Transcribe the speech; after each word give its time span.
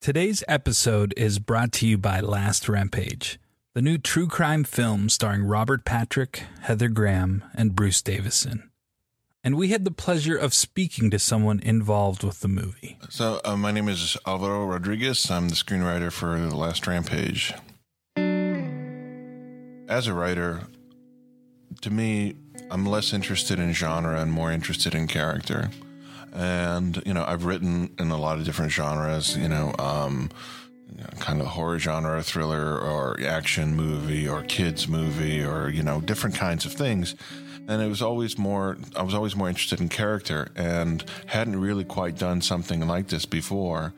Today's 0.00 0.42
episode 0.48 1.12
is 1.18 1.38
brought 1.38 1.70
to 1.72 1.86
you 1.86 1.98
by 1.98 2.20
Last 2.20 2.66
Rampage, 2.66 3.38
the 3.74 3.82
new 3.82 3.98
true 3.98 4.26
crime 4.26 4.64
film 4.64 5.10
starring 5.10 5.44
Robert 5.44 5.84
Patrick, 5.84 6.44
Heather 6.62 6.88
Graham, 6.88 7.44
and 7.54 7.76
Bruce 7.76 8.00
Davison. 8.00 8.70
And 9.44 9.56
we 9.56 9.68
had 9.68 9.84
the 9.84 9.90
pleasure 9.90 10.36
of 10.36 10.54
speaking 10.54 11.10
to 11.10 11.18
someone 11.18 11.60
involved 11.60 12.24
with 12.24 12.40
the 12.40 12.48
movie. 12.48 12.98
So, 13.10 13.40
uh, 13.44 13.56
my 13.56 13.70
name 13.70 13.88
is 13.88 14.16
Alvaro 14.26 14.64
Rodriguez. 14.64 15.30
I'm 15.30 15.50
the 15.50 15.54
screenwriter 15.54 16.10
for 16.10 16.38
The 16.38 16.56
Last 16.56 16.86
Rampage. 16.86 17.52
As 19.88 20.06
a 20.06 20.14
writer, 20.14 20.62
to 21.82 21.90
me, 21.90 22.36
I'm 22.70 22.86
less 22.86 23.12
interested 23.12 23.58
in 23.58 23.72
genre 23.72 24.20
and 24.20 24.30
more 24.30 24.52
interested 24.52 24.94
in 24.94 25.06
character. 25.06 25.70
And, 26.32 27.02
you 27.06 27.14
know, 27.14 27.24
I've 27.26 27.44
written 27.44 27.90
in 27.98 28.10
a 28.10 28.18
lot 28.18 28.38
of 28.38 28.44
different 28.44 28.70
genres, 28.70 29.36
you 29.36 29.48
know, 29.48 29.74
um, 29.78 30.30
you 30.94 31.02
know, 31.02 31.08
kind 31.18 31.40
of 31.40 31.46
horror 31.48 31.78
genre, 31.78 32.22
thriller, 32.22 32.78
or 32.78 33.18
action 33.26 33.74
movie, 33.74 34.28
or 34.28 34.42
kids 34.42 34.88
movie, 34.88 35.42
or, 35.42 35.70
you 35.70 35.82
know, 35.82 36.00
different 36.00 36.36
kinds 36.36 36.64
of 36.64 36.72
things 36.72 37.14
and 37.68 37.82
it 37.82 37.86
was 37.86 38.02
always 38.02 38.38
more 38.38 38.78
i 38.96 39.02
was 39.02 39.14
always 39.14 39.36
more 39.36 39.48
interested 39.48 39.80
in 39.80 39.88
character 39.88 40.48
and 40.56 41.04
hadn't 41.26 41.60
really 41.60 41.84
quite 41.84 42.16
done 42.16 42.40
something 42.40 42.86
like 42.88 43.08
this 43.08 43.26
before 43.26 43.92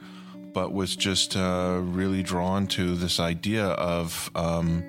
but 0.53 0.72
was 0.72 0.97
just 0.97 1.36
uh, 1.36 1.78
really 1.80 2.22
drawn 2.22 2.66
to 2.66 2.97
this 2.97 3.20
idea 3.20 3.66
of 3.66 4.30
um, 4.34 4.82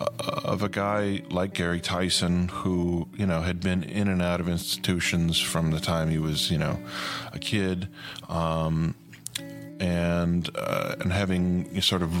of 0.00 0.62
a 0.62 0.68
guy 0.68 1.22
like 1.30 1.54
Gary 1.54 1.80
Tison 1.80 2.50
who 2.50 3.08
you 3.16 3.26
know 3.26 3.40
had 3.40 3.60
been 3.60 3.82
in 3.82 4.08
and 4.08 4.22
out 4.22 4.40
of 4.40 4.48
institutions 4.48 5.40
from 5.40 5.70
the 5.70 5.80
time 5.80 6.10
he 6.10 6.18
was 6.18 6.50
you 6.50 6.58
know 6.58 6.78
a 7.32 7.38
kid 7.38 7.88
um, 8.28 8.94
and 9.80 10.48
uh, 10.54 10.96
and 11.00 11.12
having 11.12 11.80
sort 11.80 12.02
of 12.02 12.12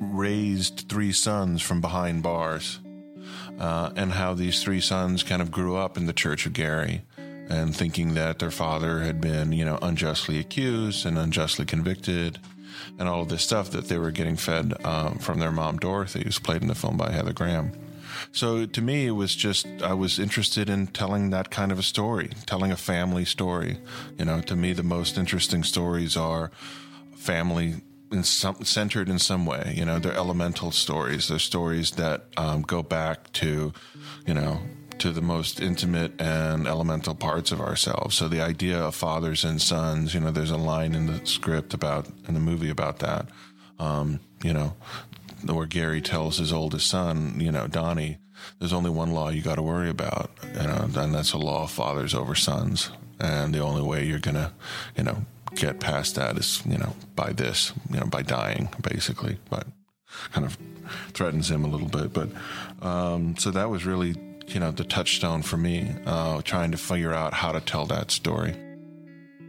raised 0.00 0.86
three 0.88 1.12
sons 1.12 1.62
from 1.62 1.80
behind 1.80 2.22
bars 2.22 2.80
uh, 3.58 3.90
and 3.96 4.12
how 4.12 4.34
these 4.34 4.62
three 4.62 4.80
sons 4.80 5.22
kind 5.22 5.40
of 5.40 5.50
grew 5.50 5.76
up 5.76 5.96
in 5.96 6.06
the 6.06 6.12
Church 6.12 6.46
of 6.46 6.52
Gary 6.52 7.02
and 7.48 7.76
thinking 7.76 8.14
that 8.14 8.38
their 8.38 8.50
father 8.50 9.00
had 9.00 9.20
been, 9.20 9.52
you 9.52 9.64
know, 9.64 9.78
unjustly 9.82 10.38
accused 10.38 11.04
and 11.04 11.18
unjustly 11.18 11.64
convicted 11.64 12.38
and 12.98 13.08
all 13.08 13.22
of 13.22 13.28
this 13.28 13.42
stuff 13.42 13.70
that 13.70 13.88
they 13.88 13.98
were 13.98 14.10
getting 14.10 14.36
fed 14.36 14.74
um, 14.84 15.18
from 15.18 15.38
their 15.38 15.52
mom, 15.52 15.78
Dorothy, 15.78 16.22
who's 16.24 16.38
played 16.38 16.62
in 16.62 16.68
the 16.68 16.74
film 16.74 16.96
by 16.96 17.10
Heather 17.12 17.32
Graham. 17.32 17.72
So 18.32 18.66
to 18.66 18.82
me, 18.82 19.06
it 19.06 19.12
was 19.12 19.34
just, 19.34 19.66
I 19.82 19.94
was 19.94 20.18
interested 20.18 20.68
in 20.68 20.86
telling 20.88 21.30
that 21.30 21.50
kind 21.50 21.72
of 21.72 21.78
a 21.78 21.82
story, 21.82 22.30
telling 22.46 22.72
a 22.72 22.76
family 22.76 23.24
story. 23.24 23.78
You 24.18 24.24
know, 24.24 24.40
to 24.42 24.56
me, 24.56 24.72
the 24.72 24.82
most 24.82 25.18
interesting 25.18 25.62
stories 25.62 26.16
are 26.16 26.50
family 27.16 27.82
in 28.12 28.22
some, 28.22 28.64
centered 28.64 29.08
in 29.08 29.18
some 29.18 29.46
way. 29.46 29.74
You 29.76 29.84
know, 29.84 29.98
they're 29.98 30.14
elemental 30.14 30.70
stories. 30.70 31.28
They're 31.28 31.38
stories 31.38 31.92
that 31.92 32.26
um, 32.36 32.62
go 32.62 32.82
back 32.82 33.32
to, 33.34 33.72
you 34.26 34.34
know, 34.34 34.60
to 34.98 35.10
the 35.10 35.22
most 35.22 35.60
intimate 35.60 36.20
and 36.20 36.66
elemental 36.66 37.14
parts 37.14 37.52
of 37.52 37.60
ourselves. 37.60 38.16
So 38.16 38.28
the 38.28 38.40
idea 38.40 38.78
of 38.78 38.94
fathers 38.94 39.44
and 39.44 39.60
sons, 39.60 40.14
you 40.14 40.20
know, 40.20 40.30
there's 40.30 40.50
a 40.50 40.56
line 40.56 40.94
in 40.94 41.06
the 41.06 41.24
script 41.26 41.74
about 41.74 42.08
in 42.28 42.34
the 42.34 42.40
movie 42.40 42.70
about 42.70 43.00
that. 43.00 43.26
Um, 43.78 44.20
you 44.42 44.52
know, 44.52 44.74
where 45.46 45.66
Gary 45.66 46.00
tells 46.00 46.38
his 46.38 46.52
oldest 46.52 46.88
son, 46.88 47.34
you 47.38 47.50
know, 47.50 47.66
Donnie, 47.66 48.18
there's 48.58 48.72
only 48.72 48.90
one 48.90 49.12
law 49.12 49.30
you 49.30 49.42
got 49.42 49.56
to 49.56 49.62
worry 49.62 49.90
about, 49.90 50.30
you 50.42 50.62
know, 50.62 50.88
and 50.94 51.14
that's 51.14 51.32
a 51.32 51.38
law 51.38 51.64
of 51.64 51.70
fathers 51.70 52.14
over 52.14 52.34
sons. 52.34 52.90
And 53.18 53.54
the 53.54 53.60
only 53.60 53.82
way 53.82 54.04
you're 54.04 54.18
gonna, 54.18 54.52
you 54.96 55.04
know, 55.04 55.24
get 55.54 55.80
past 55.80 56.16
that 56.16 56.36
is, 56.36 56.62
you 56.66 56.78
know, 56.78 56.94
by 57.14 57.32
this, 57.32 57.72
you 57.90 57.98
know, 57.98 58.06
by 58.06 58.22
dying, 58.22 58.68
basically. 58.82 59.38
But 59.50 59.66
kind 60.32 60.46
of 60.46 60.58
threatens 61.12 61.50
him 61.50 61.64
a 61.64 61.68
little 61.68 61.88
bit. 61.88 62.12
But 62.12 62.28
um, 62.86 63.36
so 63.36 63.50
that 63.50 63.70
was 63.70 63.86
really, 63.86 64.14
you 64.48 64.60
know, 64.60 64.70
the 64.70 64.84
touchstone 64.84 65.42
for 65.42 65.56
me, 65.56 65.94
uh, 66.06 66.42
trying 66.42 66.70
to 66.72 66.76
figure 66.76 67.12
out 67.12 67.34
how 67.34 67.52
to 67.52 67.60
tell 67.60 67.86
that 67.86 68.10
story. 68.10 68.54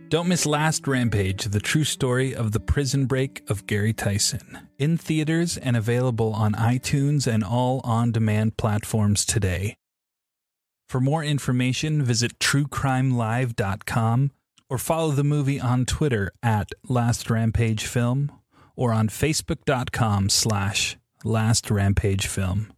Don't 0.09 0.27
miss 0.27 0.45
Last 0.45 0.87
Rampage, 0.87 1.45
the 1.45 1.59
true 1.59 1.83
story 1.83 2.35
of 2.35 2.51
the 2.51 2.59
prison 2.59 3.05
break 3.05 3.41
of 3.49 3.65
Gary 3.65 3.93
Tison. 3.93 4.67
In 4.77 4.97
theaters 4.97 5.57
and 5.57 5.75
available 5.75 6.31
on 6.31 6.53
iTunes 6.53 7.25
and 7.25 7.43
all 7.43 7.81
on 7.83 8.11
demand 8.11 8.55
platforms 8.55 9.25
today. 9.25 9.75
For 10.87 11.01
more 11.01 11.23
information, 11.23 12.03
visit 12.03 12.37
truecrimelive.com 12.37 14.31
or 14.69 14.77
follow 14.77 15.11
the 15.11 15.23
movie 15.23 15.59
on 15.59 15.85
Twitter 15.85 16.31
at 16.43 16.69
Last 16.87 17.29
Rampage 17.29 17.85
Film 17.85 18.31
or 18.75 18.93
on 18.93 19.09
Facebook.com 19.09 20.29
slash 20.29 20.97
Last 21.23 21.71
Rampage 21.71 22.27
Film. 22.27 22.71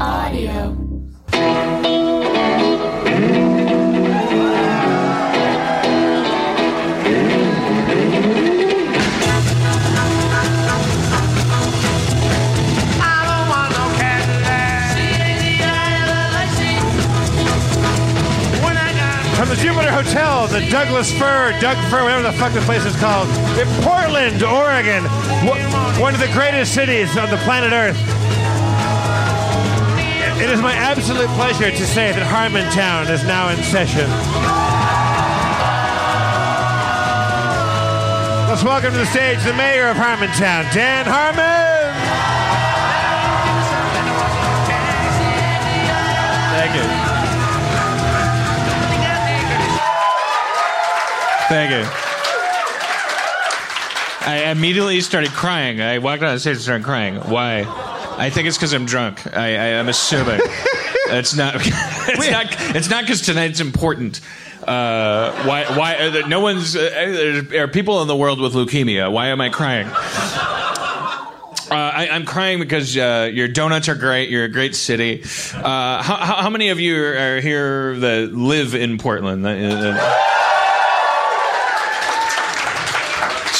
Audio. 0.00 0.72
From 19.36 19.48
the 19.48 19.56
Jupiter 19.56 19.90
hotel, 19.90 20.46
the 20.48 20.66
Douglas 20.70 21.12
Fir, 21.12 21.54
Doug 21.60 21.76
Fir, 21.90 22.04
whatever 22.04 22.22
the 22.22 22.32
fuck 22.32 22.54
the 22.54 22.60
place 22.62 22.86
is 22.86 22.96
called, 22.96 23.28
in 23.58 23.68
Portland, 23.84 24.42
Oregon, 24.42 25.04
one 26.00 26.14
of 26.14 26.20
the 26.20 26.30
greatest 26.32 26.72
cities 26.72 27.18
on 27.18 27.28
the 27.28 27.36
planet 27.38 27.72
Earth. 27.74 28.39
It 30.40 30.48
is 30.48 30.62
my 30.62 30.72
absolute 30.72 31.28
pleasure 31.36 31.70
to 31.70 31.86
say 31.86 32.12
that 32.12 32.24
Harmontown 32.24 33.10
is 33.10 33.22
now 33.24 33.50
in 33.50 33.62
session. 33.62 34.08
Let's 38.48 38.64
welcome 38.64 38.92
to 38.92 38.98
the 38.98 39.04
stage 39.04 39.44
the 39.44 39.52
mayor 39.52 39.88
of 39.88 39.98
Harmontown, 39.98 40.72
Dan 40.72 41.04
Harmon. 41.04 41.60
Thank 46.56 46.74
you. 46.74 46.86
Thank 51.48 51.70
you. 51.70 51.84
I 54.26 54.50
immediately 54.50 55.00
started 55.02 55.30
crying. 55.32 55.82
I 55.82 55.98
walked 55.98 56.22
on 56.22 56.32
the 56.32 56.40
stage 56.40 56.54
and 56.54 56.62
started 56.62 56.84
crying. 56.84 57.16
Why? 57.16 57.64
I 58.20 58.28
think 58.28 58.48
it's 58.48 58.58
because 58.58 58.74
I'm 58.74 58.84
drunk. 58.84 59.26
I, 59.34 59.46
I, 59.46 59.66
am 59.80 59.88
assuming. 59.88 60.40
it's 60.44 61.34
not. 61.36 61.54
It's 61.56 62.30
not. 62.30 62.76
It's 62.76 62.90
not 62.90 63.04
because 63.04 63.22
tonight's 63.22 63.60
important. 63.60 64.20
Uh, 64.62 65.32
why? 65.44 65.64
Why? 65.74 65.94
Uh, 65.96 66.10
there- 66.10 66.28
no 66.28 66.40
one's. 66.40 66.76
Uh, 66.76 67.44
there 67.48 67.64
are 67.64 67.68
people 67.68 68.02
in 68.02 68.08
the 68.08 68.16
world 68.16 68.38
with 68.38 68.52
leukemia. 68.52 69.10
Why 69.10 69.28
am 69.28 69.40
I 69.40 69.48
crying? 69.48 69.86
Uh, 69.86 71.74
I, 71.74 72.08
I'm 72.10 72.26
crying 72.26 72.58
because 72.58 72.94
uh, 72.96 73.30
your 73.32 73.48
donuts 73.48 73.88
are 73.88 73.94
great. 73.94 74.28
You're 74.28 74.44
a 74.44 74.48
great 74.48 74.74
city. 74.74 75.22
Uh, 75.54 76.02
how, 76.02 76.16
how, 76.16 76.42
how 76.42 76.50
many 76.50 76.70
of 76.70 76.80
you 76.80 77.02
are, 77.02 77.16
are 77.36 77.40
here 77.40 77.96
that 77.96 78.32
live 78.32 78.74
in 78.74 78.98
Portland? 78.98 79.46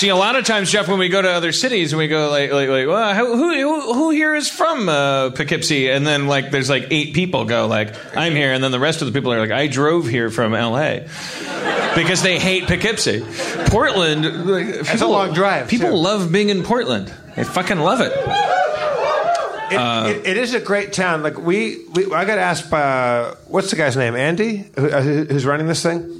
See, 0.00 0.08
a 0.08 0.16
lot 0.16 0.34
of 0.34 0.46
times, 0.46 0.70
Jeff, 0.72 0.88
when 0.88 0.98
we 0.98 1.10
go 1.10 1.20
to 1.20 1.28
other 1.28 1.52
cities 1.52 1.92
and 1.92 1.98
we 1.98 2.08
go 2.08 2.30
like, 2.30 2.50
like, 2.50 2.70
like 2.70 2.86
well, 2.86 3.14
who, 3.14 3.36
who, 3.36 3.92
who 3.92 4.10
here 4.12 4.34
is 4.34 4.48
from 4.48 4.88
uh, 4.88 5.28
Poughkeepsie? 5.28 5.90
And 5.90 6.06
then 6.06 6.26
like, 6.26 6.50
there's 6.50 6.70
like 6.70 6.86
eight 6.90 7.12
people 7.12 7.44
go 7.44 7.66
like, 7.66 7.94
I'm 8.16 8.32
here, 8.34 8.50
and 8.54 8.64
then 8.64 8.70
the 8.72 8.80
rest 8.80 9.02
of 9.02 9.06
the 9.08 9.12
people 9.12 9.30
are 9.30 9.38
like, 9.40 9.50
I 9.50 9.66
drove 9.66 10.08
here 10.08 10.30
from 10.30 10.54
L.A. 10.54 11.00
because 11.94 12.22
they 12.22 12.38
hate 12.38 12.66
Poughkeepsie. 12.66 13.20
Portland, 13.66 14.46
like, 14.46 14.68
It's 14.68 15.02
a 15.02 15.06
long 15.06 15.34
drive, 15.34 15.68
People 15.68 15.90
too. 15.90 15.96
love 15.96 16.32
being 16.32 16.48
in 16.48 16.62
Portland. 16.62 17.12
They 17.36 17.44
fucking 17.44 17.78
love 17.78 18.00
it. 18.00 18.12
It, 19.70 19.76
Uh, 19.76 20.06
it, 20.08 20.26
it 20.28 20.36
is 20.38 20.54
a 20.54 20.60
great 20.60 20.94
town. 20.94 21.22
Like 21.22 21.36
we, 21.38 21.84
we 21.94 22.06
I 22.14 22.24
got 22.24 22.38
asked 22.38 22.70
by 22.70 23.34
what's 23.48 23.68
the 23.68 23.76
guy's 23.76 23.98
name? 23.98 24.16
Andy, 24.16 24.64
who, 24.76 24.88
uh, 24.90 25.02
who- 25.02 25.24
who's 25.26 25.44
running 25.44 25.66
this 25.66 25.82
thing. 25.82 26.19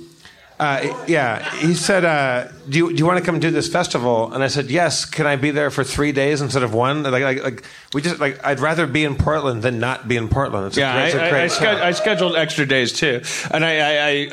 Uh, 0.61 1.05
yeah, 1.09 1.43
he 1.55 1.73
said, 1.73 2.05
uh, 2.05 2.47
do, 2.69 2.77
you, 2.77 2.89
"Do 2.91 2.97
you 2.97 3.07
want 3.07 3.19
to 3.19 3.25
come 3.25 3.41
do 3.41 3.51
this 3.51 3.67
festival?" 3.67 4.31
And 4.35 4.45
I 4.45 4.49
said, 4.49 4.71
"Yes." 4.71 5.07
Can 5.07 5.27
I 5.27 5.37
be 5.37 5.53
there 5.53 5.71
for 5.71 5.85
three 5.85 6.13
days 6.13 6.43
instead 6.43 6.63
of 6.63 6.75
one? 6.75 7.03
Like, 7.03 7.23
like, 7.23 7.43
like 7.43 7.65
we 7.95 8.03
just 8.03 8.21
like 8.21 8.45
I'd 8.45 8.61
rather 8.61 8.87
be 8.87 9.03
in 9.05 9.17
Portland 9.17 9.63
than 9.63 9.81
not 9.81 10.07
be 10.07 10.17
in 10.19 10.29
Portland. 10.29 10.67
It's 10.67 10.77
a 10.77 10.81
Yeah, 10.81 10.93
great, 10.93 11.03
I, 11.03 11.07
it's 11.07 11.15
a 11.15 11.23
I, 11.23 11.27
I, 11.27 11.31
great 11.31 11.51
sched- 11.51 11.83
I 11.83 11.91
scheduled 11.93 12.37
extra 12.37 12.67
days 12.67 12.93
too, 12.93 13.23
and 13.51 13.65
I, 13.65 13.79
I, 13.79 13.93
I, 14.03 14.29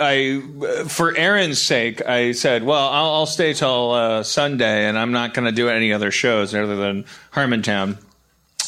I 0.81 0.83
for 0.89 1.15
Erin's 1.15 1.61
sake, 1.61 2.05
I 2.05 2.33
said, 2.33 2.63
well, 2.63 2.89
I'll, 2.89 3.11
I'll 3.13 3.25
stay 3.25 3.53
till 3.53 3.91
uh, 3.91 4.23
Sunday, 4.23 4.89
and 4.89 4.99
I'm 4.99 5.13
not 5.13 5.33
going 5.33 5.45
to 5.45 5.53
do 5.53 5.69
any 5.69 5.93
other 5.93 6.11
shows 6.11 6.53
other 6.53 6.75
than 6.75 7.05
Harmontown. 7.33 7.99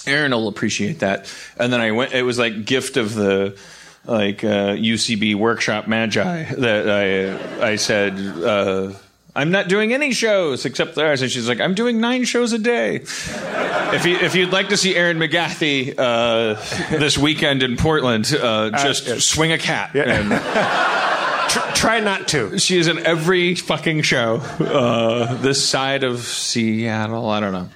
Erin 0.08 0.32
will 0.32 0.48
appreciate 0.48 1.00
that. 1.00 1.32
And 1.58 1.74
then 1.74 1.82
I 1.82 1.92
went. 1.92 2.14
It 2.14 2.24
was 2.24 2.40
like 2.40 2.64
gift 2.66 2.96
of 2.96 3.16
the 3.16 3.60
like 4.06 4.44
uh, 4.44 4.76
UCB 4.76 5.36
workshop 5.36 5.88
magi 5.88 6.44
that 6.58 6.90
I 6.90 7.72
I 7.72 7.76
said. 7.76 8.18
Uh, 8.18 8.94
I'm 9.36 9.52
not 9.52 9.68
doing 9.70 9.94
any 9.94 10.12
shows 10.12 10.66
except 10.66 10.96
theirs. 10.96 11.22
And 11.22 11.32
she's 11.32 11.48
like, 11.48 11.62
I'm 11.62 11.76
doing 11.76 12.02
nine 12.02 12.26
shows 12.26 12.52
a 12.52 12.58
day. 12.58 12.96
If, 12.96 14.06
you, 14.06 14.18
if 14.18 14.36
you'd 14.36 14.52
like 14.52 14.70
to 14.70 14.76
see 14.76 14.96
Erin 14.96 15.18
McGathy 15.18 15.94
uh, 15.98 16.56
this 16.98 17.18
weekend 17.18 17.64
in 17.64 17.78
Portland, 17.78 18.36
uh, 18.38 18.72
just 18.72 19.22
swing 19.22 19.52
a 19.52 19.58
cat. 19.58 19.96
And 19.96 20.30
try 21.76 22.00
not 22.00 22.28
to. 22.30 22.58
she 22.60 22.78
is 22.78 22.88
in 22.88 23.06
every 23.06 23.56
fucking 23.56 24.02
show 24.02 24.38
uh, 24.60 25.36
this 25.36 25.68
side 25.68 26.04
of 26.04 26.20
Seattle. 26.20 27.30
I 27.30 27.40
don't 27.40 27.54
know. 27.54 27.70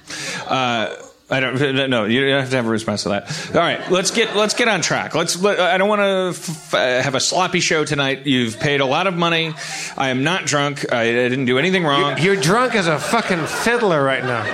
Uh, 0.46 0.94
I 1.30 1.40
don't. 1.40 1.54
No, 1.90 2.04
you 2.04 2.20
don't 2.28 2.40
have 2.40 2.50
to 2.50 2.56
have 2.56 2.66
a 2.66 2.70
response 2.70 3.04
to 3.04 3.10
that. 3.10 3.50
All 3.54 3.60
right, 3.60 3.90
let's 3.90 4.10
get 4.10 4.36
let's 4.36 4.54
get 4.54 4.68
on 4.68 4.80
track. 4.82 5.14
Let's. 5.14 5.40
Let, 5.40 5.58
I 5.58 5.78
don't 5.78 5.88
want 5.88 6.00
to 6.00 6.40
f- 6.40 6.70
have 6.72 7.14
a 7.14 7.20
sloppy 7.20 7.60
show 7.60 7.84
tonight. 7.84 8.26
You've 8.26 8.58
paid 8.60 8.80
a 8.80 8.86
lot 8.86 9.06
of 9.06 9.14
money. 9.14 9.54
I 9.96 10.10
am 10.10 10.22
not 10.24 10.44
drunk. 10.46 10.92
I, 10.92 11.02
I 11.02 11.04
didn't 11.28 11.46
do 11.46 11.58
anything 11.58 11.84
wrong. 11.84 12.18
You're 12.18 12.36
drunk 12.36 12.74
as 12.74 12.86
a 12.86 12.98
fucking 12.98 13.46
fiddler 13.46 14.02
right 14.02 14.22
now. 14.22 14.44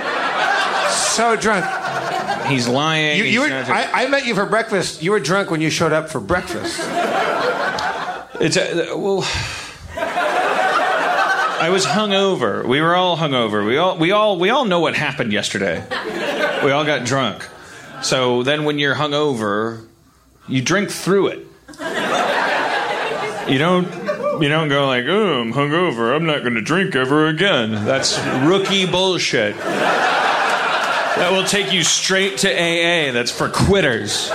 So 0.91 1.35
drunk. 1.35 1.65
He's 2.47 2.67
lying. 2.67 3.17
You, 3.17 3.23
He's 3.25 3.39
were. 3.39 3.45
I, 3.47 4.03
I 4.05 4.07
met 4.07 4.25
you 4.25 4.35
for 4.35 4.45
breakfast. 4.45 5.01
You 5.03 5.11
were 5.11 5.19
drunk 5.19 5.51
when 5.51 5.61
you 5.61 5.69
showed 5.69 5.91
up 5.93 6.09
for 6.09 6.19
breakfast. 6.19 6.79
It's 8.39 8.57
a, 8.57 8.95
well. 8.97 9.23
I 11.63 11.69
was 11.69 11.85
hungover. 11.85 12.65
We 12.65 12.81
were 12.81 12.95
all 12.95 13.15
hungover. 13.17 13.65
We 13.65 13.77
all 13.77 13.97
we 13.97 14.11
all 14.11 14.39
we 14.39 14.49
all 14.49 14.65
know 14.65 14.79
what 14.79 14.95
happened 14.95 15.31
yesterday. 15.31 15.85
We 16.63 16.71
all 16.71 16.85
got 16.85 17.05
drunk. 17.05 17.47
So 18.01 18.43
then 18.43 18.65
when 18.65 18.79
you're 18.79 18.95
hungover, 18.95 19.85
you 20.47 20.61
drink 20.61 20.89
through 20.89 21.27
it. 21.27 21.47
You 23.47 23.57
don't 23.57 23.85
you 24.41 24.49
don't 24.49 24.69
go 24.69 24.87
like, 24.87 25.05
"Oh, 25.07 25.41
I'm 25.41 25.53
hungover. 25.53 26.15
I'm 26.15 26.25
not 26.25 26.41
going 26.41 26.55
to 26.55 26.61
drink 26.61 26.95
ever 26.95 27.27
again." 27.27 27.85
That's 27.85 28.19
rookie 28.45 28.85
bullshit. 28.85 29.57
That 29.57 31.31
will 31.31 31.43
take 31.43 31.73
you 31.73 31.83
straight 31.83 32.37
to 32.39 32.49
AA. 32.49 33.11
That's 33.11 33.31
for 33.31 33.49
quitters. 33.49 34.31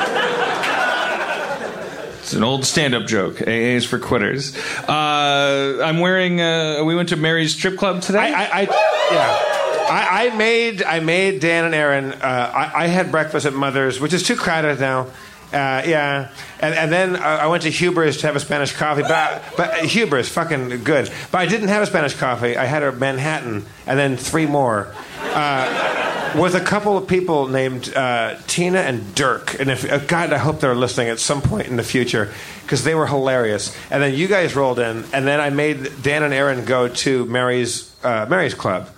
It's 2.20 2.32
an 2.34 2.42
old 2.42 2.64
stand-up 2.64 3.06
joke. 3.06 3.40
AA 3.40 3.76
is 3.76 3.84
for 3.84 4.00
quitters. 4.00 4.56
Uh, 4.88 5.80
I'm 5.82 6.00
wearing. 6.00 6.40
Uh, 6.40 6.82
we 6.84 6.96
went 6.96 7.08
to 7.10 7.16
Mary's 7.16 7.52
strip 7.54 7.78
club 7.78 8.02
today. 8.02 8.18
I, 8.18 8.44
I, 8.44 8.60
I 8.62 9.12
yeah. 9.12 9.55
I, 9.88 10.26
I 10.26 10.36
made 10.36 10.82
I 10.82 11.00
made 11.00 11.40
Dan 11.40 11.64
and 11.64 11.74
Erin. 11.74 12.12
Uh, 12.12 12.16
I, 12.54 12.84
I 12.84 12.86
had 12.86 13.10
breakfast 13.10 13.46
at 13.46 13.54
Mother's, 13.54 14.00
which 14.00 14.12
is 14.12 14.22
too 14.22 14.36
crowded 14.36 14.80
now. 14.80 15.08
Uh, 15.52 15.82
yeah, 15.86 16.32
and, 16.60 16.74
and 16.74 16.92
then 16.92 17.16
I 17.16 17.38
I 17.38 17.46
went 17.46 17.62
to 17.62 17.70
Huber's 17.70 18.18
to 18.18 18.26
have 18.26 18.36
a 18.36 18.40
Spanish 18.40 18.72
coffee, 18.72 19.02
but 19.02 19.42
but 19.56 19.74
Huber's 19.84 20.28
fucking 20.28 20.82
good. 20.82 21.10
But 21.30 21.38
I 21.38 21.46
didn't 21.46 21.68
have 21.68 21.82
a 21.82 21.86
Spanish 21.86 22.14
coffee. 22.14 22.56
I 22.56 22.64
had 22.64 22.82
a 22.82 22.92
Manhattan, 22.92 23.64
and 23.86 23.98
then 23.98 24.16
three 24.16 24.46
more. 24.46 24.92
Uh, 25.22 26.32
with 26.36 26.54
a 26.54 26.60
couple 26.60 26.96
of 26.98 27.06
people 27.06 27.46
named 27.46 27.94
uh, 27.94 28.36
Tina 28.46 28.80
and 28.80 29.14
Dirk, 29.14 29.58
and 29.60 29.70
if 29.70 29.90
uh, 29.90 29.98
God, 29.98 30.32
I 30.32 30.38
hope 30.38 30.60
they're 30.60 30.74
listening 30.74 31.08
at 31.08 31.18
some 31.18 31.40
point 31.40 31.68
in 31.68 31.76
the 31.76 31.82
future 31.84 32.32
because 32.62 32.84
they 32.84 32.94
were 32.94 33.06
hilarious. 33.06 33.74
And 33.90 34.02
then 34.02 34.14
you 34.14 34.26
guys 34.26 34.56
rolled 34.56 34.78
in, 34.78 35.04
and 35.12 35.26
then 35.26 35.40
I 35.40 35.50
made 35.50 36.02
Dan 36.02 36.22
and 36.24 36.34
Erin 36.34 36.64
go 36.64 36.88
to 36.88 37.24
Mary's 37.26 37.94
uh, 38.02 38.26
Mary's 38.28 38.54
Club, 38.54 38.88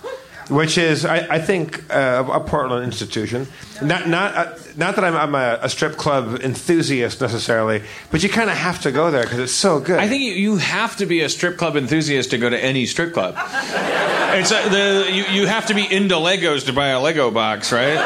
which 0.49 0.77
is 0.77 1.05
I, 1.05 1.35
I 1.35 1.39
think 1.39 1.83
uh, 1.93 2.25
a 2.31 2.39
Portland 2.39 2.83
institution. 2.83 3.47
Not 3.81 4.07
not 4.07 4.35
uh, 4.35 4.55
not 4.79 4.95
that 4.95 5.03
I'm, 5.03 5.15
I'm 5.15 5.35
a, 5.35 5.59
a 5.61 5.69
strip 5.69 5.97
club 5.97 6.39
enthusiast 6.41 7.21
necessarily, 7.21 7.83
but 8.11 8.23
you 8.23 8.29
kind 8.29 8.49
of 8.49 8.57
have 8.57 8.81
to 8.81 8.91
go 8.91 9.11
there 9.11 9.23
because 9.23 9.39
it's 9.39 9.53
so 9.53 9.79
good. 9.79 9.99
I 9.99 10.07
think 10.07 10.23
you, 10.23 10.31
you 10.33 10.57
have 10.57 10.95
to 10.97 11.05
be 11.05 11.21
a 11.21 11.29
strip 11.29 11.57
club 11.57 11.75
enthusiast 11.75 12.31
to 12.31 12.37
go 12.37 12.49
to 12.49 12.57
any 12.57 12.85
strip 12.85 13.13
club. 13.13 13.35
It's 14.31 14.51
a, 14.51 14.69
the 14.69 15.07
you, 15.11 15.23
you 15.41 15.47
have 15.47 15.65
to 15.65 15.73
be 15.73 15.91
into 15.91 16.13
Legos 16.13 16.67
to 16.67 16.73
buy 16.73 16.89
a 16.89 16.99
Lego 16.99 17.31
box, 17.31 17.71
right? 17.71 17.97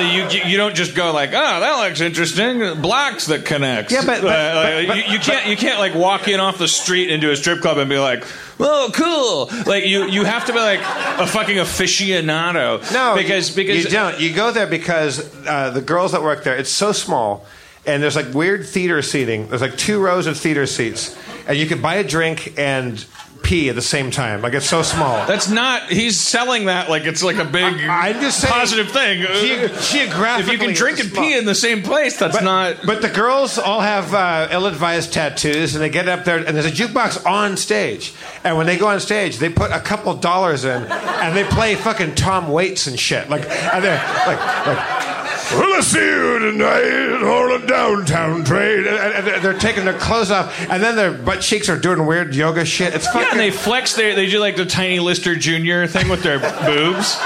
You, 0.00 0.28
you 0.28 0.50
you 0.50 0.56
don't 0.58 0.74
just 0.76 0.94
go 0.94 1.12
like, 1.12 1.30
oh, 1.30 1.32
that 1.60 1.82
looks 1.82 2.00
interesting. 2.02 2.58
Blocks 2.82 3.26
that 3.26 3.46
connects. 3.46 3.90
Yeah, 3.92 4.02
but- 4.04 4.20
but- 4.20 4.30
Uh, 4.30 4.62
but- 4.62 4.86
but- 4.88 4.96
you, 5.08 5.14
you 5.14 5.18
can't 5.18 5.46
you 5.46 5.56
can't 5.56 5.78
like 5.78 5.94
walk 5.94 6.28
in 6.28 6.40
off 6.40 6.58
the 6.58 6.68
street 6.68 7.10
into 7.10 7.30
a 7.32 7.36
strip 7.36 7.60
club 7.62 7.78
and 7.78 7.88
be 7.88 7.98
like, 7.98 8.22
oh, 8.60 8.90
cool. 8.94 9.64
Like 9.64 9.86
you 9.86 10.04
you 10.08 10.24
have 10.24 10.44
to 10.46 10.52
be 10.52 10.58
like 10.58 10.80
a 10.80 11.26
fucking 11.26 11.56
aficionado. 11.56 12.92
No, 12.92 13.14
because 13.16 13.50
because 13.50 13.84
you 13.84 13.90
don't. 13.90 14.20
You 14.20 14.34
go 14.34 14.52
there 14.52 14.66
because 14.66 15.20
uh, 15.46 15.70
the 15.70 15.79
girls 15.82 16.12
that 16.12 16.22
work 16.22 16.44
there. 16.44 16.56
It's 16.56 16.70
so 16.70 16.92
small, 16.92 17.44
and 17.86 18.02
there's 18.02 18.16
like 18.16 18.32
weird 18.34 18.66
theater 18.66 19.02
seating. 19.02 19.48
There's 19.48 19.62
like 19.62 19.76
two 19.76 20.00
rows 20.00 20.26
of 20.26 20.38
theater 20.38 20.66
seats, 20.66 21.16
and 21.46 21.56
you 21.56 21.66
can 21.66 21.80
buy 21.80 21.96
a 21.96 22.04
drink 22.04 22.54
and 22.58 23.04
pee 23.42 23.70
at 23.70 23.74
the 23.74 23.80
same 23.80 24.10
time. 24.10 24.42
Like 24.42 24.52
it's 24.52 24.68
so 24.68 24.82
small. 24.82 25.26
That's 25.26 25.48
not. 25.48 25.84
He's 25.90 26.20
selling 26.20 26.66
that 26.66 26.90
like 26.90 27.04
it's 27.04 27.22
like 27.22 27.36
a 27.38 27.44
big 27.46 27.62
I- 27.64 28.10
I'm 28.10 28.20
just 28.20 28.38
saying, 28.38 28.52
positive 28.52 28.90
thing. 28.90 29.22
ge- 29.22 29.90
geographically, 29.90 30.54
if 30.56 30.60
you 30.60 30.66
can 30.66 30.74
drink 30.74 31.00
and 31.00 31.08
small. 31.08 31.24
pee 31.24 31.38
in 31.38 31.46
the 31.46 31.54
same 31.54 31.82
place, 31.82 32.18
that's 32.18 32.36
But, 32.36 32.44
not. 32.44 32.76
but 32.84 33.00
the 33.00 33.08
girls 33.08 33.58
all 33.58 33.80
have 33.80 34.12
uh, 34.12 34.48
ill-advised 34.50 35.14
tattoos, 35.14 35.74
and 35.74 35.82
they 35.82 35.88
get 35.88 36.06
up 36.06 36.26
there, 36.26 36.36
and 36.36 36.54
there's 36.54 36.66
a 36.66 36.70
jukebox 36.70 37.24
on 37.26 37.56
stage. 37.56 38.12
And 38.44 38.58
when 38.58 38.66
they 38.66 38.76
go 38.76 38.88
on 38.88 39.00
stage, 39.00 39.38
they 39.38 39.48
put 39.48 39.70
a 39.72 39.80
couple 39.80 40.12
dollars 40.16 40.66
in, 40.66 40.82
and 40.84 41.34
they 41.34 41.44
play 41.44 41.76
fucking 41.76 42.16
Tom 42.16 42.48
Waits 42.52 42.86
and 42.88 43.00
shit. 43.00 43.30
Like, 43.30 43.48
and 43.48 43.82
they're 43.82 43.96
like, 44.26 44.66
like 44.66 45.29
Well, 45.52 45.74
I 45.78 45.80
see 45.80 45.98
you 45.98 46.38
tonight 46.38 47.22
on 47.24 47.62
a 47.62 47.66
downtown 47.66 48.44
train. 48.44 48.86
And, 48.86 48.88
and 48.88 49.26
they're- 49.26 49.40
they're 49.40 49.58
taking 49.58 49.84
their 49.84 49.98
clothes 49.98 50.30
off, 50.30 50.54
and 50.70 50.82
then 50.82 50.94
their 50.96 51.10
butt 51.12 51.40
cheeks 51.40 51.68
are 51.68 51.76
doing 51.78 52.06
weird 52.06 52.34
yoga 52.34 52.64
shit. 52.64 52.94
It's 52.94 53.06
fucking. 53.06 53.20
Yeah, 53.22 53.30
and 53.32 53.40
they 53.40 53.50
flex 53.50 53.94
their. 53.94 54.14
They 54.14 54.26
do 54.26 54.38
like 54.38 54.56
the 54.56 54.66
tiny 54.66 55.00
Lister 55.00 55.34
Jr. 55.34 55.86
thing 55.86 56.08
with 56.08 56.22
their 56.22 56.38
boobs, 56.66 57.16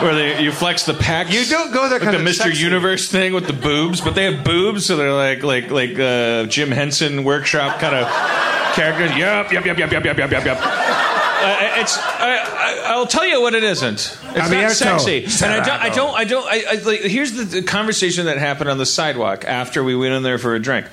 where 0.00 0.14
they 0.14 0.42
you 0.42 0.50
flex 0.50 0.84
the 0.86 0.94
pecs. 0.94 1.30
You 1.30 1.44
don't 1.46 1.72
go 1.72 1.88
there 1.88 1.98
like 2.00 2.08
'cause 2.10 2.18
the 2.20 2.26
it's 2.26 2.38
Mr. 2.38 2.42
sexy. 2.44 2.62
Universe 2.64 3.08
thing 3.10 3.32
with 3.32 3.46
the 3.46 3.52
boobs, 3.52 4.00
but 4.00 4.14
they 4.16 4.24
have 4.32 4.44
boobs, 4.44 4.84
so 4.86 4.96
they're 4.96 5.12
like 5.12 5.42
like 5.44 5.70
like 5.70 5.98
uh, 5.98 6.44
Jim 6.46 6.70
Henson 6.72 7.22
workshop 7.22 7.78
kind 7.78 7.94
of 7.94 8.08
characters. 8.74 9.16
Yep, 9.16 9.52
yep, 9.52 9.64
yep, 9.66 9.78
yep, 9.78 9.92
yep, 9.92 10.04
yep, 10.04 10.18
yep, 10.18 10.30
yep, 10.32 10.44
yep. 10.44 10.58
Uh, 11.40 11.80
it's. 11.80 11.96
I, 11.96 12.36
I, 12.36 12.92
I'll 12.92 13.06
tell 13.06 13.26
you 13.26 13.40
what 13.40 13.54
it 13.54 13.62
isn't. 13.62 13.94
It's 13.94 14.16
not 14.22 14.50
Abierto. 14.50 14.70
sexy, 14.72 15.24
and 15.44 15.52
I 15.52 15.64
don't. 15.64 15.80
I 15.80 15.88
don't. 15.88 16.14
I 16.14 16.24
don't. 16.24 16.46
I, 16.46 16.64
I, 16.70 16.74
like, 16.82 17.00
here's 17.00 17.32
the, 17.32 17.44
the 17.44 17.62
conversation 17.62 18.26
that 18.26 18.38
happened 18.38 18.68
on 18.68 18.78
the 18.78 18.86
sidewalk 18.86 19.44
after 19.44 19.84
we 19.84 19.94
went 19.94 20.14
in 20.14 20.22
there 20.24 20.38
for 20.38 20.54
a 20.54 20.58
drink. 20.60 20.86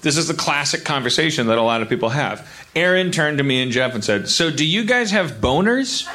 This 0.00 0.16
is 0.16 0.28
the 0.28 0.34
classic 0.34 0.84
conversation 0.84 1.48
that 1.48 1.58
a 1.58 1.62
lot 1.62 1.82
of 1.82 1.90
people 1.90 2.08
have. 2.08 2.48
Erin 2.74 3.12
turned 3.12 3.38
to 3.38 3.44
me 3.44 3.62
and 3.62 3.70
Jeff 3.70 3.94
and 3.94 4.02
said, 4.02 4.28
"So, 4.30 4.50
do 4.50 4.64
you 4.64 4.84
guys 4.84 5.10
have 5.10 5.32
boners?" 5.32 6.06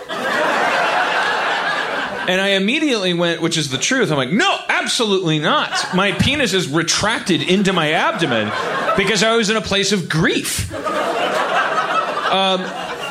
And 2.27 2.41
I 2.41 2.49
immediately 2.49 3.13
went, 3.13 3.39
which 3.39 3.55
is 3.55 3.69
the 3.69 3.77
truth. 3.77 4.09
I'm 4.09 4.17
like, 4.17 4.31
no, 4.31 4.57
absolutely 4.67 5.37
not. 5.37 5.93
My 5.93 6.11
penis 6.11 6.53
is 6.53 6.67
retracted 6.67 7.43
into 7.43 7.71
my 7.71 7.91
abdomen 7.91 8.51
because 8.97 9.21
I 9.21 9.35
was 9.35 9.51
in 9.51 9.57
a 9.57 9.61
place 9.61 9.91
of 9.91 10.09
grief. 10.09 10.73
Um, 10.73 12.61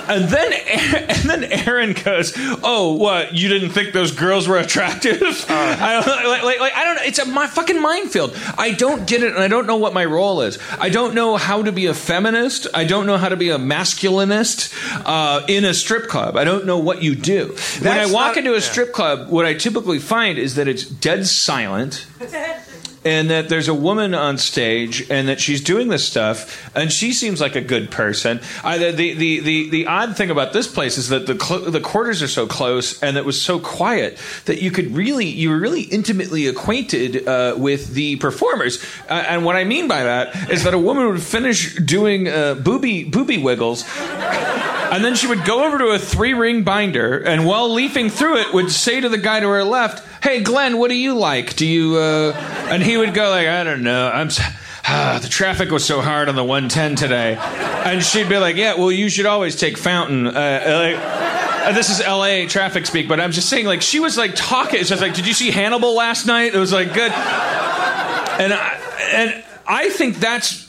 and 0.09 0.29
then, 0.29 0.53
and 1.09 1.31
then 1.31 1.45
Erin 1.45 1.93
goes, 1.93 2.33
"Oh, 2.63 2.95
what? 2.95 3.35
You 3.35 3.49
didn't 3.49 3.71
think 3.71 3.93
those 3.93 4.13
girls 4.13 4.49
were 4.49 4.59
attractive? 4.59 5.23
I 5.49 6.03
don't, 6.05 6.27
like, 6.27 6.43
like, 6.43 6.61
like, 6.61 6.73
I 6.75 6.85
don't. 6.85 6.99
It's 7.07 7.19
a 7.19 7.25
my 7.27 7.47
fucking 7.47 7.81
minefield. 7.81 8.37
I 8.59 8.73
don't 8.73 9.07
get 9.07 9.23
it, 9.23 9.33
and 9.35 9.43
I 9.43 9.49
don't 9.49 9.67
know 9.67 9.77
what 9.77 9.95
my 9.95 10.05
role 10.05 10.43
is. 10.43 10.59
I 10.79 10.89
don't 10.89 11.15
know 11.15 11.37
how 11.37 11.63
to 11.63 11.73
be 11.73 11.87
a 11.87 11.95
feminist. 11.95 12.67
I 12.75 12.85
don't 12.85 13.07
know 13.07 13.19
how 13.19 13.29
to 13.29 13.37
be 13.37 13.51
a 13.51 13.59
masculinist 13.59 14.73
uh, 15.05 15.45
in 15.49 15.65
a 15.65 15.75
strip 15.75 16.09
club. 16.09 16.37
I 16.37 16.45
don't 16.45 16.67
know 16.67 16.79
what 16.79 17.03
you 17.03 17.15
do. 17.15 17.57
when 17.81 17.99
I 17.99 18.07
walk 18.07 18.29
not- 18.29 18.37
into 18.39 18.51
a 18.53 18.55
yeah. 18.55 18.61
strip 18.61 18.93
club, 18.93 19.29
what 19.31 19.47
I 19.47 19.55
typically 19.55 19.99
find 19.99 20.39
is 20.39 20.55
that 20.57 20.69
it's 20.69 20.85
dead 20.85 21.27
silent 21.27 22.07
and 23.05 23.31
that 23.31 23.49
there's 23.49 23.69
a 23.69 23.75
woman 23.75 24.15
on 24.15 24.39
stage 24.39 25.09
and 25.11 25.29
that 25.29 25.41
she's 25.41 25.61
doing 25.61 25.89
this 25.89 26.05
stuff 26.05 26.71
and 26.75 26.93
she 26.93 27.13
seems 27.13 27.41
like 27.41 27.57
a 27.57 27.61
good 27.61 27.91
person. 27.91 28.41
I, 28.63 28.79
the, 28.79 29.15
the, 29.15 29.41
the, 29.41 29.71
the 29.71 29.87
odd 29.87 30.17
thing 30.17 30.31
about 30.31 30.53
this 30.53 30.67
place 30.67 30.99
is 30.99 31.09
that 31.09 31.27
the, 31.27 31.39
cl- 31.39 31.71
the 31.71 31.81
quarters 31.81 32.23
are 32.23 32.29
so 32.29 32.47
close 32.47 33.03
and 33.03 33.17
it 33.17 33.25
was 33.25 33.41
so 33.41 33.59
quiet 33.59 34.19
that 34.47 34.63
you 34.63 34.71
could 34.71 34.95
really 34.97 35.27
you 35.27 35.51
were 35.51 35.59
really 35.59 35.83
intimately 35.83 36.47
acquainted 36.47 37.27
uh, 37.27 37.55
with 37.57 37.95
the 37.95 38.17
performers. 38.17 38.85
Uh, 39.09 39.25
and 39.29 39.45
what 39.45 39.57
i 39.57 39.65
mean 39.65 39.89
by 39.89 40.05
that 40.05 40.51
is 40.51 40.65
that 40.65 40.75
a 40.75 40.79
woman 40.79 41.09
would 41.09 41.23
finish 41.23 41.77
doing 41.77 42.29
uh, 42.29 42.55
booby 42.55 43.05
booby 43.05 43.39
wiggles 43.39 43.85
and 43.99 45.05
then 45.05 45.15
she 45.15 45.27
would 45.27 45.45
go 45.45 45.65
over 45.65 45.79
to 45.79 45.87
a 45.87 45.99
three 45.99 46.35
ring 46.35 46.63
binder 46.63 47.19
and 47.19 47.47
while 47.47 47.69
leafing 47.69 48.09
through 48.09 48.37
it 48.37 48.55
would 48.55 48.71
say 48.71 49.01
to 49.01 49.09
the 49.09 49.19
guy 49.19 49.41
to 49.41 49.49
her 49.49 49.65
left, 49.65 50.14
Hey 50.25 50.41
Glenn, 50.41 50.79
what 50.79 50.89
do 50.89 50.97
you 50.97 51.19
like? 51.19 51.55
Do 51.55 51.67
you 51.67 51.97
uh 51.99 52.33
and 52.71 52.83
he 52.83 52.97
would 52.97 53.13
go 53.13 53.29
like, 53.29 53.47
I 53.47 53.63
don't 53.63 53.83
know. 53.83 54.09
I'm 54.09 54.31
ah, 54.87 55.19
the 55.21 55.29
traffic 55.29 55.71
was 55.71 55.85
so 55.85 56.01
hard 56.01 56.31
on 56.31 56.35
the 56.35 56.43
110 56.43 56.97
today. 56.97 57.37
And 57.37 58.03
she'd 58.03 58.31
be 58.31 58.39
like, 58.39 58.57
Yeah, 58.57 58.77
well 58.77 58.91
you 58.91 59.11
should 59.11 59.27
always 59.27 59.55
take 59.55 59.77
Fountain. 59.77 60.27
Uh, 60.27 60.31
like, 60.33 60.97
uh, 60.97 61.73
this 61.73 61.91
is 61.91 62.01
LA 62.01 62.47
traffic 62.49 62.87
speak, 62.87 63.07
but 63.07 63.21
I'm 63.21 63.33
just 63.33 63.51
saying, 63.51 63.67
like, 63.67 63.83
she 63.83 64.01
was 64.01 64.17
like 64.17 64.33
talking. 64.35 64.81
It's 64.81 64.89
just 64.89 65.03
like, 65.03 65.13
did 65.13 65.27
you 65.27 65.35
see 65.35 65.51
Hannibal 65.51 65.95
last 65.95 66.25
night? 66.25 66.55
It 66.55 66.59
was 66.59 66.73
like 66.73 66.95
good. 66.95 67.13
And 67.13 68.55
I, 68.55 68.81
and 69.13 69.45
I 69.67 69.91
think 69.91 70.17
that's 70.17 70.64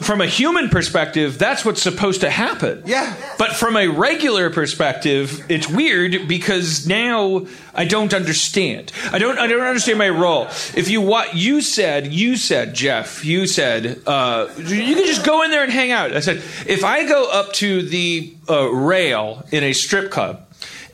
from 0.00 0.20
a 0.20 0.26
human 0.26 0.68
perspective, 0.68 1.38
that's 1.38 1.64
what's 1.64 1.82
supposed 1.82 2.20
to 2.20 2.30
happen. 2.30 2.82
Yeah. 2.84 3.14
But 3.38 3.52
from 3.52 3.76
a 3.76 3.88
regular 3.88 4.50
perspective, 4.50 5.44
it's 5.48 5.68
weird 5.68 6.28
because 6.28 6.86
now 6.86 7.46
I 7.74 7.84
don't 7.84 8.12
understand. 8.12 8.92
I 9.12 9.18
don't. 9.18 9.38
I 9.38 9.46
don't 9.46 9.60
understand 9.60 9.98
my 9.98 10.08
role. 10.08 10.46
If 10.74 10.88
you 10.88 11.00
what 11.00 11.34
you 11.34 11.60
said, 11.60 12.12
you 12.12 12.36
said 12.36 12.74
Jeff, 12.74 13.24
you 13.24 13.46
said 13.46 14.00
uh, 14.06 14.48
you 14.56 14.94
can 14.94 15.06
just 15.06 15.24
go 15.24 15.42
in 15.42 15.50
there 15.50 15.62
and 15.62 15.72
hang 15.72 15.90
out. 15.90 16.12
I 16.12 16.20
said 16.20 16.42
if 16.66 16.84
I 16.84 17.06
go 17.08 17.30
up 17.30 17.52
to 17.54 17.82
the 17.82 18.34
uh, 18.48 18.68
rail 18.68 19.46
in 19.50 19.64
a 19.64 19.72
strip 19.72 20.10
club 20.10 20.47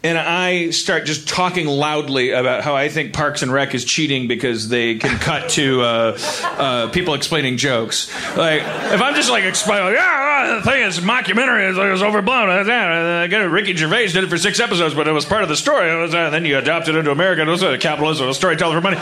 and 0.04 0.18
I 0.18 0.68
start 0.68 1.06
just 1.06 1.26
talking 1.26 1.66
loudly 1.66 2.30
about 2.30 2.62
how 2.62 2.76
I 2.76 2.90
think 2.90 3.14
Parks 3.14 3.42
and 3.42 3.50
Rec 3.50 3.74
is 3.74 3.86
cheating 3.86 4.28
because 4.28 4.68
they 4.68 4.96
can 4.96 5.18
cut 5.18 5.48
to 5.52 5.80
uh, 5.80 6.18
uh, 6.42 6.88
people 6.90 7.14
explaining 7.14 7.56
jokes. 7.56 8.12
Like, 8.36 8.60
if 8.60 9.00
I'm 9.00 9.14
just 9.14 9.30
like 9.30 9.44
explaining, 9.44 9.94
yeah, 9.94 10.52
uh, 10.52 10.56
the 10.56 10.62
thing 10.62 10.82
is, 10.82 11.00
mockumentary 11.00 11.70
is, 11.94 12.02
overblown. 12.02 12.50
Uh, 12.50 12.70
uh, 12.70 13.48
Ricky 13.48 13.74
Gervais 13.74 14.08
did 14.08 14.24
it 14.24 14.28
for 14.28 14.36
six 14.36 14.60
episodes, 14.60 14.94
but 14.94 15.08
it 15.08 15.12
was 15.12 15.24
part 15.24 15.42
of 15.42 15.48
the 15.48 15.56
story. 15.56 15.96
Was, 15.96 16.14
uh, 16.14 16.28
then 16.28 16.44
you 16.44 16.58
adopt 16.58 16.88
it 16.88 16.96
into 16.96 17.10
America. 17.10 17.40
It 17.40 17.48
was 17.48 17.62
uh, 17.62 17.78
capitalism, 17.80 18.28
a 18.28 18.34
storyteller 18.34 18.74
for 18.74 18.82
money. 18.82 18.96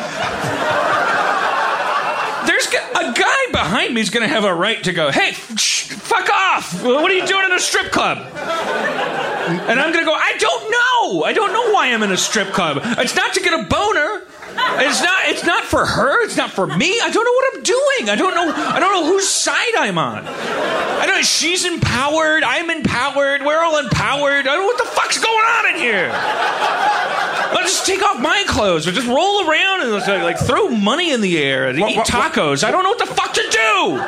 There's 2.47 2.67
a 2.69 3.13
guy 3.13 3.47
behind 3.51 3.93
me 3.93 4.01
is 4.01 4.11
going 4.11 4.23
to 4.23 4.33
have 4.33 4.45
a 4.45 4.55
right 4.55 4.81
to 4.85 4.93
go, 4.93 5.11
hey, 5.11 5.33
fuck 5.33 6.31
off. 6.31 6.81
What 6.85 7.11
are 7.11 7.15
you 7.15 7.27
doing 7.27 7.47
in 7.47 7.53
a 7.53 7.59
strip 7.59 7.91
club? 7.91 9.32
And 9.49 9.81
I'm 9.81 9.93
going 9.93 10.05
to 10.05 10.11
go, 10.11 10.15
I 10.15 10.37
don't 10.39 10.71
know. 10.71 11.25
I 11.25 11.33
don't 11.33 11.53
know 11.53 11.73
why 11.73 11.93
I'm 11.93 12.03
in 12.03 12.13
a 12.13 12.17
strip 12.17 12.53
club. 12.53 12.81
It's 12.99 13.17
not 13.17 13.35
to 13.35 13.41
get 13.41 13.59
a 13.59 13.65
boner. 13.65 14.23
It's 14.55 15.03
not 15.03 15.19
it's 15.27 15.45
not 15.45 15.65
for 15.65 15.85
her, 15.85 16.25
it's 16.25 16.37
not 16.37 16.51
for 16.51 16.67
me. 16.67 16.99
I 17.01 17.11
don't 17.11 17.25
know 17.25 17.33
what 17.33 17.55
I'm 17.57 17.63
doing. 17.63 18.11
I 18.11 18.17
don't 18.17 18.35
know 18.35 18.53
I 18.55 18.79
don't 18.81 18.93
know 18.93 19.07
whose 19.07 19.29
side 19.29 19.75
I'm 19.77 19.99
on. 19.99 20.27
I 20.27 21.07
don't 21.07 21.25
she's 21.25 21.65
empowered, 21.65 22.43
I'm 22.45 22.71
empowered, 22.71 23.43
we're 23.43 23.63
all 23.63 23.79
empowered. 23.79 24.47
I 24.47 24.55
don't 24.55 24.61
know 24.61 24.67
what 24.67 24.79
the 24.79 24.85
fuck's 24.85 25.19
going 25.19 25.35
on 25.35 25.75
in 25.75 25.81
here. 25.81 26.11
I'll 26.13 27.63
just 27.63 27.87
take 27.87 28.03
off 28.03 28.21
my 28.21 28.45
clothes 28.47 28.87
or 28.87 28.93
just 28.93 29.07
roll 29.07 29.49
around 29.49 29.83
and 29.83 29.93
like, 29.93 30.07
like 30.09 30.39
throw 30.39 30.69
money 30.69 31.13
in 31.13 31.21
the 31.21 31.39
air 31.39 31.69
and 31.69 31.79
eat 31.79 31.97
what- 31.97 32.07
tacos. 32.07 32.65
I 32.65 32.71
don't 32.71 32.83
know 32.83 32.91
what 32.91 32.99
the 32.99 33.07
fuck 33.07 33.35
to 33.35 33.43
do. 33.51 33.99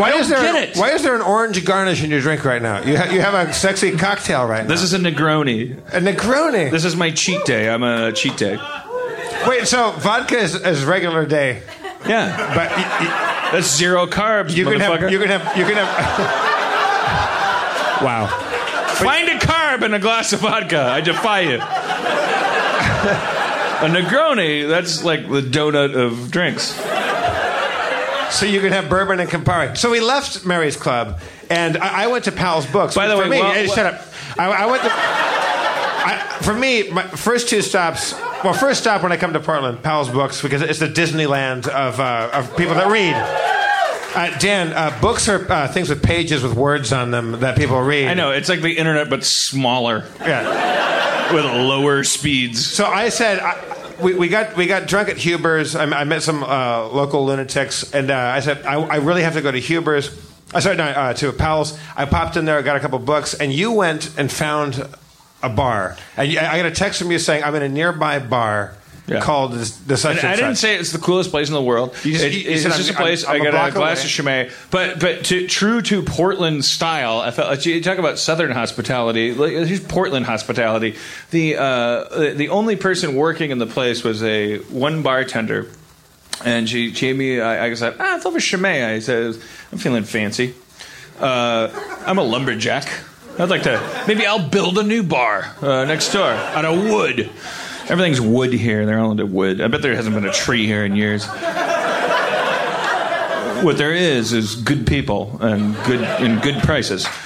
Why 0.00 0.12
is 0.14 0.28
there? 0.28 0.66
Why 0.74 0.90
is 0.90 1.02
there 1.04 1.14
an 1.14 1.20
orange 1.22 1.64
garnish 1.64 2.02
in 2.02 2.10
your 2.10 2.20
drink 2.20 2.44
right 2.44 2.60
now? 2.60 2.82
You 2.82 2.96
ha- 2.98 3.10
you 3.12 3.20
have 3.20 3.34
a 3.34 3.52
sexy 3.52 3.96
cocktail 3.96 4.44
right 4.44 4.62
now. 4.62 4.68
This 4.68 4.82
is 4.82 4.92
a 4.92 4.98
Negroni. 4.98 5.78
a 5.92 6.00
Negroni. 6.00 6.70
This 6.70 6.84
is 6.84 6.96
my 6.96 7.12
cheat 7.12 7.44
day. 7.44 7.68
I'm 7.70 7.84
a 7.84 8.12
cheat 8.12 8.36
day. 8.36 8.58
Wait, 9.48 9.66
so 9.66 9.92
vodka 9.92 10.36
is, 10.36 10.54
is 10.54 10.84
regular 10.84 11.24
day, 11.24 11.62
Yeah. 12.06 12.36
but 12.54 12.70
y- 12.70 13.48
That's 13.52 13.74
zero 13.74 14.06
carbs, 14.06 14.54
you 14.54 14.64
can 14.66 14.74
motherfucker. 14.74 15.00
have 15.00 15.10
you 15.12 15.18
can 15.18 15.28
have 15.28 15.56
you 15.56 15.64
can 15.64 15.74
have. 15.74 15.88
wow. 18.02 18.26
Find 18.96 19.28
a 19.30 19.38
carb 19.38 19.82
in 19.82 19.94
a 19.94 19.98
glass 19.98 20.34
of 20.34 20.40
vodka. 20.40 20.82
I 20.82 21.00
defy 21.00 21.40
you. 21.40 21.58
a 23.80 23.88
Negroni, 23.88 24.68
that's 24.68 25.02
like 25.02 25.22
the 25.30 25.40
donut 25.40 25.94
of 25.96 26.30
drinks. 26.30 26.74
So 28.34 28.44
you 28.44 28.60
can 28.60 28.72
have 28.72 28.90
bourbon 28.90 29.20
and 29.20 29.30
Campari. 29.30 29.74
So 29.78 29.90
we 29.90 30.00
left 30.00 30.44
Mary's 30.44 30.76
Club, 30.76 31.18
and 31.48 31.78
I, 31.78 32.04
I 32.04 32.06
went 32.08 32.24
to 32.24 32.32
Powell's 32.32 32.66
Books. 32.66 32.94
By 32.94 33.08
the 33.08 33.16
for 33.16 33.22
way, 33.22 33.30
me, 33.30 33.38
hey, 33.40 33.66
shut 33.66 33.86
up. 33.94 34.02
I, 34.38 34.50
I 34.50 34.66
went 34.66 34.82
to. 34.82 34.90
I, 34.92 36.38
for 36.42 36.52
me, 36.52 36.90
my 36.90 37.04
first 37.04 37.48
two 37.48 37.62
stops. 37.62 38.12
Well, 38.44 38.52
first 38.52 38.80
stop 38.80 39.02
when 39.02 39.10
I 39.10 39.16
come 39.16 39.32
to 39.32 39.40
Portland, 39.40 39.82
Powell's 39.82 40.08
Books, 40.10 40.40
because 40.42 40.62
it's 40.62 40.78
the 40.78 40.86
Disneyland 40.86 41.66
of 41.66 41.98
uh, 41.98 42.30
of 42.32 42.56
people 42.56 42.74
that 42.76 42.86
read. 42.86 43.14
Uh, 44.14 44.38
Dan, 44.38 44.72
uh, 44.72 44.96
books 45.00 45.28
are 45.28 45.50
uh, 45.50 45.66
things 45.68 45.88
with 45.88 46.02
pages 46.02 46.42
with 46.42 46.54
words 46.54 46.92
on 46.92 47.10
them 47.10 47.40
that 47.40 47.56
people 47.56 47.80
read. 47.80 48.06
I 48.06 48.14
know, 48.14 48.30
it's 48.30 48.48
like 48.48 48.62
the 48.62 48.72
internet, 48.78 49.10
but 49.10 49.24
smaller, 49.24 50.04
Yeah. 50.20 51.34
with 51.34 51.44
lower 51.44 52.04
speeds. 52.04 52.64
So 52.64 52.86
I 52.86 53.08
said, 53.08 53.40
I, 53.40 53.96
we, 54.00 54.14
we 54.14 54.28
got 54.28 54.56
we 54.56 54.66
got 54.66 54.86
drunk 54.86 55.08
at 55.08 55.16
Huber's. 55.16 55.74
I, 55.74 55.84
I 55.84 56.04
met 56.04 56.22
some 56.22 56.44
uh, 56.44 56.86
local 56.88 57.26
lunatics, 57.26 57.92
and 57.92 58.08
uh, 58.10 58.16
I 58.16 58.38
said, 58.40 58.64
I, 58.64 58.74
I 58.80 58.96
really 58.96 59.22
have 59.24 59.34
to 59.34 59.42
go 59.42 59.50
to 59.50 59.60
Huber's. 59.60 60.10
I 60.54 60.60
started 60.60 60.78
no, 60.78 60.84
uh, 60.84 61.12
to 61.14 61.32
Powell's. 61.32 61.76
I 61.96 62.04
popped 62.04 62.36
in 62.36 62.44
there, 62.44 62.62
got 62.62 62.76
a 62.76 62.80
couple 62.80 63.00
books, 63.00 63.34
and 63.34 63.52
you 63.52 63.72
went 63.72 64.16
and 64.16 64.30
found 64.30 64.88
a 65.42 65.48
bar. 65.48 65.96
And 66.16 66.30
you, 66.30 66.38
I 66.38 66.56
got 66.56 66.66
a 66.66 66.70
text 66.70 67.00
from 67.00 67.10
you 67.12 67.18
saying, 67.18 67.44
I'm 67.44 67.54
in 67.54 67.62
a 67.62 67.68
nearby 67.68 68.18
bar 68.18 68.74
Yeah. 69.06 69.20
called 69.20 69.52
this, 69.52 69.70
the 69.76 69.96
such 69.96 70.16
And 70.16 70.24
and 70.24 70.28
I 70.32 70.36
didn't 70.36 70.56
such." 70.56 70.60
say 70.62 70.76
it's 70.76 70.92
the 70.92 70.98
coolest 70.98 71.30
place 71.30 71.48
in 71.48 71.54
the 71.54 71.62
world. 71.62 71.94
You 72.04 72.12
just- 72.12 72.24
It- 72.24 72.32
you- 72.32 72.38
you 72.40 72.50
it's 72.50 72.62
said, 72.64 72.72
just 72.72 72.90
a 72.90 72.94
I'm- 72.94 73.02
place. 73.02 73.24
I'm- 73.24 73.36
I'm 73.36 73.40
I 73.42 73.48
a 73.48 73.52
got 73.52 73.54
a 73.54 73.60
block 73.70 73.74
glass 73.74 73.98
away. 73.98 74.04
of 74.04 74.10
Chimay, 74.10 74.50
but 74.70 74.98
but 75.00 75.24
to, 75.26 75.46
true 75.46 75.80
to 75.82 76.02
Portland 76.02 76.64
style, 76.64 77.20
I 77.20 77.30
felt 77.30 77.48
like 77.48 77.64
you 77.64 77.80
talk 77.82 77.98
about 77.98 78.18
Southern 78.18 78.50
hospitality. 78.50 79.32
like, 79.32 79.52
Here's 79.52 79.80
Portland 79.80 80.26
hospitality. 80.26 80.96
The 81.30 81.56
uh, 81.56 82.04
the- 82.18 82.34
the 82.36 82.48
only 82.50 82.76
person 82.76 83.14
working 83.14 83.50
in 83.50 83.58
the 83.58 83.66
place 83.66 84.04
was 84.04 84.22
a 84.22 84.58
one 84.70 85.00
bartender, 85.02 85.68
and 86.44 86.68
she 86.68 86.92
she 86.92 87.06
gave 87.06 87.16
me. 87.16 87.40
I, 87.40 87.66
I 87.66 87.74
said, 87.74 87.94
ah, 87.98 88.16
I 88.16 88.18
thought 88.18 88.30
it 88.32 88.34
was 88.34 88.44
Chimay. 88.44 88.84
I 88.84 88.98
said, 88.98 89.36
I'm 89.72 89.78
feeling 89.78 90.04
fancy. 90.04 90.54
Uh, 91.18 91.68
I'm 92.06 92.18
a 92.18 92.22
lumberjack. 92.22 92.86
I'd 93.38 93.50
like 93.50 93.62
to 93.64 94.04
maybe 94.08 94.26
I'll 94.26 94.46
build 94.48 94.78
a 94.78 94.82
new 94.82 95.02
bar 95.02 95.54
uh, 95.62 95.84
next 95.84 96.12
door 96.12 96.30
out 96.30 96.64
of 96.64 96.78
wood. 96.84 97.30
Everything's 97.88 98.20
wood 98.20 98.52
here. 98.52 98.84
They're 98.84 98.98
all 98.98 99.12
into 99.12 99.26
wood. 99.26 99.60
I 99.60 99.68
bet 99.68 99.80
there 99.80 99.94
hasn't 99.94 100.14
been 100.14 100.26
a 100.26 100.32
tree 100.32 100.66
here 100.66 100.84
in 100.84 100.94
years. 100.96 101.26
What 103.64 103.76
there 103.76 103.92
is 103.94 104.32
is 104.32 104.54
good 104.56 104.86
people 104.86 105.38
and 105.40 105.74
good 105.84 106.02
and 106.02 106.42
good 106.42 106.62
prices. 106.62 107.06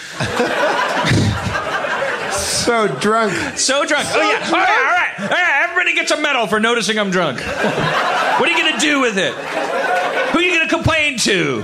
So 2.63 2.87
drunk. 2.87 3.33
So 3.59 3.85
drunk. 3.85 4.07
oh 4.13 4.21
yeah. 4.21 4.47
All 4.47 4.53
right, 4.53 4.69
all 4.69 4.85
right, 4.85 5.21
all 5.21 5.27
right. 5.29 5.63
Everybody 5.69 5.95
gets 5.97 6.13
a 6.13 6.17
medal 6.21 6.47
for 6.47 6.61
noticing 6.61 6.97
I'm 6.97 7.11
drunk. 7.11 7.41
what 7.41 8.49
are 8.49 8.49
you 8.49 8.57
gonna 8.57 8.79
do 8.79 9.01
with 9.01 9.19
it? 9.19 9.35
Who 9.35 10.39
are 10.39 10.43
you 10.43 10.53
gonna 10.57 10.69
complain 10.69 11.19
to? 11.19 11.63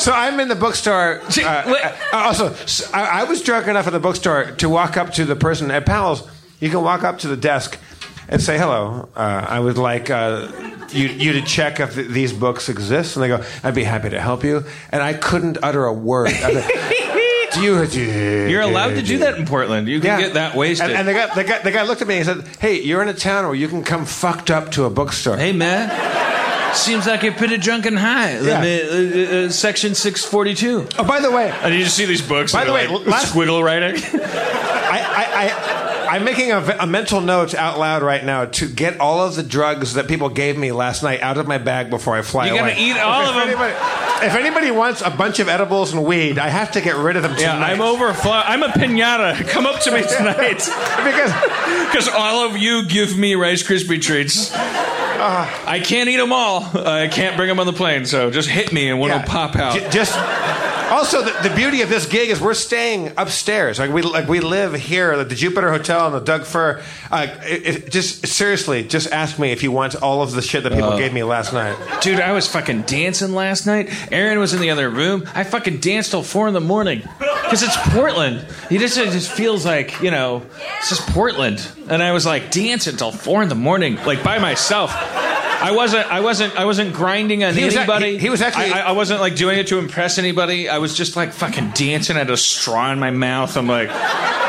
So 0.00 0.12
I'm 0.12 0.40
in 0.40 0.48
the 0.48 0.54
bookstore. 0.56 1.20
Uh, 1.40 1.62
wait- 1.66 1.84
uh, 1.84 1.94
also, 2.12 2.54
I 2.92 3.24
was 3.24 3.42
drunk 3.42 3.66
enough 3.68 3.86
at 3.86 3.92
the 3.92 4.00
bookstore 4.00 4.52
to 4.58 4.68
walk 4.68 4.96
up 4.96 5.12
to 5.14 5.24
the 5.24 5.36
person 5.36 5.70
at 5.70 5.86
Powell's. 5.86 6.22
You 6.58 6.68
can 6.70 6.82
walk 6.82 7.04
up 7.04 7.18
to 7.20 7.28
the 7.28 7.36
desk 7.36 7.78
and 8.28 8.40
say, 8.42 8.58
"Hello, 8.58 9.08
uh, 9.16 9.46
I 9.48 9.58
would 9.60 9.78
like 9.78 10.10
uh, 10.10 10.48
you, 10.90 11.08
you 11.08 11.32
to 11.34 11.42
check 11.42 11.80
if 11.80 11.94
th- 11.94 12.08
these 12.08 12.32
books 12.32 12.68
exist." 12.68 13.16
And 13.16 13.22
they 13.22 13.28
go, 13.28 13.42
"I'd 13.62 13.74
be 13.74 13.84
happy 13.84 14.10
to 14.10 14.20
help 14.20 14.44
you." 14.44 14.64
And 14.90 15.02
I 15.02 15.14
couldn't 15.14 15.58
utter 15.62 15.84
a 15.86 15.92
word. 15.92 16.28
I 16.30 17.48
do 17.54 17.62
you, 17.62 17.86
do 17.86 18.00
you- 18.00 18.46
You're 18.48 18.60
allowed 18.62 18.90
to 18.94 19.02
do 19.02 19.18
that 19.18 19.36
in 19.38 19.46
Portland. 19.46 19.88
You 19.88 20.00
can 20.00 20.20
get 20.20 20.34
that 20.34 20.54
wasted. 20.54 20.90
And, 20.90 20.98
and 20.98 21.08
the, 21.08 21.12
guy, 21.14 21.34
the, 21.34 21.44
guy, 21.44 21.58
the 21.62 21.70
guy 21.72 21.82
looked 21.82 22.02
at 22.02 22.08
me 22.08 22.18
and 22.18 22.28
he 22.28 22.34
said, 22.42 22.56
"Hey, 22.60 22.80
you're 22.82 23.02
in 23.02 23.08
a 23.08 23.14
town 23.14 23.46
where 23.46 23.54
you 23.54 23.68
can 23.68 23.82
come 23.82 24.04
fucked 24.04 24.50
up 24.50 24.70
to 24.72 24.84
a 24.84 24.90
bookstore." 24.90 25.36
hey 25.36 25.52
man, 25.52 25.88
seems 26.74 27.06
like 27.06 27.22
you're 27.22 27.32
pretty 27.32 27.56
drunk 27.58 27.86
and 27.86 27.98
high. 27.98 28.38
Let 28.40 28.64
Yeah. 28.64 29.20
me- 29.20 29.42
uh, 29.42 29.46
uh, 29.46 29.48
section 29.50 29.94
six 29.94 30.24
forty 30.24 30.54
two. 30.54 30.86
Oh, 30.98 31.04
by 31.04 31.20
the 31.20 31.30
way, 31.30 31.52
And 31.62 31.74
you 31.74 31.84
just 31.84 31.96
see 31.96 32.04
these 32.06 32.22
books. 32.22 32.52
By 32.52 32.64
the 32.64 32.72
way, 32.72 32.86
like 32.86 33.06
last- 33.06 33.34
squiggle 33.34 33.62
writing. 33.62 33.96
I, 34.92 34.98
I, 34.98 36.06
I, 36.08 36.16
I'm 36.16 36.24
making 36.24 36.50
a, 36.50 36.58
a 36.80 36.86
mental 36.86 37.20
note 37.20 37.54
out 37.54 37.78
loud 37.78 38.02
right 38.02 38.24
now 38.24 38.46
to 38.46 38.66
get 38.68 38.98
all 38.98 39.20
of 39.20 39.36
the 39.36 39.44
drugs 39.44 39.94
that 39.94 40.08
people 40.08 40.28
gave 40.28 40.58
me 40.58 40.72
last 40.72 41.02
night 41.04 41.20
out 41.20 41.38
of 41.38 41.46
my 41.46 41.58
bag 41.58 41.88
before 41.90 42.16
I 42.16 42.22
fly 42.22 42.48
You 42.48 42.54
gotta 42.56 42.74
eat 42.80 42.96
all 42.98 43.22
if 43.22 43.28
of 43.28 43.36
'em. 43.36 43.48
Anybody, 43.48 43.72
if 44.26 44.34
anybody 44.34 44.70
wants 44.72 45.02
a 45.02 45.10
bunch 45.10 45.38
of 45.38 45.48
edibles 45.48 45.92
and 45.92 46.04
weed, 46.04 46.38
I 46.38 46.48
have 46.48 46.72
to 46.72 46.80
get 46.80 46.96
rid 46.96 47.16
of 47.16 47.22
them 47.22 47.36
tonight. 47.36 47.58
yeah. 47.60 47.64
I'm 47.74 47.80
overflow. 47.80 48.32
I'm 48.32 48.62
a 48.64 48.68
pinata. 48.68 49.48
Come 49.50 49.66
up 49.66 49.80
to 49.82 49.92
me 49.92 50.02
tonight. 50.16 50.58
because 51.04 51.32
Because 51.86 52.08
all 52.08 52.44
of 52.44 52.56
you 52.58 52.84
give 52.86 53.16
me 53.16 53.36
Rice 53.36 53.62
Krispie 53.62 54.02
treats. 54.02 54.50
I 55.22 55.80
can't 55.80 56.08
eat 56.08 56.16
them 56.16 56.32
all. 56.32 56.62
I 56.74 57.08
can't 57.08 57.36
bring 57.36 57.48
them 57.48 57.60
on 57.60 57.66
the 57.66 57.72
plane, 57.72 58.06
so 58.06 58.30
just 58.30 58.48
hit 58.48 58.72
me 58.72 58.88
and 58.88 58.98
one 58.98 59.10
will 59.10 59.20
pop 59.20 59.56
out. 59.56 59.74
j- 59.74 59.88
just 59.90 60.14
also 60.90 61.22
the, 61.22 61.48
the 61.48 61.54
beauty 61.54 61.82
of 61.82 61.88
this 61.88 62.06
gig 62.06 62.30
is 62.30 62.40
we're 62.40 62.54
staying 62.54 63.12
upstairs. 63.16 63.78
Like 63.78 63.90
we 63.92 64.02
like 64.02 64.28
we 64.28 64.40
live 64.40 64.74
here 64.74 65.12
at 65.12 65.28
the 65.28 65.34
Jupiter 65.34 65.70
Hotel 65.70 66.06
and 66.06 66.14
the 66.14 66.20
Doug 66.20 66.44
Fir. 66.44 66.82
Uh, 67.10 67.26
it, 67.42 67.66
it- 67.66 67.90
just 67.90 68.26
seriously, 68.26 68.82
just 68.84 69.10
ask 69.12 69.38
me 69.38 69.52
if 69.52 69.62
you 69.62 69.72
want 69.72 69.94
all 69.96 70.22
of 70.22 70.32
the 70.32 70.42
shit 70.42 70.62
that 70.64 70.72
Uh. 70.72 70.76
people 70.76 70.98
gave 70.98 71.12
me 71.12 71.22
last 71.22 71.52
night. 71.52 71.76
Dude, 72.02 72.20
I 72.20 72.32
was 72.32 72.46
fucking 72.46 72.82
dancing 72.82 73.32
last 73.34 73.66
night. 73.66 73.90
Erin 74.12 74.38
was 74.38 74.52
in 74.54 74.60
the 74.60 74.70
other 74.70 74.88
room. 74.90 75.28
I 75.34 75.44
fucking 75.44 75.78
danced 75.78 76.10
till 76.10 76.22
four 76.22 76.46
in 76.48 76.54
the 76.54 76.60
morning. 76.60 77.02
Because 77.18 77.62
it's 77.64 77.76
Portland. 77.90 78.44
You 78.70 78.78
just, 78.78 78.96
it 78.96 79.10
just 79.10 79.30
feels 79.32 79.66
like, 79.66 80.00
you 80.02 80.10
know, 80.12 80.42
it's 80.78 80.88
just 80.90 81.08
Portland. 81.08 81.66
And 81.88 82.00
I 82.02 82.12
was 82.12 82.24
like 82.24 82.50
dancing 82.52 82.96
till 82.96 83.10
four 83.10 83.42
in 83.42 83.48
the 83.48 83.56
morning, 83.56 83.96
like 84.04 84.22
by 84.22 84.38
myself. 84.38 84.92
I 85.60 85.72
wasn't, 85.72 86.06
I 86.06 86.20
wasn't, 86.20 86.56
I 86.56 86.64
wasn't 86.64 86.94
grinding 86.94 87.44
on 87.44 87.54
He 87.54 87.64
was, 87.64 87.76
anybody. 87.76 88.12
He, 88.12 88.18
he, 88.18 88.30
was 88.30 88.42
actually. 88.42 88.72
I, 88.72 88.88
I, 88.88 88.92
wasn't 88.92 89.20
like 89.20 89.36
doing 89.36 89.58
it 89.58 89.68
to 89.68 89.78
impress 89.78 90.18
anybody. 90.18 90.68
I 90.68 90.78
was 90.78 90.96
just 90.96 91.16
like 91.16 91.32
fucking 91.32 91.70
dancing. 91.70 92.16
I 92.16 92.20
had 92.20 92.30
a 92.30 92.36
straw 92.36 92.90
in 92.92 92.98
my 92.98 93.10
mouth. 93.10 93.56
I'm 93.56 93.66
like, 93.66 93.90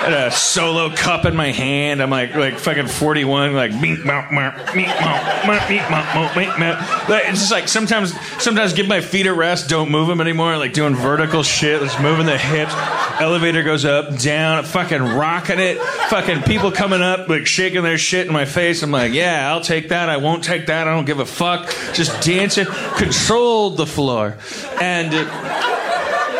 Had 0.01 0.13
a 0.13 0.31
solo 0.31 0.89
cup 0.89 1.25
in 1.25 1.36
my 1.36 1.51
hand. 1.51 2.01
I'm 2.01 2.10
like, 2.10 2.34
like 2.34 2.58
fucking 2.58 2.88
41, 2.88 3.53
like, 3.53 3.70
meep, 3.72 3.98
meep, 3.98 4.29
meep, 4.29 5.91
mop, 5.91 6.15
mop, 6.15 6.31
meep, 6.31 7.29
It's 7.29 7.39
just 7.39 7.51
like 7.51 7.67
sometimes, 7.67 8.20
sometimes 8.41 8.74
give 8.74 8.88
my 8.88 9.01
feet 9.01 9.27
a 9.27 9.34
rest, 9.34 9.70
don't 9.70 9.91
move 9.91 10.08
them 10.08 10.20
anymore, 10.20 10.58
like 10.58 10.74
doing 10.74 10.96
vertical 10.96 11.43
shit, 11.43 11.81
just 11.81 12.01
moving 12.01 12.25
the 12.25 12.38
hips. 12.38 12.74
Elevator 13.22 13.62
goes 13.62 13.86
up, 13.86 14.17
down, 14.17 14.63
fucking 14.63 15.03
rocking 15.03 15.60
it. 15.60 15.77
Fucking 16.10 16.41
people 16.43 16.72
coming 16.72 17.03
up, 17.03 17.29
like 17.29 17.46
shaking 17.46 17.84
their 17.84 18.00
shit 18.00 18.25
in 18.25 18.34
my 18.34 18.46
face. 18.46 18.81
I'm 18.81 18.89
like, 18.89 19.13
yeah, 19.13 19.51
I'll 19.51 19.62
take 19.62 19.90
that. 19.90 20.09
I 20.09 20.18
won't 20.18 20.44
take 20.44 20.66
that. 20.66 20.87
I 20.87 20.96
don't 20.96 21.05
give 21.05 21.20
a 21.20 21.25
fuck. 21.27 21.70
Just 21.94 22.25
dancing, 22.25 22.66
controlled 22.98 23.77
the 23.77 23.85
floor. 23.85 24.35
And. 24.81 25.14
uh, 25.14 25.77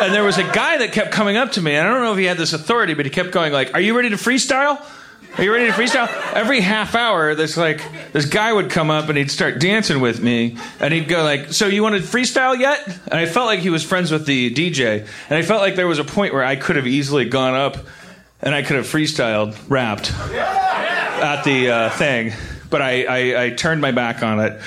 and 0.02 0.14
there 0.14 0.24
was 0.24 0.38
a 0.38 0.44
guy 0.44 0.78
that 0.80 0.92
kept 0.92 1.12
coming 1.12 1.38
up 1.38 1.54
to 1.54 1.62
me. 1.62 1.76
And 1.76 1.88
I 1.88 1.92
don't 1.92 2.02
know 2.02 2.14
if 2.14 2.18
he 2.18 2.26
had 2.26 2.38
this 2.38 2.54
authority, 2.54 2.94
but 2.94 3.06
he 3.06 3.12
kept 3.12 3.32
going 3.32 3.54
like, 3.54 3.74
"Are 3.74 3.82
you 3.82 3.96
ready 3.96 4.10
to 4.10 4.16
freestyle? 4.16 4.84
Are 5.38 5.44
you 5.44 5.54
ready 5.54 5.68
to 5.68 5.72
freestyle?" 5.72 6.10
Every 6.34 6.60
half 6.62 6.96
hour, 6.96 7.36
this 7.36 7.58
like 7.58 7.82
this 8.12 8.26
guy 8.26 8.52
would 8.52 8.70
come 8.70 8.90
up 8.90 9.10
and 9.10 9.18
he'd 9.18 9.32
start 9.32 9.60
dancing 9.60 10.02
with 10.02 10.22
me, 10.22 10.58
and 10.80 10.94
he'd 10.94 11.08
go 11.08 11.24
like, 11.24 11.54
"So 11.54 11.68
you 11.68 11.84
want 11.84 11.96
to 11.96 12.02
freestyle 12.02 12.58
yet?" 12.58 12.86
And 12.88 13.14
I 13.14 13.26
felt 13.26 13.46
like 13.46 13.60
he 13.60 13.70
was 13.70 13.84
friends 13.84 14.12
with 14.12 14.26
the 14.26 14.54
DJ, 14.54 15.06
and 15.30 15.38
I 15.38 15.42
felt 15.44 15.62
like 15.62 15.76
there 15.76 15.88
was 15.88 16.00
a 16.00 16.04
point 16.04 16.34
where 16.34 16.44
I 16.44 16.56
could 16.56 16.76
have 16.76 16.88
easily 16.88 17.26
gone 17.26 17.54
up 17.54 17.78
and 18.42 18.56
I 18.56 18.64
could 18.64 18.78
have 18.78 18.88
freestyled, 18.88 19.56
rapped 19.70 20.12
at 20.14 21.44
the 21.44 21.70
uh, 21.70 21.90
thing, 21.92 22.34
but 22.70 22.82
I, 22.82 23.04
I 23.04 23.44
I 23.44 23.50
turned 23.52 23.82
my 23.82 23.92
back 23.92 24.24
on 24.24 24.40
it, 24.40 24.60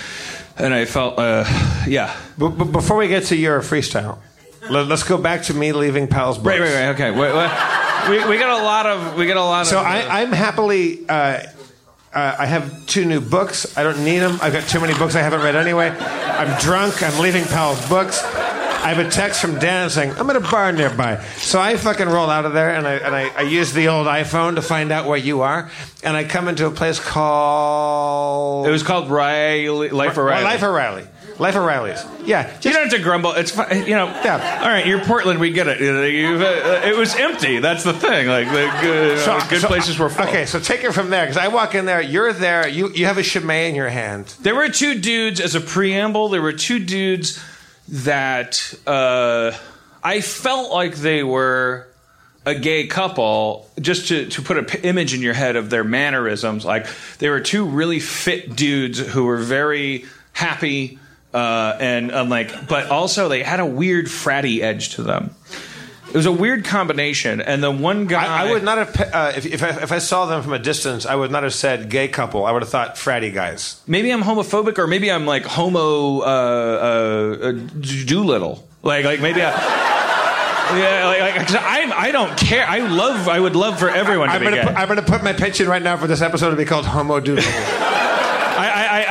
and 0.57 0.73
I 0.73 0.85
felt, 0.85 1.19
uh, 1.19 1.45
yeah. 1.87 2.15
But, 2.39 2.51
but 2.51 2.67
before 2.67 2.97
we 2.97 3.09
get 3.09 3.25
to 3.25 3.37
your 3.37 3.61
freestyle, 3.61 4.19
let, 4.71 4.91
us 4.91 5.03
go 5.03 5.19
back 5.19 5.43
to 5.45 5.55
me 5.55 5.73
leaving 5.73 6.09
Powell's 6.09 6.39
books. 6.39 6.59
Right, 6.59 6.61
right, 6.61 6.75
right. 6.75 6.95
Okay. 6.95 7.11
Wait, 7.11 7.35
wait. 7.35 7.51
We, 8.09 8.29
we 8.29 8.39
got 8.39 8.61
a 8.61 8.65
lot 8.65 8.87
of 8.87 9.17
we 9.17 9.27
got 9.27 9.37
a 9.37 9.41
lot 9.41 9.67
So 9.67 9.79
of. 9.79 9.87
I, 9.87 10.23
I'm 10.23 10.33
happily. 10.33 11.09
Uh, 11.09 11.43
uh, 12.13 12.37
I 12.39 12.47
have 12.47 12.87
two 12.87 13.05
new 13.05 13.21
books. 13.21 13.77
I 13.77 13.83
don't 13.83 14.05
need 14.05 14.19
them. 14.19 14.39
I've 14.41 14.53
got 14.53 14.69
too 14.69 14.81
many 14.81 14.95
books 14.95 15.17
I 15.17 15.23
haven't 15.23 15.41
read 15.41 15.57
anyway. 15.57 15.89
I'm 15.89 16.61
drunk. 16.61 17.03
I'm 17.03 17.21
leaving 17.21 17.45
Powell's 17.45 17.89
books. 17.89 18.23
I 18.23 18.93
have 18.93 18.99
a 18.99 19.11
text 19.11 19.41
from 19.41 19.59
Dan 19.59 19.89
saying 19.89 20.13
I'm 20.19 20.29
at 20.29 20.37
a 20.37 20.41
bar 20.41 20.71
nearby. 20.71 21.25
So 21.39 21.59
I 21.59 21.77
fucking 21.77 22.07
roll 22.07 22.29
out 22.29 22.45
of 22.45 22.53
there 22.53 22.75
and 22.75 22.87
I 22.87 22.93
and 22.97 23.17
I, 23.17 23.29
I 23.29 23.41
use 23.41 23.73
the 23.73 23.89
old 23.89 24.07
iPhone 24.07 24.57
to 24.57 24.63
find 24.63 24.93
out 24.93 25.07
where 25.07 25.17
you 25.17 25.41
are. 25.41 25.71
And 26.03 26.15
I 26.15 26.25
come 26.25 26.49
into 26.49 26.67
a 26.67 26.71
place 26.71 27.01
called 27.01 28.67
it 28.67 28.71
was 28.71 28.83
called 28.83 29.11
Riley, 29.11 29.89
Life 29.89 30.19
O'Reilly. 30.19 30.45
Life 30.45 30.63
O'Reilly. 30.63 31.07
Life 31.39 31.57
O'Reilly's. 31.57 32.05
Yeah. 32.25 32.47
you 32.47 32.61
Just, 32.61 32.75
don't 32.77 32.85
have 32.89 32.93
to 32.93 33.03
grumble. 33.03 33.33
It's 33.33 33.51
fine. 33.51 33.87
You 33.87 33.95
know. 33.97 34.07
Yeah. 34.07 34.61
All 34.63 34.69
right, 34.69 34.87
you're 34.87 35.05
Portland. 35.05 35.41
We 35.41 35.51
get 35.51 35.67
it. 35.67 35.81
You 35.81 35.93
know, 35.93 36.03
you've, 36.05 36.41
uh, 36.41 36.83
it 36.85 36.97
was 36.97 37.15
empty. 37.17 37.59
That's 37.59 37.83
the 37.83 37.93
thing. 37.93 38.29
Like 38.29 38.47
the 38.49 38.73
good, 38.81 39.19
so- 39.19 39.41
good 39.51 39.61
so- 39.63 39.67
places 39.69 39.99
were 39.99 40.09
full. 40.11 40.27
Okay, 40.27 40.47
so 40.47 40.61
take 40.61 40.85
it 40.85 40.93
from 40.93 41.11
there 41.11 41.25
because 41.25 41.37
I 41.37 41.49
walk 41.49 41.75
in 41.75 41.87
there. 41.87 42.01
You're 42.01 42.33
there. 42.33 42.69
You 42.69 42.91
you 42.93 43.07
have 43.07 43.19
a 43.19 43.23
chimay 43.23 43.69
in 43.69 43.75
your 43.75 43.89
hand. 43.89 44.27
There 44.43 44.55
were 44.55 44.69
two 44.69 45.01
dudes 45.01 45.41
as 45.41 45.55
a 45.55 45.61
preamble. 45.61 46.29
There 46.29 46.43
were 46.43 46.53
two 46.53 46.79
dudes 46.79 47.43
that 47.89 48.75
uh, 48.87 49.53
I 50.03 50.21
felt 50.21 50.73
like 50.73 50.95
they 50.97 51.23
were 51.23 51.89
a 52.47 52.55
gay 52.55 52.87
couple. 52.87 53.69
Just 53.81 54.09
to 54.09 54.27
to 54.29 54.43
put 54.43 54.57
an 54.59 54.65
p- 54.67 54.79
image 54.89 55.15
in 55.15 55.21
your 55.21 55.35
head 55.35 55.57
of 55.57 55.69
their 55.71 55.85
mannerisms, 55.85 56.65
like 56.65 56.87
they 57.19 57.29
were 57.29 57.41
two 57.41 57.65
really 57.67 58.01
fit 58.01 58.55
dudes 58.55 58.99
who 59.01 59.25
were 59.25 59.39
very 59.39 60.05
happy. 60.33 60.99
Uh, 61.35 61.77
and 61.81 62.13
um, 62.13 62.29
like, 62.29 62.69
but 62.69 62.91
also 62.91 63.29
they 63.29 63.43
had 63.43 63.59
a 63.59 63.67
weird 63.67 64.07
fratty 64.07 64.61
edge 64.61 64.95
to 64.95 65.03
them. 65.03 65.35
It 66.09 66.15
was 66.17 66.27
a 66.27 66.33
weird 66.33 66.65
combination, 66.65 67.41
and 67.41 67.61
the 67.61 67.73
one 67.73 68.07
guy 68.07 68.25
I, 68.25 68.47
I 68.47 68.53
would 68.53 68.63
not 68.63 68.79
have, 68.79 69.01
uh, 69.13 69.33
if, 69.37 69.47
if, 69.47 69.63
I, 69.65 69.71
if 69.83 69.91
I 69.91 69.99
saw 69.99 70.27
them 70.27 70.45
from 70.45 70.53
a 70.53 70.61
distance, 70.61 71.07
I 71.07 71.17
would 71.17 71.33
not 71.33 71.43
have 71.43 71.53
said 71.53 71.91
gay 71.91 72.07
couple. 72.07 72.47
I 72.47 72.53
would 72.53 72.63
have 72.63 72.69
thought 72.69 72.95
fratty 72.95 73.35
guys. 73.35 73.81
maybe 73.89 74.13
I'm 74.13 74.23
homophobic, 74.23 74.79
or 74.79 74.87
maybe 74.87 75.11
I'm 75.11 75.27
like 75.27 75.45
homo 75.45 76.21
uh, 76.21 76.25
uh, 76.25 77.47
uh, 77.49 77.53
Doolittle. 77.81 78.65
Like, 78.85 79.05
like 79.05 79.21
maybe 79.21 79.43
I. 79.43 79.91
Yeah, 80.65 81.07
like, 81.07 81.21
like 81.21 81.47
'cause 81.47 81.57
I'm, 81.61 81.93
I 81.93 82.11
don't 82.11 82.37
care. 82.39 82.67
I 82.67 82.79
love. 82.79 83.29
I 83.29 83.39
would 83.39 83.55
love 83.55 83.79
for 83.79 83.91
everyone 83.91 84.29
to 84.29 84.35
I'm 84.35 84.41
be 84.41 84.47
gonna, 84.47 84.57
gay. 84.57 84.63
put, 84.67 84.75
I'm 84.77 84.89
gonna 84.89 85.03
put 85.03 85.23
my 85.23 85.35
pitch 85.35 85.61
in 85.61 85.69
right 85.69 85.83
now 85.83 85.99
for 85.99 86.07
this 86.07 86.23
episode 86.23 86.51
to 86.51 86.57
be 86.57 86.65
called 86.65 86.87
Homo 86.87 87.21
Doodle. 87.21 87.45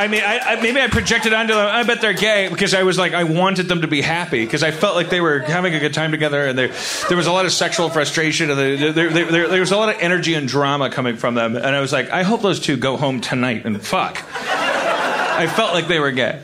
I, 0.03 0.07
mean, 0.09 0.21
I, 0.21 0.39
I, 0.39 0.61
maybe 0.61 0.81
I 0.81 0.87
projected 0.87 1.31
onto 1.31 1.53
them. 1.53 1.65
I 1.65 1.83
bet 1.83 2.01
they're 2.01 2.11
gay 2.13 2.49
because 2.49 2.73
I 2.73 2.83
was 2.83 2.97
like, 2.97 3.13
I 3.13 3.23
wanted 3.23 3.69
them 3.69 3.81
to 3.81 3.87
be 3.87 4.01
happy 4.01 4.43
because 4.43 4.61
I 4.61 4.71
felt 4.71 4.95
like 4.95 5.09
they 5.09 5.21
were 5.21 5.39
having 5.39 5.73
a 5.73 5.79
good 5.79 5.93
time 5.93 6.11
together, 6.11 6.45
and 6.45 6.57
there, 6.57 6.71
there 7.07 7.15
was 7.15 7.27
a 7.27 7.31
lot 7.31 7.45
of 7.45 7.53
sexual 7.53 7.89
frustration, 7.89 8.49
and 8.49 8.59
there, 8.59 8.91
there, 8.91 9.09
there, 9.09 9.25
there, 9.25 9.47
there 9.47 9.59
was 9.61 9.71
a 9.71 9.77
lot 9.77 9.87
of 9.95 10.01
energy 10.01 10.33
and 10.33 10.45
drama 10.47 10.89
coming 10.89 11.15
from 11.15 11.35
them. 11.35 11.55
And 11.55 11.65
I 11.67 11.79
was 11.79 11.93
like, 11.93 12.09
I 12.09 12.23
hope 12.23 12.41
those 12.41 12.59
two 12.59 12.75
go 12.75 12.97
home 12.97 13.21
tonight 13.21 13.65
and 13.65 13.81
fuck. 13.81 14.17
I 14.35 15.47
felt 15.47 15.73
like 15.73 15.87
they 15.87 15.99
were 15.99 16.11
gay. 16.11 16.41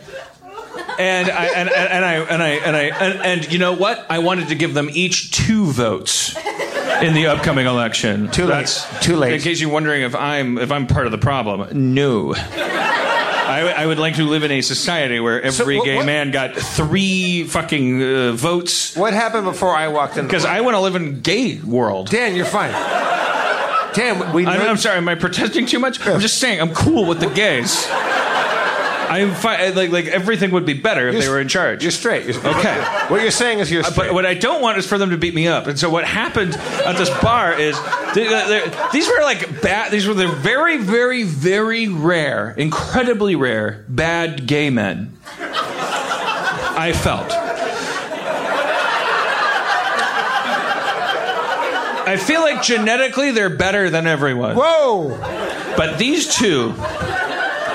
And 0.98 1.30
I 1.30 1.46
and, 1.48 1.70
and, 1.70 1.92
and 1.92 2.06
I 2.06 2.14
and 2.16 2.44
I 2.44 2.50
and 2.50 2.76
I 2.76 2.82
and, 2.82 3.20
and 3.44 3.52
you 3.54 3.60
know 3.60 3.74
what? 3.74 4.06
I 4.10 4.20
wanted 4.20 4.50
to 4.50 4.56
give 4.56 4.74
them 4.74 4.90
each 4.92 5.32
two 5.32 5.66
votes 5.68 6.36
in 7.02 7.14
the 7.14 7.28
upcoming 7.28 7.68
election. 7.68 8.30
Too 8.32 8.44
late. 8.44 8.50
That's- 8.68 9.04
Too 9.06 9.16
late. 9.16 9.34
In 9.34 9.40
case 9.42 9.62
you're 9.62 9.70
wondering 9.70 10.02
if 10.04 10.14
I'm 10.16 10.58
if 10.58 10.72
I'm 10.72 10.88
part 10.88 11.06
of 11.06 11.12
the 11.14 11.18
problem, 11.18 11.96
no. 11.96 12.34
I, 13.50 13.84
I 13.84 13.86
would 13.86 14.00
like 14.00 14.16
to 14.16 14.24
live 14.24 14.44
in 14.44 14.52
a 14.52 14.62
society 14.62 15.20
where 15.20 15.42
every 15.42 15.78
what- 15.78 15.86
gay 15.86 15.98
what- 15.98 16.06
man 16.06 16.32
got 16.32 16.56
three 16.56 17.44
fucking 17.46 18.02
uh, 18.02 18.32
votes. 18.34 18.96
what 18.96 19.14
happened 19.14 19.46
before 19.46 19.76
I 19.76 19.88
walked 19.88 20.18
in? 20.18 20.26
Because 20.26 20.46
I 20.46 20.62
want 20.62 20.76
to 20.76 20.80
live 20.80 20.96
in 20.96 21.22
gay 21.22 21.60
world. 21.60 22.10
Dan, 22.10 22.36
you're 22.36 22.46
fine. 22.46 22.72
Dan, 23.94 24.34
we. 24.34 24.46
I'm 24.46 24.78
sorry. 24.78 24.98
Am 24.98 25.10
I 25.10 25.16
protesting 25.16 25.66
too 25.66 25.80
much? 25.80 26.00
I'm 26.06 26.20
just 26.20 26.38
saying 26.38 26.62
I'm 26.62 26.74
cool 26.74 27.06
with 27.06 27.20
the 27.20 27.28
gays. 27.30 27.88
I'm 29.10 29.34
fi- 29.34 29.70
like 29.70 29.90
like 29.92 30.06
everything 30.06 30.52
would 30.52 30.66
be 30.66 30.74
better 30.74 31.08
if 31.08 31.14
You're 31.14 31.24
they 31.24 31.30
were 31.30 31.40
in 31.40 31.48
charge. 31.48 31.82
You're 31.84 31.92
straight. 31.92 32.26
You're, 32.26 32.38
Okay. 32.38 32.80
What 33.08 33.22
you're 33.22 33.32
saying 33.32 33.60
is 33.60 33.72
you're 33.72 33.82
uh, 33.84 33.90
straight. 33.92 34.08
But 34.08 34.14
what 34.14 34.26
I 34.26 34.34
don't 34.36 34.62
want 34.62 34.78
is 34.78 34.86
for 34.88 34.98
them 34.98 35.10
to 35.10 35.18
beat 35.18 35.34
me 35.34 35.48
up. 35.48 35.68
And 35.68 35.78
so 35.80 35.90
what 35.90 36.06
happened 36.06 36.54
at 36.56 36.96
this 36.98 37.10
bar 37.22 37.54
is 37.54 37.78
th- 38.14 38.30
th- 38.30 38.92
these 38.92 39.08
were 39.08 39.22
like 39.24 39.62
bad. 39.62 39.92
These 39.92 40.08
were 40.08 40.14
the 40.14 40.28
very, 40.28 40.78
very, 40.78 41.24
very 41.24 41.88
rare, 41.88 42.52
incredibly 42.58 43.36
rare 43.36 43.84
bad 43.88 44.46
gay 44.48 44.70
men. 44.70 45.18
I 46.82 46.94
felt. 46.94 47.32
I 52.08 52.18
feel 52.18 52.42
like 52.42 52.64
genetically 52.64 53.32
they're 53.32 53.56
better 53.56 53.90
than 53.90 54.08
everyone. 54.08 54.56
Whoa! 54.56 55.10
But 55.78 56.00
these 56.00 56.34
two, 56.36 56.74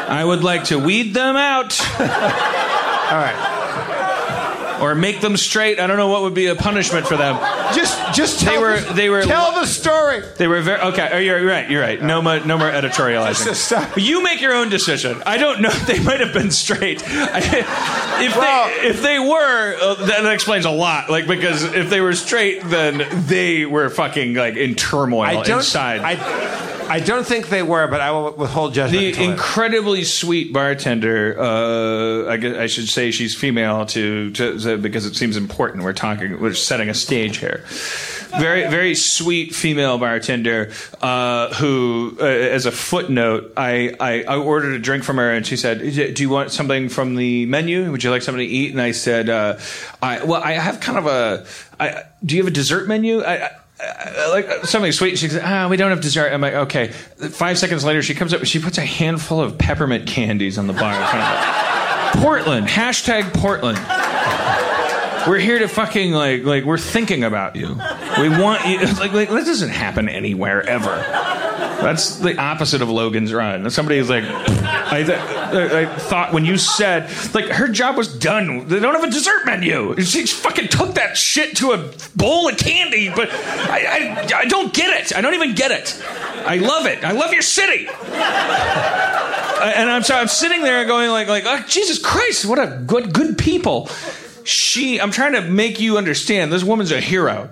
I 0.08 0.24
would 0.24 0.42
like 0.44 0.64
to 0.64 0.78
weed 0.78 1.14
them 1.14 1.36
out 1.36 1.78
All 2.00 3.18
right. 3.18 4.78
or 4.80 4.94
make 4.94 5.20
them 5.20 5.36
straight. 5.36 5.78
I 5.80 5.86
don't 5.86 5.96
know 5.96 6.08
what 6.08 6.22
would 6.22 6.34
be 6.34 6.46
a 6.46 6.54
punishment 6.54 7.06
for 7.06 7.16
them. 7.16 7.36
Just, 7.74 8.14
just 8.14 8.40
tell 8.40 8.52
They 8.54 8.58
were- 8.58 8.80
the, 8.80 8.92
they 8.92 9.08
were- 9.08 9.22
tell 9.22 9.52
the 9.52 9.66
story. 9.66 10.22
They 10.36 10.46
were 10.46 10.60
very 10.60 10.80
okay. 10.80 11.08
Oh, 11.12 11.18
you're 11.18 11.44
right. 11.46 11.68
You're 11.70 11.80
right. 11.80 12.00
No 12.02 12.20
more, 12.22 12.40
no 12.40 12.58
more 12.58 12.70
editorializing. 12.70 14.02
You 14.02 14.22
make 14.22 14.40
your 14.40 14.54
own 14.54 14.68
decision. 14.68 15.22
I 15.26 15.38
don't 15.38 15.60
know. 15.60 15.70
They 15.86 16.00
might 16.02 16.20
have 16.20 16.32
been 16.32 16.50
straight. 16.50 17.02
If 17.06 18.36
Well- 18.36 18.68
they 18.68 18.88
if 18.88 19.02
they 19.02 19.18
were, 19.18 19.76
uh, 19.80 19.94
that 20.06 20.26
explains 20.32 20.64
a 20.66 20.70
lot. 20.70 21.08
Like 21.10 21.26
because 21.26 21.62
if 21.64 21.88
they 21.90 22.00
were 22.00 22.14
straight, 22.14 22.62
then 22.64 23.06
they 23.26 23.64
were 23.66 23.88
fucking 23.90 24.34
like 24.34 24.56
in 24.56 24.74
turmoil 24.74 25.22
I 25.22 25.42
don't. 25.42 25.58
inside. 25.58 26.00
I, 26.00 26.14
I 26.88 27.00
don't 27.00 27.26
think 27.26 27.48
they 27.48 27.62
were, 27.62 27.86
but 27.88 28.00
I 28.00 28.10
will 28.10 28.32
withhold 28.32 28.74
judgment. 28.74 29.16
the 29.16 29.24
incredibly 29.24 30.04
sweet 30.04 30.52
bartender, 30.52 31.36
uh, 31.38 32.30
I, 32.30 32.36
guess 32.36 32.56
I 32.56 32.66
should 32.66 32.88
say 32.88 33.10
she's 33.10 33.34
female 33.34 33.86
to, 33.86 34.30
to, 34.32 34.58
to- 34.58 34.78
because 34.78 35.06
it 35.06 35.16
seems 35.16 35.36
important. 35.36 35.84
We're 35.84 35.92
talking, 35.92 36.40
we're 36.40 36.54
setting 36.54 36.88
a 36.88 36.94
stage 36.94 37.38
here. 37.38 37.64
Very, 38.38 38.68
very 38.68 38.94
sweet 38.96 39.54
female 39.54 39.96
bartender 39.96 40.72
uh, 41.00 41.54
who, 41.54 42.16
uh, 42.20 42.24
as 42.24 42.66
a 42.66 42.72
footnote, 42.72 43.52
I, 43.56 43.94
I, 44.00 44.24
I 44.24 44.36
ordered 44.36 44.74
a 44.74 44.78
drink 44.80 45.04
from 45.04 45.18
her 45.18 45.30
and 45.30 45.46
she 45.46 45.56
said, 45.56 45.78
"Do 45.78 46.20
you 46.22 46.28
want 46.28 46.50
something 46.50 46.88
from 46.88 47.14
the 47.14 47.46
menu? 47.46 47.92
Would 47.92 48.02
you 48.02 48.10
like 48.10 48.22
something 48.22 48.44
to 48.44 48.52
eat?" 48.52 48.72
And 48.72 48.80
I 48.80 48.90
said, 48.90 49.28
uh, 49.28 49.58
I, 50.02 50.24
"Well, 50.24 50.42
I 50.42 50.52
have 50.52 50.80
kind 50.80 50.98
of 50.98 51.06
a. 51.06 51.46
I, 51.78 52.02
do 52.24 52.34
you 52.34 52.42
have 52.42 52.50
a 52.50 52.54
dessert 52.54 52.88
menu?" 52.88 53.22
I 53.22 53.50
like 54.30 54.64
something 54.66 54.92
sweet. 54.92 55.18
She 55.18 55.28
says, 55.28 55.40
"Ah, 55.44 55.68
we 55.68 55.76
don't 55.76 55.90
have 55.90 56.00
dessert." 56.00 56.32
I'm 56.32 56.40
like, 56.40 56.54
"Okay." 56.54 56.88
Five 56.88 57.58
seconds 57.58 57.84
later, 57.84 58.02
she 58.02 58.14
comes 58.14 58.32
up. 58.34 58.44
She 58.44 58.58
puts 58.58 58.78
a 58.78 58.84
handful 58.84 59.40
of 59.40 59.58
peppermint 59.58 60.06
candies 60.06 60.58
on 60.58 60.66
the 60.66 60.72
bar 60.72 60.94
in 60.94 61.06
front 61.08 61.24
of. 61.24 62.22
Portland 62.22 62.68
hashtag 62.68 63.32
Portland. 63.34 63.78
We're 65.28 65.38
here 65.38 65.58
to 65.58 65.68
fucking 65.68 66.12
like 66.12 66.44
like 66.44 66.64
we're 66.64 66.78
thinking 66.78 67.24
about 67.24 67.56
you. 67.56 67.68
We 68.20 68.28
want 68.28 68.66
you. 68.66 68.78
Like, 68.78 69.12
like 69.12 69.28
that 69.28 69.44
doesn't 69.46 69.70
happen 69.70 70.08
anywhere 70.08 70.62
ever. 70.62 70.96
That's 71.80 72.16
the 72.16 72.38
opposite 72.38 72.82
of 72.82 72.88
Logan's 72.88 73.32
Run. 73.32 73.68
Somebody's 73.70 74.08
like, 74.08 74.24
I, 74.24 75.02
th- 75.02 75.18
I 75.18 75.98
thought 75.98 76.32
when 76.32 76.44
you 76.44 76.56
said 76.56 77.10
like 77.34 77.46
her 77.46 77.68
job 77.68 77.96
was 77.96 78.16
done. 78.16 78.68
They 78.68 78.80
don't 78.80 78.94
have 78.94 79.04
a 79.04 79.10
dessert 79.10 79.44
menu. 79.44 80.00
She 80.00 80.26
fucking 80.26 80.68
took 80.68 80.94
that 80.94 81.16
shit 81.16 81.56
to 81.58 81.72
a 81.72 81.90
bowl 82.16 82.48
of 82.48 82.56
candy. 82.56 83.08
But 83.08 83.30
I, 83.32 84.24
I, 84.26 84.38
I 84.40 84.44
don't 84.46 84.72
get 84.72 85.00
it. 85.00 85.16
I 85.16 85.20
don't 85.20 85.34
even 85.34 85.54
get 85.54 85.70
it. 85.70 86.02
I 86.46 86.56
love 86.56 86.86
it. 86.86 87.04
I 87.04 87.12
love 87.12 87.32
your 87.32 87.42
city. 87.42 87.86
and 88.08 89.90
I'm 89.90 90.02
sorry. 90.02 90.20
I'm 90.20 90.28
sitting 90.28 90.62
there 90.62 90.84
going 90.84 91.10
like 91.10 91.28
like 91.28 91.44
oh, 91.46 91.64
Jesus 91.66 91.98
Christ, 91.98 92.46
what 92.46 92.58
a 92.58 92.82
good 92.86 93.12
good 93.12 93.38
people. 93.38 93.88
She, 94.44 95.00
I'm 95.00 95.10
trying 95.10 95.32
to 95.32 95.40
make 95.40 95.80
you 95.80 95.98
understand. 95.98 96.52
This 96.52 96.62
woman's 96.62 96.92
a 96.92 97.00
hero 97.00 97.50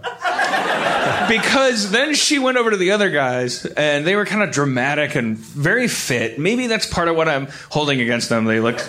because 1.29 1.91
then 1.91 2.15
she 2.15 2.39
went 2.39 2.59
over 2.59 2.71
to 2.71 2.77
the 2.77 2.93
other 2.93 3.11
guys 3.11 3.65
and 3.65 4.07
they 4.07 4.17
were 4.17 4.27
kind 4.27 4.43
of 4.43 4.51
dramatic 4.51 5.15
and 5.15 5.37
very 5.37 5.89
fit. 5.89 6.39
Maybe 6.39 6.67
that's 6.67 6.87
part 6.87 7.09
of 7.09 7.17
what 7.17 7.29
I'm 7.29 7.49
holding 7.71 8.01
against 8.01 8.29
them. 8.29 8.45
They 8.45 8.61
looked 8.61 8.89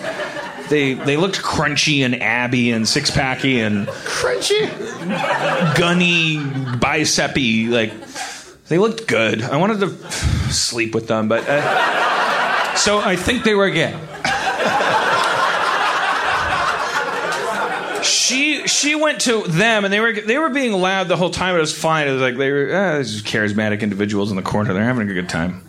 they 0.68 0.94
they 0.94 1.16
looked 1.16 1.42
crunchy 1.42 2.04
and 2.04 2.22
abby 2.22 2.70
and 2.70 2.88
six 2.88 3.10
packy 3.10 3.60
and 3.60 3.86
crunchy, 3.86 4.68
gunny, 5.76 6.36
bicepy. 6.36 7.68
Like 7.70 7.92
they 8.68 8.78
looked 8.78 9.06
good. 9.06 9.42
I 9.42 9.56
wanted 9.56 9.80
to 9.80 9.88
sleep 10.52 10.94
with 10.94 11.06
them, 11.06 11.28
but 11.28 11.44
uh, 11.46 12.74
so 12.76 12.98
I 12.98 13.16
think 13.16 13.44
they 13.44 13.54
were 13.54 13.70
gay. 13.70 13.98
She 18.66 18.94
went 18.94 19.22
to 19.22 19.42
them 19.42 19.84
and 19.84 19.92
they 19.92 20.00
were 20.00 20.12
they 20.12 20.38
were 20.38 20.50
being 20.50 20.72
loud 20.72 21.08
the 21.08 21.16
whole 21.16 21.30
time. 21.30 21.56
It 21.56 21.60
was 21.60 21.76
fine. 21.76 22.08
It 22.08 22.12
was 22.12 22.22
like 22.22 22.36
they 22.36 22.50
were 22.50 22.72
uh, 22.72 22.98
charismatic 23.00 23.80
individuals 23.80 24.30
in 24.30 24.36
the 24.36 24.42
corner. 24.42 24.72
They're 24.74 24.84
having 24.84 25.08
a 25.08 25.14
good 25.14 25.28
time. 25.28 25.62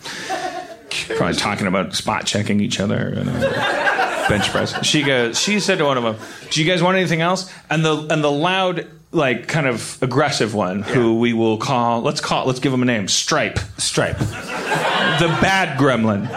Probably 1.17 1.35
talking 1.35 1.67
about 1.67 1.93
spot 1.93 2.25
checking 2.25 2.59
each 2.61 2.79
other. 2.79 2.95
And, 2.95 3.29
uh, 3.29 4.29
bench 4.29 4.49
press. 4.49 4.85
She 4.85 5.03
goes. 5.03 5.39
She 5.39 5.59
said 5.59 5.77
to 5.79 5.85
one 5.85 5.97
of 5.97 6.03
them, 6.03 6.15
"Do 6.49 6.63
you 6.63 6.69
guys 6.69 6.81
want 6.81 6.97
anything 6.97 7.21
else?" 7.21 7.51
And 7.69 7.85
the 7.85 8.07
and 8.09 8.23
the 8.23 8.31
loud, 8.31 8.87
like 9.11 9.47
kind 9.47 9.67
of 9.67 9.97
aggressive 10.01 10.53
one, 10.55 10.81
who 10.81 11.19
we 11.19 11.33
will 11.33 11.57
call. 11.57 12.01
Let's 12.01 12.21
call. 12.21 12.45
Let's 12.45 12.59
give 12.59 12.73
him 12.73 12.81
a 12.81 12.85
name. 12.85 13.07
Stripe. 13.07 13.59
Stripe. 13.77 14.17
The 14.17 15.27
bad 15.41 15.77
gremlin. 15.77 16.27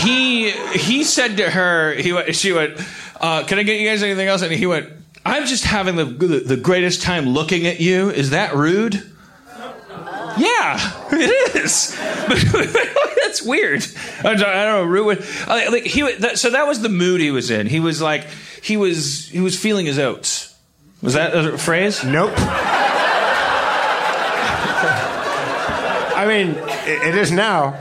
He 0.00 0.50
he 0.50 1.04
said 1.04 1.36
to 1.38 1.50
her, 1.50 1.94
he 1.94 2.12
went, 2.12 2.34
she 2.34 2.52
went, 2.52 2.80
uh, 3.20 3.44
"Can 3.44 3.58
I 3.58 3.62
get 3.62 3.80
you 3.80 3.88
guys 3.88 4.02
anything 4.02 4.28
else?" 4.28 4.42
And 4.42 4.52
he 4.52 4.66
went, 4.66 4.88
"I'm 5.24 5.46
just 5.46 5.64
having 5.64 5.96
the 5.96 6.04
the, 6.04 6.56
greatest 6.56 7.02
time 7.02 7.26
looking 7.28 7.66
at 7.66 7.80
you. 7.80 8.10
Is 8.10 8.30
that 8.30 8.54
rude?" 8.54 9.02
Yeah, 10.38 10.78
it 11.12 11.56
is. 11.56 11.96
That's 13.22 13.42
weird. 13.42 13.84
I 14.20 14.34
don't, 14.34 14.42
I 14.42 14.64
don't 14.64 14.84
know. 14.84 14.84
Rude. 14.84 15.18
uh, 15.46 15.70
Like 15.70 15.84
he. 15.84 16.02
That, 16.16 16.38
so 16.38 16.50
that 16.50 16.66
was 16.66 16.80
the 16.82 16.88
mood 16.88 17.20
he 17.20 17.30
was 17.30 17.50
in. 17.50 17.66
He 17.66 17.80
was 17.80 18.00
like 18.00 18.26
he 18.62 18.76
was 18.76 19.28
he 19.28 19.40
was 19.40 19.58
feeling 19.58 19.86
his 19.86 19.98
oats. 19.98 20.56
Was 21.02 21.14
that 21.14 21.34
a 21.34 21.56
phrase? 21.58 22.04
Nope. 22.04 22.32
I 26.16 26.26
mean, 26.26 26.50
it, 26.50 27.08
it 27.08 27.14
is 27.16 27.32
now. 27.32 27.78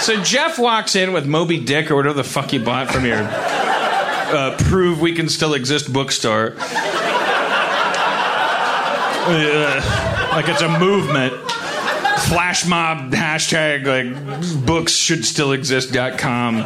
So 0.00 0.22
Jeff 0.22 0.58
walks 0.58 0.96
in 0.96 1.12
with 1.12 1.26
Moby 1.26 1.58
Dick 1.60 1.90
or 1.90 1.96
whatever 1.96 2.14
the 2.14 2.24
fuck 2.24 2.50
he 2.50 2.58
bought 2.58 2.90
from 2.90 3.06
your 3.06 3.18
uh, 3.22 4.56
"Prove 4.58 5.00
We 5.00 5.14
Can 5.14 5.28
Still 5.28 5.54
Exist" 5.54 5.92
bookstore. 5.92 6.54
Uh, 9.26 10.30
like 10.32 10.48
it's 10.48 10.60
a 10.60 10.78
movement. 10.78 11.32
Flash 12.28 12.66
mob 12.66 13.12
hashtag 13.12 13.86
like 13.86 14.66
books 14.66 14.92
should 14.92 15.24
still 15.24 15.52
exist.com. 15.52 16.64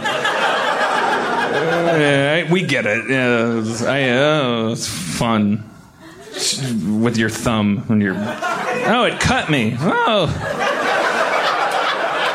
Uh, 1.51 2.45
we 2.51 2.63
get 2.63 2.87
it. 2.87 3.11
Uh, 3.11 3.63
I, 3.87 4.09
uh, 4.11 4.71
it's 4.73 4.87
fun 4.89 5.63
with 7.01 7.17
your 7.17 7.31
thumb 7.31 7.79
when 7.89 8.01
you're. 8.01 8.15
Oh, 8.17 9.05
it 9.05 9.21
cut 9.21 9.51
me. 9.51 9.77
Oh. 9.79 10.68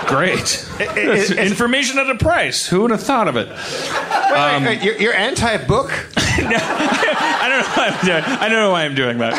Great. 0.08 0.66
it- 0.80 0.98
it's- 0.98 1.32
Information 1.32 1.98
at 2.00 2.10
a 2.10 2.16
price. 2.16 2.66
Who 2.68 2.82
would 2.82 2.92
have 2.92 3.04
thought 3.04 3.28
of 3.28 3.36
it? 3.38 3.48
Wait, 3.50 4.66
wait, 4.66 4.84
you're, 4.84 4.98
you're 4.98 5.14
anti-book. 5.14 5.92
I 6.36 7.48
don't 7.50 7.60
know 7.60 7.70
why 7.76 7.88
I'm 7.90 8.06
doing. 8.06 8.24
I 8.24 8.50
don't 8.50 8.60
know 8.60 8.72
why 8.72 8.84
I'm 8.86 8.96
doing 8.96 9.18
that. 9.20 9.34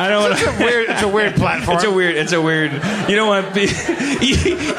I 0.00 0.08
don't 0.08 0.22
want 0.30 0.40
It's 0.40 0.46
a 0.46 0.64
weird. 0.64 0.88
It's 0.90 1.02
a 1.02 1.08
weird 1.08 1.34
platform. 1.34 1.76
It's 1.76 1.84
a 1.84 1.90
weird. 1.90 2.16
It's 2.16 2.32
a 2.32 2.40
weird. 2.40 2.72
You 3.08 3.16
don't 3.16 3.28
want 3.28 3.48
to 3.48 3.52
be, 3.54 3.62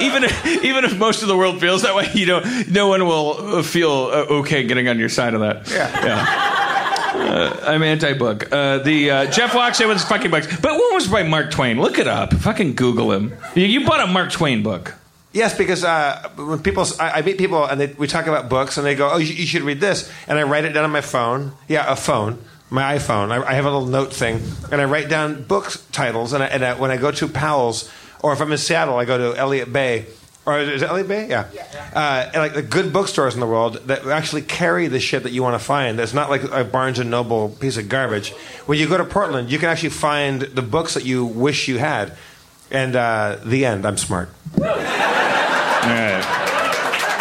even 0.03 0.23
if, 0.23 0.45
even 0.63 0.83
if 0.85 0.97
most 0.97 1.21
of 1.21 1.27
the 1.27 1.37
world 1.37 1.59
feels 1.59 1.83
that 1.83 1.95
way, 1.95 2.09
you 2.13 2.25
don't. 2.25 2.69
No 2.71 2.87
one 2.87 3.05
will 3.05 3.61
feel 3.63 3.91
uh, 3.91 4.25
okay 4.39 4.63
getting 4.63 4.87
on 4.87 4.97
your 4.97 5.09
side 5.09 5.33
of 5.35 5.41
that. 5.41 5.69
Yeah. 5.69 6.05
Yeah. 6.05 6.53
Uh, 7.17 7.59
I'm 7.63 7.83
anti-book. 7.83 8.51
Uh, 8.51 8.79
the 8.79 9.11
uh, 9.11 9.25
Jeff 9.31 9.53
with 9.53 9.77
his 9.89 10.03
fucking 10.05 10.31
books, 10.31 10.47
but 10.59 10.71
one 10.71 10.93
was 10.93 11.07
by 11.07 11.23
Mark 11.23 11.51
Twain. 11.51 11.79
Look 11.79 11.99
it 11.99 12.07
up. 12.07 12.33
Fucking 12.33 12.75
Google 12.75 13.11
him. 13.11 13.33
You, 13.55 13.65
you 13.65 13.85
bought 13.85 14.07
a 14.07 14.11
Mark 14.11 14.31
Twain 14.31 14.63
book. 14.63 14.93
Yes, 15.33 15.55
because 15.57 15.83
uh, 15.83 16.29
when 16.37 16.59
people, 16.59 16.85
I, 16.99 17.19
I 17.19 17.21
meet 17.21 17.37
people 17.37 17.63
and 17.65 17.79
they, 17.79 17.87
we 17.87 18.07
talk 18.07 18.27
about 18.27 18.49
books, 18.49 18.77
and 18.77 18.85
they 18.85 18.95
go, 18.95 19.09
"Oh, 19.11 19.17
you, 19.17 19.33
you 19.33 19.45
should 19.45 19.61
read 19.61 19.79
this," 19.79 20.11
and 20.27 20.39
I 20.39 20.43
write 20.43 20.65
it 20.65 20.73
down 20.73 20.83
on 20.85 20.91
my 20.91 21.01
phone. 21.01 21.51
Yeah, 21.67 21.91
a 21.91 21.95
phone, 21.95 22.41
my 22.69 22.95
iPhone. 22.97 23.31
I, 23.31 23.45
I 23.45 23.53
have 23.53 23.65
a 23.65 23.71
little 23.71 23.87
note 23.87 24.13
thing, 24.13 24.41
and 24.71 24.81
I 24.81 24.85
write 24.85 25.09
down 25.09 25.43
book 25.43 25.75
titles. 25.91 26.33
And, 26.33 26.41
I, 26.43 26.47
and 26.47 26.65
I, 26.65 26.73
when 26.79 26.91
I 26.91 26.97
go 26.97 27.11
to 27.11 27.27
Powell's, 27.27 27.91
or 28.21 28.33
if 28.33 28.41
I'm 28.41 28.51
in 28.51 28.57
Seattle, 28.57 28.97
I 28.97 29.05
go 29.05 29.17
to 29.17 29.37
Elliott 29.37 29.71
Bay. 29.71 30.05
or 30.45 30.59
is 30.59 30.81
it 30.81 30.87
LA 30.89 31.03
Bay? 31.03 31.27
Yeah. 31.27 31.47
Uh, 31.93 32.29
and 32.33 32.37
like 32.37 32.53
the 32.53 32.61
good 32.63 32.93
bookstores 32.93 33.33
in 33.33 33.41
the 33.41 33.45
world 33.47 33.75
that 33.87 34.05
actually 34.07 34.41
carry 34.43 34.87
the 34.87 34.99
shit 34.99 35.23
that 35.23 35.33
you 35.33 35.43
want 35.43 35.59
to 35.59 35.63
find. 35.63 35.99
That's 35.99 36.13
not 36.13 36.29
like 36.29 36.43
a 36.43 36.63
Barnes 36.63 36.99
and 36.99 37.11
Noble 37.11 37.49
piece 37.49 37.75
of 37.77 37.89
garbage. 37.89 38.31
When 38.65 38.79
you 38.79 38.87
go 38.87 38.97
to 38.97 39.03
Portland, 39.03 39.51
you 39.51 39.59
can 39.59 39.67
actually 39.69 39.89
find 39.89 40.41
the 40.41 40.61
books 40.61 40.93
that 40.93 41.03
you 41.05 41.25
wish 41.25 41.67
you 41.67 41.79
had. 41.79 42.13
And 42.71 42.95
uh, 42.95 43.37
the 43.45 43.65
end. 43.65 43.85
I'm 43.85 43.97
smart. 43.97 44.29
All 44.57 44.63
right. 45.93 46.23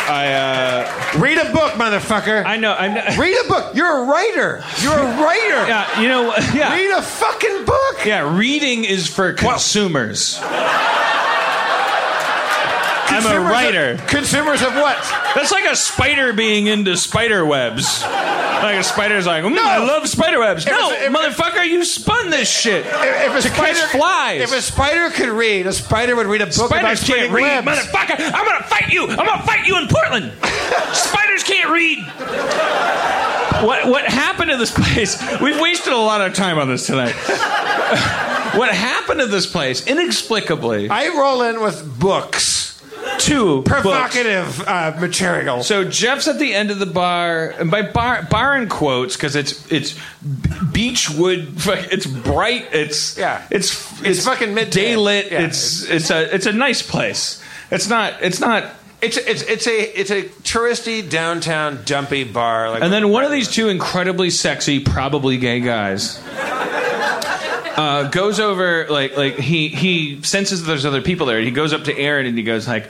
I 0.08 0.32
uh, 0.34 1.18
Read 1.20 1.38
a 1.38 1.52
book, 1.52 1.72
motherfucker. 1.72 2.44
I 2.44 2.56
know 2.58 2.72
I'm 2.72 2.94
not, 2.94 3.16
Read 3.18 3.36
a 3.44 3.48
book. 3.48 3.74
You're 3.74 4.04
a 4.04 4.04
writer. 4.06 4.62
You're 4.80 4.92
a 4.98 5.22
writer. 5.22 5.66
yeah 5.68 6.00
you 6.00 6.08
know 6.08 6.32
yeah 6.54 6.72
Read 6.74 6.90
a 6.96 7.02
fucking 7.02 7.64
book. 7.64 8.04
yeah 8.06 8.36
reading 8.36 8.84
is 8.84 9.08
for 9.08 9.32
consumers. 9.32 10.38
I'm 13.24 13.36
a 13.36 13.40
writer. 13.40 13.92
Of, 13.92 14.06
consumers 14.06 14.62
of 14.62 14.74
what? 14.74 14.96
That's 15.34 15.52
like 15.52 15.64
a 15.64 15.76
spider 15.76 16.32
being 16.32 16.66
into 16.66 16.96
spider 16.96 17.44
webs. 17.44 18.02
Like 18.02 18.76
a 18.76 18.84
spider's 18.84 19.26
like, 19.26 19.44
mm, 19.44 19.56
I 19.56 19.78
love 19.78 20.08
spider 20.08 20.40
webs. 20.40 20.66
No, 20.66 20.90
if- 20.92 21.12
motherfucker, 21.12 21.66
you 21.66 21.84
spun 21.84 22.30
this 22.30 22.48
shit. 22.50 22.84
If, 22.86 22.92
if 22.94 23.32
a 23.32 23.42
to 23.42 23.54
spider 23.54 23.74
catch 23.78 23.90
flies. 23.92 24.40
If 24.42 24.52
a 24.52 24.62
spider 24.62 25.10
could 25.10 25.28
read, 25.28 25.66
a 25.66 25.72
spider 25.72 26.16
would 26.16 26.26
read 26.26 26.42
a 26.42 26.46
book 26.46 26.70
about 26.70 26.96
Spiders 26.96 27.04
can't 27.04 27.32
read, 27.32 27.64
webs. 27.64 27.66
motherfucker. 27.86 28.32
I'm 28.34 28.44
gonna 28.46 28.64
fight 28.64 28.92
you. 28.92 29.06
I'm 29.08 29.16
gonna 29.26 29.42
fight 29.42 29.66
you 29.66 29.78
in 29.78 29.88
Portland. 29.88 30.32
Spiders 30.92 31.42
can't 31.44 31.70
read. 31.70 32.04
What 33.64 33.86
what 33.88 34.04
happened 34.04 34.50
to 34.50 34.56
this 34.56 34.70
place? 34.70 35.20
We've 35.40 35.60
wasted 35.60 35.92
a 35.92 35.96
lot 35.96 36.20
of 36.20 36.34
time 36.34 36.58
on 36.58 36.68
this 36.68 36.86
tonight. 36.86 37.12
what 38.54 38.72
happened 38.74 39.20
to 39.20 39.26
this 39.26 39.46
place? 39.46 39.86
Inexplicably, 39.86 40.88
I 40.90 41.08
roll 41.08 41.42
in 41.42 41.60
with 41.62 41.98
books, 41.98 42.65
two 43.18 43.62
provocative 43.62 44.60
uh, 44.66 44.96
material. 45.00 45.62
So 45.62 45.84
Jeff's 45.84 46.28
at 46.28 46.38
the 46.38 46.54
end 46.54 46.70
of 46.70 46.78
the 46.78 46.86
bar, 46.86 47.50
and 47.58 47.70
by 47.70 47.82
bar, 47.82 48.22
bar 48.30 48.56
in 48.56 48.68
quotes 48.68 49.16
because 49.16 49.36
it's 49.36 49.70
it's 49.70 49.98
beechwood. 50.72 51.54
It's 51.66 52.06
bright. 52.06 52.68
It's 52.72 53.16
Yeah. 53.18 53.42
It's 53.50 54.02
It's 54.02 54.24
fucking 54.24 54.54
midday. 54.54 54.70
day 54.70 54.96
lit. 54.96 55.30
Yeah. 55.32 55.42
It's 55.46 55.82
it's 55.84 56.10
a 56.10 56.34
it's 56.34 56.46
a 56.46 56.52
nice 56.52 56.82
place. 56.82 57.42
It's 57.70 57.88
not 57.88 58.14
it's 58.22 58.40
not. 58.40 58.64
it's 59.02 59.16
it's 59.16 59.42
it's 59.42 59.66
a 59.66 60.00
it's 60.00 60.10
a 60.10 60.22
touristy 60.42 61.08
downtown 61.08 61.80
dumpy 61.84 62.24
bar. 62.24 62.70
Like 62.70 62.82
And 62.82 62.92
then 62.92 63.08
one 63.10 63.24
of 63.24 63.30
these 63.30 63.48
two 63.48 63.68
incredibly 63.68 64.30
sexy, 64.30 64.80
probably 64.80 65.36
gay 65.38 65.60
guys. 65.60 66.20
Uh, 67.76 68.08
goes 68.08 68.40
over 68.40 68.86
like 68.88 69.16
like 69.16 69.36
he 69.38 69.68
he 69.68 70.22
senses 70.22 70.62
that 70.62 70.66
there's 70.68 70.86
other 70.86 71.02
people 71.02 71.26
there. 71.26 71.40
He 71.40 71.50
goes 71.50 71.72
up 71.72 71.84
to 71.84 71.96
Erin 71.96 72.26
and 72.26 72.36
he 72.36 72.42
goes 72.42 72.66
like, 72.66 72.88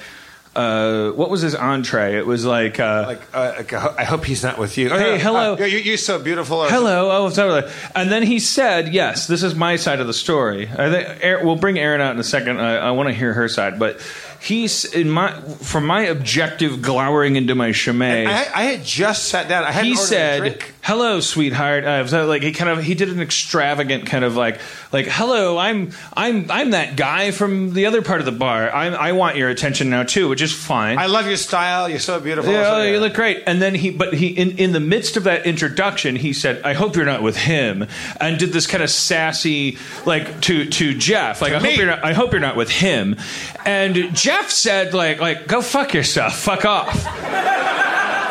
uh, 0.55 1.11
"What 1.11 1.29
was 1.29 1.40
his 1.42 1.55
entree?" 1.57 2.14
It 2.16 2.25
was 2.27 2.44
like, 2.44 2.79
uh, 2.79 3.05
like, 3.09 3.35
uh, 3.35 3.55
like, 3.59 3.72
I 3.72 4.05
hope 4.05 4.25
he's 4.25 4.42
not 4.44 4.59
with 4.59 4.79
you. 4.79 4.88
Hey, 4.90 5.14
Uh, 5.16 5.18
hello. 5.18 5.57
uh, 5.59 5.64
you, 5.64 5.79
you're 5.79 5.96
so 5.96 6.18
beautiful. 6.20 6.64
Hello. 6.68 7.11
Oh, 7.11 7.29
sorry. 7.31 7.64
And 7.96 8.11
then 8.12 8.22
he 8.22 8.38
said, 8.38 8.94
"Yes, 8.94 9.27
this 9.27 9.42
is 9.42 9.55
my 9.57 9.75
side 9.77 9.99
of 10.01 10.07
the 10.07 10.14
story." 10.14 10.68
I 10.68 10.88
think 10.90 11.18
Erin, 11.20 11.44
we'll 11.46 11.57
bring 11.57 11.79
Erin 11.79 12.01
out 12.01 12.12
in 12.14 12.20
a 12.20 12.25
second. 12.25 12.61
I, 12.61 12.77
I 12.77 12.90
want 12.92 13.09
to 13.09 13.14
hear 13.14 13.33
her 13.33 13.49
side, 13.49 13.79
but 13.81 14.01
he's 14.40 14.85
in 14.85 15.11
my 15.11 15.33
from 15.62 15.85
my 15.85 16.03
objective 16.03 16.81
glowering 16.81 17.35
into 17.37 17.55
my 17.57 17.72
chimay. 17.72 18.27
I, 18.27 18.46
I 18.55 18.62
had 18.64 18.85
just 18.85 19.25
sat 19.25 19.49
down. 19.49 19.64
I 19.64 19.72
hadn't 19.72 19.90
he 19.90 19.96
said. 19.96 20.62
"Hello, 20.87 21.18
sweetheart." 21.20 21.85
Uh, 21.85 22.07
so, 22.07 22.27
like 22.27 22.42
he 22.42 22.53
kind 22.53 22.70
of 22.70 22.83
he 22.85 22.94
did 22.94 23.09
an 23.11 23.20
extravagant 23.20 24.07
kind 24.07 24.25
of 24.25 24.37
like 24.37 24.61
like, 24.92 25.07
"Hello, 25.07 25.59
I'm 25.59 25.90
I'm 26.16 26.49
I'm 26.51 26.70
that 26.70 26.94
guy 26.96 27.33
from 27.33 27.72
the 27.75 27.87
other 27.87 28.03
part 28.03 28.20
of 28.20 28.27
the 28.27 28.33
bar. 28.33 28.72
I 28.72 28.87
I 28.87 29.12
want 29.12 29.37
your 29.37 29.49
attention 29.49 29.90
now 29.90 30.05
too," 30.05 30.29
which 30.29 30.40
is 30.42 30.53
fine. 30.53 30.99
I 30.99 31.07
love 31.07 31.27
your 31.27 31.37
style. 31.37 31.88
You're 31.88 31.99
so 31.99 32.20
beautiful. 32.20 32.53
Yeah, 32.53 32.64
So, 32.64 32.77
oh, 32.77 32.83
you 32.85 33.01
look 33.01 33.14
great. 33.14 33.42
And 33.46 33.61
then 33.61 33.75
he, 33.75 33.90
but 33.90 34.14
he, 34.14 34.29
in, 34.29 34.59
in 34.59 34.72
the 34.72 34.81
midst 34.81 35.16
of 35.16 35.25
that 35.25 35.44
introduction, 35.46 36.14
he 36.16 36.33
said, 36.33 36.62
"I 36.62 36.72
hope 36.75 36.94
you're 36.96 37.05
not 37.05 37.22
with 37.22 37.37
him," 37.37 37.87
and 38.20 38.38
did 38.38 38.53
this 38.53 38.66
kind 38.68 38.83
of 38.83 38.90
sassy, 38.90 39.79
like 40.05 40.40
to 40.42 40.66
to 40.66 40.94
Jeff, 40.96 41.42
like, 41.42 41.53
"I 41.53 41.59
me. 41.59 41.70
hope 41.70 41.79
you're 41.79 41.87
not, 41.88 42.05
I 42.05 42.12
hope 42.12 42.33
you're 42.33 42.40
not 42.40 42.57
with 42.57 42.70
him," 42.70 43.16
and 43.64 44.14
Jeff 44.14 44.51
said, 44.51 44.94
like, 44.94 45.20
like, 45.20 45.49
go 45.49 45.61
fuck 45.61 45.94
yourself, 45.94 46.38
fuck 46.38 46.64
off. 46.64 46.94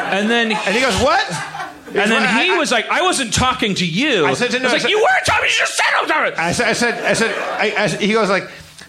And 0.06 0.30
then, 0.30 0.52
And 0.52 0.76
he 0.76 0.82
goes, 0.82 0.96
what? 1.02 1.26
And 1.88 2.12
then 2.12 2.21
he 2.45 2.52
I- 2.54 2.58
was 2.58 2.71
like, 2.71 2.88
"I 2.89 3.02
wasn't 3.04 3.34
talking 3.34 3.76
to 3.76 3.86
you." 3.86 4.26
I 4.26 4.34
said 4.34 4.52
to- 4.52 4.60
no, 4.60 4.63
was 4.63 4.71
I 4.71 4.76
like, 4.76 4.82
said- 4.84 4.91
"You 4.91 5.00
were 5.00 5.26
talking. 5.26 5.45
You 5.45 5.56
just 5.56 5.76
said 5.78 5.86
I 5.95 6.02
was 6.02 6.10
talking." 6.12 6.34
I 6.38 6.52
said, 6.52 6.67
I 6.67 6.74
said, 6.74 7.04
I 7.06 7.13
said, 7.13 7.36
I, 7.38 7.84
I, 7.84 7.88
he 7.88 8.13
goes 8.13 8.30
like, 8.30 8.43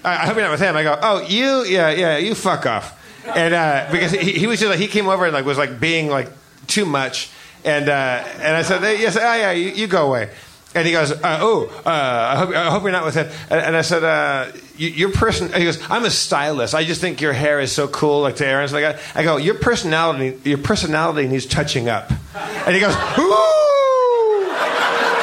I 0.04 0.12
I 0.12 0.26
hope 0.26 0.34
you're 0.36 0.44
not 0.44 0.50
with 0.52 0.60
him. 0.60 0.76
I 0.76 0.82
go, 0.82 0.98
oh, 1.02 1.20
you, 1.26 1.64
yeah, 1.64 1.90
yeah, 1.90 2.16
you 2.18 2.34
fuck 2.34 2.64
off. 2.66 2.92
And 3.26 3.54
uh, 3.54 3.88
because 3.90 4.12
he, 4.12 4.32
he 4.32 4.46
was 4.46 4.60
just 4.60 4.70
like, 4.70 4.78
he 4.78 4.86
came 4.86 5.08
over 5.08 5.24
and 5.24 5.34
like 5.34 5.44
was 5.44 5.58
like 5.58 5.80
being 5.80 6.08
like 6.08 6.30
too 6.68 6.86
much. 6.86 7.30
And 7.64 7.88
uh, 7.88 8.24
and 8.40 8.56
I 8.56 8.62
said, 8.62 8.82
yes, 9.00 9.16
oh 9.16 9.20
yeah, 9.20 9.50
you, 9.52 9.70
you 9.70 9.86
go 9.88 10.06
away. 10.06 10.30
And 10.74 10.86
he 10.86 10.92
goes, 10.92 11.10
uh, 11.10 11.38
oh, 11.40 11.66
uh, 11.86 11.90
I, 11.90 12.36
hope, 12.36 12.50
I 12.54 12.70
hope 12.70 12.82
you're 12.82 12.92
not 12.92 13.04
with 13.04 13.14
him. 13.14 13.26
And, 13.50 13.60
and 13.60 13.76
I 13.76 13.80
said, 13.82 14.04
uh, 14.04 14.52
your 14.78 15.10
person. 15.12 15.52
He 15.52 15.64
goes, 15.64 15.78
I'm 15.90 16.04
a 16.04 16.10
stylist. 16.10 16.74
I 16.74 16.84
just 16.84 17.00
think 17.00 17.20
your 17.20 17.32
hair 17.32 17.60
is 17.60 17.72
so 17.72 17.88
cool, 17.88 18.20
like 18.22 18.36
to 18.36 18.46
Erin's. 18.46 18.72
Like 18.72 18.84
I, 18.84 18.98
I 19.14 19.22
go, 19.24 19.36
your 19.36 19.54
personality, 19.54 20.38
your 20.48 20.58
personality 20.58 21.28
needs 21.28 21.46
touching 21.46 21.88
up. 21.88 22.10
And 22.34 22.74
he 22.74 22.80
goes, 22.80 22.94
ooh, 23.18 24.50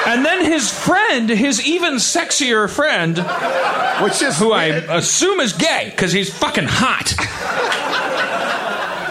And 0.07 0.25
then 0.25 0.45
his 0.45 0.71
friend, 0.71 1.29
his 1.29 1.65
even 1.65 1.95
sexier 1.95 2.69
friend, 2.69 3.17
which 4.03 4.21
is 4.21 4.37
who 4.37 4.51
I 4.51 4.65
assume 4.65 5.39
is 5.39 5.53
gay 5.53 5.89
because 5.91 6.11
he's 6.11 6.33
fucking 6.33 6.65
hot. 6.67 7.13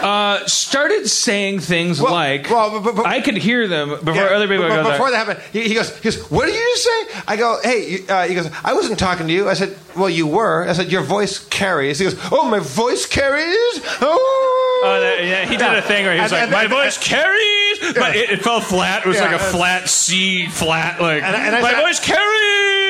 Uh, 0.03 0.45
started 0.47 1.07
saying 1.07 1.59
things 1.61 2.01
Well- 2.01 2.11
like, 2.11 2.49
well, 2.49 2.81
but- 2.81 2.95
but- 2.95 3.05
I 3.05 3.21
could 3.21 3.37
hear 3.37 3.67
them 3.69 3.89
before 4.03 4.13
Yeah, 4.15 4.35
other 4.35 4.47
people 4.49 4.67
but- 4.67 4.69
go 4.69 4.75
but 4.75 4.83
there. 4.83 4.91
Before 4.93 5.11
that 5.11 5.17
happened, 5.25 5.39
he, 5.53 5.69
he 5.69 5.73
goes, 5.75 5.95
he 5.97 6.03
goes, 6.03 6.17
what 6.29 6.45
did 6.45 6.55
you 6.55 6.61
just 6.75 6.83
say? 6.83 7.21
I 7.27 7.35
go, 7.37 7.57
hey, 7.63 7.99
uh, 8.09 8.27
he 8.27 8.35
goes, 8.35 8.49
I 8.65 8.73
wasn't 8.73 8.99
talking 8.99 9.27
to 9.27 9.33
you. 9.33 9.47
I 9.49 9.53
said, 9.53 9.77
well, 9.95 10.09
you 10.09 10.27
were. 10.27 10.67
I 10.67 10.73
said, 10.73 10.91
your 10.91 11.03
voice 11.03 11.39
carries. 11.47 11.99
He 11.99 12.05
goes, 12.05 12.17
oh, 12.31 12.43
my 12.49 12.59
voice 12.59 13.05
carries? 13.05 13.79
Oh. 14.01 14.81
Oh, 14.85 14.99
that- 14.99 15.23
yeah, 15.23 15.45
he 15.45 15.55
did 15.55 15.61
a 15.77 15.81
thing 15.81 16.03
where 16.05 16.15
he 16.15 16.19
was 16.21 16.33
And- 16.33 16.51
like, 16.51 16.63
and- 16.63 16.71
"My 16.71 16.83
voice 16.83 16.97
carries," 16.97 17.93
but 17.93 18.15
it, 18.17 18.29
it 18.29 18.43
fell 18.43 18.59
flat. 18.59 19.05
It 19.05 19.07
was 19.07 19.21
like 19.21 19.31
a 19.31 19.39
flat 19.39 19.87
C 19.87 20.47
flat. 20.47 20.99
Like 21.01 21.23
And 21.23 21.33
I- 21.35 21.45
and 21.47 21.55
I 21.55 21.61
my 21.61 21.71
said- 21.71 21.81
voice 21.81 21.99
carries. 22.01 22.82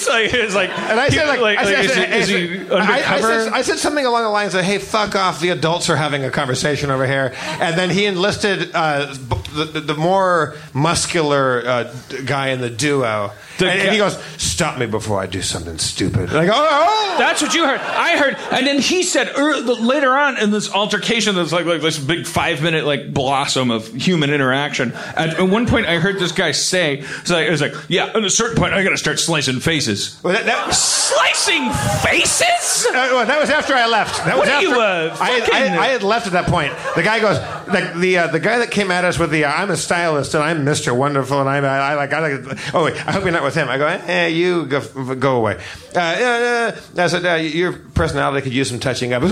Like 0.08 0.34
it 0.34 0.44
was 0.44 0.54
like, 0.54 0.70
And 0.70 1.00
I 1.00 1.08
said, 1.08 1.40
like, 1.40 1.58
I 1.58 1.64
said, 1.64 1.74
I 1.74 1.80
is, 1.80 1.92
said, 1.92 2.08
he, 2.08 2.14
is 2.18 2.30
I 2.30 2.38
he 2.38 2.58
said- 2.58 2.72
I- 2.72 3.14
I 3.16 3.20
said, 3.20 3.52
I 3.52 3.62
said 3.62 3.78
something 3.78 4.04
along 4.06 4.22
the 4.24 4.28
lines 4.30 4.54
of, 4.54 4.64
"Hey, 4.64 4.78
fuck 4.78 5.14
off! 5.16 5.40
The 5.40 5.50
adults 5.50 5.88
are 5.90 5.96
having 5.96 6.24
a 6.24 6.30
conversation 6.30 6.90
over 6.90 7.06
here." 7.06 7.32
And 7.60 7.78
then 7.78 7.90
he 7.90 8.04
enlisted 8.06 8.70
uh, 8.74 9.14
the, 9.54 9.80
the 9.80 9.94
more 9.94 10.56
muscular 10.72 11.62
uh, 11.66 11.94
guy 12.26 12.48
in 12.48 12.60
the 12.60 12.70
duo, 12.70 13.30
The 13.58 13.70
and, 13.70 13.80
and 13.80 13.90
he 13.92 13.98
goes, 13.98 14.20
"Stop 14.36 14.78
me 14.78 14.86
before 14.86 15.20
I 15.20 15.26
do 15.26 15.42
something 15.42 15.78
stupid." 15.78 16.30
And 16.30 16.38
I 16.38 16.46
go, 16.46 16.52
"Oh!" 16.54 17.16
That's 17.18 17.40
what 17.40 17.54
you 17.54 17.66
heard. 17.66 17.80
I 17.80 18.16
heard, 18.16 18.36
and 18.52 18.66
then 18.66 18.80
he 18.80 19.02
said 19.02 19.28
er, 19.36 19.56
later 19.60 20.14
on 20.14 20.38
in 20.38 20.50
this 20.50 20.70
altercation, 20.72 21.34
there's 21.34 21.52
like 21.52 21.66
like 21.66 21.80
this 21.80 21.98
big 21.98 22.26
five 22.26 22.62
minute 22.62 22.84
like 22.84 23.12
blossom 23.12 23.70
of 23.70 23.86
human 23.94 24.30
interaction. 24.30 24.92
At, 24.92 25.38
at 25.38 25.48
one 25.48 25.66
point, 25.66 25.86
I 25.86 25.98
heard 25.98 26.18
this 26.18 26.32
guy 26.32 26.52
say, 26.52 26.98
"It's 26.98 27.30
like, 27.30 27.46
it 27.46 27.50
was 27.50 27.60
like, 27.60 27.74
yeah." 27.88 28.06
At 28.06 28.24
a 28.24 28.30
certain 28.30 28.56
point, 28.56 28.74
I 28.74 28.82
got 28.82 28.90
to 28.90 28.98
start 28.98 29.18
slicing 29.20 29.60
faces. 29.60 30.18
Well, 30.22 30.32
that, 30.32 30.46
that, 30.46 30.74
Slicing 30.74 31.70
faces? 32.02 32.86
Uh, 32.88 32.92
well, 33.12 33.26
that 33.26 33.38
was 33.38 33.50
after 33.50 33.74
I 33.74 33.86
left. 33.86 34.24
That 34.24 34.36
What 34.36 34.46
was 34.46 34.48
after 34.48 34.68
you, 34.68 34.80
uh, 34.80 35.16
I, 35.20 35.30
had, 35.30 35.50
I, 35.50 35.84
I 35.84 35.86
had 35.88 36.02
left 36.02 36.26
at 36.26 36.32
that 36.32 36.46
point. 36.46 36.72
The 36.96 37.02
guy 37.02 37.20
goes, 37.20 37.38
like 37.68 37.94
the 37.94 38.18
uh, 38.18 38.26
the 38.28 38.40
guy 38.40 38.58
that 38.58 38.70
came 38.70 38.90
at 38.90 39.04
us 39.04 39.18
with 39.18 39.30
the 39.30 39.44
uh, 39.44 39.52
I'm 39.52 39.70
a 39.70 39.76
stylist 39.76 40.34
and 40.34 40.42
I'm 40.42 40.64
Mister 40.64 40.94
Wonderful 40.94 41.40
and 41.40 41.48
I'm 41.48 41.64
I, 41.64 41.78
I 41.78 41.94
like 41.94 42.12
I 42.12 42.20
like. 42.20 42.74
Oh 42.74 42.84
wait, 42.84 42.94
I 43.06 43.12
hope 43.12 43.22
you're 43.22 43.32
not 43.32 43.43
with 43.44 43.54
him. 43.54 43.68
I 43.68 43.78
go, 43.78 43.86
eh, 43.86 44.26
you 44.28 44.66
go 44.66 44.80
go 45.14 45.36
away. 45.36 45.60
Uh, 45.94 45.98
uh, 46.00 46.76
I 46.96 47.06
said, 47.06 47.24
uh, 47.24 47.34
your 47.34 47.72
personality 47.72 48.42
could 48.42 48.52
use 48.52 48.68
some 48.68 48.80
touching 48.80 49.12
up. 49.12 49.22
Woo! 49.22 49.30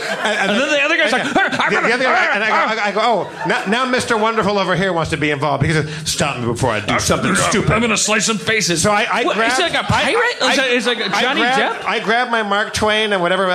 And, 0.00 0.50
And 0.50 0.60
then 0.60 0.68
the 0.70 0.80
other 0.82 0.96
guy's 1.10 1.34
like, 1.34 1.70
the, 1.70 1.80
the 1.80 1.92
other 1.94 2.04
guy, 2.04 2.34
and 2.34 2.44
I 2.44 2.74
go, 2.74 2.80
I 2.82 2.92
go, 2.92 3.00
oh, 3.02 3.44
now, 3.46 3.64
now 3.66 3.92
Mr. 3.92 4.20
Wonderful 4.20 4.58
over 4.58 4.74
here 4.76 4.92
wants 4.92 5.10
to 5.10 5.16
be 5.16 5.30
involved 5.30 5.62
because 5.62 5.90
stop 6.10 6.38
me 6.38 6.46
before 6.46 6.70
I 6.70 6.80
do 6.80 6.98
something 6.98 7.34
stupid. 7.34 7.70
I'm 7.72 7.80
gonna 7.80 7.96
slice 7.96 8.26
some 8.26 8.38
faces. 8.38 8.82
So 8.82 8.90
I, 8.90 9.06
I 9.10 9.24
What, 9.24 9.36
grabbed. 9.36 9.52
is 9.54 9.58
it 9.58 9.72
like 9.72 9.82
a 9.84 9.86
pirate? 9.86 10.42
I, 10.42 10.52
is, 10.52 10.58
it, 10.58 10.70
is 10.72 10.86
it 10.86 10.98
like 10.98 11.10
I 11.12 11.22
Johnny 11.22 11.40
grabbed, 11.40 11.82
Depp? 11.82 11.86
I 11.88 12.00
grabbed 12.00 12.30
my 12.30 12.42
Mark 12.42 12.74
Twain 12.74 13.12
and 13.12 13.22
whatever. 13.22 13.46
Uh, 13.46 13.50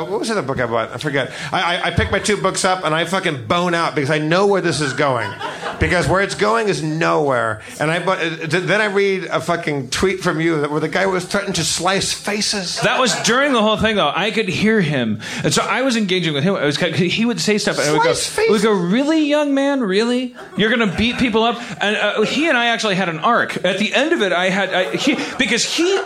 uh, 0.00 0.04
what 0.04 0.20
was 0.20 0.28
the 0.28 0.34
other 0.38 0.46
book 0.46 0.60
I 0.60 0.66
bought? 0.66 0.90
I 0.92 0.98
forget. 0.98 1.32
I, 1.52 1.76
I, 1.76 1.86
I 1.86 1.90
picked 1.92 2.12
my 2.12 2.18
two 2.18 2.36
books 2.36 2.64
up 2.64 2.84
and 2.84 2.94
I 2.94 3.04
fucking 3.04 3.46
bone 3.46 3.74
out 3.74 3.94
because 3.94 4.10
I 4.10 4.18
know 4.18 4.46
where 4.46 4.60
this 4.60 4.80
is 4.80 4.92
going. 4.92 5.30
Because 5.78 6.06
where 6.08 6.20
it's 6.20 6.34
going 6.34 6.68
is 6.68 6.82
nowhere. 6.82 7.62
And 7.80 7.90
I 7.90 8.04
bought, 8.04 8.18
uh, 8.18 8.46
then 8.60 8.80
I 8.80 8.86
read 8.86 9.24
a 9.24 9.40
fucking 9.40 9.90
tweet 9.90 10.20
from 10.20 10.40
you 10.40 10.62
where 10.68 10.80
the 10.80 10.88
guy 10.88 11.06
was 11.06 11.24
threatening 11.24 11.54
to 11.54 11.64
slice 11.64 12.12
faces. 12.12 12.80
That 12.82 13.00
was 13.00 13.14
during 13.22 13.52
the 13.52 13.62
whole 13.62 13.76
thing, 13.78 13.96
though. 13.96 14.12
I 14.14 14.30
could 14.30 14.48
hear 14.48 14.80
him, 14.80 15.20
and 15.42 15.52
so 15.54 15.62
I 15.62 15.82
was 15.82 15.96
engaging 15.96 16.34
with 16.34 16.44
him. 16.44 16.54
I 16.54 16.64
was 16.64 16.76
kind 16.76 16.92
of- 16.94 16.99
he 17.08 17.24
would 17.24 17.40
say 17.40 17.58
stuff, 17.58 17.78
and 17.78 17.88
I 17.88 17.92
would 17.92 18.02
go, 18.02 18.12
Slice. 18.12 18.48
I 18.48 18.52
would 18.52 18.62
go, 18.62 18.72
"Really, 18.72 19.24
young 19.24 19.54
man? 19.54 19.80
Really? 19.80 20.34
You're 20.56 20.70
gonna 20.70 20.94
beat 20.96 21.18
people 21.18 21.42
up?" 21.42 21.56
And 21.82 21.96
uh, 21.96 22.22
he 22.22 22.48
and 22.48 22.56
I 22.56 22.66
actually 22.66 22.94
had 22.94 23.08
an 23.08 23.18
arc. 23.18 23.64
At 23.64 23.78
the 23.78 23.92
end 23.94 24.12
of 24.12 24.22
it, 24.22 24.32
I 24.32 24.50
had 24.50 24.72
I, 24.72 24.96
he 24.96 25.16
because 25.38 25.64
he 25.64 26.00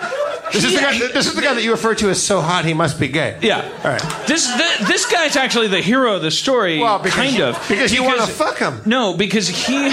This 0.52 0.64
is, 0.64 0.74
the 0.74 0.80
guy, 0.80 0.98
this 0.98 1.26
is 1.26 1.34
the 1.34 1.42
guy 1.42 1.54
that 1.54 1.62
you 1.62 1.72
refer 1.72 1.94
to 1.96 2.10
as 2.10 2.22
so 2.22 2.40
hot 2.40 2.64
he 2.64 2.74
must 2.74 3.00
be 3.00 3.08
gay. 3.08 3.38
Yeah. 3.42 3.62
All 3.84 3.90
right. 3.90 4.26
This 4.26 4.46
th- 4.56 4.88
this 4.88 5.06
guy's 5.10 5.36
actually 5.36 5.68
the 5.68 5.80
hero 5.80 6.16
of 6.16 6.22
the 6.22 6.30
story. 6.30 6.78
Well, 6.78 6.98
because 6.98 7.14
kind 7.14 7.40
of 7.40 7.68
because 7.68 7.92
you 7.92 8.04
wanna 8.04 8.26
fuck 8.26 8.58
him. 8.58 8.80
No, 8.86 9.16
because 9.16 9.48
he 9.48 9.90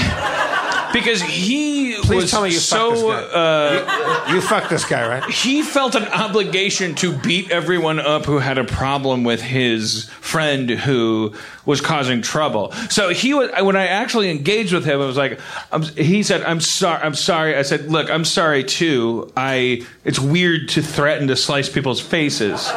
because 0.93 1.21
he 1.21 1.95
Please 2.01 2.23
was 2.23 2.31
tell 2.31 2.43
me 2.43 2.49
you 2.49 2.55
so 2.59 2.91
fucked 2.91 3.21
this 3.21 3.33
guy. 3.33 3.39
uh, 3.39 4.27
you, 4.29 4.35
you 4.35 4.41
fucked 4.41 4.69
this 4.69 4.85
guy, 4.85 5.07
right? 5.07 5.23
he 5.31 5.61
felt 5.61 5.95
an 5.95 6.05
obligation 6.05 6.95
to 6.95 7.13
beat 7.17 7.51
everyone 7.51 7.99
up 7.99 8.25
who 8.25 8.39
had 8.39 8.57
a 8.57 8.63
problem 8.63 9.23
with 9.23 9.41
his 9.41 10.09
friend 10.19 10.69
who 10.69 11.33
was 11.65 11.81
causing 11.81 12.21
trouble. 12.21 12.71
So 12.89 13.09
he 13.09 13.33
was 13.33 13.49
when 13.61 13.75
I 13.75 13.87
actually 13.87 14.29
engaged 14.31 14.73
with 14.73 14.85
him, 14.85 15.01
I 15.01 15.05
was 15.05 15.17
like, 15.17 15.39
I'm, 15.71 15.83
he 15.83 16.23
said, 16.23 16.41
"I'm 16.43 16.59
sorry, 16.61 17.01
I'm 17.03 17.15
sorry." 17.15 17.55
I 17.55 17.61
said, 17.61 17.91
"Look, 17.91 18.09
I'm 18.09 18.25
sorry 18.25 18.63
too. 18.63 19.31
I 19.37 19.85
it's 20.03 20.19
weird 20.19 20.69
to 20.69 20.81
threaten 20.81 21.27
to 21.27 21.35
slice 21.35 21.69
people's 21.69 22.01
faces." 22.01 22.69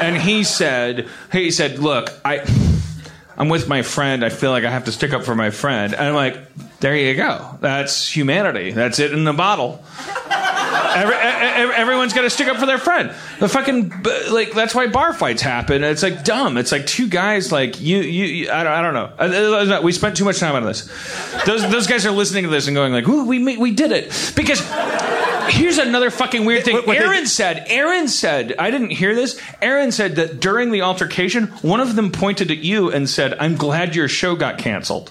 And 0.00 0.20
he 0.20 0.44
said, 0.44 1.08
he 1.32 1.50
said, 1.50 1.78
"Look, 1.78 2.10
I." 2.24 2.44
I'm 3.36 3.48
with 3.48 3.68
my 3.68 3.82
friend. 3.82 4.24
I 4.24 4.28
feel 4.28 4.50
like 4.50 4.64
I 4.64 4.70
have 4.70 4.84
to 4.84 4.92
stick 4.92 5.12
up 5.12 5.24
for 5.24 5.34
my 5.34 5.50
friend. 5.50 5.92
And 5.92 6.02
I'm 6.02 6.14
like, 6.14 6.38
there 6.80 6.96
you 6.96 7.14
go. 7.14 7.58
That's 7.60 8.08
humanity. 8.14 8.70
That's 8.70 8.98
it 8.98 9.12
in 9.12 9.24
the 9.24 9.32
bottle. 9.32 9.84
Every, 10.94 11.14
everyone's 11.74 12.12
got 12.12 12.22
to 12.22 12.30
stick 12.30 12.46
up 12.48 12.56
for 12.58 12.66
their 12.66 12.78
friend. 12.78 13.12
The 13.40 13.48
fucking 13.48 13.90
like 14.30 14.52
that's 14.52 14.74
why 14.74 14.86
bar 14.86 15.12
fights 15.12 15.42
happen. 15.42 15.82
It's 15.82 16.02
like 16.02 16.24
dumb. 16.24 16.56
It's 16.56 16.70
like 16.72 16.86
two 16.86 17.08
guys 17.08 17.50
like 17.50 17.80
you. 17.80 17.98
You. 17.98 18.24
you 18.24 18.50
I, 18.50 18.62
don't, 18.62 18.72
I 18.72 18.82
don't 18.82 18.94
know. 18.94 19.12
Uh, 19.18 19.74
uh, 19.78 19.80
We 19.82 19.92
spent 19.92 20.16
too 20.16 20.24
much 20.24 20.38
time 20.38 20.54
on 20.54 20.64
this. 20.64 20.88
Those 21.46 21.68
those 21.70 21.86
guys 21.86 22.06
are 22.06 22.12
listening 22.12 22.44
to 22.44 22.50
this 22.50 22.66
and 22.68 22.74
going 22.74 22.92
like, 22.92 23.08
"Ooh, 23.08 23.24
we 23.26 23.56
we 23.56 23.72
did 23.72 23.90
it." 23.92 24.04
Because 24.36 24.60
here's 25.48 25.78
another 25.78 26.10
fucking 26.10 26.44
weird 26.44 26.64
thing. 26.64 26.74
What- 26.74 26.86
what 26.86 26.98
they- 26.98 27.04
Erin 27.04 27.26
said. 27.26 27.64
Erin 27.68 28.08
said. 28.08 28.54
I 28.58 28.70
didn't 28.70 28.90
hear 28.90 29.14
this. 29.14 29.40
Erin 29.60 29.92
said 29.92 30.16
that 30.16 30.40
during 30.40 30.70
the 30.70 30.82
altercation, 30.82 31.48
one 31.62 31.80
of 31.80 31.96
them 31.96 32.12
pointed 32.12 32.50
at 32.50 32.58
you 32.58 32.90
and 32.90 33.08
said, 33.10 33.36
"I'm 33.40 33.56
glad 33.56 33.94
your 33.96 34.08
show 34.08 34.36
got 34.36 34.58
canceled." 34.58 35.10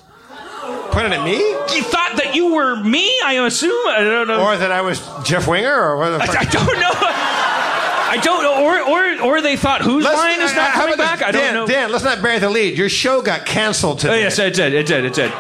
Pointed 0.94 1.14
at 1.14 1.24
me? 1.26 1.38
You 1.38 1.82
thought 1.84 2.14
that 2.18 2.34
you 2.36 2.54
were 2.54 2.76
me? 2.76 3.12
I 3.26 3.34
assume. 3.46 3.72
I 3.88 4.02
don't 4.02 4.28
know. 4.28 4.44
Or 4.46 4.56
that 4.56 4.72
I 4.72 4.82
was 4.82 5.00
Jeff 5.24 5.48
Winger? 5.48 5.74
Or 5.74 5.98
what 5.98 6.10
the 6.12 6.20
fuck? 6.20 6.36
I, 6.38 6.42
I 6.42 6.46
don't 6.46 6.80
know. 6.80 6.92
I 6.94 8.20
don't 8.22 8.44
know. 8.44 8.64
Or, 8.64 8.80
or, 9.28 9.38
or 9.38 9.42
they 9.42 9.56
thought 9.58 9.82
whose 9.82 10.04
Let's- 10.04 10.18
line 10.18 10.40
is 10.40 10.52
uh, 10.52 10.56
not 10.56 10.72
how 10.72 10.82
coming 10.82 10.98
back? 10.98 11.24
I 11.24 11.32
don't 11.32 11.54
know. 11.56 11.66
Dan, 11.66 11.92
let's 11.92 12.04
not 12.04 12.22
bury 12.22 12.38
the 12.38 12.50
lead. 12.50 12.78
Your 12.78 12.90
show 12.90 13.22
got 13.24 13.46
canceled 13.48 14.00
today. 14.00 14.14
Oh, 14.14 14.18
yes, 14.18 14.38
it 14.38 14.54
did. 14.54 14.74
It 14.74 14.86
did. 14.86 15.04
It 15.06 15.14
did. 15.16 15.32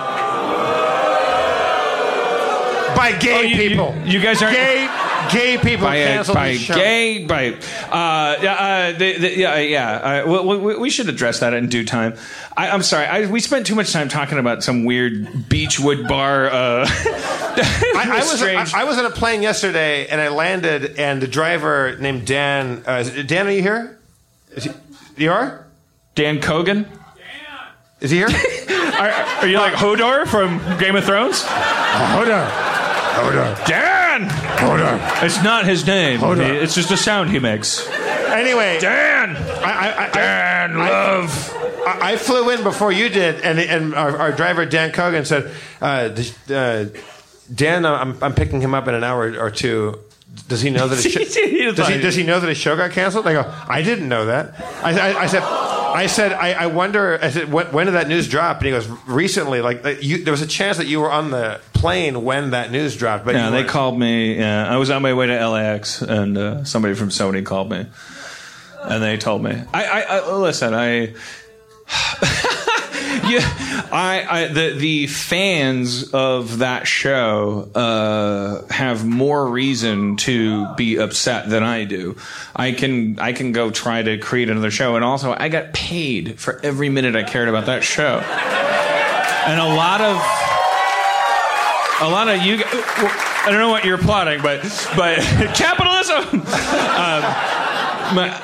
by 2.95 3.11
gay 3.19 3.35
Oh, 3.37 3.41
you- 3.41 3.55
you- 3.55 3.69
people. 3.69 3.95
you 4.05 4.19
guys 4.21 4.41
aren't- 4.41 4.55
gay. 4.55 4.87
Gay 5.31 5.57
people 5.57 5.85
By, 5.85 5.95
canceled 5.97 6.35
by 6.35 6.51
the 6.53 6.57
show. 6.57 6.75
gay, 6.75 7.25
by 7.25 7.53
uh, 7.53 8.37
yeah, 8.41 8.53
uh, 8.53 8.91
the, 8.97 9.17
the, 9.17 9.37
yeah, 9.37 9.57
yeah. 9.57 10.23
Uh, 10.25 10.43
we, 10.43 10.57
we, 10.57 10.77
we 10.77 10.89
should 10.89 11.09
address 11.09 11.39
that 11.39 11.53
in 11.53 11.69
due 11.69 11.85
time. 11.85 12.15
I, 12.55 12.69
I'm 12.69 12.83
sorry, 12.83 13.05
I, 13.05 13.25
we 13.27 13.39
spent 13.39 13.65
too 13.65 13.75
much 13.75 13.91
time 13.91 14.09
talking 14.09 14.37
about 14.37 14.63
some 14.63 14.85
weird 14.85 15.25
beachwood 15.25 16.07
bar. 16.07 16.47
Uh, 16.47 16.85
I, 16.87 18.09
I 18.11 18.19
was. 18.19 18.41
I, 18.41 18.81
I 18.81 18.83
was 18.85 18.97
on 18.97 19.05
a 19.05 19.11
plane 19.11 19.41
yesterday, 19.41 20.07
and 20.07 20.19
I 20.19 20.29
landed, 20.29 20.99
and 20.99 21.21
the 21.21 21.27
driver 21.27 21.97
named 21.99 22.25
Dan. 22.25 22.83
Uh, 22.87 23.03
is 23.05 23.25
Dan, 23.27 23.47
are 23.47 23.51
you 23.51 23.61
here? 23.61 23.99
Is 24.51 24.65
he, 24.65 24.71
you 25.17 25.31
are? 25.31 25.67
Dan 26.15 26.39
Kogan. 26.39 26.87
Is 28.01 28.11
he 28.11 28.17
here? 28.17 28.27
Are, 28.93 29.09
are 29.09 29.47
you 29.47 29.57
like 29.57 29.73
Hodor 29.73 30.27
from 30.27 30.59
Game 30.77 30.95
of 30.95 31.03
Thrones? 31.03 31.41
Hold 31.41 32.29
on. 32.29 32.49
Hold 33.15 33.35
on. 33.35 33.67
Dan. 33.67 34.02
It's 35.25 35.43
not 35.43 35.65
his 35.65 35.85
name. 35.85 36.19
It's 36.23 36.75
just 36.75 36.91
a 36.91 36.97
sound 36.97 37.29
he 37.29 37.39
makes. 37.39 37.87
Anyway, 37.89 38.79
Dan. 38.79 39.35
I, 39.35 39.71
I, 39.71 40.05
I, 40.07 40.09
Dan 40.11 40.77
I- 40.79 40.89
Love. 40.89 41.57
I, 41.85 42.13
I 42.13 42.17
flew 42.17 42.49
in 42.49 42.63
before 42.63 42.91
you 42.91 43.09
did, 43.09 43.41
and 43.41 43.59
and 43.59 43.93
our, 43.93 44.17
our 44.17 44.31
driver 44.31 44.65
Dan 44.65 44.91
Cogan 44.91 45.25
said, 45.25 45.51
uh, 45.81 46.09
uh, 46.49 46.85
"Dan, 47.53 47.85
I'm 47.85 48.21
I'm 48.23 48.33
picking 48.33 48.61
him 48.61 48.73
up 48.73 48.87
in 48.87 48.95
an 48.95 49.03
hour 49.03 49.37
or 49.37 49.51
two. 49.51 49.99
Does 50.47 50.61
he 50.61 50.69
know 50.69 50.87
that 50.87 50.95
his 51.03 51.11
show, 51.11 51.19
does 51.73 51.87
he 51.89 51.99
does 51.99 52.15
he 52.15 52.23
know 52.23 52.39
that 52.39 52.47
his 52.47 52.57
show 52.57 52.75
got 52.77 52.91
canceled?" 52.91 53.27
I 53.27 53.33
go, 53.33 53.53
"I 53.67 53.81
didn't 53.81 54.07
know 54.07 54.25
that." 54.27 54.55
I, 54.83 54.97
I, 54.97 55.21
I 55.23 55.27
said. 55.27 55.43
I 55.93 56.07
said, 56.07 56.33
I, 56.33 56.53
I 56.53 56.65
wonder. 56.67 57.19
I 57.21 57.29
said, 57.29 57.51
when, 57.51 57.67
when 57.67 57.85
did 57.85 57.93
that 57.93 58.07
news 58.07 58.27
drop? 58.27 58.57
And 58.57 58.65
he 58.65 58.71
goes, 58.71 58.87
recently. 59.07 59.61
Like, 59.61 59.83
you, 60.01 60.23
there 60.23 60.31
was 60.31 60.41
a 60.41 60.47
chance 60.47 60.77
that 60.77 60.87
you 60.87 60.99
were 60.99 61.11
on 61.11 61.31
the 61.31 61.61
plane 61.73 62.23
when 62.23 62.51
that 62.51 62.71
news 62.71 62.97
dropped. 62.97 63.25
But 63.25 63.35
Yeah, 63.35 63.49
they 63.49 63.63
called 63.63 63.97
me. 63.97 64.35
Yeah, 64.37 64.67
I 64.67 64.77
was 64.77 64.89
on 64.89 65.01
my 65.01 65.13
way 65.13 65.27
to 65.27 65.47
LAX, 65.49 66.01
and 66.01 66.37
uh, 66.37 66.63
somebody 66.63 66.95
from 66.95 67.09
Sony 67.09 67.45
called 67.45 67.69
me, 67.69 67.85
and 68.81 69.03
they 69.03 69.17
told 69.17 69.43
me. 69.43 69.61
I, 69.73 69.85
I, 69.85 70.01
I 70.01 70.35
listen. 70.35 70.73
I. 70.73 71.13
yeah, 73.25 73.87
I, 73.91 74.25
I 74.29 74.47
the 74.47 74.75
the 74.77 75.07
fans 75.07 76.11
of 76.11 76.59
that 76.59 76.87
show 76.87 77.69
uh, 77.73 78.65
have 78.71 79.05
more 79.05 79.47
reason 79.47 80.17
to 80.17 80.73
be 80.75 80.97
upset 80.97 81.49
than 81.49 81.63
I 81.63 81.85
do. 81.85 82.17
I 82.55 82.71
can 82.71 83.19
I 83.19 83.33
can 83.33 83.51
go 83.51 83.71
try 83.71 84.01
to 84.01 84.17
create 84.17 84.49
another 84.49 84.71
show, 84.71 84.95
and 84.95 85.05
also 85.05 85.35
I 85.37 85.49
got 85.49 85.73
paid 85.73 86.39
for 86.39 86.59
every 86.63 86.89
minute 86.89 87.15
I 87.15 87.23
cared 87.23 87.49
about 87.49 87.67
that 87.67 87.83
show, 87.83 88.19
and 89.47 89.59
a 89.59 89.75
lot 89.75 90.01
of 90.01 90.17
a 92.01 92.09
lot 92.09 92.27
of 92.27 92.41
you. 92.41 92.61
I 92.65 93.47
don't 93.49 93.59
know 93.59 93.69
what 93.69 93.85
you're 93.85 93.97
plotting, 93.97 94.41
but 94.41 94.61
but 94.95 95.17
capitalism. 95.55 96.41
um, 96.41 97.53
my, 98.15 98.39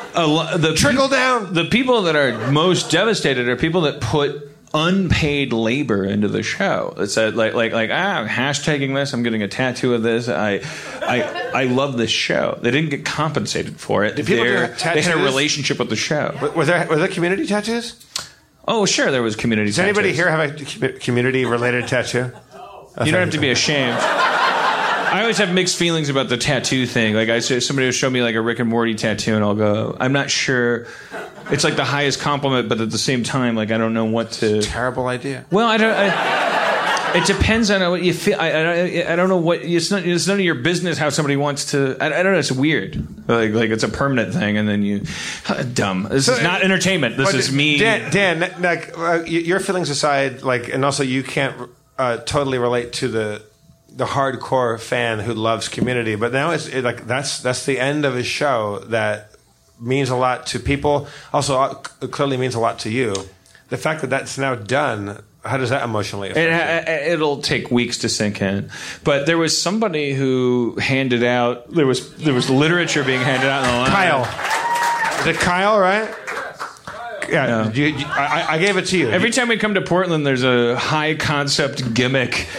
the 0.57 0.73
Trickle 0.75 1.07
down. 1.07 1.53
The 1.53 1.65
people 1.65 2.03
that 2.03 2.15
are 2.15 2.51
most 2.51 2.91
devastated 2.91 3.47
are 3.47 3.55
people 3.55 3.81
that 3.81 4.01
put 4.01 4.49
unpaid 4.73 5.51
labor 5.53 6.05
into 6.05 6.27
the 6.27 6.43
show. 6.43 6.93
It's 6.97 7.17
a, 7.17 7.31
like 7.31 7.53
like 7.53 7.71
like 7.73 7.89
ah, 7.91 8.19
I'm 8.19 8.27
hashtagging 8.27 8.93
this. 8.95 9.13
I'm 9.13 9.23
getting 9.23 9.41
a 9.41 9.47
tattoo 9.47 9.93
of 9.93 10.03
this. 10.03 10.29
I 10.29 10.61
I 11.01 11.51
I 11.53 11.63
love 11.65 11.97
this 11.97 12.11
show. 12.11 12.57
They 12.61 12.71
didn't 12.71 12.89
get 12.89 13.05
compensated 13.05 13.79
for 13.79 14.03
it. 14.05 14.15
Did 14.15 14.27
people 14.27 14.43
do 14.43 14.49
They're- 14.51 14.75
they 14.93 15.01
had 15.01 15.15
a 15.15 15.23
relationship 15.23 15.79
with 15.79 15.89
the 15.89 15.95
show. 15.95 16.37
Were- 16.55 16.65
there, 16.65 16.87
were 16.87 16.97
there 16.97 17.07
community 17.07 17.47
tattoos? 17.47 18.05
Oh, 18.67 18.85
sure, 18.85 19.09
there 19.09 19.23
was 19.23 19.35
community. 19.35 19.69
Does 19.69 19.79
anybody 19.79 20.13
here 20.13 20.29
have 20.29 20.61
a 20.83 20.89
community 20.93 21.45
related 21.45 21.87
tattoo? 21.87 22.31
You 23.03 23.11
don't 23.11 23.21
have 23.21 23.31
to 23.31 23.39
be 23.39 23.49
ashamed. 23.49 23.97
I 25.11 25.21
always 25.21 25.39
have 25.39 25.51
mixed 25.51 25.75
feelings 25.75 26.09
about 26.09 26.29
the 26.29 26.37
tattoo 26.37 26.85
thing. 26.85 27.15
Like 27.15 27.29
I 27.29 27.39
say, 27.39 27.59
somebody 27.61 27.87
will 27.87 27.93
show 27.93 28.11
me 28.11 28.21
like 28.21 28.35
a 28.35 28.41
Rick 28.41 28.59
and 28.59 28.69
Morty 28.69 28.93
tattoo, 28.93 29.33
and 29.33 29.43
I'll 29.43 29.55
go, 29.55 29.97
I'm 29.99 30.13
not 30.13 30.29
sure. 30.29 30.85
It's 31.51 31.63
like 31.63 31.75
the 31.75 31.83
highest 31.85 32.19
compliment, 32.19 32.69
but 32.69 32.79
at 32.81 32.91
the 32.91 32.97
same 32.97 33.23
time, 33.23 33.55
like 33.55 33.71
I 33.71 33.77
don't 33.77 33.93
know 33.93 34.05
what 34.05 34.31
to. 34.33 34.61
Terrible 34.61 35.07
idea. 35.07 35.45
Well, 35.51 35.67
I 35.67 35.77
don't. 35.77 35.93
I, 35.95 37.15
it 37.15 37.25
depends 37.25 37.71
on 37.71 37.81
what 37.89 38.03
you 38.03 38.13
feel. 38.13 38.39
I, 38.39 38.49
I, 38.49 38.51
don't- 38.63 39.07
I 39.07 39.15
don't 39.15 39.29
know 39.29 39.37
what. 39.37 39.61
It's 39.63 39.89
not. 39.89 40.05
It's 40.05 40.27
none 40.27 40.37
of 40.37 40.45
your 40.45 40.55
business 40.55 40.97
how 40.99 41.09
somebody 41.09 41.37
wants 41.37 41.71
to. 41.71 41.97
I, 41.99 42.05
I 42.05 42.23
don't 42.23 42.33
know. 42.33 42.39
It's 42.39 42.51
weird. 42.51 43.27
Like 43.27 43.51
like 43.53 43.69
it's 43.71 43.83
a 43.83 43.89
permanent 43.89 44.33
thing, 44.33 44.57
and 44.57 44.69
then 44.69 44.83
you. 44.83 45.01
Dumb. 45.73 46.03
This 46.09 46.27
is 46.27 46.41
not 46.43 46.61
entertainment. 46.61 47.17
This 47.17 47.33
is 47.33 47.51
me. 47.51 47.77
Dan, 47.79 48.11
Dan 48.11 48.61
like 48.61 48.89
uh, 48.97 49.21
y- 49.23 49.25
your 49.25 49.59
feelings 49.59 49.89
aside, 49.89 50.43
like, 50.43 50.69
and 50.69 50.85
also 50.85 51.01
you 51.03 51.23
can't 51.23 51.55
uh, 51.97 52.17
totally 52.17 52.59
relate 52.59 52.93
to 52.93 53.07
the 53.07 53.41
the 53.91 54.05
hardcore 54.05 54.79
fan 54.79 55.19
who 55.19 55.33
loves 55.33 55.67
Community, 55.67 56.15
but 56.15 56.31
now 56.31 56.51
it's 56.51 56.67
it, 56.67 56.83
like 56.83 57.07
that's 57.07 57.39
that's 57.41 57.65
the 57.65 57.79
end 57.79 58.05
of 58.05 58.13
his 58.13 58.27
show 58.27 58.79
that 58.89 59.28
means 59.79 60.09
a 60.09 60.15
lot 60.15 60.45
to 60.47 60.59
people. 60.59 61.07
Also, 61.33 61.57
uh, 61.59 61.73
clearly 62.07 62.37
means 62.37 62.55
a 62.55 62.59
lot 62.59 62.79
to 62.79 62.89
you. 62.91 63.13
The 63.69 63.77
fact 63.77 64.01
that 64.01 64.09
that's 64.09 64.37
now 64.37 64.55
done, 64.55 65.21
how 65.45 65.57
does 65.57 65.69
that 65.69 65.83
emotionally 65.83 66.31
affect 66.31 66.87
It, 66.89 67.05
you? 67.07 67.13
it'll 67.13 67.41
take 67.41 67.69
weeks 67.71 67.99
to 67.99 68.09
sink 68.09 68.41
in, 68.41 68.69
but 69.03 69.25
there 69.25 69.37
was 69.37 69.59
somebody 69.61 70.13
who 70.13 70.75
handed 70.81 71.23
out. 71.23 71.71
There 71.71 71.85
was 71.87 72.13
there 72.17 72.33
was 72.33 72.49
literature 72.49 73.03
being 73.03 73.21
handed 73.21 73.47
out 73.49 73.63
in 73.63 73.71
the 73.71 73.77
line. 73.77 73.89
Kyle, 73.91 75.19
is 75.21 75.27
it 75.27 75.35
Kyle? 75.37 75.79
Right? 75.79 76.09
Yeah, 77.29 77.47
Yeah. 77.47 77.71
you- 77.73 77.85
you- 77.97 78.05
I, 78.07 78.45
I 78.55 78.57
gave 78.57 78.75
it 78.77 78.87
to 78.87 78.97
you. 78.97 79.09
Every 79.11 79.29
time 79.29 79.49
we 79.49 79.57
come 79.57 79.75
to 79.75 79.81
Portland, 79.81 80.25
there's 80.25 80.43
a 80.43 80.75
high 80.75 81.13
concept 81.13 81.93
gimmick. 81.93 82.47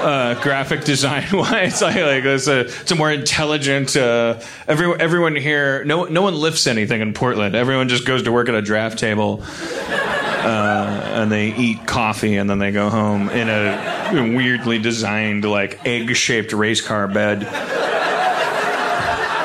Uh, 0.00 0.40
graphic 0.42 0.84
design 0.84 1.26
wise, 1.32 1.82
like, 1.82 1.96
like 1.96 2.24
it's 2.24 2.46
a 2.46 2.60
it's 2.60 2.90
a 2.92 2.94
more 2.94 3.10
intelligent. 3.10 3.96
Uh, 3.96 4.38
everyone 4.68 5.00
everyone 5.00 5.34
here, 5.34 5.84
no 5.84 6.04
no 6.04 6.22
one 6.22 6.36
lifts 6.36 6.68
anything 6.68 7.00
in 7.00 7.12
Portland. 7.12 7.56
Everyone 7.56 7.88
just 7.88 8.06
goes 8.06 8.22
to 8.22 8.30
work 8.30 8.48
at 8.48 8.54
a 8.54 8.62
draft 8.62 8.98
table, 8.98 9.42
uh, 9.42 11.02
and 11.14 11.32
they 11.32 11.48
eat 11.48 11.84
coffee, 11.86 12.36
and 12.36 12.48
then 12.48 12.60
they 12.60 12.70
go 12.70 12.88
home 12.88 13.28
in 13.30 13.48
a 13.48 14.36
weirdly 14.36 14.78
designed 14.78 15.44
like 15.44 15.84
egg 15.84 16.14
shaped 16.14 16.52
race 16.52 16.80
car 16.80 17.08
bed 17.08 17.40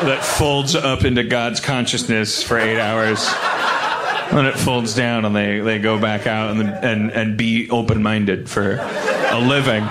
that 0.06 0.24
folds 0.24 0.76
up 0.76 1.04
into 1.04 1.24
God's 1.24 1.60
consciousness 1.62 2.44
for 2.44 2.60
eight 2.60 2.80
hours. 2.80 3.26
Then 4.32 4.46
it 4.46 4.58
folds 4.58 4.94
down, 4.94 5.26
and 5.26 5.36
they, 5.36 5.60
they 5.60 5.80
go 5.80 6.00
back 6.00 6.28
out 6.28 6.52
and 6.52 6.62
and 6.70 7.12
and 7.12 7.38
be 7.38 7.70
open 7.72 8.04
minded 8.04 8.50
for 8.50 8.78
a 8.78 9.40
living. 9.40 9.84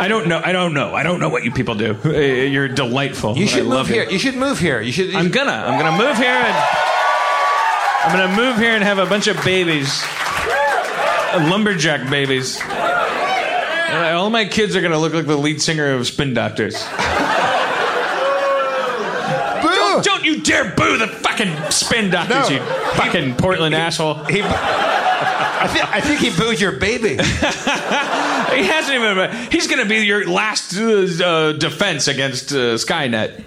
I 0.00 0.08
don't 0.08 0.26
know. 0.28 0.40
I 0.42 0.52
don't 0.52 0.72
know. 0.74 0.94
I 0.94 1.02
don't 1.02 1.20
know 1.20 1.28
what 1.28 1.44
you 1.44 1.50
people 1.52 1.74
do. 1.74 1.94
You're 2.50 2.68
delightful. 2.68 3.36
You 3.36 3.46
should 3.46 3.66
I 3.66 3.68
move 3.68 3.86
here. 3.88 4.04
You. 4.04 4.10
You 4.12 4.18
should 4.18 4.34
move 4.36 4.58
here. 4.58 4.80
You 4.80 4.92
should. 4.92 5.08
you 5.12 5.18
I'm 5.18 5.30
gonna. 5.30 5.52
I'm 5.52 5.78
gonna 5.78 5.96
move 5.96 6.16
here 6.16 6.26
and 6.30 6.56
I'm 8.02 8.12
gonna 8.18 8.34
move 8.36 8.56
here 8.56 8.72
and 8.72 8.82
have 8.82 8.98
a 8.98 9.04
bunch 9.06 9.26
of 9.26 9.36
babies, 9.44 10.02
lumberjack 11.34 12.08
babies. 12.10 12.58
All 13.92 14.30
my 14.30 14.46
kids 14.46 14.74
are 14.74 14.80
gonna 14.80 14.98
look 14.98 15.12
like 15.12 15.26
the 15.26 15.36
lead 15.36 15.60
singer 15.60 15.92
of 15.92 16.06
Spin 16.06 16.32
Doctors. 16.32 16.74
Boo! 19.62 20.00
Don't 20.02 20.24
you 20.24 20.40
dare 20.40 20.72
boo 20.74 20.96
the 20.96 21.06
fucking 21.08 21.54
Spin 21.70 22.10
Doctors, 22.10 22.48
No. 22.48 22.56
you 22.56 22.60
fucking 22.94 23.36
Portland 23.36 23.74
asshole. 23.74 24.14
He, 24.24 24.40
I, 24.42 25.68
thi- 25.70 25.82
I 25.82 26.00
think 26.00 26.20
he 26.20 26.30
booed 26.30 26.58
your 26.58 26.72
baby. 26.72 27.16
He 28.56 28.64
hasn't 28.64 28.98
even. 28.98 29.30
He's 29.50 29.66
going 29.68 29.82
to 29.82 29.88
be 29.88 30.04
your 30.04 30.28
last 30.28 30.76
uh, 30.76 31.52
defense 31.52 32.08
against 32.08 32.50
uh, 32.52 32.74
Skynet. 32.76 33.36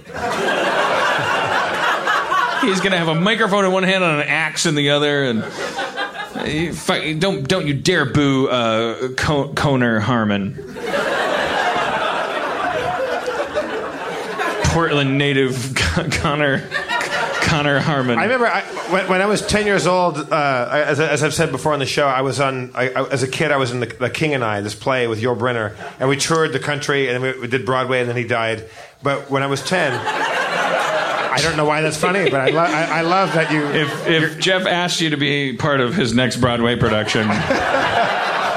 He's 2.61 2.79
going 2.79 2.91
to 2.93 2.97
have 2.97 3.09
a 3.09 3.15
microphone 3.15 3.65
in 3.65 3.71
one 3.73 3.83
hand 3.83 4.03
and 4.03 4.21
an 4.21 4.27
axe 4.27 4.65
in 4.65 4.75
the 4.75 4.91
other, 4.91 5.25
and 5.25 5.43
uh, 5.43 7.13
don't 7.19 7.45
don't 7.47 7.67
you 7.67 7.73
dare 7.73 8.05
boo 8.05 8.47
uh, 8.47 9.09
Co- 9.17 9.53
Coner 9.53 9.99
Harmon. 9.99 10.55
Portland 14.73 15.17
native 15.17 15.73
Connor 15.75 16.67
Connor 17.43 17.79
Harmon. 17.79 18.17
I 18.17 18.23
remember 18.23 18.47
I, 18.47 18.61
when, 18.91 19.07
when 19.09 19.21
I 19.21 19.25
was 19.25 19.45
10 19.45 19.65
years 19.65 19.85
old, 19.85 20.17
uh, 20.17 20.69
as, 20.71 20.99
as 20.99 21.23
I've 21.23 21.33
said 21.33 21.51
before 21.51 21.73
on 21.73 21.79
the 21.79 21.85
show, 21.85 22.07
I 22.07 22.21
was 22.21 22.39
on, 22.39 22.71
I, 22.73 22.89
I, 22.89 23.07
as 23.09 23.23
a 23.23 23.27
kid, 23.27 23.51
I 23.51 23.57
was 23.57 23.71
in 23.71 23.79
the, 23.79 23.85
the 23.85 24.09
King 24.09 24.33
and 24.33 24.43
I, 24.43 24.61
this 24.61 24.75
play 24.75 25.07
with 25.07 25.21
Yul 25.21 25.37
Brynner, 25.37 25.75
and 25.99 26.09
we 26.09 26.17
toured 26.17 26.53
the 26.53 26.59
country, 26.59 27.09
and 27.09 27.21
we, 27.21 27.39
we 27.39 27.47
did 27.47 27.65
Broadway, 27.65 27.99
and 27.99 28.09
then 28.09 28.17
he 28.17 28.23
died. 28.23 28.69
But 29.01 29.29
when 29.29 29.43
I 29.43 29.47
was 29.47 29.61
10, 29.61 29.93
I 29.93 31.39
don't 31.41 31.57
know 31.57 31.65
why 31.65 31.81
that's 31.81 31.97
funny, 31.97 32.29
but 32.29 32.41
I, 32.41 32.49
lo- 32.49 32.59
I, 32.59 32.99
I 32.99 33.01
love 33.01 33.33
that 33.33 33.51
you. 33.51 33.65
If 33.65 34.07
if 34.07 34.39
Jeff 34.39 34.67
asked 34.67 35.01
you 35.01 35.09
to 35.09 35.17
be 35.17 35.57
part 35.57 35.81
of 35.81 35.95
his 35.95 36.13
next 36.13 36.37
Broadway 36.37 36.75
production, 36.75 37.27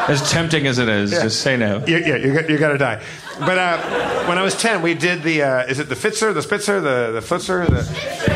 as 0.09 0.31
tempting 0.31 0.67
as 0.67 0.79
it 0.79 0.89
is, 0.89 1.11
just 1.11 1.41
say 1.41 1.57
no. 1.57 1.85
you, 1.87 1.97
yeah, 1.97 2.17
you 2.17 2.35
got, 2.35 2.51
you 2.51 2.59
got 2.59 2.73
to 2.73 2.79
die. 2.79 3.03
But 3.39 3.59
uh, 3.59 4.27
when 4.27 4.39
I 4.39 4.43
was 4.43 4.55
10, 4.55 4.83
we 4.83 4.95
did 4.95 5.23
the, 5.23 5.43
uh, 5.43 5.65
is 5.65 5.79
it 5.79 5.89
the 5.89 5.95
Fitzer, 5.95 6.33
the 6.33 6.43
Spitzer, 6.43 6.81
the, 6.81 7.13
the 7.13 7.21
Flitzer? 7.21 7.67
The, 7.67 8.36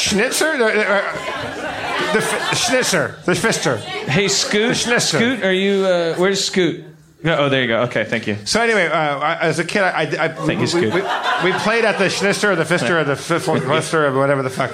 Schnitzer? 0.00 0.52
The, 0.58 0.64
the, 0.64 0.88
uh, 0.90 2.12
the 2.12 2.18
F- 2.18 2.56
Schnitzer, 2.58 3.16
the 3.24 3.32
Fister. 3.32 3.78
Hey, 3.78 4.28
Scoot. 4.28 4.76
Schnitzer. 4.76 5.18
Scoot, 5.18 5.44
are 5.44 5.52
you? 5.52 5.84
Uh, 5.84 6.14
where's 6.16 6.42
Scoot? 6.44 6.84
No, 7.22 7.36
Oh, 7.36 7.48
there 7.50 7.60
you 7.60 7.68
go. 7.68 7.82
Okay, 7.82 8.04
thank 8.04 8.26
you. 8.26 8.36
So 8.46 8.62
anyway, 8.62 8.86
uh, 8.86 9.18
I, 9.18 9.38
as 9.40 9.58
a 9.58 9.64
kid, 9.64 9.82
I, 9.82 9.90
I, 9.90 10.02
I 10.24 10.28
Thank 10.28 10.48
we, 10.48 10.54
you, 10.60 10.66
Scoot. 10.66 10.94
we, 10.94 11.02
we 11.52 11.52
played 11.58 11.84
at 11.84 11.98
the 11.98 12.08
Schnitzer 12.08 12.52
or 12.52 12.56
the 12.56 12.64
Fister 12.64 12.98
or 12.98 13.04
the 13.04 13.12
Fister 13.12 14.10
or 14.10 14.18
whatever 14.18 14.42
the 14.42 14.48
fuck. 14.50 14.72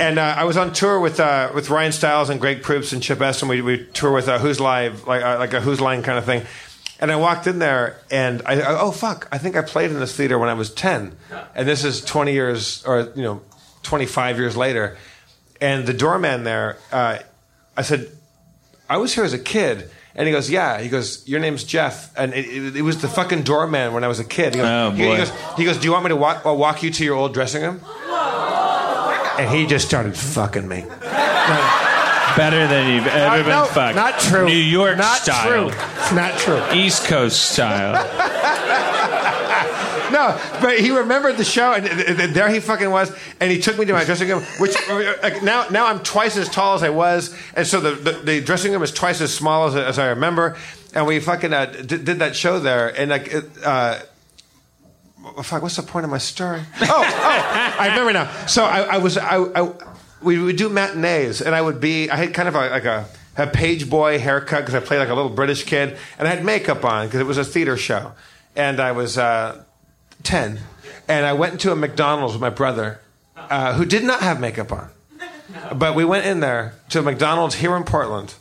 And 0.00 0.18
uh, 0.18 0.34
I 0.38 0.44
was 0.44 0.56
on 0.56 0.72
tour 0.72 0.98
with 0.98 1.20
uh, 1.20 1.50
with 1.54 1.68
Ryan 1.68 1.92
Stiles 1.92 2.30
and 2.30 2.40
Greg 2.40 2.62
Proops 2.62 2.92
and 2.94 3.02
Chip 3.02 3.20
Esten. 3.20 3.48
We 3.48 3.60
we 3.60 3.84
tour 3.92 4.12
with 4.12 4.28
uh, 4.28 4.38
Whose 4.38 4.58
Live, 4.58 5.06
like 5.06 5.22
uh, 5.22 5.38
like 5.38 5.52
a 5.52 5.60
Whose 5.60 5.78
Line 5.80 6.02
kind 6.02 6.16
of 6.16 6.24
thing. 6.24 6.42
And 7.00 7.12
I 7.12 7.16
walked 7.16 7.46
in 7.46 7.58
there, 7.58 7.98
and 8.10 8.40
I, 8.46 8.60
I 8.62 8.80
oh 8.80 8.92
fuck, 8.92 9.28
I 9.30 9.36
think 9.36 9.56
I 9.56 9.62
played 9.62 9.90
in 9.90 10.00
this 10.00 10.16
theater 10.16 10.38
when 10.38 10.48
I 10.48 10.54
was 10.54 10.70
ten, 10.72 11.14
and 11.54 11.68
this 11.68 11.84
is 11.84 12.00
twenty 12.02 12.32
years 12.32 12.82
or 12.86 13.12
you 13.14 13.22
know, 13.22 13.42
twenty 13.84 14.06
five 14.06 14.38
years 14.38 14.56
later. 14.56 14.96
And 15.60 15.86
the 15.86 15.94
doorman 15.94 16.42
there, 16.42 16.76
uh, 16.90 17.18
I 17.76 17.82
said, 17.82 18.10
I 18.90 18.96
was 18.96 19.14
here 19.14 19.24
as 19.24 19.32
a 19.32 19.38
kid. 19.38 19.88
And 20.16 20.26
he 20.28 20.32
goes, 20.32 20.48
yeah. 20.50 20.80
He 20.80 20.88
goes, 20.88 21.26
your 21.26 21.40
name's 21.40 21.64
Jeff, 21.64 22.12
and 22.16 22.32
it, 22.34 22.44
it, 22.46 22.76
it 22.76 22.82
was 22.82 23.00
the 23.02 23.08
fucking 23.08 23.42
doorman 23.42 23.92
when 23.94 24.04
I 24.04 24.08
was 24.08 24.20
a 24.20 24.24
kid. 24.24 24.54
He 24.54 24.60
goes, 24.60 24.68
Oh, 24.68 24.90
he, 24.90 25.02
he 25.02 25.08
boy. 25.08 25.16
goes, 25.16 25.32
he 25.56 25.64
goes, 25.64 25.78
do 25.78 25.84
you 25.86 25.92
want 25.92 26.04
me 26.04 26.10
to 26.10 26.16
walk, 26.16 26.44
uh, 26.46 26.52
walk 26.54 26.82
you 26.84 26.90
to 26.90 27.04
your 27.04 27.16
old 27.16 27.34
dressing 27.34 27.62
room? 27.62 27.80
And 29.38 29.50
he 29.50 29.66
just 29.66 29.86
started 29.88 30.16
fucking 30.16 30.68
me. 30.68 30.84
Better 32.36 32.66
than 32.66 32.94
you've 32.94 33.06
ever 33.06 33.34
Uh, 33.34 33.36
been 33.38 33.48
no, 33.48 33.64
fucked. 33.66 33.96
Not 33.96 34.18
true. 34.20 34.46
New 34.46 34.54
York 34.56 34.98
not 34.98 35.18
style. 35.18 35.70
True. 35.70 35.78
It's 35.98 36.12
not 36.12 36.38
true. 36.38 36.62
East 36.72 37.06
Coast 37.06 37.50
style. 37.52 37.94
No, 40.14 40.40
but 40.62 40.78
he 40.78 40.90
remembered 40.90 41.36
the 41.36 41.44
show, 41.44 41.72
and, 41.72 41.84
and- 41.86 42.20
and 42.20 42.34
there 42.34 42.48
he 42.48 42.60
fucking 42.60 42.90
was, 42.90 43.10
and 43.40 43.50
he 43.50 43.58
took 43.60 43.76
me 43.78 43.84
to 43.84 43.92
my 43.92 44.04
dressing 44.04 44.28
room, 44.28 44.42
which 44.60 44.74
like, 45.22 45.42
now 45.42 45.66
now 45.70 45.86
I'm 45.86 46.00
twice 46.02 46.36
as 46.36 46.48
tall 46.48 46.74
as 46.76 46.82
I 46.82 46.90
was, 46.90 47.34
and 47.56 47.66
so 47.66 47.80
the 47.80 47.90
the, 47.90 48.12
the 48.12 48.40
dressing 48.40 48.72
room 48.72 48.82
is 48.82 48.92
twice 48.92 49.20
as 49.20 49.34
small 49.34 49.66
as, 49.66 49.74
as 49.76 49.98
I 49.98 50.06
remember, 50.10 50.56
and 50.94 51.06
we 51.06 51.18
fucking 51.20 51.52
uh, 51.52 51.66
did, 51.66 52.04
did 52.04 52.18
that 52.20 52.34
show 52.36 52.58
there, 52.60 52.88
and 52.98 53.10
like. 53.10 53.34
Uh, 53.64 53.98
Fuck, 55.42 55.62
what's 55.62 55.76
the 55.76 55.82
point 55.82 56.04
of 56.04 56.10
my 56.10 56.18
story? 56.18 56.60
Oh, 56.82 56.86
oh 56.86 57.76
I 57.80 57.88
remember 57.88 58.12
now. 58.12 58.30
So 58.46 58.62
I, 58.62 58.80
I 58.82 58.98
was, 58.98 59.16
I, 59.16 59.38
I, 59.38 59.72
we 60.22 60.38
would 60.38 60.56
do 60.56 60.68
matinees, 60.68 61.40
and 61.40 61.54
I 61.54 61.62
would 61.62 61.80
be, 61.80 62.10
I 62.10 62.16
had 62.16 62.34
kind 62.34 62.46
of 62.46 62.54
a, 62.54 62.68
like 62.68 62.84
a, 62.84 63.06
a 63.38 63.46
page 63.46 63.88
boy 63.88 64.18
haircut 64.18 64.60
because 64.60 64.74
I 64.74 64.80
played 64.80 64.98
like 64.98 65.08
a 65.08 65.14
little 65.14 65.30
British 65.30 65.64
kid, 65.64 65.96
and 66.18 66.28
I 66.28 66.30
had 66.34 66.44
makeup 66.44 66.84
on 66.84 67.06
because 67.06 67.20
it 67.20 67.26
was 67.26 67.38
a 67.38 67.44
theater 67.44 67.78
show, 67.78 68.12
and 68.54 68.78
I 68.80 68.92
was 68.92 69.16
uh, 69.16 69.63
ten, 70.24 70.58
and 71.06 71.24
I 71.24 71.32
went 71.32 71.52
into 71.52 71.70
a 71.70 71.76
McDonald's 71.76 72.34
with 72.34 72.40
my 72.40 72.50
brother, 72.50 73.00
uh, 73.36 73.74
who 73.74 73.84
did 73.84 74.02
not 74.02 74.20
have 74.22 74.40
makeup 74.40 74.72
on, 74.72 74.90
but 75.74 75.94
we 75.94 76.04
went 76.04 76.26
in 76.26 76.40
there 76.40 76.74
to 76.90 76.98
a 76.98 77.02
McDonald's 77.02 77.54
here 77.56 77.76
in 77.76 77.84
Portland. 77.84 78.34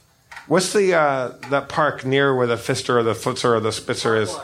What's 0.47 0.73
the 0.73 0.93
uh, 0.95 1.29
that 1.51 1.69
park 1.69 2.03
near 2.05 2.35
where 2.35 2.47
the 2.47 2.55
Fister 2.55 2.95
or 2.95 3.03
the 3.03 3.13
Flitzer 3.13 3.53
or 3.55 3.59
the 3.59 3.71
Spitzer 3.71 4.15
is? 4.15 4.35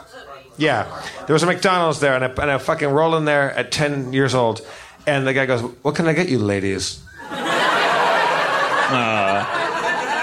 Yeah, 0.58 0.86
there 1.26 1.34
was 1.34 1.44
a 1.44 1.46
McDonald's 1.46 2.00
there, 2.02 2.14
and 2.16 2.24
I, 2.24 2.28
and 2.28 2.52
I 2.52 2.58
fucking 2.58 2.90
roll 2.90 3.16
in 3.16 3.26
there 3.26 3.52
at 3.54 3.72
ten 3.72 4.14
years 4.14 4.36
old, 4.36 4.66
and 5.08 5.26
the 5.26 5.34
guy 5.34 5.46
goes, 5.46 5.62
"What 5.82 5.96
can 5.96 6.08
I 6.08 6.14
get 6.14 6.30
you, 6.30 6.40
ladies?" 6.40 7.02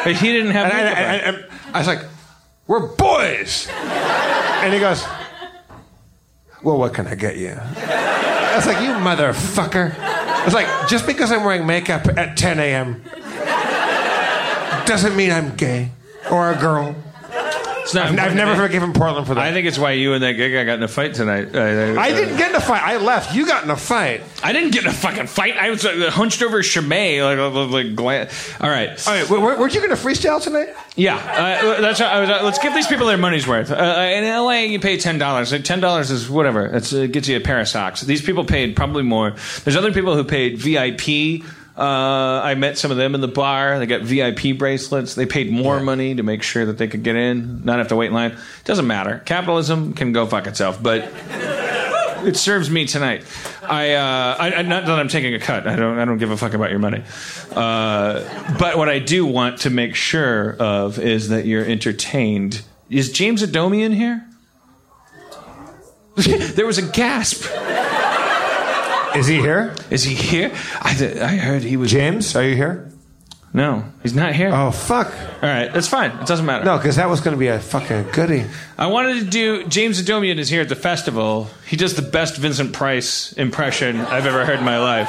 But 0.05 0.15
he 0.17 0.31
didn't 0.33 0.53
have 0.53 0.67
And 0.67 0.73
I, 0.73 0.83
makeup 0.83 0.99
on. 0.99 1.35
I, 1.35 1.39
I, 1.39 1.75
I 1.75 1.79
was 1.79 1.87
like, 1.89 2.01
"We're 2.67 2.87
boys," 2.95 3.69
and 3.71 4.73
he 4.73 4.79
goes, 4.79 5.05
"Well, 6.67 6.79
what 6.79 6.95
can 6.95 7.07
I 7.07 7.15
get 7.15 7.37
you?" 7.37 7.55
I 7.57 8.55
was 8.57 8.67
like, 8.67 8.81
"You 8.81 8.95
motherfucker!" 8.95 9.97
I 9.97 10.45
was 10.45 10.53
like, 10.53 10.67
"Just 10.89 11.07
because 11.07 11.31
I'm 11.31 11.45
wearing 11.45 11.65
makeup 11.65 12.09
at 12.19 12.37
10 12.37 12.59
a.m. 12.59 13.05
doesn't 14.85 15.15
mean 15.15 15.31
I'm 15.31 15.55
gay 15.55 15.93
or 16.29 16.51
a 16.51 16.57
girl." 16.57 16.97
It's 17.87 17.95
not 17.95 18.07
I've, 18.07 18.19
I've 18.19 18.35
never 18.35 18.57
forgiven 18.57 18.93
Portland 18.93 19.29
for 19.29 19.35
that. 19.35 19.45
I 19.45 19.53
think 19.53 19.69
it's 19.69 19.79
why 19.79 19.93
you 19.93 20.13
and 20.15 20.23
that 20.25 20.33
gay 20.33 20.51
guy 20.51 20.65
got 20.65 20.75
in 20.75 20.83
a 20.83 20.89
fight 20.89 21.15
tonight. 21.15 21.55
I, 21.55 21.97
I 21.97 22.11
didn't 22.11 22.37
get 22.37 22.51
in 22.51 22.57
a 22.57 22.61
fight. 22.61 22.83
I 22.83 22.97
left. 22.97 23.33
You 23.33 23.47
got 23.47 23.63
in 23.63 23.71
a 23.71 23.77
fight. 23.77 24.23
I 24.43 24.53
didn't 24.53 24.73
get 24.73 24.83
in 24.83 24.91
a 24.91 24.93
fucking 24.93 25.29
fight. 25.29 25.57
I 25.57 25.71
was 25.71 25.87
uh, 25.87 26.11
hunched 26.11 26.43
over 26.43 26.63
Chimay, 26.63 27.23
like, 27.23 27.39
like, 27.39 27.71
like 27.71 27.95
gla- 27.95 28.29
All 28.61 28.69
right. 28.69 29.07
All 29.07 29.15
right, 29.15 29.31
were, 29.31 29.39
were 29.57 29.69
you 29.69 29.79
going 29.79 29.91
to 29.91 29.97
freestyle 29.97 30.43
tonight? 30.43 30.71
Yeah, 30.97 31.15
uh, 31.15 31.81
that's. 31.81 32.01
I 32.01 32.21
was, 32.21 32.29
uh, 32.29 32.41
let's 32.43 32.59
give 32.59 32.75
these 32.75 32.89
people 32.89 33.07
their 33.07 33.19
money's 33.19 33.47
worth. 33.47 33.71
Uh, 33.71 33.75
in 34.13 34.25
LA, 34.25 34.63
you 34.63 34.81
pay 34.81 34.97
ten 34.97 35.19
dollars. 35.19 35.55
Ten 35.63 35.79
dollars 35.79 36.11
is 36.11 36.29
whatever. 36.29 36.67
It's, 36.67 36.93
it 36.93 37.13
gets 37.13 37.29
you 37.29 37.37
a 37.37 37.41
pair 37.41 37.61
of 37.61 37.69
socks. 37.69 38.01
These 38.01 38.23
people 38.23 38.45
paid 38.45 38.75
probably 38.75 39.05
more. 39.05 39.37
There's 39.63 39.77
other 39.77 39.93
people 39.93 40.17
who 40.17 40.25
paid 40.25 40.59
VIP. 40.59 41.45
Uh, 41.77 42.41
I 42.43 42.55
met 42.55 42.79
some 42.79 42.91
of 42.91 42.97
them 42.97 43.15
in 43.15 43.21
the 43.21 43.29
bar. 43.29 43.79
They 43.79 43.87
got 43.87 44.01
VIP 44.01 44.57
bracelets. 44.57 45.15
They 45.15 45.27
paid 45.27 45.53
more 45.53 45.79
money 45.81 46.15
to 46.15 46.23
make 46.23 46.43
sure 46.43 46.65
that 46.65 46.79
they 46.79 46.89
could 46.89 47.03
get 47.03 47.17
in, 47.17 47.65
not 47.65 47.79
have 47.79 47.89
to 47.89 47.97
wait 47.97 48.07
in 48.07 48.15
line. 48.15 48.39
Doesn't 48.65 48.87
matter. 48.87 49.21
Capitalism 49.27 49.93
can 49.93 50.13
go 50.13 50.27
fuck 50.27 50.47
itself, 50.47 50.83
but 50.83 51.11
it 52.25 52.37
serves 52.37 52.71
me 52.71 52.87
tonight. 52.87 53.25
I, 53.63 53.93
uh, 53.93 54.37
I, 54.39 54.53
I 54.55 54.63
not 54.63 54.87
that 54.87 54.99
I'm 54.99 55.09
taking 55.09 55.35
a 55.35 55.39
cut. 55.39 55.67
I 55.67 55.77
don't. 55.77 55.99
I 55.99 56.05
don't 56.07 56.19
give 56.19 56.31
a 56.31 56.37
fuck 56.37 56.55
about 56.55 56.71
your 56.71 56.79
money. 56.79 57.03
Uh, 57.53 58.57
but 58.59 58.79
what 58.79 58.89
I 58.89 58.99
do 58.99 59.27
want 59.27 59.61
to 59.61 59.71
make 59.71 59.95
sure 59.95 60.57
of 60.57 60.99
is 60.99 61.29
that 61.29 61.45
you're 61.45 61.65
entertained. 61.65 62.63
Is 62.89 63.13
James 63.13 63.43
Adomian 63.43 63.95
here? 63.95 64.27
there 66.55 66.65
was 66.65 66.79
a 66.79 66.83
gasp. 66.93 67.45
Is 69.17 69.27
he 69.27 69.37
here? 69.37 69.75
Is 69.91 70.05
he 70.05 70.15
here? 70.15 70.53
I, 70.81 70.95
th- 70.95 71.17
I 71.19 71.37
heard 71.37 71.63
he 71.63 71.77
was. 71.77 71.91
James, 71.91 72.35
are 72.37 72.43
you 72.45 72.55
here? 72.57 72.91
No, 73.53 73.85
he's 74.03 74.15
not 74.15 74.35
here. 74.35 74.51
Oh, 74.53 74.71
fuck. 74.71 75.07
All 75.43 75.49
right, 75.49 75.73
that's 75.73 75.89
fine. 75.89 76.11
It 76.11 76.27
doesn't 76.27 76.45
matter. 76.45 76.65
No, 76.65 76.77
because 76.77 76.97
that 76.97 77.09
was 77.09 77.21
going 77.23 77.35
to 77.35 77.39
be 77.39 77.47
a 77.47 77.59
fucking 77.59 78.11
goodie. 78.13 78.45
I 78.77 78.89
wanted 78.89 79.21
to 79.21 79.25
do. 79.25 79.67
James 79.67 80.03
Adomian 80.03 80.37
is 80.37 80.51
here 80.51 80.61
at 80.61 80.69
the 80.69 80.77
festival. 80.77 81.49
He 81.67 81.77
does 81.77 81.95
the 81.95 82.03
best 82.03 82.37
Vincent 82.37 82.75
Price 82.75 83.33
impression 83.33 84.01
I've 84.01 84.27
ever 84.27 84.45
heard 84.45 84.59
in 84.59 84.65
my 84.65 84.79
life. 84.79 85.09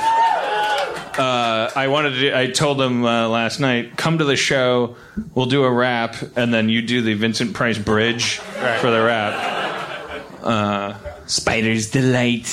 Uh, 1.20 1.72
I 1.76 1.88
wanted 1.88 2.12
to. 2.20 2.38
I 2.38 2.48
told 2.48 2.80
him 2.80 3.04
uh, 3.04 3.28
last 3.28 3.60
night, 3.60 3.98
come 3.98 4.20
to 4.20 4.24
the 4.24 4.36
show. 4.38 4.96
We'll 5.34 5.48
do 5.48 5.64
a 5.64 5.72
rap, 5.72 6.16
and 6.38 6.54
then 6.54 6.70
you 6.70 6.82
do 6.84 7.02
the 7.02 7.16
Vincent 7.16 7.54
Price 7.54 7.78
bridge 7.78 8.38
for 8.38 8.92
the 8.92 9.04
rap. 9.04 10.24
Uh, 10.44 10.94
Spider's 11.26 11.90
delight, 11.92 12.46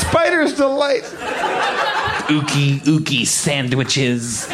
Spider's 0.00 0.54
delight. 0.54 1.02
ookie 2.28 2.80
ookie 2.80 3.26
sandwiches. 3.26 4.46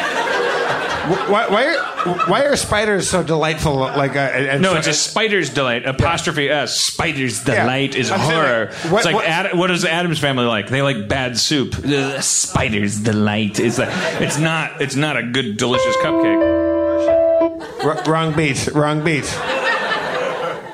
Why, 1.05 1.47
why, 1.49 1.65
are, 1.67 2.17
why 2.27 2.45
are 2.45 2.55
spiders 2.55 3.07
so 3.07 3.21
delightful? 3.21 3.75
Like, 3.75 4.15
uh, 4.15 4.57
No, 4.59 4.71
so- 4.71 4.77
it's 4.79 4.87
a 4.87 4.93
spider's 4.93 5.51
delight. 5.51 5.85
Apostrophe 5.85 6.49
S. 6.49 6.79
Spider's 6.79 7.43
delight 7.43 7.95
is 7.95 8.09
I'm 8.09 8.19
horror. 8.21 8.71
like, 8.71 8.91
what- 8.91 8.97
it's 8.97 9.05
like 9.05 9.15
what- 9.15 9.25
Ad, 9.25 9.55
what 9.57 9.69
is 9.69 9.83
the 9.83 9.91
Addams 9.91 10.17
family 10.17 10.45
like? 10.45 10.67
They 10.67 10.81
like 10.81 11.07
bad 11.07 11.37
soup. 11.37 11.73
The 11.75 12.21
spider's 12.21 12.99
delight. 12.99 13.59
It's 13.59 13.77
like 13.77 13.89
it's 14.19 14.39
not. 14.39 14.81
It's 14.81 14.95
not 14.95 15.15
a 15.15 15.21
good, 15.23 15.57
delicious 15.57 15.95
cupcake. 15.97 17.83
R- 17.83 18.03
wrong 18.11 18.33
beat. 18.35 18.67
Wrong 18.73 19.03
beat. 19.03 19.31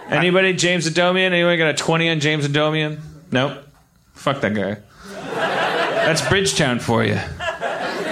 Anybody? 0.10 0.54
James 0.54 0.90
Adomian? 0.90 1.28
Anyone 1.34 1.58
got 1.58 1.70
a 1.72 1.74
twenty 1.74 2.10
on 2.10 2.20
James 2.22 2.48
Adomian? 2.48 3.00
Nope. 3.32 3.66
Fuck 4.22 4.42
that 4.42 4.54
guy. 4.54 4.78
That's 6.06 6.22
Bridgetown 6.28 6.80
for 6.80 7.04
you. 7.04 7.18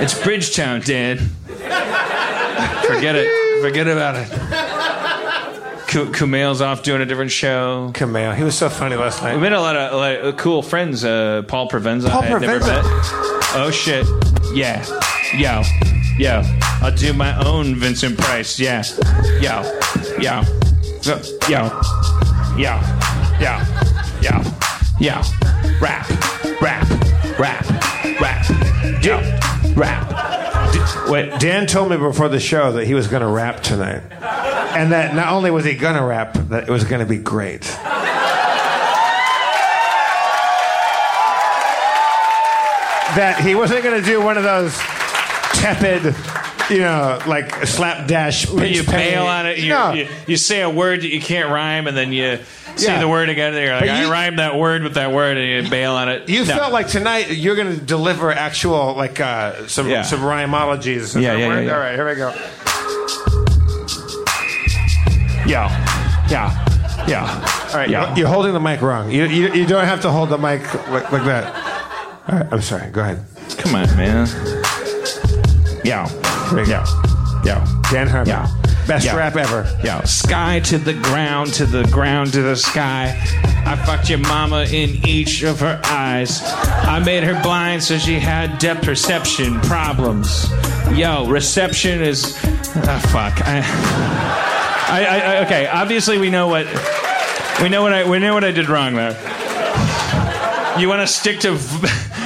It's 0.02 0.20
Bridgetown, 0.24 0.82
Dan. 0.82 1.18
Forget 2.88 3.16
it. 3.16 3.62
Forget 3.62 3.88
about 3.88 4.16
it. 4.16 4.28
Ku- 5.88 6.12
Kumail's 6.12 6.62
off 6.62 6.82
doing 6.84 7.02
a 7.02 7.06
different 7.06 7.30
show. 7.32 7.92
Kameo. 7.94 8.36
He 8.36 8.44
was 8.44 8.58
so 8.58 8.70
funny 8.70 8.96
last 8.96 9.22
night. 9.22 9.36
We 9.36 9.42
made 9.42 9.54
a 9.54 9.60
lot 9.62 9.76
of 9.76 9.94
like, 10.00 10.38
cool 10.38 10.62
friends. 10.64 11.04
Uh, 11.04 11.44
Paul 11.48 11.68
Provenza. 11.70 12.10
Paul 12.10 12.24
I 12.24 12.26
had 12.26 12.42
never 12.42 12.60
Provenza. 12.60 12.84
met. 12.84 13.56
Oh 13.56 13.70
shit. 13.72 14.08
Yeah. 14.56 14.84
Yo. 15.36 15.62
Yo. 16.18 16.42
I'll 16.82 16.96
do 16.96 17.14
my 17.14 17.38
own 17.46 17.76
Vincent 17.76 18.18
Price. 18.18 18.60
Yeah. 18.60 18.84
Yo. 19.40 19.62
Yo. 20.20 20.42
Yo. 21.04 21.22
Yo. 21.48 21.82
Yo. 22.58 22.82
Yo. 24.22 24.42
Yo. 25.00 25.22
Yo. 25.80 25.86
Rap. 25.86 26.10
Rap. 26.62 26.90
Rap. 27.40 27.66
Rap. 28.20 29.04
Yo. 29.04 29.18
Rap. 29.76 31.10
Wait, 31.10 31.40
Dan 31.40 31.66
told 31.66 31.90
me 31.90 31.98
before 31.98 32.30
the 32.30 32.40
show 32.40 32.74
that 32.74 32.86
he 32.86 32.94
was 32.94 33.08
going 33.08 33.22
to 33.22 33.28
rap 33.28 33.62
tonight, 33.64 34.04
and 34.76 34.92
that 34.92 35.16
not 35.16 35.34
only 35.34 35.50
was 35.52 35.66
he 35.66 35.74
going 35.74 35.96
to 35.96 36.04
rap, 36.04 36.34
that 36.50 36.68
it 36.68 36.70
was 36.72 36.84
going 36.84 37.00
to 37.00 37.06
be 37.06 37.18
great. 37.18 37.64
That 43.16 43.40
he 43.44 43.56
wasn't 43.56 43.84
going 43.84 44.00
to 44.00 44.06
do 44.06 44.22
one 44.22 44.38
of 44.38 44.44
those 44.44 44.78
tepid, 45.54 46.16
you 46.70 46.78
know, 46.80 47.20
like 47.26 47.66
slapdash. 47.66 48.48
Where 48.48 48.66
you 48.68 48.84
pinch 48.84 48.88
penny- 48.88 49.16
on 49.16 49.48
it. 49.48 49.58
You, 49.58 49.70
no, 49.70 49.94
you, 49.94 50.08
you 50.28 50.38
say 50.38 50.62
a 50.62 50.70
word 50.70 51.02
that 51.02 51.10
you 51.10 51.20
can't 51.20 51.50
rhyme, 51.50 51.88
and 51.88 51.98
then 51.98 52.14
you 52.14 52.38
say 52.76 52.94
Yeah. 52.94 53.00
the 53.00 53.08
word 53.08 53.30
again. 53.30 53.54
And 53.54 53.64
you're 53.64 53.74
like, 53.74 53.82
But 53.86 53.90
I 53.90 54.04
you- 54.04 54.12
rhymed 54.12 54.40
that 54.40 54.56
word 54.58 54.84
with 54.84 54.94
that 54.96 55.12
word, 55.12 55.38
and 55.38 55.66
you 55.66 55.70
bail 55.70 55.94
on 55.94 56.10
it. 56.10 56.28
You 56.30 56.46
No. 56.46 56.56
felt 56.56 56.72
like 56.74 56.88
tonight 56.88 57.32
you're 57.32 57.56
going 57.56 57.74
to 57.74 57.82
deliver 57.82 58.32
actual 58.32 58.94
like 58.96 59.20
uh, 59.20 59.68
some 59.68 59.90
Yeah. 59.90 60.04
some 60.04 60.22
rhymologies. 60.22 60.88
Is 60.98 61.16
Yeah, 61.16 61.34
that 61.34 61.40
yeah, 61.40 61.48
word? 61.48 61.56
yeah, 61.56 61.68
yeah. 61.68 61.74
All 61.74 61.80
right, 61.80 61.96
here 61.96 62.08
we 62.08 62.16
go. 62.16 62.34
Yeah. 65.46 66.26
Yeah. 66.30 67.06
Yeah. 67.08 67.68
All 67.72 67.76
right, 67.78 67.90
Yeah. 67.90 68.16
you're 68.16 68.28
holding 68.28 68.54
the 68.54 68.60
mic 68.60 68.82
wrong. 68.82 69.10
You, 69.10 69.26
you, 69.26 69.54
you 69.54 69.66
don't 69.66 69.86
have 69.86 70.02
to 70.02 70.12
hold 70.12 70.30
the 70.30 70.38
mic 70.38 70.62
like, 70.90 71.12
like 71.12 71.24
that. 71.26 71.54
All 72.28 72.38
right, 72.40 72.48
I'm 72.52 72.62
sorry. 72.62 72.90
Go 72.92 73.02
ahead. 73.02 73.24
Come 73.58 73.76
on, 73.76 73.88
man. 73.98 74.28
Yeah. 75.84 76.08
Yeah. 76.68 76.86
Yeah. 77.44 77.66
Dan 77.92 78.08
Harmon. 78.08 78.28
Yeah. 78.28 78.48
Best 78.90 79.06
Yeah. 79.06 79.16
rap 79.18 79.36
ever. 79.36 79.68
Yo, 79.84 80.02
sky 80.04 80.60
to 80.62 80.80
the 80.80 80.94
ground, 80.96 81.54
to 81.54 81.66
the 81.68 81.84
ground, 81.92 82.34
to 82.34 82.42
the 82.42 82.56
sky. 82.56 83.16
I 83.64 83.76
fucked 83.86 84.10
your 84.10 84.18
mama 84.18 84.64
in 84.64 85.00
each 85.08 85.44
of 85.44 85.60
her 85.60 85.80
eyes. 85.86 86.42
I 86.44 86.98
made 86.98 87.24
her 87.24 87.40
blind 87.44 87.84
so 87.84 88.00
she 88.00 88.18
had 88.20 88.58
depth 88.58 88.82
perception 88.84 89.60
problems. 89.62 90.52
Yo, 90.92 91.28
reception 91.28 92.02
is. 92.02 92.36
Ah, 92.88 93.00
fuck. 93.14 93.48
I, 93.48 93.62
I, 94.90 95.06
I, 95.06 95.20
I- 95.36 95.46
okay. 95.46 95.68
Obviously, 95.68 96.18
we 96.18 96.32
know 96.32 96.48
what 96.48 96.66
we 97.62 97.70
know 97.70 97.84
what 97.84 97.94
I 97.94 98.10
we 98.10 98.18
know 98.18 98.34
what 98.34 98.44
I 98.44 98.50
did 98.52 98.70
wrong 98.70 98.96
there. 98.96 99.12
You 100.80 100.90
want 100.90 101.02
to 101.02 101.08
stick 101.08 101.40
to 101.42 101.52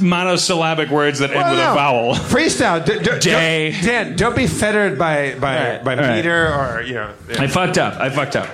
monosyllabic 0.00 0.90
words 0.90 1.18
that 1.20 1.30
end 1.30 1.50
with 1.50 1.58
a 1.58 1.74
vowel. 1.74 2.14
Freestyle. 2.14 2.84
D- 2.84 2.98
d- 2.98 3.18
Day. 3.20 3.72
Don't, 3.72 3.84
Dan, 3.84 4.16
don't 4.16 4.36
be 4.36 4.46
fettered 4.46 4.98
by 4.98 5.34
by, 5.38 5.70
right, 5.74 5.84
by 5.84 5.94
right. 5.96 6.16
meter 6.16 6.52
or 6.52 6.82
you 6.82 6.94
know. 6.94 7.12
I 7.38 7.46
fucked 7.46 7.78
up. 7.78 7.94
I 8.00 8.10
fucked 8.10 8.36
up. 8.36 8.48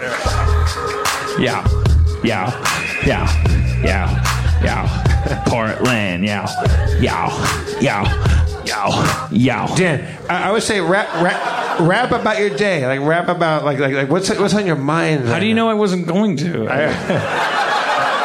Yeah. 1.39 1.67
Yeah. 2.23 2.51
Yeah. 3.07 3.83
Yeah. 3.83 4.63
Yeah. 4.63 5.45
Portland. 5.47 6.25
Yeah. 6.25 6.47
Yeah. 7.01 7.81
Yeah. 7.81 8.63
Yeah. 8.65 9.29
Yeah. 9.31 9.75
Dan, 9.77 10.19
I, 10.29 10.49
I 10.49 10.53
would 10.53 10.63
say 10.63 10.81
rap, 10.81 11.09
rap 11.23 11.81
rap 11.81 12.13
about 12.13 12.39
your 12.39 12.51
day. 12.51 12.87
Like 12.87 13.01
rap 13.07 13.29
about 13.29 13.65
like 13.65 13.79
like, 13.79 13.95
like 13.95 14.09
what's 14.11 14.29
what's 14.39 14.55
on 14.55 14.67
your 14.67 14.77
mind. 14.77 15.27
How 15.27 15.39
do 15.39 15.47
you 15.47 15.55
know 15.55 15.69
I 15.69 15.75
wasn't 15.75 16.07
going 16.07 16.37
to? 16.39 16.67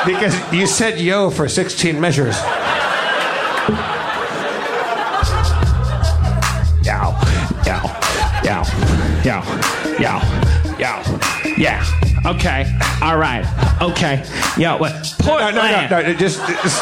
Because 0.06 0.54
you 0.54 0.68
said 0.68 1.00
yo 1.00 1.30
for 1.30 1.48
16 1.48 2.00
measures. 2.00 2.36
Yeah. 6.84 7.12
Yeah. 7.66 7.82
Yeah. 8.44 8.64
Yeah. 9.24 10.00
Yeah. 10.00 10.78
Yeah. 10.78 11.56
Yeah. 11.58 11.84
Okay. 12.26 12.66
All 13.02 13.18
right. 13.18 13.46
Okay. 13.82 14.24
Yeah. 14.58 14.78
What? 14.78 14.92
No, 14.94 15.26
Portland. 15.26 15.56
no, 15.56 15.62
no, 15.62 15.88
no. 15.90 16.00
it 16.10 16.18
Just, 16.18 16.40
just 16.48 16.82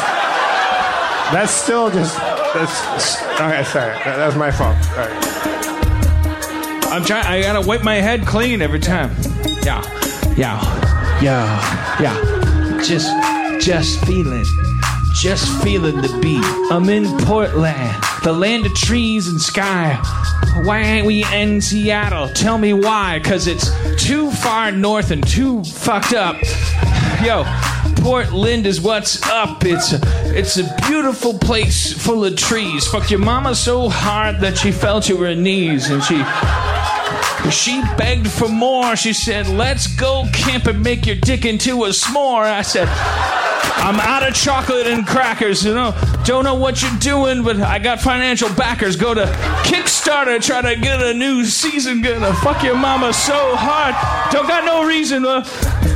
that's 1.32 1.52
still 1.52 1.90
just 1.90 2.16
that's. 2.18 3.22
Okay, 3.40 3.64
sorry. 3.64 3.94
That, 4.04 4.16
that 4.16 4.26
was 4.26 4.36
my 4.36 4.50
fault. 4.50 4.76
All 4.90 4.96
right. 4.98 6.92
I'm 6.92 7.04
trying. 7.04 7.26
I 7.26 7.40
gotta 7.40 7.66
wipe 7.66 7.82
my 7.82 7.94
head 7.96 8.26
clean 8.26 8.60
every 8.62 8.78
time. 8.78 9.10
Yeah, 9.64 9.82
yeah, 10.36 10.60
yeah, 11.20 12.00
yeah. 12.00 12.33
Just, 12.86 13.08
just 13.64 14.04
feeling, 14.04 14.44
just 15.14 15.62
feeling 15.62 16.02
the 16.02 16.18
beat. 16.20 16.44
I'm 16.70 16.90
in 16.90 17.06
Portland, 17.24 17.96
the 18.22 18.32
land 18.32 18.66
of 18.66 18.74
trees 18.74 19.26
and 19.26 19.40
sky. 19.40 19.94
Why 20.64 20.80
ain't 20.80 21.06
we 21.06 21.24
in 21.32 21.62
Seattle? 21.62 22.28
Tell 22.28 22.58
me 22.58 22.74
why. 22.74 23.22
Cause 23.24 23.46
it's 23.46 23.70
too 23.96 24.30
far 24.30 24.70
north 24.70 25.12
and 25.12 25.26
too 25.26 25.64
fucked 25.64 26.12
up. 26.12 26.36
Yo, 27.24 27.44
Portland 28.02 28.66
is 28.66 28.82
what's 28.82 29.26
up. 29.30 29.64
It's 29.64 29.94
a, 29.94 30.00
it's 30.36 30.58
a 30.58 30.76
beautiful 30.86 31.38
place 31.38 31.90
full 31.90 32.22
of 32.22 32.36
trees. 32.36 32.86
Fucked 32.86 33.10
your 33.10 33.20
mama 33.20 33.54
so 33.54 33.88
hard 33.88 34.40
that 34.40 34.58
she 34.58 34.70
fell 34.70 35.00
to 35.00 35.16
her 35.22 35.34
knees 35.34 35.88
and 35.88 36.04
she 36.04 36.16
she 37.50 37.82
begged 37.96 38.28
for 38.28 38.48
more. 38.48 38.96
She 38.96 39.12
said, 39.12 39.48
Let's 39.48 39.86
go 39.86 40.24
camp 40.32 40.66
and 40.66 40.82
make 40.82 41.06
your 41.06 41.16
dick 41.16 41.44
into 41.44 41.84
a 41.84 41.88
s'more. 41.88 42.44
I 42.44 42.62
said, 42.62 42.88
I'm 43.76 44.00
out 44.00 44.26
of 44.26 44.34
chocolate 44.34 44.86
and 44.86 45.06
crackers, 45.06 45.64
you 45.64 45.74
know. 45.74 45.94
Don't 46.24 46.44
know 46.44 46.54
what 46.54 46.80
you're 46.80 46.98
doing, 47.00 47.42
but 47.42 47.60
I 47.60 47.78
got 47.78 48.00
financial 48.00 48.48
backers. 48.54 48.96
Go 48.96 49.12
to 49.12 49.26
Kickstarter, 49.64 50.42
try 50.42 50.62
to 50.62 50.80
get 50.80 51.02
a 51.02 51.12
new 51.12 51.44
season. 51.44 52.00
Gonna 52.00 52.32
fuck 52.34 52.62
your 52.62 52.76
mama 52.76 53.12
so 53.12 53.54
hard. 53.54 53.94
Don't 54.32 54.48
got 54.48 54.64
no 54.64 54.86
reason. 54.86 55.26
Uh, 55.26 55.44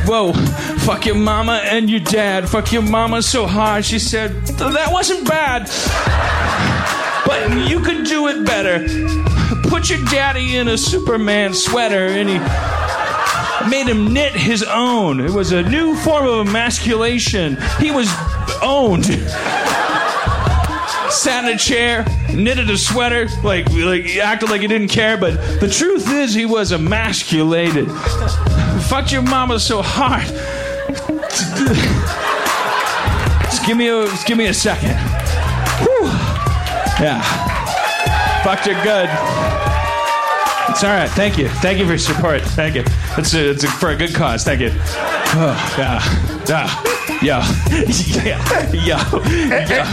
whoa, 0.07 0.35
fuck 0.81 1.07
your 1.07 1.15
mama 1.15 1.63
and 1.65 1.89
your 1.89 2.01
dad. 2.01 2.49
Fuck 2.49 2.73
your 2.73 2.83
mama 2.83 3.23
so 3.23 3.47
hard. 3.47 3.85
She 3.85 3.99
said, 3.99 4.33
That 4.59 4.93
wasn't 4.93 5.27
bad, 5.27 5.63
but 7.27 7.69
you 7.69 7.81
could 7.81 8.05
do 8.05 8.29
it 8.29 8.45
better 8.45 9.38
put 9.69 9.91
your 9.91 10.03
daddy 10.07 10.57
in 10.57 10.69
a 10.69 10.79
Superman 10.79 11.55
sweater 11.55 12.07
and 12.07 12.29
he 12.29 12.39
made 13.69 13.87
him 13.87 14.13
knit 14.13 14.33
his 14.33 14.63
own. 14.63 15.21
It 15.21 15.31
was 15.31 15.53
a 15.53 15.63
new 15.63 15.95
form 15.97 16.27
of 16.27 16.49
emasculation. 16.49 17.57
He 17.79 17.91
was 17.91 18.09
owned. 18.63 19.07
Sat 21.11 21.45
in 21.45 21.55
a 21.55 21.59
chair, 21.59 22.05
knitted 22.35 22.71
a 22.71 22.77
sweater, 22.77 23.29
like 23.43 23.71
like 23.73 24.17
acted 24.17 24.51
like 24.51 24.61
he 24.61 24.67
didn't 24.67 24.89
care, 24.89 25.17
but 25.17 25.61
the 25.61 25.69
truth 25.69 26.11
is 26.11 26.35
he 26.35 26.47
was 26.47 26.71
emasculated. 26.71 27.91
Fucked 28.89 29.13
your 29.13 29.23
mama 29.23 29.59
so 29.59 29.83
hard. 29.83 30.27
Just 33.45 33.67
give 33.67 33.77
me 33.77 33.89
a 33.89 34.05
just 34.07 34.27
give 34.27 34.37
me 34.37 34.47
a 34.47 34.55
second. 34.55 34.97
Whew. 35.81 36.05
Yeah. 37.01 37.58
Fucked 38.45 38.67
her 38.67 38.83
good. 38.85 39.09
It's 40.71 40.85
all 40.85 40.91
right. 40.91 41.11
Thank 41.11 41.39
you. 41.39 41.49
Thank 41.49 41.79
you 41.79 41.85
for 41.85 41.93
your 41.93 41.99
support. 41.99 42.43
Thank 42.43 42.77
you. 42.77 42.85
It's, 43.17 43.35
a, 43.35 43.51
it's 43.51 43.65
a, 43.65 43.69
for 43.69 43.91
a 43.91 43.97
good 43.97 44.15
cause. 44.15 44.45
Thank 44.45 44.61
you. 44.61 44.71
Oh, 44.73 45.75
yeah. 45.79 46.45
Yeah. 46.49 46.98
Yo, 47.21 47.41
yeah, 48.23 48.71
yo. 48.73 48.97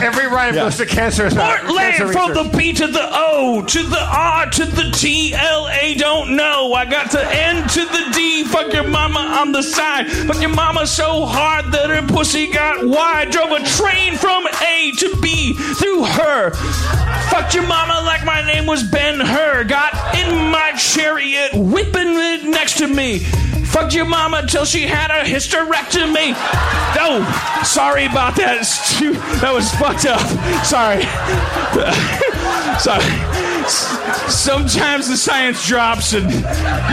Every 0.05 0.27
rhyme 0.27 0.53
goes 0.53 0.77
to 0.77 0.85
cancer. 0.85 1.27
Portland 1.31 2.13
from 2.13 2.33
the 2.35 2.51
B 2.55 2.71
to 2.73 2.85
the 2.85 3.09
O 3.11 3.63
to 3.65 3.83
the 3.83 3.99
R 3.99 4.47
to 4.51 4.65
the 4.65 4.91
T 4.91 5.33
L 5.33 5.67
A 5.67 5.95
don't 5.95 6.35
know. 6.35 6.73
I 6.73 6.85
got 6.85 7.09
to 7.11 7.27
N 7.27 7.67
to 7.67 7.85
the 7.85 8.11
D. 8.13 8.43
Fuck 8.43 8.73
your 8.73 8.87
mama 8.87 9.19
on 9.19 9.51
the 9.51 9.63
side. 9.63 10.07
Fuck 10.07 10.39
your 10.39 10.53
mama 10.53 10.85
so 10.85 11.25
hard 11.25 11.71
that 11.71 11.89
her 11.89 12.05
pussy 12.07 12.45
got 12.51 12.85
wide. 12.85 13.31
Drove 13.31 13.51
a 13.53 13.63
train 13.63 14.15
from 14.17 14.45
A 14.61 14.91
to 14.99 15.17
B 15.19 15.53
through 15.53 16.03
her. 16.03 16.51
Fucked 17.31 17.55
your 17.55 17.67
mama 17.67 18.01
like 18.05 18.23
my 18.23 18.45
name 18.45 18.67
was 18.67 18.83
Ben 18.83 19.19
Hur. 19.19 19.63
Got 19.63 20.15
in 20.15 20.51
my 20.51 20.73
chariot, 20.77 21.55
whipping 21.55 22.15
it 22.17 22.43
next 22.43 22.77
to 22.77 22.87
me. 22.87 23.25
Fucked 23.75 23.93
your 23.93 24.05
mama 24.05 24.47
till 24.47 24.63
she 24.63 24.83
had 24.83 25.11
a 25.11 25.25
hysterectomy. 25.27 26.31
Oh, 26.97 27.61
sorry 27.65 28.05
about 28.05 28.37
that. 28.37 28.63
Too- 28.97 29.11
That 29.41 29.53
was 29.53 29.69
fucked 29.73 30.05
up. 30.05 30.21
Sorry. 30.63 31.03
Sorry. 32.79 33.03
Sometimes 34.31 35.09
the 35.09 35.17
science 35.17 35.67
drops 35.67 36.13
and 36.13 36.31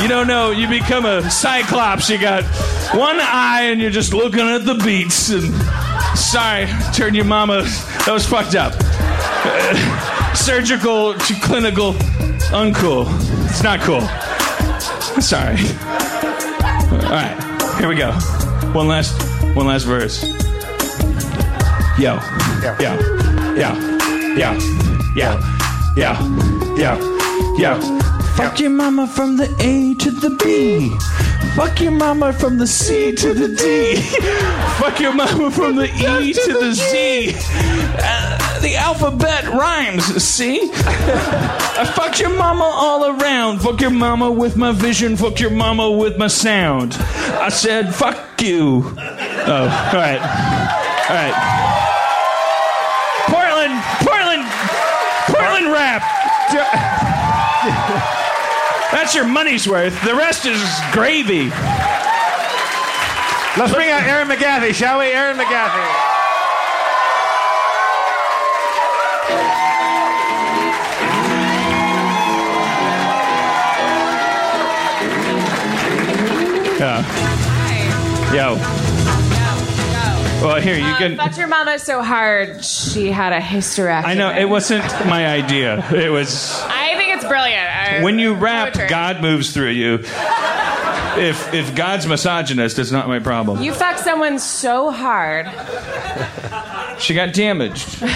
you 0.03 0.09
don't 0.09 0.27
know. 0.27 0.51
You 0.51 0.67
become 0.69 1.05
a 1.07 1.31
cyclops. 1.31 2.11
You 2.11 2.19
got 2.19 2.43
one 2.97 3.19
eye 3.21 3.69
and 3.71 3.81
you're 3.81 3.91
just 3.93 4.13
looking 4.13 4.41
at 4.41 4.65
the 4.65 4.75
beats. 4.75 5.31
And 5.31 5.55
sorry, 6.19 6.67
turn 6.95 7.15
your 7.15 7.27
mama. 7.27 7.63
That 8.07 8.11
was 8.13 8.27
fucked 8.27 8.57
up. 8.57 8.73
Uh, 8.81 10.33
surgical 10.35 11.15
to 11.15 11.35
clinical, 11.43 11.93
uncool. 12.51 13.07
It's 13.49 13.63
not 13.63 13.79
cool. 13.83 14.01
Sorry. 15.21 15.57
All 17.13 17.19
right, 17.19 17.77
here 17.79 17.91
we 17.91 17.95
go. 17.95 18.11
One 18.73 18.89
last, 18.89 19.13
one 19.55 19.67
last 19.67 19.85
verse. 19.85 20.23
Yo, 21.99 22.15
yeah, 22.63 22.75
yeah, 22.81 23.55
yeah, 23.55 24.35
yeah, 24.35 24.59
yeah, 25.15 25.95
yeah, 25.95 26.75
yeah, 26.75 27.59
yo. 27.59 27.81
Fuck 28.35 28.61
your 28.61 28.71
mama 28.71 29.07
from 29.07 29.37
the 29.37 29.45
A 29.61 29.93
to 29.97 30.11
the 30.11 30.31
B. 30.43 30.89
Fuck 31.55 31.83
your 31.83 31.93
mama 31.93 32.33
from 32.33 32.57
the 32.57 32.67
C 32.67 33.15
to 33.15 33.35
the 33.35 33.49
D. 33.57 33.97
Fuck 34.81 34.99
your 34.99 35.13
mama 35.13 35.51
from 35.51 35.77
the 35.77 35.91
E 35.93 36.33
to 36.33 36.53
the 36.61 36.73
Z. 36.73 37.35
Uh, 37.99 38.42
the 38.63 38.77
alphabet 38.77 39.45
rhymes, 39.45 40.05
see? 40.23 40.71
I 40.73 41.93
fucked 41.95 42.21
your 42.21 42.31
mama 42.31 42.65
all 42.65 43.05
around. 43.07 43.61
Fuck 43.61 43.81
your 43.81 43.91
mama 43.91 44.31
with 44.31 44.57
my 44.57 44.73
vision. 44.73 45.17
Fuck 45.17 45.41
your 45.41 45.51
mama 45.51 45.91
with 45.91 46.17
my 46.17 46.29
sound. 46.29 46.95
I 46.95 47.49
said, 47.49 47.95
fuck 47.95 48.41
you. 48.41 48.95
Oh, 48.97 49.91
all 49.93 49.99
right. 49.99 50.21
All 51.11 51.17
right. 51.17 51.35
Portland, 53.27 53.83
Portland, 54.01 54.45
Portland 55.27 55.73
rap. 55.73 56.03
That's 58.93 59.15
your 59.15 59.27
money's 59.27 59.69
worth. 59.69 60.01
The 60.05 60.15
rest 60.15 60.47
is 60.47 60.63
gravy. 60.93 61.51
Let's 63.59 63.75
bring 63.75 63.91
out 63.91 64.03
Erin 64.05 64.29
McGathy, 64.29 64.73
shall 64.73 65.01
we? 65.01 65.07
Erin 65.07 65.37
McGathy. 65.37 66.02
Yeah. 76.83 78.35
Yo. 78.35 78.57
Well, 80.45 80.61
here 80.61 80.77
you 80.77 80.83
uh, 80.83 80.99
can. 80.99 81.17
Fucked 81.17 81.39
your 81.39 81.47
mama 81.47 81.79
so 81.79 82.03
hard 82.03 82.65
she 82.65 83.13
had 83.13 83.33
a 83.33 83.39
hysterectomy. 83.39 84.05
I 84.05 84.15
know 84.15 84.33
it 84.33 84.49
wasn't 84.49 84.83
my 85.07 85.29
idea. 85.29 85.79
It 85.93 86.11
was 86.11 86.61
I 86.65 86.97
think 86.97 87.15
it's 87.15 87.25
brilliant. 87.25 87.71
I- 87.71 88.03
when 88.03 88.19
you 88.19 88.35
rap, 88.35 88.73
poetry. 88.73 88.89
God 88.89 89.21
moves 89.21 89.53
through 89.53 89.71
you. 89.71 90.01
If 91.15 91.55
if 91.55 91.73
God's 91.77 92.09
misogynist, 92.09 92.81
it's 92.81 92.91
not 92.91 93.07
my 93.07 93.21
problem. 93.21 93.63
You 93.63 93.75
fucked 93.75 94.01
someone 94.01 94.41
so 94.41 94.91
hard. 94.91 95.47
She 96.99 97.15
got 97.15 97.33
damaged, 97.33 98.01
but 98.01 98.09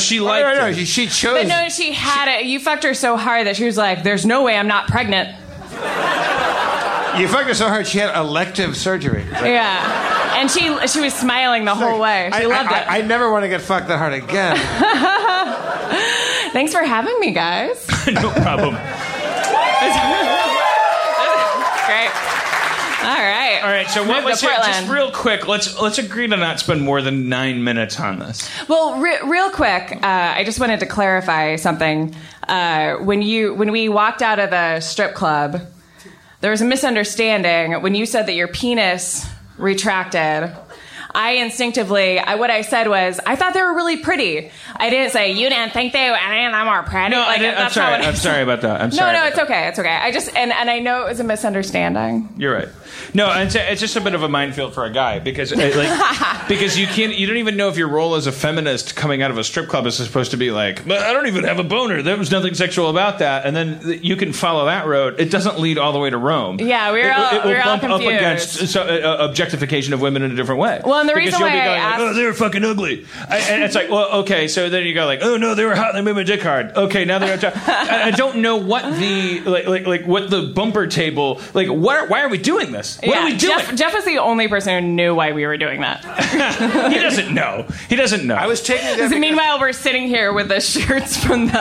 she 0.00 0.20
liked 0.20 0.46
no, 0.46 0.54
no. 0.54 0.66
it. 0.66 0.76
She, 0.76 0.84
she 0.84 1.08
chose. 1.08 1.32
But 1.32 1.48
no, 1.48 1.68
she 1.68 1.92
had 1.92 2.28
it. 2.38 2.44
You 2.44 2.60
fucked 2.60 2.84
her 2.84 2.94
so 2.94 3.16
hard 3.16 3.48
that 3.48 3.56
she 3.56 3.64
was 3.64 3.76
like, 3.76 4.04
"There's 4.04 4.24
no 4.24 4.44
way 4.44 4.56
I'm 4.56 4.68
not 4.68 4.86
pregnant." 4.86 5.34
You 7.20 7.28
fucked 7.28 7.48
her 7.48 7.54
so 7.54 7.68
hard 7.68 7.86
she 7.86 7.98
had 7.98 8.16
elective 8.16 8.74
surgery. 8.78 9.26
Yeah, 9.30 10.38
and 10.38 10.50
she 10.50 10.74
she 10.86 11.00
was 11.00 11.12
smiling 11.12 11.66
the 11.66 11.74
whole 11.74 12.00
way. 12.00 12.30
She 12.32 12.44
I, 12.44 12.46
loved 12.46 12.72
I, 12.72 12.80
it. 12.80 12.88
I, 12.88 12.98
I 12.98 13.02
never 13.02 13.30
want 13.30 13.44
to 13.44 13.48
get 13.48 13.60
fucked 13.60 13.88
that 13.88 13.98
hard 13.98 14.14
again. 14.14 14.56
Thanks 16.52 16.72
for 16.72 16.82
having 16.82 17.20
me, 17.20 17.32
guys. 17.32 17.86
no 18.06 18.30
problem. 18.30 18.74
Great. 21.84 22.10
All 23.02 23.16
right. 23.16 23.60
All 23.62 23.70
right. 23.70 23.86
So 23.90 24.06
what 24.06 24.24
was 24.24 24.40
to 24.40 24.46
it? 24.46 24.56
Just 24.56 24.88
real 24.88 25.10
quick. 25.10 25.46
Let's 25.46 25.78
let's 25.78 25.98
agree 25.98 26.26
to 26.26 26.38
not 26.38 26.58
spend 26.58 26.80
more 26.80 27.02
than 27.02 27.28
nine 27.28 27.62
minutes 27.62 28.00
on 28.00 28.18
this. 28.18 28.48
Well, 28.66 28.98
re- 28.98 29.20
real 29.24 29.50
quick, 29.50 29.92
uh, 29.92 29.98
I 30.02 30.44
just 30.44 30.58
wanted 30.58 30.80
to 30.80 30.86
clarify 30.86 31.56
something. 31.56 32.14
Uh, 32.48 32.96
when 32.96 33.20
you 33.20 33.52
when 33.52 33.72
we 33.72 33.90
walked 33.90 34.22
out 34.22 34.38
of 34.38 34.48
the 34.48 34.80
strip 34.80 35.14
club, 35.14 35.60
there 36.40 36.50
was 36.50 36.62
a 36.62 36.64
misunderstanding 36.64 37.82
when 37.82 37.94
you 37.94 38.06
said 38.06 38.26
that 38.26 38.34
your 38.34 38.48
penis 38.48 39.26
retracted. 39.58 40.56
I 41.14 41.32
instinctively, 41.32 42.18
I, 42.18 42.36
what 42.36 42.50
I 42.50 42.62
said 42.62 42.88
was, 42.88 43.20
I 43.26 43.36
thought 43.36 43.54
they 43.54 43.62
were 43.62 43.74
really 43.74 43.96
pretty. 43.98 44.50
I 44.76 44.90
didn't 44.90 45.12
say 45.12 45.32
you 45.32 45.48
didn't 45.48 45.72
think 45.72 45.92
they 45.92 46.08
of 46.08 46.14
them 46.14 46.68
are 46.68 46.82
pretty. 46.84 47.10
No, 47.10 47.20
I 47.22 47.26
Like, 47.26 47.40
didn't, 47.40 47.58
I'm 47.58 47.70
sorry. 47.70 47.94
I 48.04 48.08
I'm 48.08 48.14
sorry 48.16 48.42
about 48.42 48.60
that. 48.62 48.80
I'm 48.80 48.90
No, 48.90 48.96
sorry. 48.96 49.12
no, 49.12 49.18
about 49.18 49.28
it's 49.28 49.36
that. 49.36 49.44
okay. 49.44 49.68
It's 49.68 49.78
okay. 49.78 49.88
I 49.88 50.10
just 50.12 50.34
and, 50.36 50.52
and 50.52 50.70
I 50.70 50.78
know 50.78 51.02
it 51.06 51.08
was 51.08 51.20
a 51.20 51.24
misunderstanding. 51.24 52.28
You're 52.36 52.54
right. 52.54 52.68
No, 53.14 53.30
it's, 53.40 53.54
it's 53.54 53.80
just 53.80 53.96
a 53.96 54.00
bit 54.00 54.14
of 54.14 54.22
a 54.22 54.28
minefield 54.28 54.74
for 54.74 54.84
a 54.84 54.90
guy 54.90 55.18
because 55.18 55.52
uh, 55.52 55.56
like 55.56 56.48
because 56.48 56.78
you 56.78 56.86
can't 56.86 57.14
you 57.14 57.26
don't 57.26 57.36
even 57.38 57.56
know 57.56 57.68
if 57.68 57.76
your 57.76 57.88
role 57.88 58.14
as 58.14 58.26
a 58.26 58.32
feminist 58.32 58.94
coming 58.96 59.22
out 59.22 59.30
of 59.30 59.38
a 59.38 59.44
strip 59.44 59.68
club 59.68 59.86
is 59.86 59.96
supposed 59.96 60.30
to 60.32 60.36
be 60.36 60.50
like, 60.50 60.86
but 60.86 60.98
I 61.00 61.12
don't 61.12 61.26
even 61.26 61.44
have 61.44 61.58
a 61.58 61.64
boner. 61.64 62.02
There 62.02 62.16
was 62.16 62.30
nothing 62.30 62.54
sexual 62.54 62.88
about 62.88 63.18
that, 63.20 63.46
and 63.46 63.54
then 63.56 64.00
you 64.02 64.16
can 64.16 64.32
follow 64.32 64.66
that 64.66 64.86
road. 64.86 65.18
It 65.20 65.30
doesn't 65.30 65.58
lead 65.58 65.78
all 65.78 65.92
the 65.92 65.98
way 65.98 66.10
to 66.10 66.18
Rome. 66.18 66.58
Yeah, 66.60 66.92
we 66.92 67.00
were 67.02 67.08
It- 67.08 67.16
all- 67.16 67.30
it 67.34 67.42
will 67.42 67.50
we 67.50 67.54
were 67.56 67.62
all 67.62 67.78
bump 67.78 67.92
up 67.94 68.00
against 68.00 68.68
so, 68.68 68.82
uh, 68.82 68.84
uh, 68.84 69.26
objectification 69.28 69.92
of 69.94 70.00
women 70.00 70.22
in 70.22 70.30
a 70.32 70.36
different 70.36 70.60
way. 70.60 70.80
Well, 70.84 70.99
and 71.00 71.08
the 71.08 71.14
Because 71.14 71.26
reason 71.32 71.40
you'll 71.40 71.48
be 71.50 71.54
why 71.56 71.60
I 71.62 71.64
going 71.64 71.78
like, 71.80 71.92
asked- 71.92 72.00
oh, 72.02 72.14
they 72.14 72.24
were 72.24 72.32
fucking 72.34 72.64
ugly, 72.64 73.06
I, 73.28 73.38
and 73.38 73.62
it's 73.62 73.74
like, 73.74 73.90
well, 73.90 74.20
okay, 74.20 74.48
so 74.48 74.68
then 74.68 74.84
you 74.86 74.94
go 74.94 75.06
like, 75.06 75.20
oh 75.22 75.36
no, 75.36 75.54
they 75.54 75.64
were 75.64 75.74
hot. 75.74 75.92
They 75.94 76.00
made 76.02 76.14
my 76.14 76.22
dick 76.22 76.42
hard. 76.42 76.76
Okay, 76.76 77.04
now 77.04 77.18
they're. 77.18 77.30
I, 77.66 78.02
I 78.06 78.10
don't 78.10 78.38
know 78.38 78.56
what 78.56 78.82
the 78.98 79.40
like, 79.40 79.66
like 79.66 79.86
like 79.86 80.04
what 80.06 80.30
the 80.30 80.42
bumper 80.42 80.86
table 80.86 81.40
like. 81.54 81.68
Why 81.68 82.06
why 82.06 82.22
are 82.22 82.28
we 82.28 82.38
doing 82.38 82.72
this? 82.72 82.98
What 82.98 83.06
yeah, 83.08 83.20
are 83.20 83.24
we 83.24 83.36
doing? 83.36 83.58
Jeff, 83.58 83.74
Jeff 83.76 83.94
was 83.94 84.04
the 84.04 84.18
only 84.18 84.48
person 84.48 84.82
who 84.82 84.90
knew 84.90 85.14
why 85.14 85.32
we 85.32 85.46
were 85.46 85.56
doing 85.56 85.80
that. 85.80 86.04
he 86.92 86.98
doesn't 86.98 87.32
know. 87.34 87.66
He 87.88 87.96
doesn't 87.96 88.26
know. 88.26 88.34
I 88.34 88.46
was 88.46 88.62
taking 88.62 88.84
that. 88.84 88.96
So 88.98 89.08
because- 89.08 89.20
meanwhile, 89.20 89.60
we're 89.60 89.72
sitting 89.72 90.06
here 90.08 90.32
with 90.32 90.48
the 90.48 90.60
shirts 90.60 91.16
from 91.22 91.46
the 91.46 91.52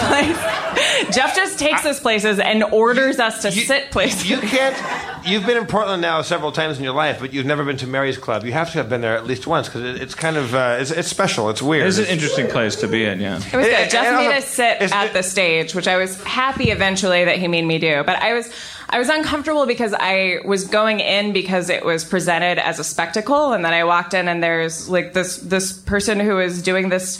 place. 0.00 1.14
Jeff 1.14 1.34
just 1.34 1.58
takes 1.58 1.84
us 1.84 2.00
places 2.00 2.38
and 2.38 2.62
orders 2.64 3.18
us 3.18 3.42
to 3.42 3.50
You- 3.50 3.62
sit 3.64 3.90
places. 3.90 4.28
You 4.28 4.38
can't. 4.38 5.13
You've 5.26 5.46
been 5.46 5.56
in 5.56 5.66
Portland 5.66 6.02
now 6.02 6.20
several 6.22 6.52
times 6.52 6.76
in 6.78 6.84
your 6.84 6.92
life, 6.92 7.18
but 7.20 7.32
you've 7.32 7.46
never 7.46 7.64
been 7.64 7.78
to 7.78 7.86
Mary's 7.86 8.18
Club. 8.18 8.44
You 8.44 8.52
have 8.52 8.70
to 8.72 8.78
have 8.78 8.88
been 8.88 9.00
there 9.00 9.16
at 9.16 9.26
least 9.26 9.46
once 9.46 9.68
because 9.68 9.82
it, 9.82 10.02
it's 10.02 10.14
kind 10.14 10.36
of 10.36 10.54
uh, 10.54 10.76
it's, 10.80 10.90
it's 10.90 11.08
special. 11.08 11.48
It's 11.50 11.62
weird. 11.62 11.86
It's 11.86 11.98
an 11.98 12.04
interesting 12.06 12.46
place 12.48 12.76
to 12.76 12.88
be 12.88 13.04
in. 13.04 13.20
Yeah. 13.20 13.36
It 13.36 13.42
was 13.42 13.52
And- 13.52 13.62
good. 13.64 13.74
and 13.74 13.90
Jeff 13.90 14.06
also- 14.06 14.28
made 14.28 14.36
us 14.36 14.46
sit 14.48 14.82
at 14.92 15.12
the 15.12 15.22
stage, 15.22 15.74
which 15.74 15.88
I 15.88 15.96
was 15.96 16.22
happy 16.24 16.70
eventually 16.70 17.24
that 17.24 17.38
he 17.38 17.48
made 17.48 17.64
me 17.64 17.78
do. 17.78 18.02
But 18.04 18.16
I 18.22 18.34
was 18.34 18.52
I 18.90 18.98
was 18.98 19.08
uncomfortable 19.08 19.64
because 19.66 19.94
I 19.98 20.40
was 20.44 20.66
going 20.66 21.00
in 21.00 21.32
because 21.32 21.70
it 21.70 21.84
was 21.84 22.04
presented 22.04 22.58
as 22.58 22.78
a 22.78 22.84
spectacle, 22.84 23.52
and 23.54 23.64
then 23.64 23.72
I 23.72 23.84
walked 23.84 24.12
in 24.14 24.28
and 24.28 24.42
there's 24.42 24.88
like 24.90 25.14
this 25.14 25.38
this 25.38 25.72
person 25.72 26.20
who 26.20 26.34
was 26.36 26.62
doing 26.62 26.90
this 26.90 27.18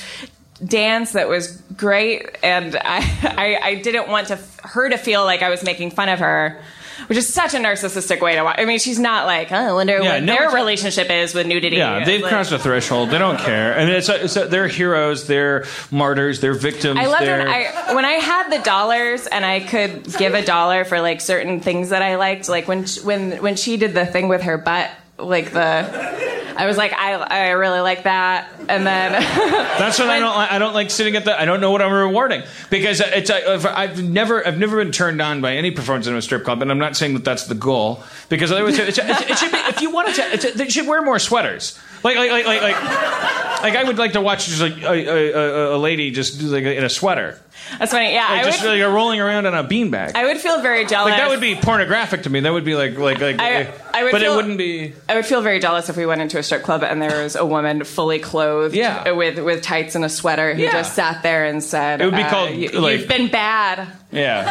dance 0.65 1.13
that 1.13 1.29
was 1.29 1.49
great, 1.77 2.37
and 2.43 2.77
I 2.77 2.99
I, 3.63 3.69
I 3.71 3.75
didn't 3.77 4.09
want 4.09 4.29
to 4.29 4.39
her 4.63 4.91
to 4.91 4.99
feel 4.99 5.25
like 5.25 5.41
I 5.43 5.49
was 5.49 5.65
making 5.65 5.91
fun 5.93 6.11
of 6.11 6.19
her. 6.19 6.61
Which 7.07 7.19
is 7.19 7.33
such 7.33 7.55
a 7.55 7.59
narcissistic 7.59 8.21
way 8.21 8.35
to 8.37 8.43
watch. 8.45 8.57
I 8.59 8.65
mean, 8.65 8.79
she's 8.79 8.99
not 8.99 9.27
like, 9.27 9.51
oh, 9.53 9.57
I 9.57 9.73
wonder 9.73 10.01
Yeah, 10.03 10.15
what 10.15 10.23
no, 10.23 10.37
their 10.37 10.51
relationship 10.51 11.11
is 11.11 11.35
with 11.35 11.47
nudity. 11.47 11.77
Yeah, 11.77 12.05
they've 12.05 12.21
like- 12.23 12.31
crossed 12.31 12.53
a 12.53 12.59
threshold. 12.59 13.11
They 13.11 13.19
don't 13.19 13.39
care, 13.39 13.77
and 13.77 13.91
it's, 13.91 14.09
it's 14.09 14.35
they're 14.35 14.69
heroes, 14.69 15.27
they're 15.27 15.65
martyrs, 15.91 16.41
they're 16.41 16.55
victims. 16.55 16.99
I 16.99 17.07
loved 17.07 17.27
when 17.27 17.49
I 17.49 17.95
when 17.95 18.05
I 18.05 18.13
had 18.13 18.51
the 18.51 18.63
dollars 18.63 19.27
and 19.27 19.45
I 19.45 19.61
could 19.61 20.05
give 20.19 20.35
a 20.35 20.45
dollar 20.45 20.85
for 20.85 21.01
like 21.01 21.21
certain 21.21 21.61
things 21.61 21.91
that 21.91 22.03
I 22.03 22.17
liked. 22.17 22.49
Like 22.49 22.69
when 22.69 22.85
when 23.05 23.43
when 23.43 23.57
she 23.57 23.77
did 23.77 23.95
the 23.95 24.07
thing 24.07 24.29
with 24.29 24.43
her 24.43 24.57
butt, 24.59 24.91
like 25.19 25.53
the 25.53 26.35
I 26.57 26.67
was 26.67 26.77
like, 26.77 26.93
I, 26.93 27.15
I 27.15 27.51
really 27.51 27.81
like 27.81 28.05
that. 28.05 28.49
And 28.69 28.87
then 28.87 29.13
That's 29.79 29.99
what 29.99 30.09
I 30.09 30.21
don't. 30.21 30.39
li- 30.39 30.47
I 30.51 30.59
don't 30.59 30.75
like 30.75 30.91
sitting 30.91 31.17
at 31.17 31.25
the. 31.25 31.39
I 31.39 31.45
don't 31.45 31.61
know 31.61 31.71
what 31.71 31.83
I'm 31.83 31.93
rewarding 31.93 32.43
because 32.71 33.01
it's. 33.01 33.31
if 33.31 33.67
I've 33.67 34.03
never. 34.03 34.47
I've 34.47 34.59
never 34.59 34.83
been 34.83 34.93
turned 34.93 35.21
on 35.21 35.41
by 35.41 35.57
any 35.57 35.71
performance 35.71 36.07
in 36.07 36.15
a 36.15 36.23
strip 36.23 36.45
club, 36.45 36.63
and 36.63 36.71
I'm 36.71 36.79
not 36.79 36.97
saying 36.97 37.15
that 37.15 37.25
that's 37.25 37.47
the 37.47 37.55
goal 37.55 38.03
because 38.29 38.53
otherwise, 38.53 38.79
it's, 38.79 38.99
it 38.99 39.39
should 39.39 39.53
be. 39.53 39.59
If 39.59 39.83
you 39.83 39.91
wanted 39.91 40.15
to, 40.15 40.23
it's, 40.33 40.55
they 40.55 40.69
should 40.69 40.87
wear 40.87 41.03
more 41.03 41.19
sweaters. 41.19 41.79
Like 42.03 42.17
like 42.17 42.31
like 42.31 42.47
like 42.47 42.63
like. 42.63 43.45
Like 43.65 43.77
I 43.77 43.85
would 43.85 43.97
like 43.97 44.13
to 44.13 44.21
watch 44.21 44.45
just 44.45 44.61
like 44.61 44.77
a, 44.83 44.93
a, 44.93 45.33
a, 45.33 45.77
a 45.77 45.79
lady 45.79 46.11
just 46.11 46.39
do 46.39 46.49
like 46.49 46.65
in 46.65 46.85
a 46.85 46.91
sweater, 46.91 47.41
that's 47.79 47.93
funny. 47.93 48.13
Yeah, 48.13 48.29
like 48.29 48.41
I 48.41 48.45
just 48.45 48.63
would, 48.63 48.69
like 48.71 48.79
you're 48.79 48.93
rolling 48.93 49.21
around 49.21 49.47
on 49.47 49.55
a 49.55 49.65
beanbag. 49.65 50.13
I 50.15 50.25
would 50.27 50.39
feel 50.39 50.61
very 50.63 50.85
jealous. 50.87 51.11
Like 51.11 51.19
that 51.21 51.29
would 51.29 51.41
be 51.41 51.55
pornographic 51.57 52.23
to 52.25 52.31
me. 52.31 52.41
That 52.41 52.53
would 52.53 52.65
be 52.65 52.75
like 52.75 52.97
like 52.99 53.21
like. 53.21 53.41
I- 53.41 53.73
I 53.95 54.03
would 54.03 54.11
but 54.11 54.23
feel- 54.23 54.33
it 54.33 54.37
wouldn't 54.37 54.59
be. 54.59 54.93
I 55.09 55.15
would 55.15 55.25
feel 55.25 55.41
very 55.41 55.61
jealous 55.61 55.89
if 55.89 55.97
we 55.97 56.05
went 56.05 56.21
into 56.21 56.37
a 56.37 56.43
strip 56.43 56.63
club 56.65 56.83
and 56.83 57.01
there 57.01 57.23
was 57.23 57.37
a 57.37 57.47
woman 57.47 57.85
fully 57.85 58.19
clothed 58.19 58.75
Yeah. 58.75 59.13
with 59.13 59.39
with 59.39 59.63
tights 59.63 59.95
and 59.95 60.05
a 60.05 60.09
sweater 60.09 60.53
who 60.53 60.63
Yeah. 60.63 60.73
just 60.73 60.95
sat 60.95 61.23
there 61.23 61.45
and 61.45 61.63
said, 61.63 62.01
It 62.01 62.07
would 62.07 62.17
be 62.17 62.23
uh, 62.23 62.29
called, 62.31 62.51
you, 62.57 62.71
like- 62.71 62.99
"You've 62.99 63.09
been 63.09 63.29
bad." 63.29 63.87
Yeah. 64.11 64.45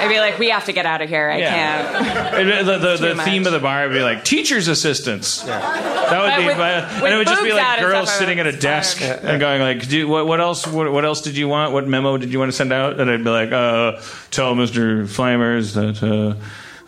I'd 0.00 0.08
be 0.08 0.20
like, 0.20 0.38
"We 0.38 0.50
have 0.50 0.64
to 0.66 0.72
get 0.72 0.86
out 0.86 1.02
of 1.02 1.08
here. 1.08 1.28
I 1.28 1.38
Yeah. 1.38 1.50
can't." 1.52 2.34
And 2.48 2.68
the 2.68 2.78
the, 2.78 3.14
the 3.14 3.22
theme 3.24 3.46
of 3.46 3.52
the 3.52 3.58
bar 3.58 3.86
would 3.88 3.92
be 3.94 4.00
like 4.00 4.24
teachers 4.24 4.68
assistants. 4.68 5.42
That 5.42 6.20
would 6.22 6.30
But 6.30 6.38
be, 6.38 6.46
with- 6.46 6.56
and 6.58 7.02
with 7.02 7.12
it 7.12 7.16
would 7.16 7.26
just 7.26 7.42
be 7.42 7.52
like 7.52 7.80
girls 7.80 8.10
sitting 8.12 8.38
at 8.40 8.46
a 8.46 8.50
it's 8.50 8.58
desk 8.60 8.98
hard. 9.02 9.20
and 9.24 9.40
going 9.40 9.60
like, 9.60 9.86
Do, 9.88 10.08
what, 10.08 10.26
"What 10.26 10.40
else? 10.40 10.66
What, 10.66 10.90
what 10.92 11.04
else 11.04 11.20
did 11.20 11.36
you 11.36 11.48
want? 11.48 11.72
What 11.72 11.86
memo 11.86 12.07
did 12.16 12.32
you 12.32 12.38
want 12.38 12.50
to 12.50 12.56
send 12.56 12.72
out?" 12.72 12.98
And 13.00 13.10
I'd 13.10 13.22
be 13.24 13.30
like, 13.30 13.52
uh, 13.52 14.00
"Tell 14.30 14.54
Mister 14.54 15.04
Flamers 15.04 15.74
that." 15.74 16.02
Uh, 16.02 16.36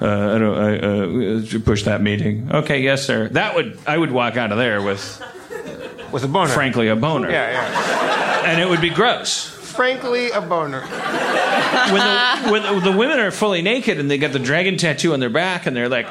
uh, 0.03 0.35
I 0.35 0.39
don't. 0.39 0.59
I, 0.59 0.79
uh, 1.59 1.59
push 1.65 1.83
that 1.85 2.01
meeting. 2.01 2.49
Okay, 2.51 2.81
yes, 2.81 3.05
sir. 3.05 3.29
That 3.29 3.55
would. 3.55 3.79
I 3.87 3.99
would 3.99 4.11
walk 4.13 4.37
out 4.39 4.51
of 4.51 4.57
there 4.57 4.81
with, 4.81 5.23
With 6.11 6.25
a 6.25 6.29
boner. 6.29 6.49
frankly, 6.51 6.89
a 6.89 6.97
boner, 6.97 7.31
Yeah, 7.31 7.51
yeah. 7.51 8.51
and 8.51 8.61
it 8.63 8.69
would 8.69 8.81
be 8.81 8.89
gross. 8.89 9.45
Frankly, 9.45 10.31
a 10.31 10.41
boner. 10.41 10.81
when 10.81 12.01
the, 12.01 12.51
when 12.51 12.63
the, 12.63 12.91
the 12.93 12.97
women 12.97 13.19
are 13.21 13.31
fully 13.31 13.63
naked 13.63 13.99
and 14.01 14.11
they 14.11 14.19
got 14.19 14.33
the 14.33 14.39
dragon 14.39 14.77
tattoo 14.77 15.13
on 15.13 15.21
their 15.21 15.31
back 15.31 15.67
and 15.67 15.77
they're 15.77 15.89
like 15.89 16.07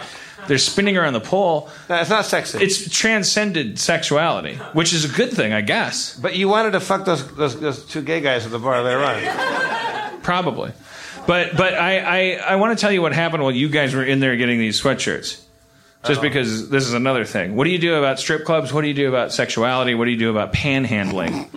they're 0.50 0.58
spinning 0.58 0.98
around 0.98 1.14
the 1.14 1.22
pole. 1.22 1.70
No, 1.90 1.96
it's 2.02 2.10
not 2.10 2.26
sexy. 2.26 2.58
it's 2.58 2.90
transcended 2.90 3.80
sexuality 3.80 4.56
which 4.74 4.92
is 4.92 5.06
a 5.06 5.08
good 5.08 5.32
thing 5.32 5.54
i 5.54 5.62
guess. 5.62 6.20
But 6.20 6.36
you 6.36 6.50
wanted 6.50 6.72
to 6.72 6.82
fuck 6.82 7.06
those, 7.06 7.26
those, 7.36 7.58
those 7.60 7.86
two 7.86 8.02
gay 8.02 8.20
guys 8.20 8.46
at 8.46 8.52
the 8.52 8.60
bar 8.60 8.82
later 8.84 9.00
on. 9.00 10.22
probably. 10.22 10.74
But 11.26 11.56
but 11.56 11.76
i 11.76 12.00
i, 12.00 12.54
I 12.54 12.56
want 12.58 12.78
to 12.78 12.82
tell 12.82 12.92
you 12.92 13.02
what 13.02 13.14
happened 13.14 13.44
while 13.44 13.52
you 13.52 13.70
guys 13.70 13.94
were 13.94 14.04
in 14.04 14.20
there 14.20 14.36
getting 14.36 14.60
these 14.60 14.82
sweatshirts. 14.82 15.46
Just 16.06 16.22
because 16.22 16.70
this 16.70 16.88
is 16.88 16.94
another 16.94 17.26
thing. 17.26 17.58
What 17.58 17.66
do 17.66 17.72
you 17.72 17.78
do 17.78 17.96
about 17.96 18.20
strip 18.20 18.46
clubs? 18.46 18.72
What 18.72 18.82
do 18.82 18.88
you 18.88 18.94
do 18.94 19.10
about 19.10 19.34
sexuality? 19.34 19.96
What 19.96 20.06
do 20.06 20.12
you 20.12 20.18
do 20.18 20.30
about 20.30 20.54
panhandling 20.54 21.50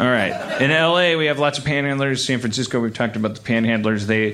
All 0.00 0.06
right. 0.06 0.62
In 0.62 0.70
LA, 0.70 1.18
we 1.18 1.26
have 1.26 1.38
lots 1.38 1.58
of 1.58 1.64
panhandlers. 1.64 2.24
San 2.24 2.38
Francisco, 2.38 2.80
we've 2.80 2.94
talked 2.94 3.16
about 3.16 3.34
the 3.34 3.42
panhandlers. 3.42 4.06
They, 4.06 4.30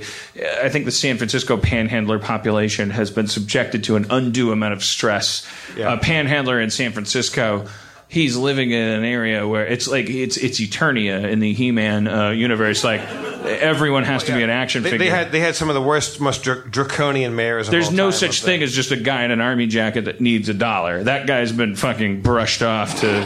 I 0.62 0.68
think 0.68 0.84
the 0.84 0.92
San 0.92 1.16
Francisco 1.16 1.56
panhandler 1.56 2.20
population 2.20 2.90
has 2.90 3.10
been 3.10 3.26
subjected 3.26 3.82
to 3.84 3.96
an 3.96 4.06
undue 4.10 4.52
amount 4.52 4.74
of 4.74 4.84
stress. 4.84 5.44
Yeah. 5.76 5.92
A 5.92 5.98
panhandler 5.98 6.60
in 6.60 6.70
San 6.70 6.92
Francisco, 6.92 7.66
he's 8.06 8.36
living 8.36 8.70
in 8.70 8.80
an 8.80 9.04
area 9.04 9.48
where 9.48 9.66
it's 9.66 9.88
like 9.88 10.08
it's 10.08 10.36
it's 10.36 10.60
Eternia 10.60 11.28
in 11.28 11.40
the 11.40 11.52
He-Man 11.52 12.06
uh, 12.06 12.30
universe. 12.30 12.84
Like 12.84 13.00
everyone 13.00 14.04
has 14.04 14.22
to 14.24 14.36
be 14.36 14.42
an 14.44 14.50
action 14.50 14.84
They, 14.84 14.90
figure. 14.90 15.04
they 15.06 15.10
had 15.10 15.32
they 15.32 15.40
had 15.40 15.56
some 15.56 15.68
of 15.68 15.74
the 15.74 15.82
worst, 15.82 16.20
most 16.20 16.44
dr- 16.44 16.70
draconian 16.70 17.34
mayors. 17.34 17.66
Of 17.66 17.72
There's 17.72 17.90
no 17.90 18.10
time, 18.10 18.18
such 18.18 18.42
thing 18.42 18.62
as 18.62 18.72
just 18.72 18.92
a 18.92 18.96
guy 18.96 19.24
in 19.24 19.32
an 19.32 19.40
army 19.40 19.66
jacket 19.66 20.04
that 20.04 20.20
needs 20.20 20.48
a 20.48 20.54
dollar. 20.54 21.02
That 21.02 21.26
guy's 21.26 21.50
been 21.50 21.74
fucking 21.74 22.22
brushed 22.22 22.62
off 22.62 23.00
to 23.00 23.24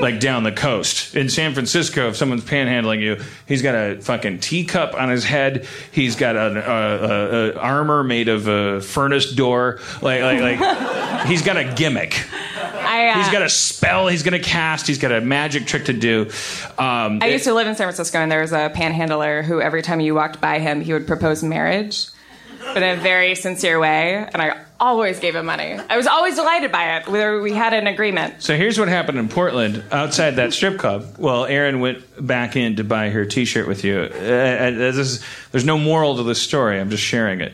like 0.00 0.20
down 0.20 0.42
the 0.42 0.52
coast. 0.52 1.14
In 1.16 1.28
San 1.28 1.54
Francisco, 1.54 2.08
if 2.08 2.16
someone's 2.16 2.44
panhandling 2.44 3.00
you, 3.00 3.20
he's 3.46 3.62
got 3.62 3.74
a 3.74 4.00
fucking 4.00 4.40
teacup 4.40 4.94
on 4.94 5.08
his 5.08 5.24
head. 5.24 5.66
He's 5.92 6.16
got 6.16 6.36
an 6.36 6.56
uh, 6.56 6.60
uh, 6.60 7.54
uh, 7.56 7.58
armor 7.58 8.04
made 8.04 8.28
of 8.28 8.48
a 8.48 8.80
furnace 8.80 9.32
door. 9.32 9.80
Like 10.02 10.22
like 10.22 10.40
like 10.60 11.26
he's 11.26 11.42
got 11.42 11.56
a 11.56 11.72
gimmick. 11.74 12.22
I, 12.86 13.08
uh, 13.08 13.18
He's 13.18 13.32
got 13.32 13.42
a 13.42 13.48
spell 13.48 14.06
he's 14.06 14.22
going 14.22 14.40
to 14.40 14.48
cast. 14.48 14.86
He's 14.86 14.98
got 14.98 15.12
a 15.12 15.20
magic 15.20 15.66
trick 15.66 15.86
to 15.86 15.92
do. 15.92 16.30
Um, 16.78 17.18
I 17.22 17.28
used 17.28 17.44
to 17.44 17.52
live 17.54 17.66
in 17.66 17.74
San 17.74 17.86
Francisco, 17.86 18.18
and 18.18 18.30
there 18.30 18.40
was 18.40 18.52
a 18.52 18.70
panhandler 18.72 19.42
who, 19.42 19.60
every 19.60 19.82
time 19.82 20.00
you 20.00 20.14
walked 20.14 20.40
by 20.40 20.60
him, 20.60 20.80
he 20.80 20.92
would 20.92 21.06
propose 21.06 21.42
marriage, 21.42 22.06
but 22.60 22.82
in 22.82 22.98
a 22.98 23.00
very 23.00 23.34
sincere 23.34 23.78
way. 23.78 24.14
And 24.14 24.40
I 24.40 24.65
always 24.78 25.20
gave 25.20 25.34
him 25.34 25.46
money. 25.46 25.78
I 25.88 25.96
was 25.96 26.06
always 26.06 26.36
delighted 26.36 26.70
by 26.72 26.96
it. 26.96 27.08
Whether 27.08 27.40
we 27.40 27.52
had 27.52 27.72
an 27.72 27.86
agreement. 27.86 28.42
So 28.42 28.56
here's 28.56 28.78
what 28.78 28.88
happened 28.88 29.18
in 29.18 29.28
Portland 29.28 29.82
outside 29.90 30.32
that 30.32 30.52
strip 30.52 30.78
club. 30.78 31.16
Well, 31.18 31.44
Erin 31.46 31.80
went 31.80 32.04
back 32.24 32.56
in 32.56 32.76
to 32.76 32.84
buy 32.84 33.10
her 33.10 33.24
T-shirt 33.24 33.66
with 33.66 33.84
you. 33.84 34.08
Uh, 34.12 34.16
uh, 34.16 34.70
this 34.70 34.96
is, 34.96 35.24
there's 35.52 35.64
no 35.64 35.78
moral 35.78 36.16
to 36.16 36.22
this 36.22 36.42
story. 36.42 36.78
I'm 36.78 36.90
just 36.90 37.02
sharing 37.02 37.40
it. 37.40 37.52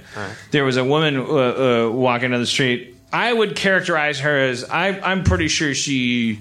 There 0.51 0.65
was 0.65 0.77
a 0.77 0.85
woman 0.85 1.17
uh, 1.17 1.23
uh, 1.23 1.91
walking 1.91 2.31
down 2.31 2.41
the 2.41 2.47
street. 2.47 2.97
I 3.13 3.33
would 3.33 3.57
characterize 3.57 4.21
her 4.21 4.39
as 4.39 4.65
I, 4.65 4.89
I'm 5.01 5.25
pretty 5.25 5.49
sure 5.49 5.75
she. 5.75 6.39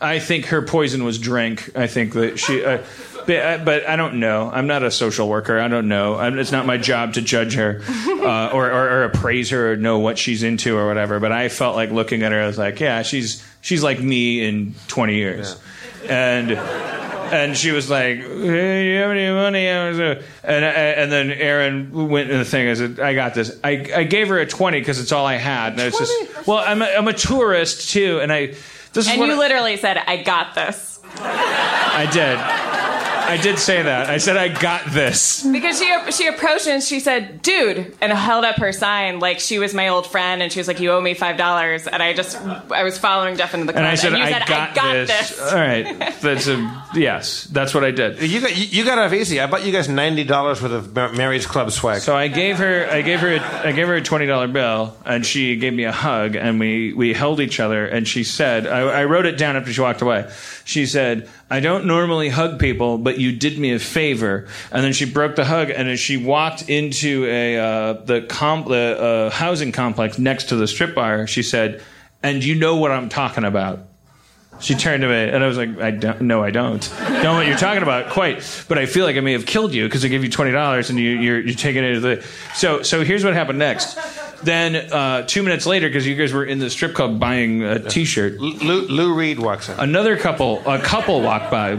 I 0.00 0.18
think 0.18 0.46
her 0.46 0.62
poison 0.62 1.04
was 1.04 1.18
drink. 1.18 1.70
I 1.76 1.86
think 1.86 2.14
that 2.14 2.38
she. 2.38 2.64
Uh, 2.64 2.82
but, 3.26 3.36
uh, 3.36 3.58
but 3.64 3.86
I 3.86 3.96
don't 3.96 4.18
know. 4.18 4.50
I'm 4.50 4.66
not 4.66 4.82
a 4.82 4.90
social 4.90 5.28
worker. 5.28 5.60
I 5.60 5.68
don't 5.68 5.88
know. 5.88 6.16
I'm, 6.16 6.38
it's 6.38 6.52
not 6.52 6.64
my 6.64 6.78
job 6.78 7.14
to 7.14 7.22
judge 7.22 7.54
her 7.54 7.82
uh, 7.88 8.50
or, 8.52 8.70
or, 8.70 8.90
or 8.90 9.04
appraise 9.04 9.50
her 9.50 9.72
or 9.72 9.76
know 9.76 9.98
what 9.98 10.18
she's 10.18 10.42
into 10.42 10.76
or 10.76 10.86
whatever. 10.86 11.20
But 11.20 11.32
I 11.32 11.48
felt 11.50 11.76
like 11.76 11.90
looking 11.90 12.22
at 12.22 12.32
her, 12.32 12.40
I 12.40 12.46
was 12.46 12.58
like, 12.58 12.80
yeah, 12.80 13.02
she's 13.02 13.46
she's 13.60 13.82
like 13.82 14.00
me 14.00 14.42
in 14.48 14.74
20 14.88 15.14
years, 15.14 15.60
and 16.08 16.52
and 17.32 17.56
she 17.56 17.70
was 17.70 17.88
like, 17.88 18.18
hey, 18.18 18.92
"You 18.92 18.98
have 19.00 19.10
any 19.10 19.32
money?" 19.32 19.68
I 19.68 19.90
uh, 19.90 20.22
and 20.42 20.64
and 20.64 21.12
then 21.12 21.30
Erin 21.30 22.08
went 22.08 22.30
in 22.30 22.38
the 22.38 22.44
thing. 22.44 22.68
I 22.68 22.74
said, 22.74 23.00
"I 23.00 23.14
got 23.14 23.34
this." 23.34 23.58
I, 23.62 23.86
I 23.94 24.04
gave 24.04 24.28
her 24.28 24.38
a 24.38 24.46
20 24.46 24.80
because 24.80 24.98
it's 24.98 25.12
all 25.12 25.26
I 25.26 25.36
had. 25.36 25.72
And 25.72 25.80
I 25.82 25.84
was 25.86 25.98
just, 25.98 26.46
well, 26.46 26.58
I'm 26.58 26.82
a, 26.82 26.86
I'm 26.86 27.08
a 27.08 27.12
tourist 27.12 27.90
too, 27.90 28.20
and 28.20 28.32
I. 28.32 28.54
This 28.92 29.06
is 29.06 29.12
And 29.12 29.22
you 29.22 29.32
I- 29.32 29.38
literally 29.38 29.76
said, 29.76 30.02
"I 30.06 30.16
got 30.18 30.54
this," 30.54 31.00
I 31.16 32.06
did. 32.12 32.38
I 33.30 33.36
did 33.36 33.58
say 33.58 33.82
that. 33.82 34.08
I 34.08 34.18
said 34.18 34.36
I 34.36 34.48
got 34.48 34.86
this. 34.90 35.44
because 35.46 35.78
she 35.78 36.12
she 36.12 36.26
approached 36.26 36.66
and 36.66 36.82
she 36.82 37.00
said, 37.00 37.42
"Dude," 37.42 37.96
and 38.00 38.12
held 38.12 38.44
up 38.44 38.56
her 38.56 38.72
sign 38.72 39.20
like 39.20 39.40
she 39.40 39.58
was 39.58 39.72
my 39.74 39.88
old 39.88 40.06
friend, 40.06 40.42
and 40.42 40.52
she 40.52 40.58
was 40.60 40.68
like, 40.68 40.80
"You 40.80 40.92
owe 40.92 41.00
me 41.00 41.14
five 41.14 41.36
dollars," 41.36 41.86
and 41.86 42.02
I 42.02 42.12
just 42.12 42.36
I 42.70 42.82
was 42.84 42.98
following 42.98 43.36
Jeff 43.36 43.54
into 43.54 43.66
the 43.66 43.72
club, 43.72 43.80
And 43.82 43.86
I 43.90 43.94
said, 43.94 44.12
you 44.12 44.18
I, 44.18 44.32
said, 44.32 44.46
got 44.46 44.70
"I 44.70 44.74
got 44.74 44.92
this. 44.92 45.08
this." 45.30 45.52
All 45.52 45.58
right. 45.58 46.20
That's 46.20 46.46
a 46.48 46.84
yes. 46.94 47.44
That's 47.44 47.74
what 47.74 47.84
I 47.84 47.90
did. 47.90 48.20
You 48.22 48.40
got 48.40 48.56
you, 48.56 48.64
you 48.64 48.84
got 48.84 48.98
off 48.98 49.12
easy. 49.12 49.40
I 49.40 49.46
bought 49.46 49.64
you 49.64 49.72
guys 49.72 49.88
ninety 49.88 50.24
dollars 50.24 50.60
worth 50.62 50.72
of 50.72 50.94
Mary's 51.16 51.46
Club 51.46 51.70
swag. 51.70 52.00
So 52.00 52.16
I 52.16 52.28
gave 52.28 52.58
her, 52.58 52.86
I 52.90 53.02
gave 53.02 53.20
her, 53.20 53.34
a, 53.34 53.40
I 53.68 53.72
gave 53.72 53.86
her 53.88 53.94
a 53.94 54.02
twenty 54.02 54.26
dollar 54.26 54.48
bill, 54.48 54.96
and 55.04 55.24
she 55.24 55.56
gave 55.56 55.72
me 55.72 55.84
a 55.84 55.92
hug, 55.92 56.36
and 56.36 56.58
we 56.60 56.92
we 56.92 57.12
held 57.14 57.40
each 57.40 57.60
other, 57.60 57.86
and 57.86 58.06
she 58.06 58.24
said, 58.24 58.66
I, 58.66 58.80
I 58.80 59.04
wrote 59.04 59.26
it 59.26 59.38
down 59.38 59.56
after 59.56 59.72
she 59.72 59.80
walked 59.80 60.02
away. 60.02 60.30
She 60.64 60.86
said, 60.86 61.28
"I 61.50 61.60
don't 61.60 61.86
normally 61.86 62.28
hug 62.28 62.58
people, 62.58 62.98
but 62.98 63.18
you 63.18 63.32
did 63.32 63.58
me 63.58 63.72
a 63.72 63.78
favor." 63.78 64.46
And 64.70 64.84
then 64.84 64.92
she 64.92 65.04
broke 65.04 65.36
the 65.36 65.44
hug, 65.44 65.70
and 65.70 65.88
as 65.88 66.00
she 66.00 66.16
walked 66.16 66.68
into 66.68 67.26
a 67.26 67.58
uh, 67.58 67.92
the 68.04 68.22
comp, 68.22 68.68
the 68.68 69.00
uh, 69.00 69.30
housing 69.30 69.72
complex 69.72 70.18
next 70.18 70.50
to 70.50 70.56
the 70.56 70.66
strip 70.66 70.94
bar, 70.94 71.26
she 71.26 71.42
said, 71.42 71.82
"And 72.22 72.44
you 72.44 72.54
know 72.54 72.76
what 72.76 72.92
I'm 72.92 73.08
talking 73.08 73.44
about." 73.44 73.86
She 74.60 74.74
turned 74.74 75.00
to 75.02 75.08
me, 75.08 75.14
and 75.14 75.42
I 75.42 75.46
was 75.46 75.56
like, 75.56 75.80
"I 75.80 75.90
don't. 75.90 76.20
No, 76.22 76.42
I 76.44 76.50
don't. 76.50 76.86
Don't 76.98 77.22
know 77.22 77.34
what 77.34 77.46
you're 77.46 77.56
talking 77.56 77.82
about, 77.82 78.10
quite. 78.10 78.64
But 78.68 78.76
I 78.76 78.84
feel 78.84 79.06
like 79.06 79.16
I 79.16 79.20
may 79.20 79.32
have 79.32 79.46
killed 79.46 79.72
you 79.72 79.86
because 79.86 80.04
I 80.04 80.08
gave 80.08 80.22
you 80.22 80.28
twenty 80.30 80.52
dollars, 80.52 80.90
and 80.90 80.98
you, 80.98 81.10
you're 81.12 81.40
you're 81.40 81.54
taking 81.54 81.82
it 81.82 81.94
to 81.94 82.00
the. 82.00 82.26
So 82.54 82.82
so 82.82 83.02
here's 83.02 83.24
what 83.24 83.32
happened 83.32 83.58
next. 83.58 83.96
Then 84.42 84.74
uh, 84.76 85.22
two 85.26 85.42
minutes 85.42 85.66
later, 85.66 85.88
because 85.88 86.06
you 86.06 86.14
guys 86.16 86.32
were 86.32 86.44
in 86.44 86.58
the 86.58 86.70
strip 86.70 86.94
club 86.94 87.18
buying 87.20 87.62
a 87.62 87.78
T-shirt, 87.88 88.38
Lou, 88.40 88.82
Lou 88.88 89.14
Reed 89.14 89.38
walks 89.38 89.68
in. 89.68 89.78
another 89.78 90.16
couple, 90.16 90.62
a 90.66 90.78
couple 90.80 91.20
walked 91.20 91.50
by. 91.50 91.72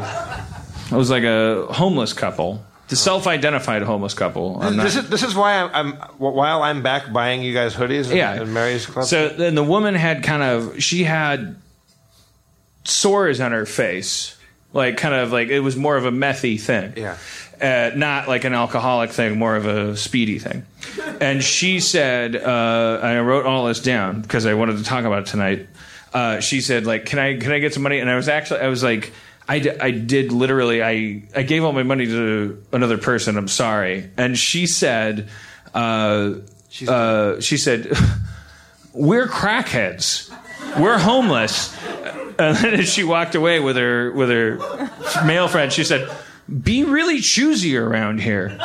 It 0.92 0.96
was 0.96 1.10
like 1.10 1.24
a 1.24 1.66
homeless 1.72 2.14
couple, 2.14 2.64
the 2.90 2.96
self-identified 2.96 3.82
homeless 3.82 4.14
couple. 4.14 4.62
I'm 4.62 4.76
not- 4.76 4.84
This 4.84 4.96
is, 4.98 5.10
this 5.10 5.24
is 5.24 5.34
why 5.34 5.56
I'm, 5.62 5.72
I'm 5.74 5.94
while 6.20 6.62
I'm 6.62 6.84
back 6.84 7.12
buying 7.12 7.42
you 7.42 7.54
guys 7.54 7.74
hoodies. 7.74 8.14
yeah. 8.14 8.34
at 8.42 8.48
Mary's 8.48 8.86
Club. 8.86 9.06
So 9.06 9.30
then 9.30 9.56
the 9.56 9.64
woman 9.64 9.96
had 9.96 10.24
kind 10.24 10.44
of 10.44 10.84
she 10.84 11.04
had 11.04 11.56
sores 12.84 13.40
on 13.40 13.52
her 13.52 13.66
face, 13.66 14.38
like 14.74 14.98
kind 14.98 15.16
of 15.16 15.32
like 15.32 15.50
it 15.50 15.62
was 15.62 15.76
more 15.76 15.96
of 15.98 16.06
a 16.06 16.12
methy 16.12 16.60
thing. 16.60 16.94
Yeah. 16.98 17.18
Uh, 17.62 17.92
not 17.96 18.28
like 18.28 18.44
an 18.44 18.54
alcoholic 18.54 19.12
thing, 19.12 19.38
more 19.38 19.56
of 19.56 19.66
a 19.66 19.96
speedy 19.96 20.40
thing. 20.40 20.66
And 21.20 21.44
she 21.44 21.80
said, 21.80 22.36
uh, 22.36 23.00
I 23.02 23.20
wrote 23.20 23.46
all 23.46 23.66
this 23.66 23.80
down 23.80 24.22
because 24.22 24.46
I 24.46 24.56
wanted 24.56 24.78
to 24.78 24.84
talk 24.84 25.06
about 25.06 25.24
it 25.24 25.26
tonight. 25.28 25.68
Uh, 26.14 26.40
she 26.40 26.62
said, 26.62 26.86
like, 26.86 27.06
can 27.06 27.20
I 27.20 27.38
can 27.38 27.52
I 27.52 27.60
get 27.60 27.74
some 27.74 27.84
money? 27.84 28.00
And 28.00 28.10
I 28.10 28.16
was 28.16 28.28
actually 28.28 28.62
I 28.62 28.68
was 28.68 28.84
like. 28.84 29.12
I, 29.50 29.60
d- 29.60 29.72
I 29.72 29.92
did 29.92 30.32
literally 30.32 30.82
I, 30.82 31.24
I 31.36 31.42
gave 31.42 31.66
all 31.66 31.74
my 31.74 31.84
money 31.84 32.06
to 32.06 32.64
another 32.72 32.98
person 32.98 33.38
i'm 33.38 33.50
sorry 33.50 34.10
and 34.16 34.38
she 34.38 34.66
said 34.66 35.28
uh, 35.74 36.36
uh, 36.88 37.42
she 37.42 37.58
said 37.58 37.92
we're 38.94 39.28
crackheads 39.28 40.32
we're 40.80 40.98
homeless. 40.98 41.76
And 42.40 42.58
then 42.58 42.74
as 42.76 42.90
she 42.92 43.04
walked 43.04 43.36
away 43.36 43.60
with 43.60 43.76
her 43.76 44.12
with 44.12 44.30
her 44.30 44.58
male 45.26 45.48
friend, 45.48 45.72
she 45.72 45.84
said, 45.84 46.10
"Be 46.48 46.84
really 46.84 47.20
choosy 47.20 47.78
around 47.78 48.22
here." 48.22 48.58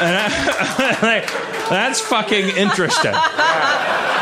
And 0.00 0.16
I, 0.16 0.98
like, 1.02 1.68
that's 1.68 2.00
fucking 2.00 2.56
interesting. 2.56 3.12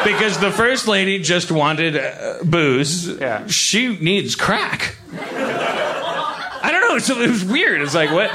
Because 0.05 0.39
the 0.39 0.51
first 0.51 0.89
lady 0.89 1.21
just 1.21 1.53
wanted 1.53 1.97
uh, 1.97 2.39
booze. 2.45 3.07
Yeah. 3.07 3.47
She 3.47 3.97
needs 3.97 4.35
crack. 4.35 4.97
I 5.13 6.71
don't 6.73 6.81
know. 6.81 6.99
So 6.99 7.21
it 7.21 7.31
was 7.31 7.45
weird. 7.45 7.81
It's 7.83 7.95
like 7.95 8.11
what? 8.11 8.31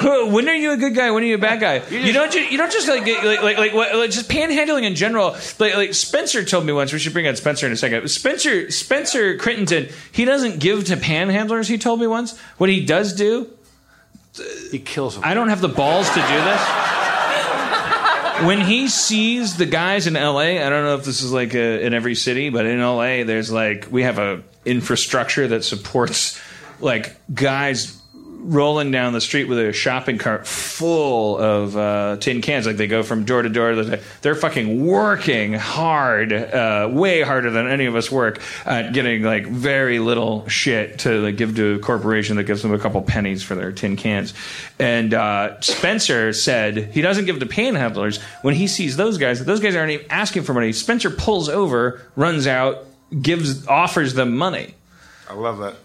Who- 0.00 0.26
When 0.34 0.48
are 0.48 0.54
you 0.54 0.72
a 0.72 0.76
good 0.76 0.94
guy? 0.94 1.10
When 1.10 1.22
are 1.22 1.26
you 1.26 1.34
a 1.34 1.38
bad 1.38 1.60
guy? 1.60 1.78
You, 1.90 2.12
don't. 2.12 2.30
Ju- 2.32 2.44
you 2.44 2.56
don't 2.58 2.70
just 2.72 2.88
like 2.88 3.04
get- 3.04 3.24
like 3.24 3.42
like 3.42 3.58
like, 3.58 3.74
what, 3.74 3.94
like 3.96 4.10
just 4.10 4.28
panhandling 4.30 4.84
in 4.84 4.94
general. 4.94 5.36
Like 5.58 5.74
like 5.74 5.94
Spencer 5.94 6.44
told 6.44 6.64
me 6.66 6.72
once. 6.72 6.92
We 6.92 6.98
should 6.98 7.12
bring 7.12 7.26
out 7.26 7.36
Spencer 7.36 7.66
in 7.66 7.72
a 7.72 7.76
second. 7.76 8.08
Spencer 8.08 8.70
Spencer 8.70 9.36
Crittenden. 9.36 9.88
He 10.12 10.24
doesn't 10.24 10.60
give 10.60 10.84
to 10.86 10.96
panhandlers. 10.96 11.68
He 11.68 11.78
told 11.78 12.00
me 12.00 12.06
once. 12.06 12.38
What 12.58 12.70
he 12.70 12.84
does 12.84 13.12
do. 13.14 13.50
He 14.70 14.78
kills 14.78 15.16
him. 15.16 15.22
I 15.24 15.34
don't 15.34 15.48
have 15.48 15.60
the 15.60 15.68
balls 15.68 16.08
to 16.10 16.14
do 16.14 16.20
this. 16.20 16.60
When 18.46 18.60
he 18.60 18.86
sees 18.86 19.56
the 19.56 19.66
guys 19.66 20.06
in 20.06 20.14
LA, 20.14 20.60
I 20.64 20.68
don't 20.68 20.84
know 20.84 20.94
if 20.94 21.04
this 21.04 21.22
is 21.22 21.32
like 21.32 21.54
a, 21.54 21.84
in 21.84 21.92
every 21.92 22.14
city, 22.14 22.50
but 22.50 22.66
in 22.66 22.80
LA, 22.80 23.24
there's 23.24 23.50
like 23.50 23.88
we 23.90 24.04
have 24.04 24.18
a 24.20 24.42
infrastructure 24.64 25.48
that 25.48 25.64
supports 25.64 26.40
like 26.78 27.16
guys 27.34 27.97
rolling 28.38 28.90
down 28.90 29.12
the 29.12 29.20
street 29.20 29.44
with 29.44 29.58
a 29.58 29.72
shopping 29.72 30.16
cart 30.16 30.46
full 30.46 31.36
of 31.36 31.76
uh, 31.76 32.16
tin 32.20 32.40
cans. 32.40 32.66
Like 32.66 32.76
they 32.76 32.86
go 32.86 33.02
from 33.02 33.24
door 33.24 33.42
to 33.42 33.48
door. 33.48 33.74
They're 34.22 34.34
fucking 34.34 34.86
working 34.86 35.52
hard, 35.52 36.32
uh, 36.32 36.88
way 36.90 37.22
harder 37.22 37.50
than 37.50 37.68
any 37.68 37.86
of 37.86 37.96
us 37.96 38.10
work 38.10 38.40
at 38.64 38.92
getting 38.92 39.22
like 39.22 39.46
very 39.46 39.98
little 39.98 40.48
shit 40.48 41.00
to 41.00 41.20
like, 41.20 41.36
give 41.36 41.56
to 41.56 41.74
a 41.74 41.78
corporation 41.78 42.36
that 42.36 42.44
gives 42.44 42.62
them 42.62 42.72
a 42.72 42.78
couple 42.78 43.02
pennies 43.02 43.42
for 43.42 43.54
their 43.54 43.72
tin 43.72 43.96
cans. 43.96 44.34
And 44.78 45.12
uh, 45.12 45.60
Spencer 45.60 46.32
said 46.32 46.76
he 46.92 47.00
doesn't 47.00 47.24
give 47.24 47.40
to 47.40 47.46
panhandlers. 47.46 48.22
When 48.42 48.54
he 48.54 48.66
sees 48.66 48.96
those 48.96 49.18
guys, 49.18 49.44
those 49.44 49.60
guys 49.60 49.74
aren't 49.74 49.90
even 49.90 50.06
asking 50.10 50.44
for 50.44 50.54
money. 50.54 50.72
Spencer 50.72 51.10
pulls 51.10 51.48
over, 51.48 52.00
runs 52.16 52.46
out, 52.46 52.84
gives, 53.20 53.66
offers 53.66 54.14
them 54.14 54.36
money. 54.36 54.74
I 55.28 55.34
love 55.34 55.58
that. 55.58 55.76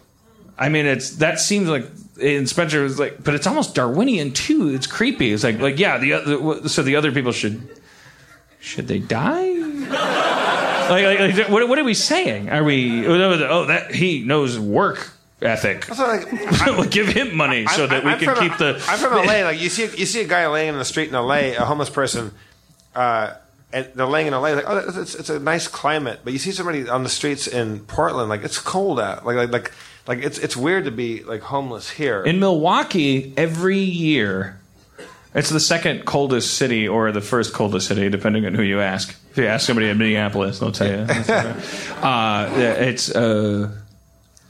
I 0.64 0.70
mean, 0.70 0.86
it's 0.86 1.18
that 1.18 1.39
seems 1.41 1.68
like 1.68 1.86
and 2.22 2.47
Spencer 2.47 2.82
was 2.84 2.97
like, 2.99 3.22
but 3.24 3.34
it's 3.34 3.47
almost 3.47 3.76
Darwinian 3.76 4.32
too. 4.32 4.70
It's 4.70 4.88
creepy. 4.88 5.34
It's 5.34 5.43
like, 5.43 5.59
like 5.59 5.78
yeah, 5.78 5.97
the 5.97 6.14
other, 6.14 6.70
so 6.70 6.84
the 6.84 6.95
other 6.95 7.11
people 7.11 7.34
should 7.34 7.68
should 8.61 8.88
they 8.88 8.99
die? 8.99 9.49
like, 10.89 11.03
like, 11.20 11.20
like, 11.38 11.49
what, 11.49 11.68
what 11.68 11.78
are 11.80 11.84
we 11.84 11.93
saying? 11.93 12.49
Are 12.49 12.64
we? 12.64 13.05
Oh, 13.05 13.66
that 13.66 13.93
he 13.93 14.24
knows 14.24 14.57
work 14.59 15.11
ethic. 15.41 15.89
Like, 15.89 16.32
we'll 16.66 16.86
give 16.86 17.07
him 17.07 17.36
money 17.36 17.66
so 17.68 17.82
I'm- 17.82 17.89
that 17.89 18.03
we 18.05 18.11
I'm 18.11 18.20
can 18.20 18.36
from- 18.36 18.47
keep 18.49 18.57
the. 18.57 18.82
I'm 18.88 18.99
from 18.99 19.14
LA. 19.26 19.41
Like 19.43 19.59
you 19.59 19.70
see, 19.70 19.84
you 19.97 20.05
see 20.05 20.22
a 20.22 20.28
guy 20.28 20.47
laying 20.47 20.70
in 20.70 20.78
the 20.78 20.86
street 20.86 21.09
in 21.09 21.14
LA, 21.16 21.51
a 21.57 21.66
homeless 21.66 21.89
person, 21.89 22.32
uh, 22.95 23.34
and 23.74 23.88
they're 23.95 24.05
laying 24.05 24.28
in 24.28 24.34
LA. 24.34 24.49
Like, 24.51 24.66
oh, 24.68 24.78
it's, 24.78 24.97
it's, 24.97 25.16
it's 25.16 25.30
a 25.30 25.39
nice 25.39 25.68
climate. 25.68 26.22
But 26.24 26.32
you 26.32 26.39
see 26.39 26.51
somebody 26.51 26.88
on 26.88 27.03
the 27.03 27.09
streets 27.09 27.47
in 27.47 27.82
Portland, 27.82 28.30
like 28.30 28.43
it's 28.43 28.59
cold 28.59 28.99
out. 28.99 29.26
Like, 29.26 29.36
like, 29.36 29.51
like, 29.51 29.72
like 30.08 30.20
it's 30.20 30.38
it's 30.38 30.56
weird 30.58 30.86
to 30.86 30.91
be 30.91 31.24
like 31.24 31.41
homeless 31.41 31.89
here. 31.89 32.24
In 32.24 32.39
Milwaukee, 32.39 33.34
every 33.38 33.80
year, 33.80 34.60
it's 35.34 35.49
the 35.49 35.60
second 35.60 36.06
coldest 36.06 36.56
city 36.56 36.88
or 36.88 37.12
the 37.12 37.22
first 37.22 37.54
coldest 37.54 37.88
city, 37.88 38.10
depending 38.10 38.45
on 38.45 38.54
who 38.54 38.64
you 38.64 38.80
ask. 38.82 39.16
If 39.32 39.38
you 39.38 39.47
ask 39.47 39.66
somebody 39.66 39.89
in 39.89 39.97
Minneapolis, 39.97 40.60
they'll 40.60 40.72
tell 40.72 40.88
you. 40.88 41.06
uh, 42.04 42.51
it's 42.56 43.10
uh, 43.10 43.72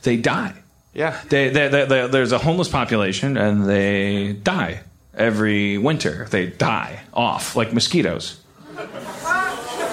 they 0.02 0.18
die. 0.18 0.54
yeah. 0.94 1.22
They, 1.30 1.50
they, 1.50 1.68
they, 1.70 2.08
there's 2.08 2.32
a 2.34 2.38
homeless 2.38 2.68
population, 2.68 3.38
and 3.38 3.66
they 3.66 4.34
die 4.34 4.82
every 5.16 5.78
winter. 5.78 6.28
They 6.30 6.48
die 6.48 7.00
off 7.14 7.56
like 7.56 7.72
mosquitoes. 7.74 8.40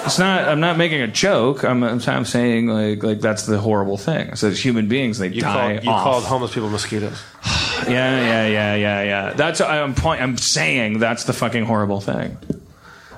It's 0.05 0.17
not. 0.19 0.47
I'm 0.47 0.59
not 0.59 0.77
making 0.77 1.01
a 1.01 1.07
joke. 1.07 1.63
I'm, 1.63 1.83
I'm, 1.83 2.01
I'm 2.07 2.25
saying 2.25 2.67
like 2.67 3.03
like 3.03 3.19
that's 3.21 3.45
the 3.45 3.59
horrible 3.59 3.97
thing. 3.97 4.35
So 4.35 4.47
as 4.49 4.59
human 4.63 4.87
beings, 4.87 5.19
they 5.19 5.27
You 5.29 5.41
die 5.41 5.73
called 5.75 5.83
you 5.85 5.91
off. 5.91 6.03
called 6.03 6.23
homeless 6.25 6.53
people 6.53 6.69
mosquitoes. 6.69 7.21
Yeah, 7.87 7.87
yeah, 8.21 8.45
yeah, 8.47 8.75
yeah, 8.75 9.03
yeah. 9.03 9.33
That's 9.33 9.59
I'm 9.59 9.95
point. 9.95 10.21
I'm 10.21 10.37
saying 10.37 10.99
that's 10.99 11.23
the 11.23 11.33
fucking 11.33 11.65
horrible 11.65 11.99
thing. 11.99 12.37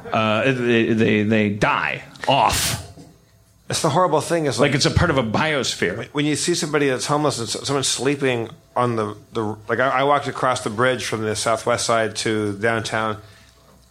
Uh, 0.10 0.44
they, 0.54 0.94
they 0.94 1.24
they 1.24 1.50
die 1.50 2.02
off 2.30 2.82
It's 3.70 3.82
the 3.82 3.90
horrible 3.90 4.22
thing. 4.22 4.46
Is 4.46 4.60
like 4.62 4.70
like, 4.70 4.76
it's 4.76 4.86
a 4.86 4.92
part 4.92 5.10
of 5.10 5.18
a 5.18 5.24
biosphere. 5.24 6.08
when 6.14 6.26
you 6.26 6.38
see 6.38 6.56
somebody 6.56 6.88
that's 6.88 7.08
homeless 7.08 7.40
and 7.40 7.50
someone's 7.50 7.90
sleeping 7.90 8.52
on 8.74 8.96
the, 8.96 9.18
the 9.34 9.44
like 9.68 9.80
I, 9.82 9.90
I 10.00 10.04
walked 10.04 10.28
across 10.28 10.62
the 10.64 10.70
bridge 10.70 11.04
from 11.04 11.24
the 11.24 11.36
southwest 11.36 11.86
side 11.86 12.16
to 12.18 12.58
downtown 12.58 13.18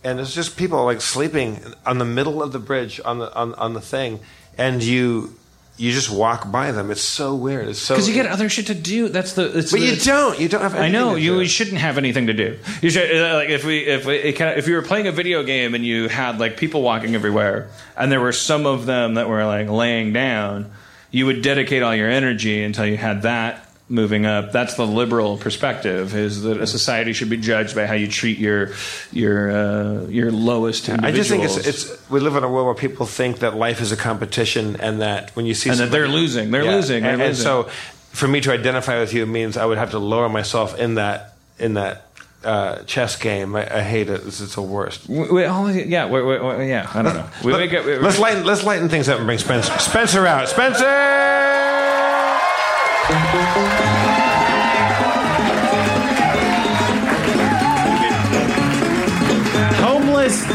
and 0.05 0.21
it's 0.21 0.35
just 0.35 0.57
people 0.57 0.85
like 0.85 1.01
sleeping 1.01 1.61
on 1.87 1.99
the 1.99 2.05
middle 2.05 2.43
of 2.43 2.53
the 2.53 2.59
bridge 2.59 3.01
on 3.05 3.19
the 3.19 3.35
on, 3.35 3.55
on 3.55 3.75
the 3.75 3.81
thing 3.81 4.21
and 4.59 4.83
you 4.83 5.37
you 5.79 5.91
just 5.91 6.11
walk 6.11 6.51
by 6.53 6.71
them 6.71 6.91
it's 6.91 7.01
so 7.01 7.35
weird 7.35 7.69
it's 7.69 7.79
so 7.79 7.95
Because 7.95 8.09
you 8.09 8.15
get 8.15 8.27
other 8.27 8.49
shit 8.49 8.67
to 8.67 8.75
do. 8.75 9.09
That's 9.09 9.33
the. 9.33 9.59
It's 9.59 9.73
but 9.73 9.81
the, 9.81 9.87
you 9.87 9.97
don't 9.97 10.39
you 10.39 10.49
don't 10.49 10.61
have 10.61 10.75
I 10.75 10.89
know 10.89 11.15
you 11.15 11.39
do. 11.39 11.47
shouldn't 11.47 11.79
have 11.79 11.97
anything 11.99 12.27
to 12.27 12.35
do. 12.35 12.59
You 12.83 12.91
should 12.91 13.11
uh, 13.11 13.35
like 13.35 13.49
if 13.49 13.65
we 13.65 13.79
if 13.79 14.05
we, 14.05 14.17
it 14.17 14.33
kind 14.35 14.51
of, 14.53 14.59
if 14.59 14.69
you 14.69 14.75
were 14.75 14.83
playing 14.83 15.07
a 15.07 15.13
video 15.13 15.43
game 15.43 15.75
and 15.75 15.85
you 15.85 16.09
had 16.09 16.39
like 16.39 16.57
people 16.57 16.83
walking 16.83 17.15
everywhere 17.15 17.71
and 17.97 18.13
there 18.13 18.21
were 18.21 18.33
some 18.33 18.67
of 18.67 18.85
them 18.87 19.15
that 19.15 19.29
were 19.29 19.45
like 19.47 19.69
laying 19.69 20.13
down, 20.13 20.71
you 21.11 21.27
would 21.27 21.43
dedicate 21.43 21.83
all 21.83 21.95
your 21.95 22.11
energy 22.11 22.63
until 22.63 22.87
you 22.87 22.99
had 22.99 23.23
that 23.23 23.67
moving 23.93 24.25
up. 24.27 24.51
That's 24.53 24.75
the 24.75 24.87
liberal 24.87 25.37
perspective: 25.37 26.17
is 26.17 26.43
that 26.43 26.61
a 26.61 26.67
society 26.67 27.13
should 27.13 27.29
be 27.31 27.37
judged 27.37 27.75
by 27.77 27.87
how 27.87 27.95
you 27.95 28.09
treat 28.09 28.39
your 28.39 28.71
your 29.13 29.51
uh, 29.51 30.07
your 30.07 30.33
lowest 30.33 30.89
I 30.89 31.13
just 31.13 31.29
think 31.31 31.45
it's, 31.45 31.59
it's 31.59 32.11
we 32.11 32.19
live 32.21 32.35
in 32.37 32.43
a 32.43 32.49
world 32.49 32.67
where 32.67 32.75
people 32.75 33.07
think 33.07 33.41
that 33.41 33.55
life 33.55 33.81
is 33.81 33.93
a 33.93 33.97
competition 33.97 34.77
and 34.81 35.01
that 35.03 35.31
when 35.37 35.47
you 35.47 35.55
see 35.55 35.71
And 35.71 35.79
that 35.79 35.91
they're 35.91 36.09
losing. 36.09 36.51
They're 36.51 36.65
losing. 36.65 37.03
They're 37.03 37.13
and, 37.13 37.23
and 37.23 37.37
so 37.37 37.65
for 38.11 38.27
me 38.27 38.41
to 38.41 38.51
identify 38.53 38.99
with 38.99 39.13
you 39.15 39.25
means 39.27 39.57
I 39.57 39.65
would 39.67 39.79
have 39.79 39.91
to 39.93 39.99
lower 39.99 40.29
myself 40.29 40.79
in 40.79 40.95
that 40.97 41.35
in 41.59 41.75
that 41.75 42.07
uh, 42.45 42.83
chess 42.85 43.15
game. 43.17 43.55
I, 43.55 43.79
I 43.79 43.83
hate 43.83 44.09
it. 44.11 44.23
It's, 44.27 44.41
it's 44.41 44.55
the 44.57 44.63
worst. 44.63 45.09
We- 45.09 45.31
we 45.31 45.45
all- 45.45 45.71
yeah, 45.71 46.07
we- 46.11 46.23
we- 46.23 46.69
yeah. 46.69 46.91
I 46.93 47.03
don't 47.03 47.15
know. 47.15 47.29
We 47.45 47.53
Let, 47.53 47.59
make 47.61 47.73
it- 47.73 47.85
we- 47.85 47.97
us 48.07 48.19
lighten 48.19 48.45
let's 48.45 48.65
lighten 48.65 48.89
things 48.89 49.09
up 49.09 49.19
and 49.19 49.27
bring 49.27 49.39
Spencer 49.39 49.79
Spencer 49.79 50.27
out. 50.27 50.49
Spencer. 50.49 50.89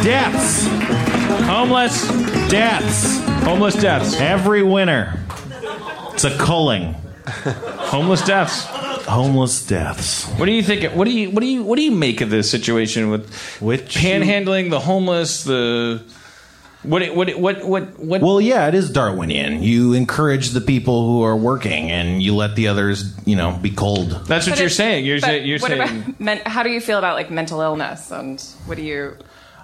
Deaths. 0.07 0.65
homeless 1.45 2.07
Deaths. 2.49 3.19
homeless 3.43 3.75
deaths. 3.75 4.15
Every 4.21 4.63
winter. 4.63 5.19
It's 6.13 6.23
a 6.23 6.35
culling. 6.37 6.93
Homeless 7.25 8.21
deaths. 8.23 8.63
Homeless 9.05 9.65
deaths. 9.67 10.25
What 10.37 10.45
do 10.45 10.53
you 10.53 10.63
think? 10.63 10.95
What 10.95 11.03
do 11.05 11.11
you 11.11 11.29
what 11.29 11.41
do 11.41 11.47
you 11.47 11.61
what 11.61 11.75
do 11.75 11.81
you 11.81 11.91
make 11.91 12.21
of 12.21 12.29
this 12.29 12.49
situation 12.49 13.09
with 13.09 13.29
Which 13.59 13.97
panhandling, 13.97 14.69
the 14.69 14.79
homeless, 14.79 15.43
the 15.43 16.01
what 16.83 17.13
what 17.13 17.37
what 17.37 17.65
what 17.65 17.99
what? 17.99 18.21
Well, 18.21 18.39
yeah, 18.39 18.69
it 18.69 18.75
is 18.75 18.89
Darwinian. 18.89 19.61
You 19.61 19.91
encourage 19.91 20.51
the 20.51 20.61
people 20.61 21.05
who 21.05 21.23
are 21.23 21.35
working, 21.35 21.91
and 21.91 22.23
you 22.23 22.33
let 22.33 22.55
the 22.55 22.69
others, 22.69 23.13
you 23.25 23.35
know, 23.35 23.59
be 23.61 23.71
cold. 23.71 24.11
that's 24.25 24.47
what 24.47 24.53
But 24.53 24.59
you're 24.61 24.69
saying. 24.69 25.05
You're, 25.05 25.19
but 25.19 25.25
say, 25.27 25.43
you're 25.43 25.59
what 25.59 25.71
saying. 25.71 25.81
about 25.81 26.19
men, 26.21 26.41
how 26.45 26.63
do 26.63 26.69
you 26.69 26.79
feel 26.79 26.97
about 26.97 27.15
like 27.15 27.29
mental 27.29 27.59
illness 27.59 28.09
and 28.09 28.41
what 28.67 28.77
do 28.77 28.83
you 28.83 29.17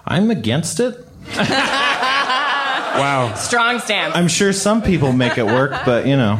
I'm 0.06 0.30
against 0.30 0.80
it. 0.80 1.06
wow. 1.36 3.34
strong 3.36 3.80
stance? 3.80 4.14
I'm 4.14 4.28
sure 4.28 4.52
some 4.52 4.82
people 4.82 5.12
make 5.12 5.38
it 5.38 5.46
work, 5.46 5.72
but 5.84 6.06
you 6.06 6.16
know, 6.16 6.38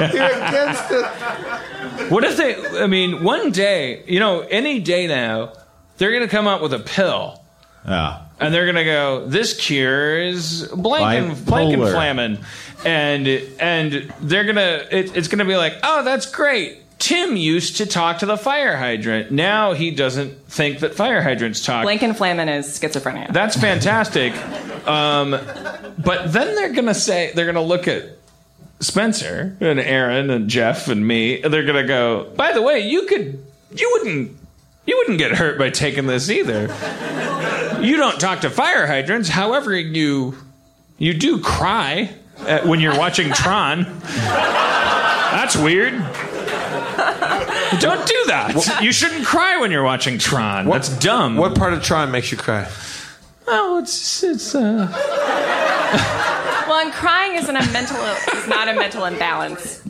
You're 0.00 0.08
against 0.08 0.90
it. 0.90 2.10
What 2.10 2.24
if 2.24 2.36
they? 2.38 2.56
I 2.82 2.86
mean, 2.86 3.22
one 3.22 3.50
day, 3.52 4.02
you 4.06 4.18
know, 4.18 4.40
any 4.40 4.80
day 4.80 5.06
now, 5.06 5.52
they're 5.98 6.10
going 6.10 6.22
to 6.22 6.28
come 6.28 6.46
out 6.48 6.62
with 6.62 6.72
a 6.72 6.78
pill. 6.78 7.42
yeah. 7.86 8.22
and 8.40 8.52
they're 8.54 8.64
gonna 8.66 8.84
go. 8.84 9.26
This 9.26 9.58
cures 9.60 10.66
blank 10.68 11.36
Bipolar. 11.36 11.76
blankenflammon, 11.76 12.44
and 12.86 13.28
and 13.60 14.12
they're 14.22 14.44
gonna. 14.44 14.86
It, 14.90 15.14
it's 15.16 15.28
gonna 15.28 15.44
be 15.44 15.56
like, 15.56 15.74
oh, 15.82 16.02
that's 16.02 16.30
great. 16.30 16.78
Tim 17.00 17.34
used 17.34 17.78
to 17.78 17.86
talk 17.86 18.18
to 18.18 18.26
the 18.26 18.36
fire 18.36 18.76
hydrant. 18.76 19.30
Now 19.32 19.72
he 19.72 19.90
doesn't 19.90 20.46
think 20.48 20.80
that 20.80 20.94
fire 20.94 21.22
hydrants 21.22 21.64
talk. 21.64 21.86
Blankenflammon 21.86 22.58
is 22.58 22.66
schizophrenia. 22.66 23.32
That's 23.32 23.56
fantastic. 23.56 24.34
Um, 24.86 25.30
but 25.30 26.30
then 26.30 26.54
they're 26.54 26.74
gonna 26.74 26.94
say 26.94 27.32
they're 27.34 27.46
gonna 27.46 27.62
look 27.62 27.88
at 27.88 28.04
Spencer 28.80 29.56
and 29.60 29.80
Erin 29.80 30.28
and 30.28 30.48
Jeff 30.50 30.88
and 30.88 31.04
me. 31.06 31.40
And 31.42 31.52
they're 31.52 31.64
gonna 31.64 31.86
go. 31.86 32.30
By 32.36 32.52
the 32.52 32.60
way, 32.60 32.80
you 32.80 33.06
could 33.06 33.42
you 33.74 33.90
wouldn't 33.94 34.36
you 34.86 34.96
wouldn't 34.98 35.18
get 35.18 35.32
hurt 35.32 35.58
by 35.58 35.70
taking 35.70 36.06
this 36.06 36.28
either. 36.28 36.64
You 37.80 37.96
don't 37.96 38.20
talk 38.20 38.42
to 38.42 38.50
fire 38.50 38.86
hydrants. 38.86 39.30
However, 39.30 39.74
you 39.74 40.36
you 40.98 41.14
do 41.14 41.40
cry 41.40 42.14
when 42.64 42.80
you're 42.80 42.98
watching 42.98 43.32
Tron. 43.32 43.86
That's 44.04 45.56
weird. 45.56 45.94
Don't 47.78 48.06
do 48.06 48.24
that. 48.26 48.80
You 48.82 48.92
shouldn't 48.92 49.24
cry 49.24 49.58
when 49.58 49.70
you're 49.70 49.84
watching 49.84 50.18
Tron. 50.18 50.66
That's 50.68 50.88
dumb. 50.98 51.36
What 51.36 51.54
part 51.54 51.72
of 51.72 51.82
Tron 51.82 52.10
makes 52.10 52.30
you 52.32 52.38
cry? 52.38 52.68
Oh, 53.46 53.78
it's 53.82 54.22
it's 54.22 54.54
uh. 54.54 54.88
Well, 56.68 56.80
and 56.86 56.92
crying 56.92 57.34
isn't 57.36 57.56
a 57.56 57.72
mental 57.72 57.96
is 58.36 58.46
not 58.48 58.68
a 58.68 58.74
mental 58.74 59.04
imbalance. 59.04 59.82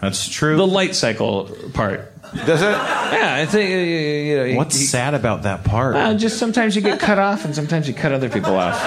That's 0.00 0.28
true. 0.28 0.56
The 0.56 0.66
light 0.66 0.94
cycle 0.94 1.50
part. 1.74 2.12
Does 2.46 2.62
it? 2.62 2.70
Yeah, 2.70 3.36
I 3.40 3.46
think 3.46 3.70
uh, 3.70 3.76
you 3.76 4.52
know. 4.52 4.56
What's 4.58 4.80
you- 4.80 4.86
sad 4.86 5.14
about 5.14 5.42
that 5.42 5.64
part? 5.64 5.96
Uh, 5.96 6.14
just 6.14 6.38
sometimes 6.38 6.76
you 6.76 6.82
get 6.82 7.00
cut 7.00 7.18
off, 7.18 7.44
and 7.44 7.54
sometimes 7.54 7.88
you 7.88 7.94
cut 7.94 8.12
other 8.12 8.28
people 8.28 8.54
off. 8.56 8.80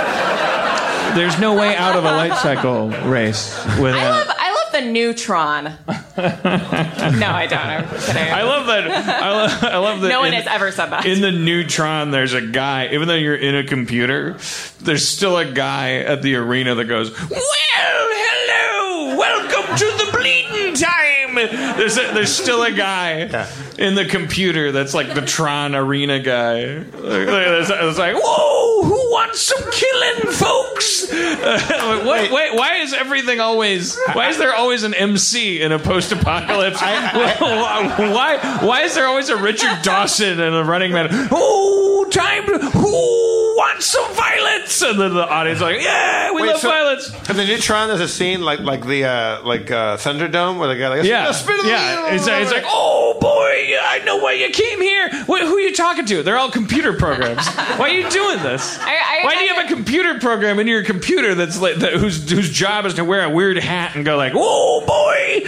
There's 1.16 1.38
no 1.39 1.56
way 1.56 1.76
out 1.76 1.95
of 1.97 2.06
a 2.06 2.12
light 2.12 2.36
cycle 2.38 2.89
race 3.10 3.54
I 3.66 3.82
without. 3.82 4.01
I 4.04 4.20
love 4.28 4.38
the 4.74 4.82
new 4.82 5.14
Tron. 5.14 5.64
no, 5.64 5.72
I 6.18 7.48
don't. 7.50 7.60
I'm 7.60 7.88
kidding. 7.88 8.34
I 8.34 8.44
love 8.44 8.66
that. 8.68 8.88
I 8.92 9.30
love, 9.32 9.64
I 9.64 9.78
love 9.78 10.02
that. 10.02 10.10
no 10.10 10.20
one 10.20 10.30
in- 10.30 10.34
has 10.34 10.48
ever 10.48 10.72
said 10.72 10.88
that. 10.88 11.06
In 11.06 11.22
the 11.22 11.32
new 11.32 11.64
Tron, 11.64 12.12
there's 12.12 12.34
a 12.34 12.42
guy. 12.42 12.90
Even 12.94 13.08
though 13.08 13.16
you're 13.16 13.36
in 13.36 13.56
a 13.56 13.64
computer, 13.64 14.34
there's 14.82 15.08
still 15.08 15.38
a 15.38 15.46
guy 15.50 15.98
at 16.00 16.22
the 16.22 16.36
arena 16.36 16.76
that 16.76 16.86
goes, 16.86 17.12
"Well, 17.30 17.42
hello, 17.74 19.16
welcome 19.18 19.76
to 19.78 19.86
the 20.06 20.10
bleeding 20.18 20.74
time." 20.76 21.36
There's 21.78 21.98
a, 21.98 22.14
there's 22.14 22.32
still 22.36 22.64
a 22.64 22.72
guy 22.72 23.48
in 23.78 23.96
the 23.96 24.06
computer 24.06 24.72
that's 24.72 24.94
like 24.94 25.14
the 25.14 25.22
Tron 25.22 25.74
arena 25.76 26.20
guy. 26.20 26.60
It's, 26.60 27.70
it's 27.72 27.98
like, 27.98 28.16
whoa, 28.18 28.84
who 28.84 29.03
wants 29.24 29.42
some 29.42 29.72
killing, 29.72 30.34
folks? 30.34 31.12
Like, 31.44 32.06
what, 32.06 32.32
wait, 32.32 32.56
why 32.56 32.78
is 32.78 32.94
everything 32.94 33.40
always? 33.40 33.98
Why 34.14 34.30
is 34.30 34.38
there 34.38 34.54
always 34.56 34.84
an 34.84 34.94
MC 34.94 35.62
in 35.62 35.72
a 35.72 35.80
post-apocalypse? 35.80 36.82
why? 36.82 38.60
Why 38.62 38.82
is 38.84 38.96
there 38.96 39.06
always 39.06 39.30
a 39.30 39.36
Richard 39.36 39.80
Dawson 39.84 40.40
and 40.40 40.56
a 40.56 40.64
Running 40.64 40.94
Man? 40.94 41.08
Oh, 41.32 42.08
time 42.10 42.46
to 42.48 42.60
who 42.70 43.23
wants 43.56 43.86
some 43.88 44.14
violence? 44.14 44.82
And 44.82 44.99
then 44.99 45.14
the 45.14 45.28
audience 45.28 45.58
is 45.58 45.62
like, 45.62 45.82
yeah, 45.82 46.32
we 46.32 46.41
Wait, 46.41 46.47
love 46.49 46.60
so- 46.62 46.70
violence. 46.70 47.30
In 47.30 47.38
the 47.38 47.45
new 47.45 47.58
Tron, 47.58 47.88
there's 47.88 47.99
a 48.01 48.08
scene 48.08 48.41
like 48.41 48.60
like 48.60 48.86
the 48.86 49.06
uh, 49.06 49.43
like 49.43 49.72
uh, 49.72 49.97
Thunderdome 49.97 50.60
where 50.60 50.68
the 50.68 50.76
guy 50.76 50.89
like 50.89 51.04
Yeah, 51.04 51.32
spin 51.32 51.58
the 51.58 51.68
yeah. 51.68 52.04
wheel." 52.06 52.16
It's, 52.16 52.28
it's 52.28 52.51
like, 52.51 52.64
oh 52.68 53.18
boy, 53.20 53.78
I 53.82 53.99
know 54.06 54.18
why 54.18 54.34
you 54.34 54.49
came 54.49 54.82
here. 54.82 55.10
What, 55.26 55.41
who 55.41 55.56
are 55.58 55.62
you 55.62 55.74
talking 55.74 56.06
to? 56.08 56.24
They're 56.24 56.38
all 56.38 56.51
computer 56.51 56.93
programs. 56.93 57.47
why 57.78 57.89
are 57.89 57.93
you 57.93 58.10
doing 58.10 58.41
this? 58.43 58.78
I- 58.82 58.89
I- 58.91 59.26
why 59.26 59.36
do 59.36 59.41
you 59.41 59.54
have 59.56 59.66
a 59.66 59.74
computer 59.74 60.20
program 60.20 60.60
in 60.60 60.68
your 60.68 60.84
computer 60.84 61.34
that's 61.36 61.60
like 61.62 61.76
that, 61.78 61.93
whose 61.93 62.30
whose 62.30 62.49
job 62.49 62.86
is 62.86 62.95
to 62.95 63.06
wear 63.06 63.24
a 63.24 63.30
weird 63.30 63.58
hat 63.58 63.95
and 63.95 64.04
go 64.04 64.18
like, 64.18 64.34
oh 64.36 64.82
boy, 64.86 65.43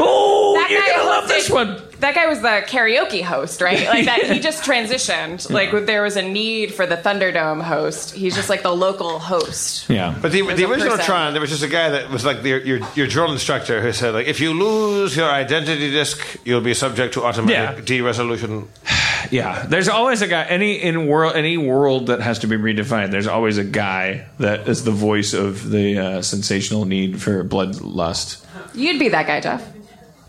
oh, 0.00 0.54
That 0.60 0.70
you're 0.70 0.80
guy 0.80 0.90
gonna 0.96 1.04
love 1.08 1.24
hosted- 1.24 1.28
this 1.28 1.50
one. 1.50 1.82
That 2.00 2.14
guy 2.14 2.26
was 2.26 2.40
the 2.40 2.62
karaoke 2.68 3.22
host, 3.22 3.60
right? 3.60 3.86
Like 3.86 4.04
that. 4.04 4.22
He 4.30 4.38
just 4.40 4.62
transitioned. 4.68 5.50
Like 5.50 5.70
there 5.86 6.02
was 6.02 6.16
a 6.16 6.22
need 6.22 6.72
for 6.74 6.86
the 6.86 6.96
Thunderdome 6.96 7.62
host. 7.62 8.14
He's 8.14 8.36
just 8.36 8.48
like 8.48 8.62
the 8.62 8.72
local 8.74 9.18
host. 9.18 9.88
Yeah. 9.90 10.16
But 10.20 10.30
the, 10.32 10.42
the 10.42 10.64
original 10.64 10.90
person. 10.96 11.04
Tron, 11.06 11.32
there 11.32 11.40
was 11.40 11.50
just 11.50 11.62
a 11.64 11.68
guy 11.68 11.90
that 11.90 12.10
was 12.10 12.24
like 12.24 12.42
the, 12.42 12.50
your 12.50 12.80
your 12.94 13.06
drill 13.08 13.32
instructor 13.32 13.80
who 13.82 13.92
said 13.92 14.14
like 14.14 14.28
if 14.28 14.38
you 14.40 14.52
lose 14.52 15.16
your 15.16 15.28
identity 15.30 15.90
disk, 15.90 16.20
you'll 16.44 16.60
be 16.60 16.74
subject 16.74 17.14
to 17.14 17.24
automatic 17.24 17.78
Yeah. 17.78 17.84
de-resolution. 17.84 18.68
Yeah, 19.32 19.66
there's 19.66 19.88
always 19.88 20.22
a 20.22 20.28
guy. 20.28 20.44
Any 20.44 20.80
in 20.80 21.06
world, 21.08 21.34
any 21.34 21.56
world 21.58 22.06
that 22.06 22.20
has 22.20 22.38
to 22.38 22.46
be 22.46 22.56
redefined. 22.56 23.10
There's 23.10 23.26
always 23.26 23.58
a 23.58 23.64
guy 23.64 24.26
that 24.38 24.68
is 24.68 24.84
the 24.84 24.92
voice 24.92 25.34
of 25.34 25.68
the 25.70 25.98
uh, 25.98 26.22
sensational 26.22 26.84
need 26.86 27.20
for 27.20 27.44
bloodlust. 27.44 28.42
You'd 28.74 28.98
be 29.00 29.08
that 29.10 29.26
guy, 29.26 29.40
Jeff. 29.40 29.68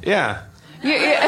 Yeah. 0.04 0.42
You, 0.82 0.92
you, 0.92 0.98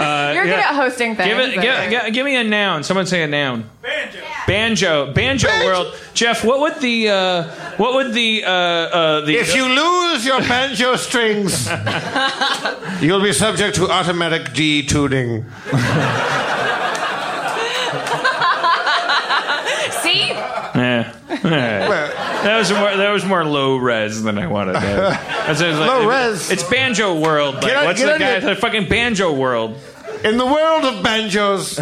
are 0.00 0.34
good 0.34 0.48
yeah. 0.48 0.68
at 0.68 0.74
hosting 0.74 1.16
things. 1.16 1.28
Give 1.28 1.38
it. 1.38 1.54
Give, 1.54 1.90
give, 1.90 2.14
give 2.14 2.24
me 2.24 2.36
a 2.36 2.44
noun. 2.44 2.84
Someone 2.84 3.06
say 3.06 3.22
a 3.22 3.26
noun. 3.26 3.68
Banjo. 3.82 4.20
Banjo. 4.46 5.12
Banjo 5.12 5.48
world. 5.64 5.94
Jeff, 6.14 6.44
what 6.44 6.60
would 6.60 6.80
the 6.80 7.08
uh, 7.08 7.42
what 7.76 7.94
would 7.94 8.12
the 8.12 8.44
uh, 8.44 8.50
uh, 8.50 9.20
the 9.22 9.34
If 9.34 9.56
you 9.56 9.66
lose 9.66 10.24
your 10.24 10.40
banjo 10.40 10.96
strings, 10.96 11.68
you'll 13.00 13.22
be 13.22 13.32
subject 13.32 13.74
to 13.76 13.90
automatic 13.90 14.52
detuning. 14.52 15.44
See? 20.02 20.28
Yeah. 20.78 22.26
That 22.42 22.56
was 22.58 22.70
more. 22.72 22.96
That 22.96 23.10
was 23.10 23.24
more 23.24 23.44
low 23.44 23.76
res 23.76 24.22
than 24.22 24.38
I 24.38 24.46
wanted. 24.46 24.74
To. 24.74 24.80
That's- 24.80 25.60
it's 25.60 25.78
like- 25.78 25.88
Low 25.88 26.06
res? 26.08 26.50
It's 26.50 26.62
banjo 26.62 27.18
world. 27.18 27.54
Like, 27.56 27.64
Get 27.64 27.76
on- 27.76 27.84
what's 27.86 28.00
get 28.00 28.06
the 28.06 28.12
on 28.14 28.18
guy? 28.20 28.30
your- 28.38 28.40
The 28.40 28.56
fucking 28.56 28.88
banjo 28.88 29.32
world. 29.32 29.76
In 30.24 30.36
the 30.36 30.44
world 30.46 30.84
of 30.84 31.02
banjos, 31.02 31.76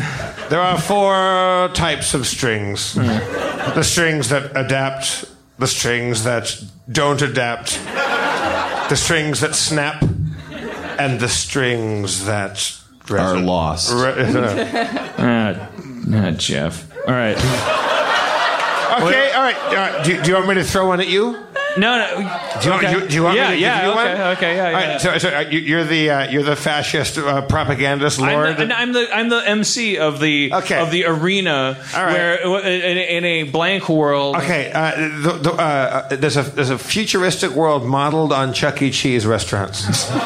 there 0.48 0.60
are 0.60 0.78
four 0.78 1.70
types 1.74 2.14
of 2.14 2.24
strings 2.26 2.94
the 2.94 3.82
strings 3.82 4.28
that 4.28 4.56
adapt, 4.56 5.24
the 5.58 5.66
strings 5.66 6.22
that 6.24 6.56
don't 6.90 7.20
adapt, 7.20 7.78
the 8.88 8.94
strings 8.96 9.40
that 9.40 9.54
snap, 9.56 10.02
and 11.00 11.18
the 11.20 11.28
strings 11.28 12.26
that 12.26 12.72
Are 13.10 13.36
lost. 13.38 13.90
Ah, 15.20 15.68
ah, 16.14 16.30
Jeff. 16.32 16.86
All 17.08 17.14
right. 17.14 17.36
Okay, 18.96 19.32
all 19.32 19.42
right. 19.42 19.56
All 19.56 19.74
right. 19.74 20.04
Do, 20.04 20.22
do 20.22 20.28
you 20.30 20.34
want 20.36 20.48
me 20.48 20.54
to 20.54 20.64
throw 20.64 20.86
one 20.88 21.00
at 21.00 21.08
you? 21.08 21.32
No, 21.76 21.96
no. 21.98 22.16
Do 22.60 22.68
you, 22.68 22.74
Okay. 22.74 22.90
you- 22.92 23.06
do 23.08 23.14
you 23.14 23.22
want 23.22 23.36
yeah, 23.36 23.50
me 23.50 23.54
to 23.56 23.60
yeah, 23.60 23.76
give 23.76 23.84
you 23.84 23.90
okay, 24.00 24.12
one? 24.14 24.20
Okay, 24.36 24.56
yeah, 24.56 24.64
All 24.64 24.70
yeah. 24.72 24.88
right, 24.92 25.00
so, 25.00 25.18
so 25.18 25.28
uh, 25.28 25.40
you- 25.40 25.60
you're 25.60 25.84
the 25.84 26.10
uh, 26.10 26.28
you're 26.30 26.42
the 26.42 26.56
fascist 26.56 27.18
uh, 27.18 27.42
propagandist 27.42 28.18
lord. 28.18 28.32
I'm 28.58 28.68
the, 28.68 28.74
I'm 28.76 28.92
the 28.92 29.14
I'm 29.16 29.28
the 29.28 29.48
MC 29.48 29.96
of 29.98 30.18
the 30.18 30.52
Okay. 30.52 30.78
of 30.80 30.90
the 30.90 31.04
arena 31.04 31.76
All 31.94 32.04
right. 32.04 32.44
where 32.44 32.66
in, 32.66 32.98
in 32.98 33.24
a 33.24 33.42
blank 33.44 33.88
world. 33.88 34.36
Okay, 34.36 34.72
uh, 34.72 34.96
the, 34.96 35.32
the, 35.40 35.52
uh, 35.52 35.54
uh, 36.10 36.16
there's 36.16 36.36
a 36.36 36.42
there's 36.42 36.70
a 36.70 36.78
futuristic 36.78 37.52
world 37.52 37.84
modeled 37.84 38.32
on 38.32 38.52
Chuck 38.52 38.82
E. 38.82 38.90
Cheese 38.90 39.24
restaurants. 39.26 40.08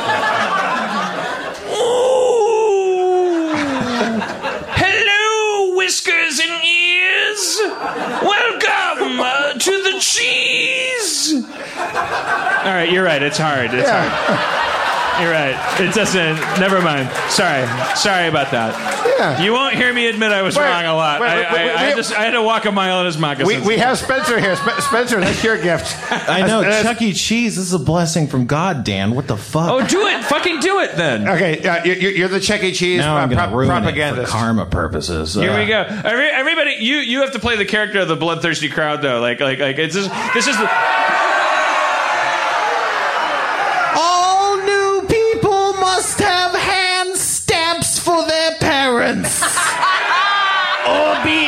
Hello, 4.74 5.76
whiskers 5.76 6.40
and 6.40 6.64
ears. 6.64 7.60
Welcome 8.22 9.20
uh, 9.20 9.52
to 9.54 9.70
the 9.82 9.96
cheese. 10.00 11.44
All 12.64 12.72
right, 12.72 12.90
you're 12.90 13.04
right. 13.04 13.22
It's 13.22 13.38
hard. 13.38 13.70
It's 13.74 13.88
hard. 13.90 14.58
You're 15.20 15.30
right. 15.30 15.54
It 15.80 15.94
doesn't. 15.94 16.36
Never 16.58 16.80
mind. 16.80 17.08
Sorry. 17.30 17.66
Sorry 17.96 18.28
about 18.28 18.50
that. 18.52 18.74
Yeah. 19.18 19.42
You 19.42 19.52
won't 19.52 19.74
hear 19.74 19.92
me 19.92 20.06
admit 20.06 20.32
I 20.32 20.40
was 20.40 20.56
Wait, 20.56 20.64
wrong 20.64 20.84
a 20.86 20.94
lot. 20.94 21.20
wait, 21.20 21.28
I, 21.28 21.36
wait, 21.36 21.46
I, 21.46 21.52
wait, 21.52 21.70
I, 21.74 21.78
had 21.84 22.02
to, 22.02 22.18
I 22.18 22.22
had 22.24 22.30
to 22.30 22.42
walk 22.42 22.64
a 22.64 22.72
mile 22.72 23.00
in 23.00 23.06
his 23.06 23.16
we, 23.16 23.20
moccasins. 23.20 23.66
we 23.66 23.76
have 23.76 23.98
Spencer 23.98 24.40
here. 24.40 24.56
Sp- 24.56 24.80
Spencer, 24.80 25.20
that's 25.20 25.44
your 25.44 25.60
gift. 25.60 25.94
I 26.10 26.46
know. 26.46 26.62
That's- 26.62 26.82
Chuck 26.82 27.02
E. 27.02 27.12
Cheese. 27.12 27.56
This 27.56 27.66
is 27.66 27.74
a 27.74 27.78
blessing 27.78 28.26
from 28.26 28.46
God, 28.46 28.84
Dan. 28.84 29.14
What 29.14 29.26
the 29.28 29.36
fuck? 29.36 29.70
oh, 29.70 29.86
do 29.86 30.06
it. 30.06 30.24
Fucking 30.24 30.60
do 30.60 30.80
it 30.80 30.96
then. 30.96 31.28
Okay, 31.28 31.62
uh, 31.68 31.84
you're, 31.84 31.96
you're 31.96 32.28
the 32.28 32.40
Chuck 32.40 32.62
E. 32.62 32.72
Cheese 32.72 33.00
now 33.00 33.14
uh, 33.16 33.20
I'm 33.20 33.28
going 33.28 33.38
to 33.38 33.48
pro- 33.48 33.58
ruin 33.58 33.84
it 33.84 34.14
for 34.16 34.24
karma 34.26 34.64
purposes. 34.66 35.34
Here 35.34 35.50
Uh, 35.50 35.58
we 35.58 35.66
go. 35.66 35.82
Every, 35.82 36.28
everybody, 36.30 36.76
you 36.80 36.96
you 36.96 37.20
have 37.20 37.32
to 37.32 37.38
play 37.38 37.56
the 37.56 37.66
character 37.66 38.00
of 38.00 38.08
the 38.08 38.16
bloodthirsty 38.16 38.70
crowd, 38.70 39.02
though. 39.02 39.20
Like 39.20 39.40
like 39.40 39.58
like 39.58 39.78
it's 39.78 39.94
just 39.94 40.10
this 40.32 40.46
is 40.46 40.56
the. 40.56 40.70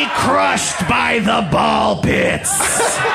Be 0.05 0.11
crushed 0.15 0.89
by 0.89 1.19
the 1.21 1.49
ball 1.51 2.03
pits. 2.03 2.51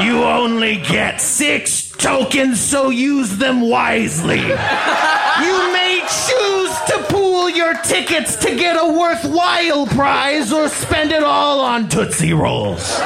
You 0.00 0.24
only 0.24 0.76
get 0.76 1.20
six 1.20 1.90
tokens, 1.90 2.58
so 2.58 2.88
use 2.88 3.36
them 3.36 3.60
wisely. 3.60 4.38
You 4.40 5.72
may 5.74 6.00
choose 6.00 6.74
to 6.86 7.04
pool 7.10 7.50
your 7.50 7.74
tickets 7.74 8.36
to 8.36 8.56
get 8.56 8.78
a 8.80 8.90
worthwhile 8.90 9.86
prize 9.88 10.50
or 10.50 10.70
spend 10.70 11.12
it 11.12 11.22
all 11.22 11.60
on 11.60 11.90
Tootsie 11.90 12.32
Rolls. 12.32 12.96
there, 12.96 13.04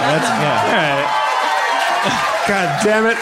that's, 0.00 0.28
yeah. 0.40 1.04
God 2.48 2.82
damn 2.82 3.04
it! 3.04 3.18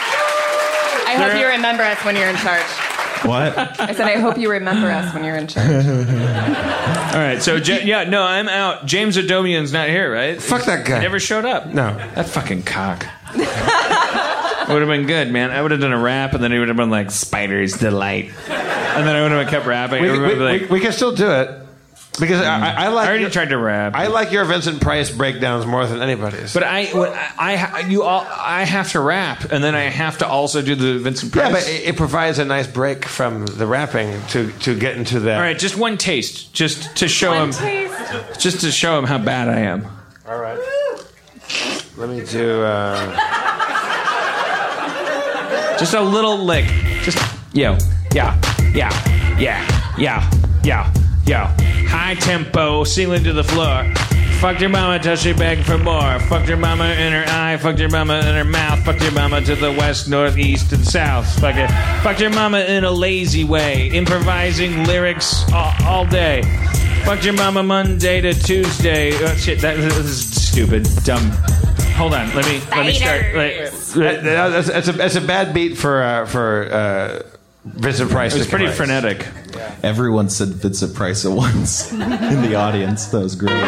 I 1.08 1.16
hope 1.16 1.36
you 1.40 1.48
remember 1.48 1.82
us 1.82 1.98
when 2.04 2.14
you're 2.14 2.28
in 2.28 2.36
charge. 2.36 2.89
What? 3.22 3.58
I 3.80 3.92
said, 3.92 4.06
I 4.06 4.18
hope 4.18 4.38
you 4.38 4.50
remember 4.50 4.88
us 4.90 5.12
when 5.14 5.24
you're 5.24 5.36
in 5.36 5.46
charge. 5.46 5.68
All 5.86 7.20
right, 7.20 7.42
so 7.42 7.56
Ja- 7.56 7.84
yeah, 7.84 8.04
no, 8.04 8.22
I'm 8.22 8.48
out. 8.48 8.86
James 8.86 9.16
Adomian's 9.16 9.72
not 9.72 9.88
here, 9.88 10.12
right? 10.12 10.40
Fuck 10.40 10.64
that 10.64 10.86
guy. 10.86 10.96
He 10.96 11.02
never 11.02 11.20
showed 11.20 11.44
up. 11.44 11.66
No. 11.66 11.94
that 12.14 12.28
fucking 12.28 12.62
cock. 12.62 13.06
would 14.72 14.82
have 14.82 14.88
been 14.88 15.06
good, 15.06 15.30
man. 15.30 15.50
I 15.50 15.60
would 15.62 15.70
have 15.70 15.80
done 15.80 15.92
a 15.92 15.98
rap, 15.98 16.32
and 16.34 16.42
then 16.42 16.52
he 16.52 16.58
would 16.58 16.68
have 16.68 16.76
been 16.76 16.90
like 16.90 17.10
"Spider's 17.10 17.76
Delight," 17.76 18.30
and 18.48 19.06
then 19.06 19.14
I 19.16 19.22
would 19.22 19.32
have 19.32 19.48
kept 19.48 19.66
rapping. 19.66 20.02
We, 20.02 20.08
Everybody 20.08 20.34
we, 20.34 20.40
would 20.40 20.60
we, 20.62 20.66
we 20.78 20.80
can 20.80 20.92
still 20.92 21.14
do 21.14 21.30
it. 21.30 21.50
Because 22.18 22.40
I, 22.40 22.72
I 22.84 22.88
like. 22.88 23.06
I 23.06 23.08
already 23.08 23.22
your- 23.22 23.30
tried 23.30 23.50
to 23.50 23.58
rap. 23.58 23.94
I 23.94 24.08
like 24.08 24.32
your 24.32 24.44
Vincent 24.44 24.80
Price 24.80 25.10
breakdowns 25.10 25.64
more 25.66 25.86
than 25.86 26.02
anybody's. 26.02 26.52
but 26.52 26.62
I, 26.64 26.86
when 26.86 27.10
I, 27.12 27.70
I, 27.72 27.80
you 27.88 28.02
all, 28.02 28.26
I 28.28 28.64
have 28.64 28.90
to 28.92 29.00
rap, 29.00 29.50
and 29.52 29.62
then 29.62 29.74
I 29.74 29.82
have 29.82 30.18
to 30.18 30.26
also 30.26 30.60
do 30.62 30.74
the 30.74 30.98
Vincent 30.98 31.32
Price. 31.32 31.46
yeah, 31.46 31.52
but 31.52 31.62
it, 31.68 31.88
it 31.90 31.96
provides 31.96 32.38
a 32.38 32.44
nice 32.44 32.66
break 32.66 33.04
from 33.04 33.46
the 33.46 33.66
rapping 33.66 34.20
to 34.28 34.50
to 34.60 34.78
get 34.78 34.96
into 34.96 35.20
that. 35.20 35.36
all 35.36 35.42
right, 35.42 35.58
just 35.58 35.76
one 35.76 35.96
taste, 35.96 36.52
just 36.52 36.96
to 36.96 37.08
show 37.08 37.30
One 37.30 37.48
him, 37.48 37.52
taste. 37.52 38.40
just 38.40 38.60
to 38.62 38.70
show 38.72 38.98
him 38.98 39.04
how 39.04 39.18
bad 39.18 39.48
I 39.48 39.60
am. 39.60 39.86
All 40.28 40.38
right. 40.38 40.58
Let 41.96 42.08
me 42.08 42.24
do. 42.24 42.62
Uh, 42.62 43.16
Just 45.78 45.94
a 45.94 46.00
little 46.02 46.38
lick. 46.44 46.66
Just 47.02 47.16
yo, 47.54 47.76
yeah, 48.12 48.38
yeah, 48.74 48.90
yeah, 49.38 49.96
yeah, 49.98 50.30
yeah, 50.62 50.92
yeah. 51.26 51.69
High 51.90 52.14
tempo, 52.14 52.84
ceiling 52.84 53.24
to 53.24 53.32
the 53.32 53.44
floor. 53.44 53.84
Fucked 54.40 54.60
your 54.62 54.70
mama 54.70 54.98
till 54.98 55.16
she 55.16 55.32
begged 55.34 55.66
for 55.66 55.76
more. 55.76 56.18
Fucked 56.20 56.48
your 56.48 56.56
mama 56.56 56.84
in 56.86 57.12
her 57.12 57.24
eye. 57.28 57.58
Fucked 57.58 57.78
your 57.78 57.90
mama 57.90 58.20
in 58.20 58.34
her 58.34 58.44
mouth. 58.44 58.82
Fucked 58.84 59.02
your 59.02 59.12
mama 59.12 59.42
to 59.42 59.54
the 59.54 59.70
west, 59.72 60.08
north, 60.08 60.38
east, 60.38 60.72
and 60.72 60.82
south. 60.82 61.26
Fuck 61.40 61.56
it. 61.56 61.68
Fucked 62.02 62.20
your 62.20 62.30
mama 62.30 62.60
in 62.60 62.84
a 62.84 62.90
lazy 62.90 63.44
way, 63.44 63.88
improvising 63.88 64.84
lyrics 64.84 65.44
all, 65.52 65.72
all 65.84 66.06
day. 66.06 66.40
Fucked 67.04 67.24
your 67.24 67.34
mama 67.34 67.62
Monday 67.62 68.20
to 68.22 68.32
Tuesday. 68.32 69.12
Oh, 69.24 69.34
shit, 69.34 69.60
that 69.60 69.76
this 69.76 70.48
stupid, 70.50 70.88
dumb. 71.04 71.30
Hold 71.96 72.14
on, 72.14 72.34
let 72.34 72.46
me 72.46 72.60
let 72.70 72.86
me 72.86 72.94
start. 72.94 73.22
Wait, 73.34 73.70
that- 73.94 74.22
that's, 74.22 74.68
that's 74.68 74.88
a 74.88 74.92
that's 74.92 75.16
a 75.16 75.20
bad 75.20 75.52
beat 75.52 75.76
for 75.76 76.02
uh, 76.02 76.24
for 76.24 76.72
uh, 76.72 77.22
Vincent 77.64 78.10
Price. 78.10 78.34
It 78.34 78.38
was 78.38 78.46
pretty 78.46 78.66
compose. 78.66 78.76
frenetic. 78.78 79.26
Everyone 79.82 80.28
said 80.30 80.48
Vincent 80.48 80.94
Price 80.94 81.24
at 81.24 81.32
once 81.32 81.92
in 81.92 81.98
the 82.42 82.54
audience. 82.54 83.06
That 83.06 83.20
was 83.20 83.34
great. 83.36 83.52
Okay. 83.52 83.60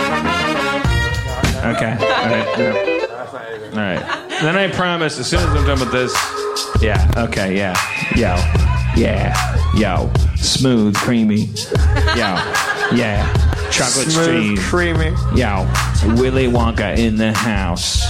All 1.93 2.29
right. 2.29 2.49
All 3.73 3.79
right. 3.79 4.29
Then 4.41 4.57
I 4.57 4.69
promise, 4.73 5.19
as 5.19 5.27
soon 5.29 5.41
as 5.41 5.47
I'm 5.47 5.67
done 5.67 5.81
with 5.81 5.93
this, 5.93 6.13
yeah. 6.83 7.11
Okay. 7.17 7.57
Yeah. 7.57 7.75
Yo. 8.17 8.35
Yeah. 8.97 9.35
Yo. 9.77 10.13
Smooth, 10.37 10.95
creamy. 10.97 11.47
Yo. 12.17 12.37
Yeah. 12.95 13.27
Chocolate 13.73 14.11
Smooth, 14.11 14.15
stream. 14.15 14.57
creamy. 14.59 15.17
Yo. 15.35 15.67
Willy 16.17 16.47
Wonka 16.47 16.97
in 16.99 17.17
the 17.17 17.33
house. 17.33 18.03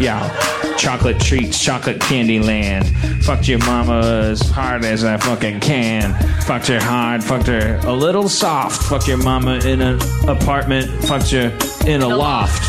Yo. 0.00 0.30
Chocolate 0.76 1.18
treats, 1.18 1.62
chocolate 1.62 2.00
candy 2.00 2.38
land. 2.38 2.86
Fucked 3.24 3.48
your 3.48 3.58
mama 3.58 4.00
as 4.00 4.40
hard 4.42 4.84
as 4.84 5.04
I 5.04 5.16
fucking 5.16 5.60
can. 5.60 6.14
Fucked 6.42 6.68
her 6.68 6.80
hard, 6.80 7.24
fucked 7.24 7.48
her 7.48 7.80
a 7.84 7.92
little 7.92 8.28
soft. 8.28 8.84
Fucked 8.84 9.08
your 9.08 9.18
mama 9.18 9.58
in 9.64 9.80
an 9.80 9.98
apartment. 10.28 10.88
Fucked 11.04 11.30
her 11.32 11.56
in 11.86 12.02
a 12.02 12.08
loft 12.08 12.64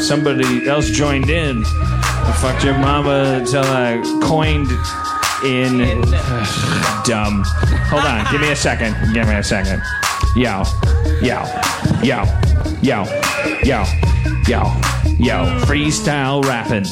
somebody 0.00 0.66
else 0.66 0.88
joined 0.90 1.30
in. 1.30 1.62
I 1.66 2.36
fucked 2.40 2.64
your 2.64 2.78
mama 2.78 3.38
until 3.40 3.64
I 3.64 4.00
coined 4.22 4.70
in. 5.44 5.78
dumb. 7.04 7.42
Hold 7.88 8.04
on. 8.04 8.30
Give 8.32 8.40
me 8.40 8.50
a 8.50 8.56
second. 8.56 8.94
Give 9.12 9.26
me 9.28 9.34
a 9.34 9.42
second. 9.42 9.82
Yo. 10.36 10.62
Yo. 11.20 11.44
Yo. 12.02 12.24
Yo. 12.82 13.04
Yo. 13.64 13.84
Yo. 14.46 14.62
Yo. 15.18 15.44
Freestyle 15.66 16.44
rapping. 16.44 16.84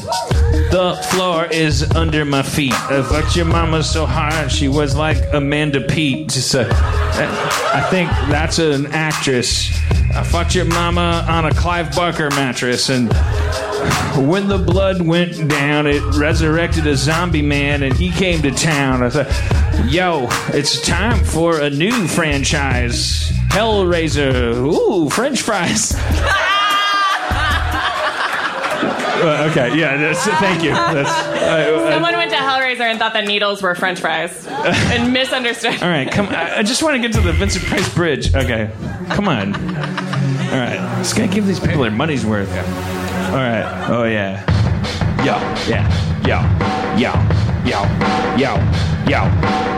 The 0.71 1.01
floor 1.13 1.47
is 1.47 1.89
under 1.93 2.25
my 2.25 2.43
feet. 2.43 2.73
Uh, 2.73 2.99
I 2.99 3.03
fucked 3.03 3.37
your 3.37 3.47
mama 3.47 3.85
so 3.85 4.07
hard 4.07 4.51
she 4.51 4.67
was 4.67 4.97
like 4.97 5.19
Amanda 5.33 5.81
Peet. 5.81 6.31
Just 6.31 6.53
a, 6.55 6.69
I 6.73 7.87
think 7.91 8.11
that's 8.29 8.59
an 8.59 8.87
actress. 8.87 9.71
I 10.15 10.25
fucked 10.25 10.57
your 10.57 10.65
mama 10.65 11.25
on 11.29 11.45
a 11.47 11.55
Clive 11.55 11.95
Barker 11.95 12.31
mattress, 12.31 12.89
and 12.89 13.09
when 14.29 14.49
the 14.49 14.59
blood 14.59 15.01
went 15.03 15.49
down, 15.49 15.87
it 15.87 16.03
resurrected 16.17 16.87
a 16.87 16.97
zombie 16.97 17.43
man, 17.43 17.83
and 17.83 17.95
he 17.95 18.11
came 18.11 18.43
to 18.43 18.51
town. 18.51 19.03
I 19.03 19.11
thought, 19.11 19.91
yo, 19.91 20.27
it's 20.49 20.81
time 20.81 21.25
for 21.25 21.61
a 21.61 21.71
new 21.71 22.07
franchise. 22.09 23.31
Hellraiser. 23.49 24.55
Ooh, 24.55 25.09
French 25.11 25.43
fries. 25.43 25.95
Uh, 29.19 29.49
okay, 29.51 29.77
yeah, 29.77 29.97
that's, 29.97 30.25
thank 30.39 30.63
you. 30.63 30.71
That's, 30.71 31.11
uh, 31.11 31.91
Someone 31.91 32.13
went 32.17 32.31
to 32.31 32.37
Hellraiser 32.37 32.83
and 32.83 33.01
thought 33.01 33.15
that 33.15 33.27
needles 33.27 33.61
were 33.61 33.75
French 33.75 33.99
fries 33.99 34.47
and 34.47 35.13
misunderstood. 35.13 35.83
all 35.83 35.89
right, 35.89 36.09
come. 36.09 36.29
I 36.29 36.59
I 36.59 36.63
just 36.63 36.85
want 36.85 36.95
to 36.95 37.03
get 37.03 37.13
to 37.15 37.21
the 37.21 37.33
Vincent 37.33 37.65
Price 37.65 37.93
Bridge. 37.93 38.33
Okay, 38.33 38.71
come 39.11 39.27
on. 39.27 39.55
All 39.57 39.61
right, 40.57 40.79
just 40.99 41.17
gotta 41.17 41.27
give 41.27 41.49
these 41.49 41.59
people 41.59 41.83
their 41.83 41.91
money's 41.91 42.25
worth. 42.25 42.49
All 43.29 43.35
right. 43.35 43.87
Oh 43.91 44.05
yeah. 44.05 44.43
Yo. 45.19 45.37
Yeah. 45.69 45.85
Yo. 46.27 46.41
Yo. 46.97 47.13
Yo. 47.67 47.85
Yo. 48.39 48.57
Yo. 49.07 49.25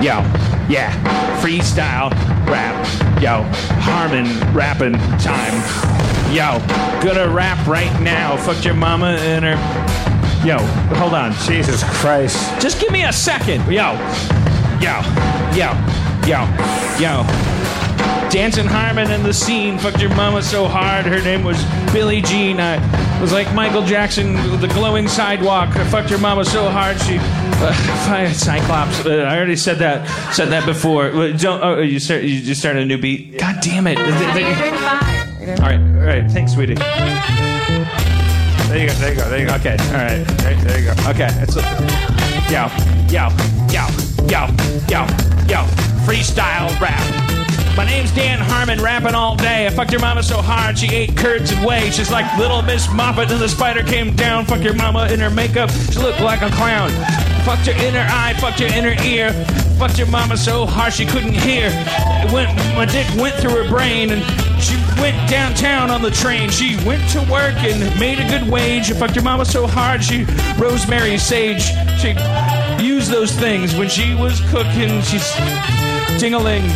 Yo. 0.00 0.22
Yeah. 0.68 1.40
Freestyle 1.42 2.12
rap. 2.46 3.20
Yo. 3.20 3.42
Harmon 3.80 4.38
rapping 4.54 4.92
time. 5.18 5.54
Yo. 6.32 6.60
Gonna 7.02 7.28
rap 7.28 7.66
right 7.66 8.00
now. 8.00 8.36
Fuck 8.36 8.64
your 8.64 8.74
mama 8.74 9.16
and 9.18 9.44
her. 9.44 10.46
Yo. 10.46 10.58
Hold 10.98 11.14
on. 11.14 11.32
Jesus 11.32 11.82
Christ. 12.00 12.38
Just 12.60 12.80
give 12.80 12.92
me 12.92 13.02
a 13.02 13.12
second. 13.12 13.62
Yo. 13.66 13.94
Yo. 14.80 15.02
Yo. 15.56 15.74
Yo. 16.24 16.46
Yo. 17.00 17.59
Dancing 18.30 18.66
Harmon 18.66 19.10
in 19.10 19.24
the 19.24 19.34
scene. 19.34 19.76
Fucked 19.76 20.00
your 20.00 20.14
mama 20.14 20.40
so 20.40 20.68
hard. 20.68 21.04
Her 21.04 21.20
name 21.20 21.42
was 21.42 21.60
Billie 21.92 22.20
Jean. 22.22 22.60
I 22.60 22.78
was 23.20 23.32
like 23.32 23.52
Michael 23.54 23.84
Jackson 23.84 24.34
the 24.60 24.68
glowing 24.68 25.08
sidewalk. 25.08 25.74
I 25.76 25.84
fucked 25.88 26.10
your 26.10 26.20
mama 26.20 26.44
so 26.44 26.68
hard 26.68 27.00
she. 27.02 27.18
Uh, 27.60 28.32
Cyclops. 28.32 29.04
Uh, 29.04 29.10
I 29.28 29.36
already 29.36 29.54
said 29.54 29.80
that. 29.80 30.08
Said 30.34 30.48
that 30.48 30.64
before. 30.64 31.08
Uh, 31.08 31.32
Don't. 31.36 31.62
Oh, 31.62 31.80
you 31.82 32.00
start. 32.00 32.22
You 32.22 32.40
just 32.40 32.58
started 32.58 32.84
a 32.84 32.86
new 32.86 32.96
beat. 32.96 33.36
God 33.38 33.56
damn 33.60 33.86
it. 33.86 33.98
All 33.98 34.04
right. 35.66 35.78
All 35.78 36.06
right. 36.06 36.30
Thanks, 36.30 36.54
sweetie. 36.54 36.76
There 38.70 38.78
you 38.78 38.86
go. 38.86 38.94
There 38.94 39.10
you 39.10 39.16
go. 39.16 39.28
There 39.28 39.40
you 39.40 39.46
go. 39.46 39.54
Okay. 39.56 39.76
All 39.78 39.92
right. 39.92 40.24
There, 40.24 40.54
there 40.54 40.78
you 40.80 40.86
go. 40.86 41.10
Okay. 41.10 41.28
It's 41.42 41.56
a, 41.56 41.60
yo, 42.50 42.70
yo, 43.10 43.28
yo, 43.68 43.86
yo, 44.26 44.46
yo, 44.88 45.06
yo. 45.46 45.66
Freestyle 46.06 46.80
rap. 46.80 47.29
My 47.76 47.86
name's 47.86 48.12
Dan 48.14 48.38
Harmon, 48.38 48.82
rapping 48.82 49.14
all 49.14 49.36
day. 49.36 49.66
I 49.66 49.70
fucked 49.70 49.92
your 49.92 50.00
mama 50.00 50.22
so 50.22 50.42
hard 50.42 50.76
she 50.76 50.88
ate 50.88 51.16
curds 51.16 51.50
and 51.52 51.64
whey. 51.64 51.90
She's 51.90 52.10
like 52.10 52.26
Little 52.36 52.60
Miss 52.62 52.86
Moppet, 52.88 53.30
and 53.30 53.40
the 53.40 53.48
spider 53.48 53.82
came 53.82 54.14
down. 54.14 54.44
Fuck 54.44 54.62
your 54.62 54.74
mama 54.74 55.06
in 55.06 55.20
her 55.20 55.30
makeup. 55.30 55.70
She 55.70 55.98
looked 55.98 56.20
like 56.20 56.42
a 56.42 56.50
clown. 56.50 56.90
Fucked 57.44 57.66
her 57.66 57.72
in 57.72 57.94
her 57.94 58.06
eye, 58.10 58.34
fucked 58.38 58.60
her 58.60 58.66
in 58.66 58.84
her 58.84 59.02
ear. 59.02 59.32
Fucked 59.78 59.98
your 59.98 60.08
mama 60.08 60.36
so 60.36 60.66
hard 60.66 60.92
she 60.92 61.06
couldn't 61.06 61.32
hear. 61.32 61.70
It 61.72 62.30
went, 62.32 62.54
my 62.76 62.84
dick 62.84 63.06
went 63.16 63.34
through 63.36 63.62
her 63.62 63.68
brain, 63.68 64.10
and 64.10 64.22
she 64.60 64.76
went 65.00 65.30
downtown 65.30 65.90
on 65.90 66.02
the 66.02 66.10
train. 66.10 66.50
She 66.50 66.76
went 66.84 67.08
to 67.10 67.20
work 67.30 67.54
and 67.64 67.98
made 67.98 68.18
a 68.18 68.28
good 68.28 68.50
wage. 68.50 68.92
Fucked 68.92 69.14
your 69.14 69.24
mama 69.24 69.46
so 69.46 69.66
hard 69.66 70.04
she 70.04 70.24
rosemary 70.58 71.16
sage. 71.16 71.62
She 71.98 72.14
used 72.84 73.10
those 73.10 73.32
things 73.32 73.74
when 73.74 73.88
she 73.88 74.14
was 74.14 74.40
cooking. 74.50 75.00
She's 75.02 75.32
ding-a-ling. 76.20 76.68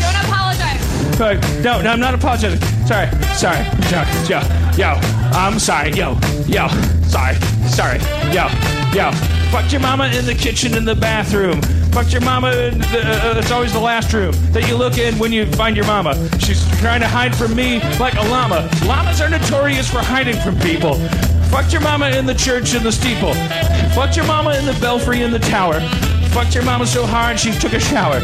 No, 1.18 1.80
no, 1.80 1.90
I'm 1.90 2.00
not 2.00 2.14
apologizing. 2.14 2.60
Sorry, 2.86 3.08
sorry, 3.34 3.64
yo, 3.88 4.02
yo, 4.28 4.40
yo. 4.76 5.00
I'm 5.32 5.60
sorry, 5.60 5.92
yo, 5.92 6.18
yo. 6.46 6.66
Sorry, 7.06 7.36
sorry, 7.68 8.00
yo, 8.32 8.48
yo. 8.92 9.12
Fucked 9.52 9.70
your 9.70 9.80
mama 9.80 10.08
in 10.08 10.26
the 10.26 10.34
kitchen 10.34 10.74
in 10.74 10.84
the 10.84 10.94
bathroom. 10.94 11.62
Fucked 11.92 12.12
your 12.12 12.22
mama 12.22 12.50
in 12.50 12.78
the, 12.78 13.02
uh, 13.04 13.38
it's 13.38 13.52
always 13.52 13.72
the 13.72 13.78
last 13.78 14.12
room 14.12 14.32
that 14.50 14.68
you 14.68 14.74
look 14.76 14.98
in 14.98 15.16
when 15.18 15.30
you 15.30 15.46
find 15.52 15.76
your 15.76 15.86
mama. 15.86 16.16
She's 16.40 16.66
trying 16.80 17.00
to 17.00 17.08
hide 17.08 17.34
from 17.36 17.54
me 17.54 17.78
like 18.00 18.14
a 18.14 18.22
llama. 18.22 18.68
Llamas 18.84 19.20
are 19.20 19.30
notorious 19.30 19.88
for 19.88 20.00
hiding 20.00 20.36
from 20.40 20.58
people. 20.58 20.94
Fucked 21.50 21.72
your 21.72 21.82
mama 21.82 22.08
in 22.08 22.26
the 22.26 22.34
church 22.34 22.74
in 22.74 22.82
the 22.82 22.90
steeple. 22.90 23.34
Fucked 23.94 24.16
your 24.16 24.26
mama 24.26 24.56
in 24.56 24.66
the 24.66 24.76
belfry 24.80 25.22
in 25.22 25.30
the 25.30 25.38
tower. 25.38 25.80
Fucked 26.30 26.56
your 26.56 26.64
mama 26.64 26.84
so 26.84 27.06
hard 27.06 27.38
she 27.38 27.52
took 27.52 27.72
a 27.72 27.80
shower. 27.80 28.20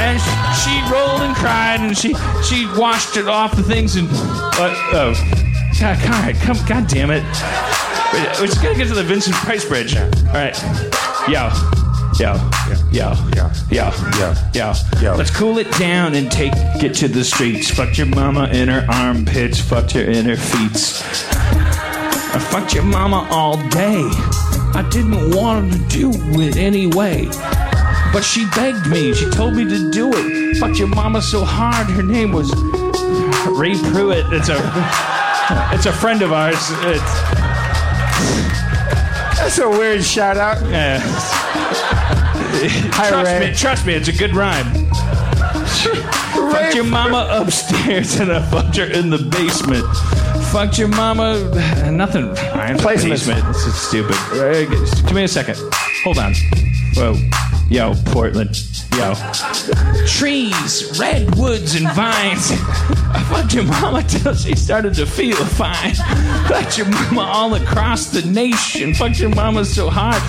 And 0.00 0.20
sh- 0.20 0.62
she 0.62 0.92
rolled 0.92 1.22
and 1.22 1.34
cried 1.36 1.80
and 1.80 1.96
she 1.96 2.14
she 2.44 2.66
washed 2.78 3.16
it 3.16 3.28
off 3.28 3.56
the 3.56 3.62
things 3.62 3.96
and 3.96 4.08
uh, 4.10 4.74
oh 4.94 5.14
God, 5.80 5.98
God, 6.02 6.34
come 6.36 6.56
God 6.66 6.88
damn 6.88 7.10
it. 7.10 7.22
We're 8.40 8.46
just 8.46 8.62
gonna 8.62 8.76
get 8.76 8.88
to 8.88 8.94
the 8.94 9.04
Vincent 9.04 9.36
Price 9.36 9.64
Bridge. 9.64 9.96
All 9.96 10.06
right. 10.32 10.56
Yo. 11.28 11.50
Yo, 12.18 12.34
yo, 12.90 13.12
yo, 13.36 13.48
yo, 13.70 13.90
yo, 14.18 14.34
yo, 14.52 14.72
yo. 15.00 15.14
Let's 15.14 15.30
cool 15.30 15.58
it 15.58 15.70
down 15.78 16.16
and 16.16 16.28
take 16.32 16.52
it 16.82 16.92
to 16.94 17.06
the 17.06 17.22
streets. 17.22 17.70
Fucked 17.70 17.96
your 17.96 18.08
mama 18.08 18.48
in 18.48 18.66
her 18.66 18.84
armpits, 18.90 19.60
fucked 19.60 19.92
her 19.92 20.02
in 20.02 20.24
her 20.24 20.36
feet. 20.36 21.00
I 22.34 22.40
fucked 22.50 22.74
your 22.74 22.82
mama 22.82 23.28
all 23.30 23.56
day. 23.68 24.02
I 24.74 24.84
didn't 24.90 25.32
want 25.32 25.72
to 25.72 25.78
do 25.88 26.10
it 26.40 26.56
anyway. 26.56 27.28
But 28.12 28.22
she 28.24 28.46
begged 28.50 28.86
me. 28.88 29.12
She 29.14 29.28
told 29.30 29.54
me 29.54 29.64
to 29.68 29.90
do 29.90 30.10
it. 30.14 30.56
Fucked 30.58 30.78
your 30.78 30.88
mama 30.88 31.20
so 31.22 31.44
hard. 31.44 31.88
Her 31.88 32.02
name 32.02 32.32
was 32.32 32.50
Ray 33.46 33.74
Pruitt. 33.92 34.26
It's 34.32 34.48
a 34.48 34.56
it's 35.74 35.86
a 35.86 35.92
friend 35.92 36.22
of 36.22 36.32
ours. 36.32 36.56
It's, 36.82 37.02
That's 39.38 39.58
a 39.58 39.68
weird 39.68 40.02
shout 40.04 40.36
out. 40.36 40.60
yeah. 40.68 41.00
Hi, 42.94 43.08
trust 43.08 43.30
Ray. 43.30 43.40
me, 43.50 43.54
trust 43.54 43.86
me, 43.86 43.94
it's 43.94 44.08
a 44.08 44.12
good 44.12 44.34
rhyme. 44.34 44.66
Fucked 46.50 46.74
your 46.74 46.84
mama 46.84 47.28
upstairs 47.30 48.18
and 48.18 48.32
I 48.32 48.42
fucked 48.50 48.76
her 48.78 48.84
in 48.86 49.10
the 49.10 49.18
basement. 49.18 49.84
Fucked 50.46 50.78
your 50.78 50.88
mama. 50.88 51.38
Nothing. 51.90 52.32
Ryan. 52.34 52.78
Placement. 52.78 53.12
Basement. 53.12 53.44
This 53.46 53.66
is 53.66 53.74
stupid. 53.74 54.16
Give 55.06 55.14
me 55.14 55.24
a 55.24 55.28
second. 55.28 55.56
Hold 56.04 56.18
on. 56.18 56.34
Whoa. 56.94 57.14
Yo, 57.68 57.94
Portland. 58.06 58.56
Yo. 58.96 59.14
Trees, 60.06 60.98
redwoods, 60.98 61.74
and 61.74 61.86
vines. 61.94 62.50
I 63.10 63.22
fucked 63.30 63.52
your 63.52 63.64
mama 63.64 64.02
till 64.04 64.34
she 64.34 64.56
started 64.56 64.94
to 64.94 65.04
feel 65.04 65.36
fine. 65.36 65.94
Fucked 66.48 66.78
your 66.78 66.88
mama 66.88 67.20
all 67.20 67.54
across 67.54 68.06
the 68.06 68.22
nation. 68.22 68.94
Fucked 68.94 69.20
your 69.20 69.34
mama 69.34 69.66
so 69.66 69.90
hard 69.90 70.22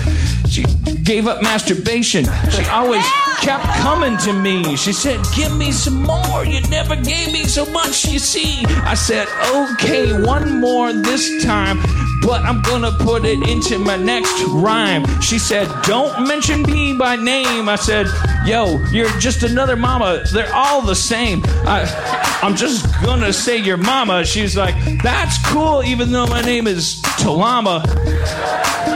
she 0.50 0.64
gave 1.10 1.26
up 1.26 1.42
masturbation. 1.42 2.24
She 2.52 2.64
always 2.66 3.04
kept 3.40 3.64
coming 3.82 4.16
to 4.18 4.32
me. 4.32 4.76
She 4.76 4.92
said, 4.92 5.18
Give 5.34 5.56
me 5.56 5.72
some 5.72 6.04
more. 6.04 6.44
You 6.44 6.60
never 6.68 6.94
gave 6.94 7.32
me 7.32 7.42
so 7.46 7.66
much, 7.66 8.04
you 8.04 8.20
see. 8.20 8.64
I 8.84 8.94
said, 8.94 9.26
Okay, 9.52 10.22
one 10.22 10.60
more 10.60 10.92
this 10.92 11.42
time, 11.42 11.78
but 12.22 12.42
I'm 12.42 12.62
gonna 12.62 12.92
put 12.92 13.24
it 13.24 13.42
into 13.48 13.76
my 13.80 13.96
next 13.96 14.40
rhyme. 14.50 15.04
She 15.20 15.40
said, 15.40 15.66
Don't 15.82 16.28
mention 16.28 16.62
me 16.62 16.96
by 16.96 17.16
name. 17.16 17.68
I 17.68 17.74
said, 17.74 18.06
Yo, 18.46 18.78
you're 18.92 19.10
just 19.18 19.42
another 19.42 19.74
mama. 19.74 20.22
They're 20.32 20.54
all 20.54 20.80
the 20.80 20.94
same. 20.94 21.42
I, 21.66 22.38
I'm 22.40 22.54
just 22.54 22.86
gonna 23.02 23.32
say 23.32 23.56
your 23.56 23.78
mama. 23.78 24.24
She's 24.24 24.56
like, 24.56 24.76
That's 25.02 25.44
cool, 25.50 25.82
even 25.82 26.12
though 26.12 26.28
my 26.28 26.42
name 26.42 26.68
is 26.68 27.02
Talama. 27.18 27.82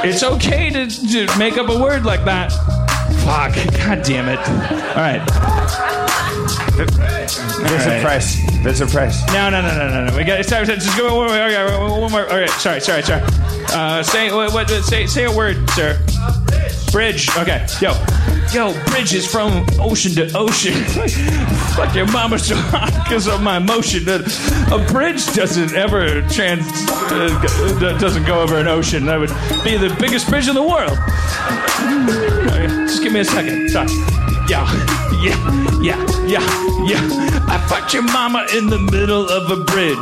It's 0.07 0.23
okay 0.23 0.69
to, 0.69 0.86
to 0.86 1.39
make 1.39 1.57
up 1.57 1.70
a 1.70 1.78
word 1.78 2.03
like 2.05 2.24
that. 2.24 2.52
Fuck. 3.24 3.55
God 3.78 4.02
damn 4.02 4.28
it. 4.28 4.39
All 4.90 4.97
right. 4.97 6.03
Vincent 6.76 8.02
Price. 8.02 8.36
Vincent 8.62 8.90
Price. 8.90 9.26
No, 9.28 9.51
no, 9.51 9.62
no, 9.62 9.76
no, 9.76 9.89
no, 9.89 10.06
no. 10.06 10.16
We 10.16 10.24
got. 10.24 10.44
Sorry, 10.44 10.66
just 10.66 10.97
go 10.98 11.16
one 11.16 11.28
more. 11.28 11.36
Okay, 11.36 11.78
one 11.78 12.10
more. 12.10 12.28
All 12.31 12.39
right. 12.40 12.51
Sorry, 12.51 12.81
sorry, 12.81 13.02
sorry. 13.02 13.22
Uh, 13.70 14.02
say 14.02 14.32
what? 14.32 14.52
What? 14.52 14.68
Say 14.85 15.06
say 15.06 15.24
a 15.24 15.32
word, 15.32 15.68
sir. 15.70 15.98
Bridge. 16.93 17.28
Okay. 17.36 17.66
Yo. 17.81 17.93
Yo, 18.52 18.72
bridge 18.85 19.14
is 19.14 19.26
from 19.26 19.66
ocean 19.81 20.12
to 20.12 20.31
ocean. 20.36 20.74
Fuck 21.74 21.94
your 21.94 22.06
mama 22.12 22.39
so 22.39 22.55
hot 22.55 22.93
because 23.02 23.26
of 23.26 23.43
my 23.43 23.56
emotion. 23.56 24.09
A 24.09 24.86
bridge 24.93 25.26
doesn't 25.35 25.74
ever 25.74 26.22
trans 26.28 26.64
uh, 27.10 27.97
doesn't 28.01 28.24
go 28.26 28.40
over 28.40 28.56
an 28.59 28.68
ocean. 28.68 29.06
That 29.06 29.18
would 29.18 29.31
be 29.64 29.76
the 29.76 29.94
biggest 29.98 30.28
bridge 30.28 30.47
in 30.47 30.55
the 30.55 30.62
world. 30.62 30.97
Okay, 32.47 32.68
just 32.86 33.02
give 33.02 33.12
me 33.12 33.20
a 33.20 33.24
second. 33.24 33.70
Sorry. 33.70 33.89
Yeah, 34.47 34.69
yeah, 35.23 35.81
yeah, 35.81 36.27
yeah, 36.27 36.85
yeah. 36.85 37.01
I 37.49 37.65
fucked 37.69 37.95
your 37.95 38.03
mama 38.03 38.47
in 38.55 38.66
the 38.69 38.79
middle 38.79 39.27
of 39.27 39.51
a 39.51 39.65
bridge. 39.65 39.97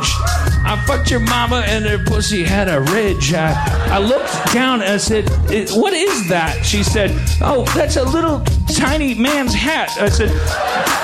I 0.65 0.83
fucked 0.85 1.09
your 1.09 1.21
mama 1.21 1.63
and 1.65 1.85
her 1.85 2.03
pussy 2.03 2.43
had 2.43 2.67
a 2.67 2.81
ridge. 2.91 3.33
I, 3.33 3.53
I 3.89 3.99
looked 3.99 4.53
down 4.53 4.81
and 4.81 4.91
I 4.91 4.97
said, 4.97 5.29
"Eh, 5.49 5.67
What 5.71 5.93
is 5.93 6.27
that? 6.29 6.65
She 6.65 6.83
said, 6.83 7.11
Oh, 7.41 7.63
that's 7.73 7.95
a 7.95 8.03
little 8.03 8.41
tiny 8.75 9.13
man's 9.13 9.53
hat. 9.53 9.91
I 9.97 10.09
said, 10.09 10.29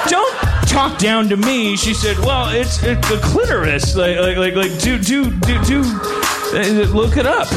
Don't 0.10 0.36
talk 0.68 0.98
down 1.00 1.30
to 1.30 1.38
me. 1.38 1.78
She 1.78 1.94
said, 1.94 2.18
Well, 2.20 2.50
it's, 2.50 2.84
it's 2.84 3.08
the 3.10 3.20
clitoris. 3.24 3.96
Like, 3.96 4.18
like, 4.18 4.38
like, 4.38 4.56
like 4.56 4.80
do, 4.82 5.00
do, 5.00 5.32
do, 5.32 5.64
do, 5.64 5.82
uh, 5.82 6.92
look 6.94 7.16
it 7.16 7.26
up. 7.26 7.48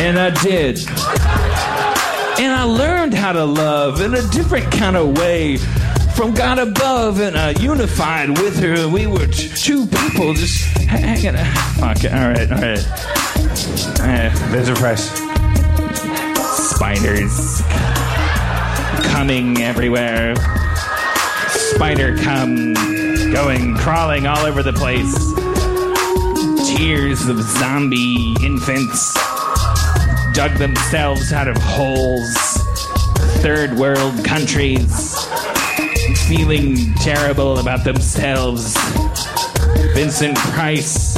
And 0.00 0.18
I 0.18 0.30
did. 0.42 0.78
Learned 3.12 3.24
how 3.24 3.32
to 3.32 3.44
love 3.44 4.00
in 4.00 4.14
a 4.14 4.26
different 4.28 4.72
kind 4.72 4.96
of 4.96 5.18
way 5.18 5.58
from 6.16 6.32
God 6.32 6.58
above, 6.58 7.20
and 7.20 7.36
I 7.36 7.50
unified 7.50 8.30
with 8.30 8.58
her. 8.60 8.88
We 8.88 9.06
were 9.06 9.26
t- 9.26 9.50
two 9.54 9.86
people 9.86 10.32
just 10.32 10.64
hanging 10.78 11.36
out. 11.36 11.56
Fuck 11.76 12.04
it. 12.04 12.12
All 12.14 12.30
right, 12.30 12.50
all 12.50 12.58
right. 12.58 12.86
Uh, 14.00 14.30
Vincent 14.48 14.78
Price. 14.78 15.10
spiders 16.74 17.60
coming 19.12 19.60
everywhere. 19.60 20.34
Spider 21.74 22.16
come, 22.16 22.72
going, 23.30 23.76
crawling 23.76 24.26
all 24.26 24.46
over 24.46 24.62
the 24.62 24.72
place. 24.72 25.12
Tears 26.78 27.28
of 27.28 27.42
zombie 27.42 28.34
infants 28.42 29.12
dug 30.32 30.52
themselves 30.56 31.34
out 31.34 31.46
of 31.48 31.58
holes. 31.58 32.61
Third 33.42 33.76
world 33.76 34.24
countries 34.24 35.18
feeling 36.28 36.94
terrible 36.94 37.58
about 37.58 37.82
themselves. 37.82 38.76
Vincent 39.94 40.38
Price 40.38 41.16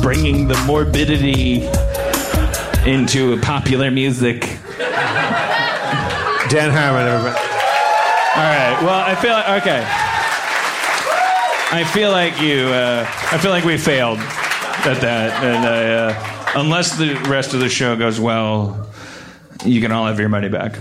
bringing 0.00 0.48
the 0.48 0.56
morbidity 0.66 1.68
into 2.90 3.38
popular 3.42 3.90
music. 3.90 4.40
Dan 6.48 6.70
Harmon, 6.70 7.06
everybody. 7.06 7.36
All 8.34 8.42
right. 8.42 8.78
Well, 8.82 9.04
I 9.06 9.14
feel 9.16 9.32
like 9.32 9.62
okay. 9.62 9.84
I 11.72 11.84
feel 11.84 12.10
like 12.10 12.40
you. 12.40 12.66
Uh, 12.68 13.06
I 13.30 13.36
feel 13.38 13.50
like 13.50 13.64
we 13.64 13.76
failed 13.76 14.18
at 14.18 15.00
that, 15.02 15.44
and 15.44 15.66
I, 15.66 15.92
uh, 15.92 16.60
unless 16.60 16.96
the 16.96 17.14
rest 17.28 17.52
of 17.52 17.60
the 17.60 17.68
show 17.68 17.94
goes 17.94 18.18
well, 18.18 18.88
you 19.64 19.80
can 19.80 19.92
all 19.92 20.06
have 20.06 20.18
your 20.18 20.28
money 20.28 20.48
back, 20.48 20.78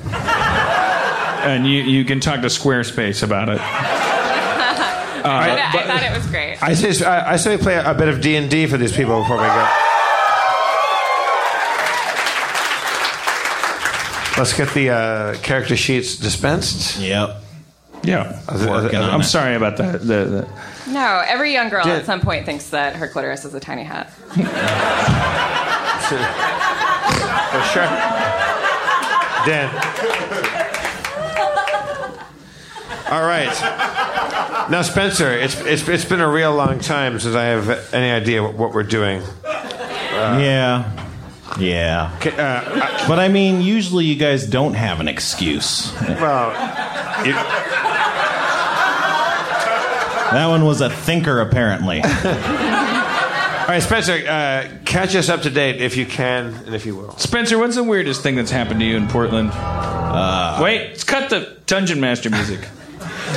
and 1.46 1.68
you 1.68 1.84
you 1.84 2.06
can 2.06 2.20
talk 2.20 2.42
to 2.42 2.48
Squarespace 2.48 3.24
about 3.24 3.50
it. 3.50 3.60
I, 5.22 5.72
I 5.74 5.84
thought 5.86 6.04
it 6.04 6.16
was 6.18 6.26
great. 6.28 6.62
I 6.64 6.74
say, 6.74 7.06
I, 7.06 7.34
I 7.34 7.36
say 7.36 7.56
we 7.56 7.62
play 7.62 7.76
a 7.76 7.94
bit 7.94 8.08
of 8.08 8.22
D 8.22 8.36
and 8.36 8.50
D 8.50 8.66
for 8.68 8.78
these 8.78 8.96
people 8.96 9.20
before 9.22 9.38
we 9.38 9.44
go. 9.44 9.70
Let's 14.38 14.54
get 14.56 14.74
the 14.74 14.90
uh, 14.90 15.36
character 15.40 15.76
sheets 15.76 16.16
dispensed. 16.16 16.98
Yep. 17.00 17.42
Yeah. 18.04 18.42
Working 18.50 19.00
I'm 19.00 19.24
sorry 19.24 19.56
about 19.56 19.76
that. 19.78 20.00
The, 20.00 20.06
the, 20.06 20.48
No, 20.88 21.22
every 21.28 21.52
young 21.52 21.68
girl 21.68 21.84
Dan- 21.84 22.00
at 22.00 22.06
some 22.06 22.22
point 22.22 22.46
thinks 22.46 22.70
that 22.70 22.96
her 22.96 23.10
clitoris 23.10 23.44
is 23.44 23.54
a 23.54 23.60
tiny 23.60 23.84
hat. 23.84 24.14
For 27.50 27.62
sure. 27.74 28.29
Dan. 29.46 29.70
All 33.12 33.26
right. 33.26 33.50
Now, 34.70 34.84
Spencer, 34.84 35.32
it's, 35.32 35.60
it's, 35.62 35.88
it's 35.88 36.06
been 36.06 36.20
a 36.22 36.30
real 36.30 36.54
long 36.54 36.80
time 36.80 37.20
since 37.20 37.36
I 37.36 37.46
have 37.46 37.94
any 37.94 38.12
idea 38.12 38.44
what, 38.44 38.74
we're 38.74 38.84
doing. 38.84 39.22
yeah. 39.44 41.08
Yeah. 41.60 42.16
Okay, 42.18 42.38
uh, 42.38 43.08
But 43.08 43.18
I 43.20 43.28
mean, 43.28 43.62
usually 43.62 44.06
you 44.06 44.16
guys 44.16 44.46
don't 44.46 44.76
have 44.76 45.00
an 45.00 45.08
excuse. 45.08 45.92
well, 46.02 46.52
you, 47.26 47.34
That 50.32 50.46
one 50.48 50.64
was 50.64 50.82
a 50.82 50.92
thinker, 50.92 51.40
apparently. 51.42 52.02
all 53.70 53.76
right, 53.76 53.84
Spencer, 53.84 54.14
uh, 54.28 54.68
catch 54.84 55.14
us 55.16 55.30
up 55.30 55.44
to 55.44 55.52
date 55.52 55.80
if 55.80 55.96
you 55.96 56.08
can 56.08 56.56
and 56.66 56.74
if 56.74 56.88
you 56.88 56.96
will. 56.96 57.16
Spencer, 57.18 57.60
what's 57.60 57.76
the 57.76 57.84
weirdest 57.84 58.24
thing 58.24 58.36
that's 58.36 58.50
happened 58.50 58.80
to 58.80 58.86
you 58.88 58.98
in 58.98 59.08
Portland? 59.08 59.52
Uh, 59.54 60.60
Wait, 60.64 60.88
let's 60.88 61.04
cut 61.04 61.30
the 61.30 61.56
Dungeon 61.68 62.02
Master 62.02 62.32
music. 62.32 62.68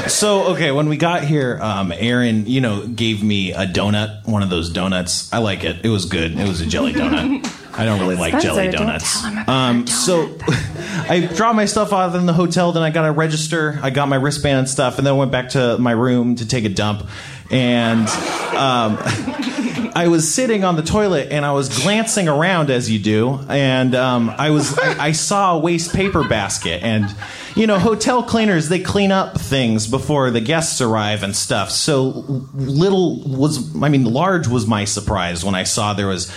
So 0.08 0.44
okay, 0.54 0.72
when 0.72 0.88
we 0.88 0.96
got 0.96 1.22
here, 1.22 1.58
um, 1.60 1.92
Erin, 1.92 2.46
you 2.46 2.62
know, 2.62 2.86
gave 2.86 3.22
me 3.22 3.52
a 3.52 3.66
donut, 3.66 4.26
one 4.26 4.42
of 4.42 4.48
those 4.48 4.70
donuts. 4.70 5.30
I 5.34 5.36
like 5.36 5.64
it. 5.64 5.84
It 5.84 5.90
was 5.90 6.06
good. 6.06 6.32
It 6.32 6.48
was 6.48 6.62
a 6.62 6.66
jelly 6.66 6.92
donut. 6.94 7.78
I 7.78 7.84
don't 7.84 8.00
really 8.00 8.16
like 8.16 8.30
Spencer, 8.30 8.48
jelly 8.48 8.68
don't 8.70 8.86
donuts. 8.86 9.20
tell 9.20 9.30
him 9.32 9.38
about 9.38 9.52
Um, 9.52 9.86
so 9.86 10.34
I 10.48 11.30
dropped 11.36 11.56
my 11.56 11.66
stuff 11.66 11.92
off 11.92 12.14
in 12.14 12.24
the 12.24 12.32
hotel. 12.32 12.72
Then 12.72 12.82
I 12.82 12.88
got 12.88 13.06
a 13.06 13.12
register. 13.12 13.78
I 13.82 13.90
got 13.90 14.08
my 14.08 14.16
wristband 14.16 14.60
and 14.60 14.68
stuff, 14.68 14.96
and 14.96 15.06
then 15.06 15.14
went 15.18 15.30
back 15.30 15.50
to 15.50 15.76
my 15.76 15.92
room 15.92 16.36
to 16.36 16.48
take 16.48 16.64
a 16.64 16.70
dump. 16.70 17.06
And 17.50 18.08
um, 18.56 18.96
I 19.94 20.08
was 20.08 20.32
sitting 20.32 20.64
on 20.64 20.76
the 20.76 20.82
toilet 20.82 21.28
and 21.30 21.44
I 21.44 21.52
was 21.52 21.82
glancing 21.82 22.28
around 22.28 22.70
as 22.70 22.90
you 22.90 22.98
do, 22.98 23.40
and 23.48 23.94
um, 23.94 24.30
I 24.30 24.50
was 24.50 24.78
I, 24.78 25.06
I 25.06 25.12
saw 25.12 25.56
a 25.56 25.58
waste 25.58 25.94
paper 25.94 26.26
basket, 26.26 26.82
and 26.82 27.14
you 27.54 27.66
know, 27.66 27.78
hotel 27.78 28.22
cleaners 28.22 28.68
they 28.68 28.80
clean 28.80 29.12
up 29.12 29.40
things 29.40 29.86
before 29.86 30.30
the 30.30 30.40
guests 30.40 30.80
arrive 30.80 31.22
and 31.22 31.34
stuff. 31.36 31.70
So 31.70 32.24
little 32.54 33.22
was 33.22 33.74
I 33.82 33.88
mean, 33.88 34.04
large 34.04 34.48
was 34.48 34.66
my 34.66 34.84
surprise 34.84 35.44
when 35.44 35.54
I 35.54 35.64
saw 35.64 35.94
there 35.94 36.08
was 36.08 36.32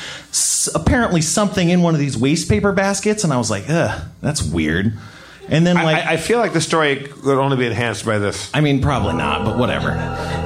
apparently 0.75 1.21
something 1.21 1.69
in 1.69 1.81
one 1.81 1.93
of 1.93 1.99
these 1.99 2.17
waste 2.17 2.49
paper 2.49 2.71
baskets, 2.71 3.23
and 3.23 3.31
I 3.31 3.37
was 3.37 3.49
like, 3.49 3.65
ugh, 3.69 4.01
that's 4.21 4.43
weird. 4.43 4.97
And 5.47 5.65
then 5.65 5.75
like 5.75 6.05
I, 6.05 6.13
I 6.13 6.17
feel 6.17 6.39
like 6.39 6.53
the 6.53 6.61
story 6.61 7.11
would 7.23 7.37
only 7.37 7.57
be 7.57 7.67
enhanced 7.67 8.05
by 8.05 8.17
this. 8.17 8.49
I 8.53 8.61
mean, 8.61 8.81
probably 8.81 9.13
not, 9.13 9.45
but 9.45 9.57
whatever. 9.57 9.89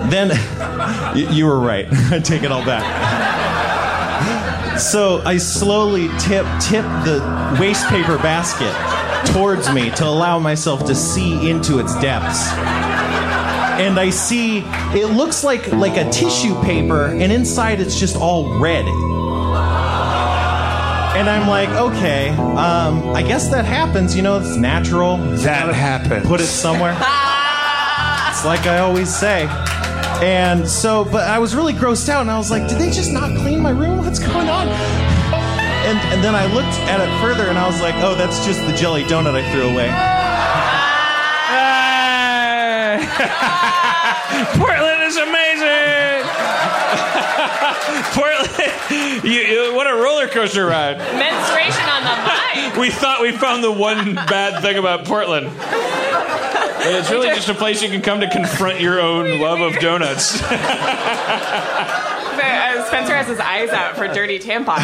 Then 0.09 0.29
you, 1.17 1.29
you 1.29 1.45
were 1.45 1.59
right. 1.59 1.87
I 1.91 2.19
take 2.19 2.43
it 2.43 2.51
all 2.51 2.65
back. 2.65 3.19
So 4.79 5.21
I 5.25 5.37
slowly 5.37 6.07
tip 6.19 6.45
tip 6.61 6.85
the 7.03 7.57
waste 7.59 7.87
paper 7.87 8.17
basket 8.17 8.73
towards 9.33 9.71
me 9.73 9.89
to 9.91 10.05
allow 10.05 10.39
myself 10.39 10.85
to 10.85 10.95
see 10.95 11.49
into 11.49 11.79
its 11.79 11.99
depths. 11.99 12.47
And 13.79 13.99
I 13.99 14.09
see 14.09 14.59
it 14.59 15.13
looks 15.13 15.43
like 15.43 15.71
like 15.71 15.97
a 15.97 16.09
tissue 16.09 16.61
paper, 16.61 17.05
and 17.05 17.31
inside 17.31 17.79
it's 17.79 17.99
just 17.99 18.15
all 18.15 18.59
red. 18.59 18.85
And 21.19 21.29
I'm 21.29 21.49
like, 21.49 21.67
okay, 21.67 22.29
um, 22.29 23.09
I 23.09 23.21
guess 23.21 23.49
that 23.49 23.65
happens. 23.65 24.15
You 24.15 24.21
know, 24.21 24.39
it's 24.39 24.55
natural. 24.55 25.17
That 25.17 25.73
happens. 25.73 26.25
Put 26.25 26.39
it 26.39 26.45
somewhere. 26.45 26.93
It's 26.93 28.45
like 28.45 28.65
I 28.65 28.79
always 28.79 29.13
say. 29.13 29.47
And 30.23 30.65
so, 30.65 31.03
but 31.03 31.27
I 31.27 31.37
was 31.37 31.53
really 31.55 31.73
grossed 31.73 32.07
out, 32.07 32.21
and 32.21 32.31
I 32.31 32.37
was 32.37 32.49
like, 32.49 32.69
did 32.69 32.77
they 32.77 32.89
just 32.89 33.11
not 33.11 33.35
clean 33.37 33.59
my 33.59 33.71
room? 33.71 33.97
What's 33.97 34.19
going 34.19 34.47
on? 34.47 34.69
And, 34.69 35.97
and 36.13 36.23
then 36.23 36.35
I 36.35 36.45
looked 36.53 36.79
at 36.87 37.01
it 37.01 37.09
further, 37.21 37.49
and 37.49 37.57
I 37.57 37.67
was 37.67 37.81
like, 37.81 37.95
oh, 37.95 38.15
that's 38.15 38.45
just 38.45 38.65
the 38.65 38.71
jelly 38.71 39.03
donut 39.03 39.35
I 39.35 39.43
threw 39.51 39.67
away. 39.67 39.89
Portland 44.57 45.03
is 45.03 45.17
amazing. 45.17 45.78
Portland, 48.13 49.23
you, 49.23 49.31
you- 49.31 49.73
what 49.75 49.87
a 49.87 49.93
roller 49.95 50.27
coaster 50.27 50.65
ride. 50.65 50.97
Menstruation 50.97 51.87
on 51.89 52.01
the 52.03 52.15
mind. 52.27 52.77
We 52.77 52.89
thought 52.91 53.21
we 53.21 53.31
found 53.31 53.63
the 53.63 53.71
one 53.71 54.15
bad 54.15 54.61
thing 54.61 54.77
about 54.77 55.05
Portland. 55.05 55.47
And 55.47 56.95
It's 56.95 57.09
really 57.11 57.27
just 57.29 57.49
a 57.49 57.53
place 57.53 57.81
you 57.81 57.89
can 57.89 58.01
come 58.01 58.21
to 58.21 58.29
confront 58.29 58.79
your 58.79 58.99
own 59.01 59.39
love 59.39 59.59
of 59.59 59.79
donuts. 59.79 60.39
Spencer 62.89 63.15
has 63.15 63.27
his 63.27 63.39
eyes 63.39 63.69
out 63.69 63.95
for 63.95 64.07
dirty 64.07 64.39
tampons. 64.39 64.79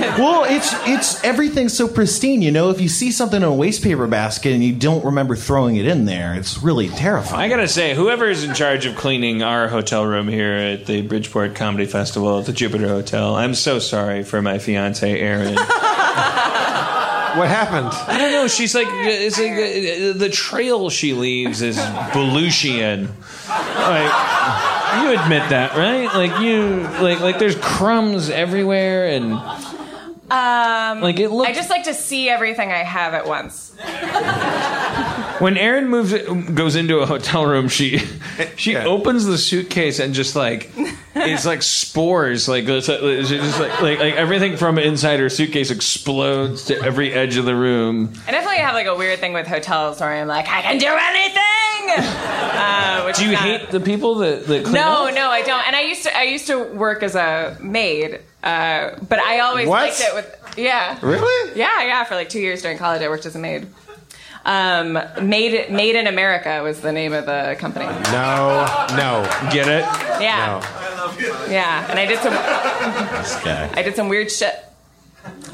Well, 0.18 0.44
it's 0.44 0.74
it's 0.86 1.22
everything's 1.24 1.76
so 1.76 1.86
pristine, 1.86 2.42
you 2.42 2.50
know. 2.50 2.70
If 2.70 2.80
you 2.80 2.88
see 2.88 3.10
something 3.12 3.38
in 3.38 3.48
a 3.48 3.54
waste 3.54 3.82
paper 3.82 4.06
basket 4.06 4.52
and 4.52 4.62
you 4.62 4.72
don't 4.72 5.04
remember 5.04 5.36
throwing 5.36 5.76
it 5.76 5.86
in 5.86 6.04
there, 6.04 6.34
it's 6.34 6.62
really 6.62 6.88
terrifying. 6.88 7.40
I 7.40 7.48
gotta 7.54 7.68
say, 7.68 7.94
whoever 7.94 8.28
is 8.28 8.44
in 8.44 8.54
charge 8.54 8.86
of 8.86 8.96
cleaning 8.96 9.42
our 9.42 9.68
hotel 9.68 10.04
room 10.04 10.28
here 10.28 10.52
at 10.52 10.86
the 10.86 11.02
Bridgetown 11.02 11.54
Comedy 11.54 11.86
Festival 11.86 12.38
at 12.40 12.46
the 12.46 12.52
Jupiter 12.52 12.88
Hotel, 12.88 13.34
I'm 13.34 13.54
so 13.54 13.78
sorry 13.78 14.24
for 14.24 14.42
my 14.42 14.58
fiance 14.58 15.18
Erin. 15.20 15.56
What 17.36 17.48
happened? 17.48 17.90
I 18.08 18.18
don't 18.18 18.32
know. 18.32 18.48
She's 18.48 18.74
like, 18.74 18.88
it's 18.90 19.38
like 19.38 19.52
uh, 19.52 20.18
the 20.18 20.28
trail 20.32 20.90
she 20.90 21.12
leaves 21.12 21.62
is 21.62 21.78
Belushian. 21.78 23.08
Like, 23.48 24.39
you 25.02 25.20
admit 25.20 25.48
that, 25.50 25.76
right? 25.76 26.06
Like 26.14 26.40
you, 26.40 26.80
like, 27.02 27.20
like 27.20 27.38
there's 27.38 27.56
crumbs 27.56 28.30
everywhere, 28.30 29.08
and 29.08 29.32
Um, 30.32 31.00
Like, 31.00 31.18
it 31.18 31.30
looks. 31.30 31.50
I 31.50 31.52
just 31.54 31.70
like 31.70 31.84
to 31.84 31.94
see 31.94 32.28
everything 32.28 32.70
I 32.70 32.84
have 32.84 33.14
at 33.14 33.26
once. 33.26 33.72
when 35.40 35.56
Erin 35.56 35.88
moves, 35.88 36.12
goes 36.52 36.76
into 36.76 36.98
a 37.00 37.06
hotel 37.06 37.46
room, 37.46 37.68
she 37.68 37.98
she 38.56 38.76
opens 38.76 39.24
the 39.26 39.38
suitcase 39.38 39.98
and 39.98 40.14
just 40.14 40.36
like 40.36 40.70
it's 41.14 41.44
like 41.46 41.62
spores, 41.62 42.48
like 42.48 42.68
it's, 42.68 42.88
it's 42.88 43.28
just 43.28 43.58
like, 43.58 43.80
like 43.82 43.98
like 43.98 44.14
everything 44.14 44.56
from 44.56 44.78
inside 44.78 45.18
her 45.18 45.28
suitcase 45.28 45.70
explodes 45.70 46.66
to 46.66 46.80
every 46.80 47.12
edge 47.12 47.36
of 47.36 47.44
the 47.44 47.54
room. 47.56 48.12
I 48.26 48.30
definitely 48.30 48.58
have 48.58 48.74
like 48.74 48.86
a 48.86 48.94
weird 48.94 49.18
thing 49.18 49.32
with 49.32 49.46
hotels 49.46 50.00
where 50.00 50.10
I'm 50.12 50.28
like, 50.28 50.46
I 50.48 50.62
can 50.62 50.78
do 50.78 50.86
anything. 50.86 51.42
Uh, 51.98 53.02
which 53.04 53.16
Do 53.16 53.24
you 53.26 53.32
not- 53.32 53.40
hate 53.42 53.70
the 53.70 53.80
people 53.80 54.16
that, 54.16 54.46
that 54.46 54.62
clean 54.64 54.74
No, 54.74 55.08
up? 55.08 55.14
no, 55.14 55.28
I 55.30 55.42
don't. 55.42 55.66
And 55.66 55.74
I 55.76 55.82
used 55.82 56.02
to, 56.04 56.16
I 56.16 56.22
used 56.24 56.46
to 56.48 56.62
work 56.64 57.02
as 57.02 57.14
a 57.14 57.56
maid, 57.60 58.20
uh, 58.42 58.90
but 59.08 59.18
I 59.18 59.40
always 59.40 59.68
What? 59.68 59.82
liked 59.82 60.00
it 60.00 60.14
with, 60.14 60.54
yeah, 60.58 60.98
Really? 61.02 61.52
yeah, 61.58 61.82
yeah. 61.82 62.04
For 62.04 62.14
like 62.14 62.28
two 62.28 62.40
years 62.40 62.62
during 62.62 62.78
college, 62.78 63.02
I 63.02 63.08
worked 63.08 63.26
as 63.26 63.34
a 63.36 63.38
maid. 63.38 63.66
Um, 64.42 64.94
made 65.20 65.70
Made 65.70 65.96
in 65.96 66.06
America 66.06 66.62
was 66.62 66.80
the 66.80 66.92
name 66.92 67.12
of 67.12 67.26
the 67.26 67.56
company. 67.58 67.84
No, 68.10 68.64
no. 68.96 69.28
Get 69.52 69.68
it? 69.68 69.84
Yeah, 70.20 70.62
I 70.64 70.94
love 70.96 71.20
you. 71.20 71.34
yeah. 71.50 71.86
And 71.90 71.98
I 71.98 72.06
did 72.06 72.18
some, 72.20 72.32
guy. 73.44 73.70
I 73.74 73.82
did 73.82 73.96
some 73.96 74.08
weird 74.08 74.30
shit. 74.30 74.54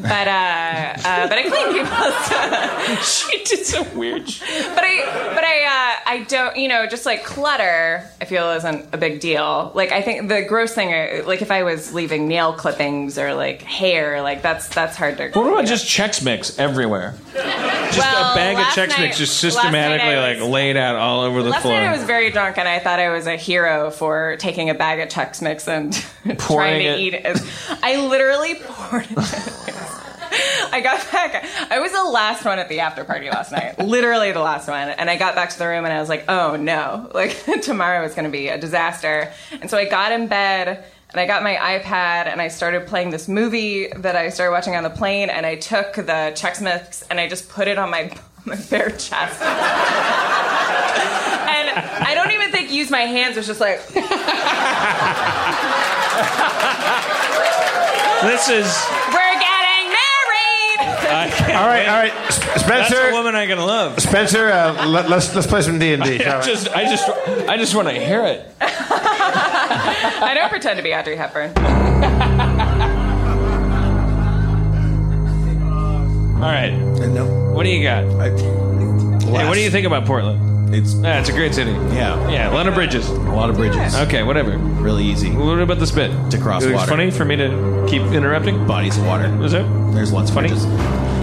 But 0.00 0.28
uh, 0.28 0.94
uh, 1.04 1.28
but 1.28 1.38
I 1.38 1.42
clean 1.48 1.72
people. 1.72 2.76
She 3.02 3.42
did 3.44 3.66
some 3.66 3.96
weird 3.96 4.28
shit. 4.28 4.46
but 4.74 4.84
I 4.84 5.32
but 5.34 5.44
I 5.44 5.64
uh, 5.64 6.10
I 6.10 6.26
don't 6.28 6.56
you 6.56 6.68
know 6.68 6.86
just 6.86 7.04
like 7.06 7.24
clutter 7.24 8.08
I 8.20 8.24
feel 8.24 8.50
isn't 8.52 8.86
a 8.94 8.96
big 8.98 9.20
deal. 9.20 9.72
Like 9.74 9.92
I 9.92 10.02
think 10.02 10.28
the 10.28 10.42
gross 10.42 10.72
thing 10.74 10.92
uh, 10.92 11.26
like 11.26 11.42
if 11.42 11.50
I 11.50 11.62
was 11.64 11.92
leaving 11.92 12.28
nail 12.28 12.52
clippings 12.52 13.18
or 13.18 13.34
like 13.34 13.62
hair 13.62 14.22
like 14.22 14.42
that's 14.42 14.68
that's 14.68 14.96
hard 14.96 15.16
to. 15.18 15.30
What 15.30 15.50
about 15.52 15.66
just 15.66 15.86
Chex 15.86 16.24
Mix 16.24 16.58
everywhere? 16.58 17.14
Just 17.34 17.98
Well, 17.98 18.32
a 18.32 18.34
bag 18.36 18.54
of 18.54 18.60
last 18.62 18.76
Chex 18.78 18.88
night- 18.90 19.00
Mix 19.00 19.18
just 19.18 19.38
systematically 19.38 20.14
I 20.14 20.34
like 20.34 20.48
laid 20.48 20.76
out 20.76 20.96
all 20.96 21.22
over 21.22 21.42
the 21.42 21.50
Last 21.50 21.62
floor. 21.62 21.74
night 21.74 21.88
I 21.88 21.92
was 21.92 22.04
very 22.04 22.30
drunk 22.30 22.58
and 22.58 22.68
I 22.68 22.78
thought 22.78 22.98
I 22.98 23.08
was 23.10 23.26
a 23.26 23.36
hero 23.36 23.90
for 23.90 24.36
taking 24.38 24.70
a 24.70 24.74
bag 24.74 25.00
of 25.00 25.08
Chex 25.08 25.42
Mix 25.42 25.66
and 25.68 25.92
trying 26.38 26.82
to 26.82 26.88
it. 26.94 27.00
eat 27.00 27.14
it. 27.14 27.38
I 27.82 28.06
literally 28.06 28.54
poured 28.62 29.06
it. 29.10 29.75
I 30.72 30.80
got 30.82 31.10
back. 31.12 31.44
I 31.70 31.78
was 31.78 31.92
the 31.92 32.04
last 32.04 32.44
one 32.44 32.58
at 32.58 32.68
the 32.68 32.80
after 32.80 33.04
party 33.04 33.28
last 33.30 33.52
night. 33.52 33.78
Literally 33.78 34.32
the 34.32 34.40
last 34.40 34.68
one. 34.68 34.88
And 34.90 35.08
I 35.08 35.16
got 35.16 35.34
back 35.34 35.50
to 35.50 35.58
the 35.58 35.66
room 35.66 35.84
and 35.84 35.92
I 35.92 36.00
was 36.00 36.08
like, 36.08 36.24
oh 36.28 36.56
no. 36.56 37.10
Like 37.14 37.44
tomorrow 37.62 38.04
is 38.04 38.14
going 38.14 38.24
to 38.24 38.30
be 38.30 38.48
a 38.48 38.58
disaster. 38.58 39.32
And 39.60 39.70
so 39.70 39.78
I 39.78 39.86
got 39.86 40.12
in 40.12 40.26
bed 40.28 40.84
and 41.10 41.20
I 41.20 41.26
got 41.26 41.42
my 41.42 41.54
iPad 41.54 42.26
and 42.26 42.40
I 42.40 42.48
started 42.48 42.86
playing 42.86 43.10
this 43.10 43.28
movie 43.28 43.88
that 43.88 44.16
I 44.16 44.28
started 44.28 44.52
watching 44.52 44.76
on 44.76 44.82
the 44.82 44.90
plane. 44.90 45.30
And 45.30 45.46
I 45.46 45.56
took 45.56 45.94
the 45.94 46.32
Chex 46.34 46.60
Mix 46.60 47.02
and 47.02 47.18
I 47.20 47.28
just 47.28 47.48
put 47.48 47.68
it 47.68 47.78
on 47.78 47.90
my, 47.90 48.10
my 48.44 48.56
bare 48.70 48.90
chest. 48.90 49.40
and 49.42 49.48
I 52.04 52.12
don't 52.14 52.32
even 52.32 52.50
think 52.50 52.70
use 52.72 52.90
my 52.90 53.02
hands. 53.02 53.36
It 53.36 53.40
was 53.40 53.46
just 53.46 53.60
like, 53.60 53.80
this 58.22 58.48
is 58.48 58.66
married. 59.12 59.35
I 61.08 61.28
can't 61.34 61.56
all 61.56 61.66
right, 61.66 61.88
all 61.88 61.96
right, 62.02 62.12
S- 62.28 62.38
That's 62.38 62.56
a 62.56 62.60
Spencer, 62.94 63.12
woman 63.12 63.34
I 63.34 63.46
can 63.46 63.58
love. 63.58 64.00
Spencer, 64.00 64.48
uh, 64.48 64.86
let, 64.88 65.08
let's 65.08 65.34
let's 65.34 65.46
play 65.46 65.62
some 65.62 65.78
D 65.78 65.92
and 65.94 66.02
D. 66.02 66.16
I 66.24 66.40
just, 66.42 66.68
I 66.70 66.84
just, 66.84 67.08
I 67.48 67.56
just 67.56 67.74
want 67.74 67.88
to 67.88 67.94
hear 67.94 68.24
it. 68.24 68.46
I 68.60 70.32
don't 70.34 70.50
pretend 70.50 70.78
to 70.78 70.82
be 70.82 70.94
Audrey 70.94 71.16
Hepburn. 71.16 71.52
All 76.36 76.42
right, 76.52 76.70
No, 76.70 77.52
what 77.54 77.62
do 77.64 77.70
you 77.70 77.82
got? 77.82 78.04
I, 78.20 78.30
Hey, 79.26 79.48
what 79.48 79.54
do 79.54 79.60
you 79.60 79.70
think 79.70 79.86
about 79.86 80.06
Portland? 80.06 80.40
It's 80.72 80.94
Yeah, 80.94 81.20
it's 81.20 81.28
a 81.28 81.32
great 81.32 81.54
city. 81.54 81.70
yeah, 81.70 82.28
Yeah, 82.30 82.50
a 82.50 82.54
lot 82.54 82.66
of 82.66 82.74
bridges. 82.74 83.08
a 83.08 83.12
lot 83.14 83.50
of 83.50 83.56
bridges. 83.56 83.94
Okay, 83.96 84.22
whatever. 84.22 84.56
Really 84.58 85.04
easy. 85.04 85.30
What 85.30 85.58
about 85.60 85.78
the 85.78 85.86
spit? 85.86 86.10
To 86.30 86.38
cross 86.38 86.64
It's 86.64 86.72
water. 86.74 86.90
funny 86.90 87.10
for 87.10 87.24
me 87.24 87.36
to 87.36 87.86
keep 87.88 88.02
interrupting. 88.02 88.66
Bodies 88.66 88.96
of 88.98 89.06
water. 89.06 89.26
Is 89.44 89.52
it? 89.52 89.64
There's 89.94 90.12
lots 90.12 90.30
of 90.30 90.34
Funny. 90.34 90.48
bridges. 90.48 90.64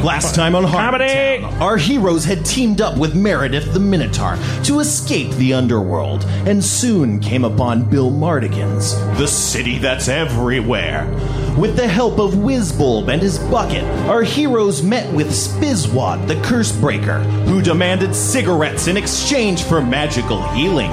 Last 0.04 0.36
time 0.36 0.54
on 0.54 0.66
Comedy! 0.66 1.42
Our 1.62 1.78
heroes 1.78 2.26
had 2.26 2.44
teamed 2.44 2.82
up 2.82 2.98
with 2.98 3.16
Meredith 3.16 3.74
the 3.74 3.80
Minotaur 3.80 4.38
to 4.66 4.82
escape 4.82 5.32
the 5.36 5.54
underworld, 5.54 6.26
and 6.46 6.62
soon 6.62 7.22
came 7.22 7.46
upon 7.46 7.90
Bill 7.90 8.10
Mardigan's, 8.10 8.98
the 9.18 9.28
city 9.28 9.78
that's 9.78 10.10
everywhere. 10.10 11.06
With 11.58 11.78
the 11.78 11.88
help 11.88 12.20
of 12.20 12.34
Whizbulb 12.34 13.08
and 13.08 13.22
his 13.22 13.40
bucket, 13.40 13.86
our 14.10 14.24
heroes 14.24 14.84
met 14.84 15.12
with 15.14 15.28
Spizwad, 15.28 16.28
the 16.28 16.42
curse 16.42 16.74
breaker, 16.74 17.20
who 17.46 17.62
demanded 17.62 18.14
cigarettes 18.14 18.88
in 18.88 18.98
exchange 18.98 19.64
for 19.64 19.80
magical 19.82 20.42
healing. 20.50 20.92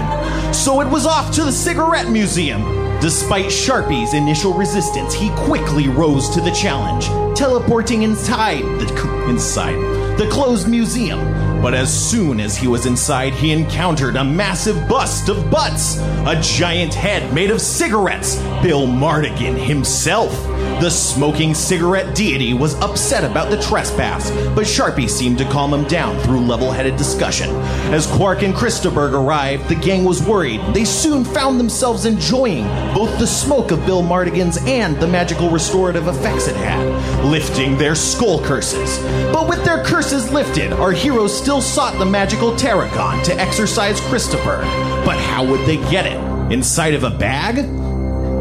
So 0.52 0.80
it 0.82 0.88
was 0.88 1.04
off 1.04 1.34
to 1.34 1.42
the 1.42 1.50
cigarette 1.52 2.08
museum. 2.08 2.62
Despite 3.00 3.50
Sharpie's 3.50 4.14
initial 4.14 4.52
resistance, 4.52 5.14
he 5.14 5.30
quickly 5.30 5.88
rose 5.88 6.28
to 6.30 6.40
the 6.40 6.52
challenge, 6.52 7.08
teleporting 7.40 8.02
inside 8.02 8.62
the 8.78 9.26
inside 9.30 9.74
the 10.18 10.28
closed 10.30 10.68
museum. 10.68 11.18
But 11.62 11.72
as 11.72 11.90
soon 11.90 12.38
as 12.38 12.54
he 12.54 12.68
was 12.68 12.84
inside, 12.84 13.32
he 13.32 13.50
encountered 13.50 14.16
a 14.16 14.24
massive 14.24 14.86
bust 14.86 15.30
of 15.30 15.50
butts, 15.50 15.96
a 16.26 16.38
giant 16.42 16.92
head 16.92 17.32
made 17.32 17.50
of 17.50 17.62
cigarettes, 17.62 18.36
Bill 18.62 18.86
Mardigan 18.86 19.56
himself. 19.56 20.34
The 20.80 20.90
smoking 20.90 21.52
cigarette 21.52 22.14
deity 22.14 22.54
was 22.54 22.74
upset 22.80 23.22
about 23.22 23.50
the 23.50 23.60
trespass, 23.60 24.30
but 24.54 24.64
Sharpie 24.64 25.10
seemed 25.10 25.36
to 25.36 25.44
calm 25.44 25.74
him 25.74 25.84
down 25.84 26.18
through 26.20 26.40
level 26.40 26.72
headed 26.72 26.96
discussion. 26.96 27.50
As 27.92 28.06
Quark 28.06 28.42
and 28.42 28.54
Christaberg 28.54 29.12
arrived, 29.12 29.68
the 29.68 29.74
gang 29.74 30.04
was 30.04 30.22
worried. 30.22 30.62
They 30.72 30.86
soon 30.86 31.22
found 31.22 31.60
themselves 31.60 32.06
enjoying 32.06 32.64
both 32.94 33.18
the 33.18 33.26
smoke 33.26 33.72
of 33.72 33.84
Bill 33.84 34.00
Mardigan's 34.00 34.56
and 34.66 34.98
the 34.98 35.06
magical 35.06 35.50
restorative 35.50 36.08
effects 36.08 36.48
it 36.48 36.56
had, 36.56 37.24
lifting 37.26 37.76
their 37.76 37.94
skull 37.94 38.42
curses. 38.42 38.98
But 39.34 39.50
with 39.50 39.62
their 39.66 39.84
curses 39.84 40.32
lifted, 40.32 40.72
our 40.72 40.92
heroes 40.92 41.36
still 41.36 41.60
sought 41.60 41.98
the 41.98 42.06
magical 42.06 42.56
Tarragon 42.56 43.22
to 43.24 43.34
exorcise 43.34 44.00
Christopher. 44.00 44.60
But 45.04 45.18
how 45.18 45.44
would 45.44 45.66
they 45.66 45.76
get 45.90 46.06
it? 46.06 46.18
Inside 46.50 46.94
of 46.94 47.04
a 47.04 47.10
bag? 47.10 47.58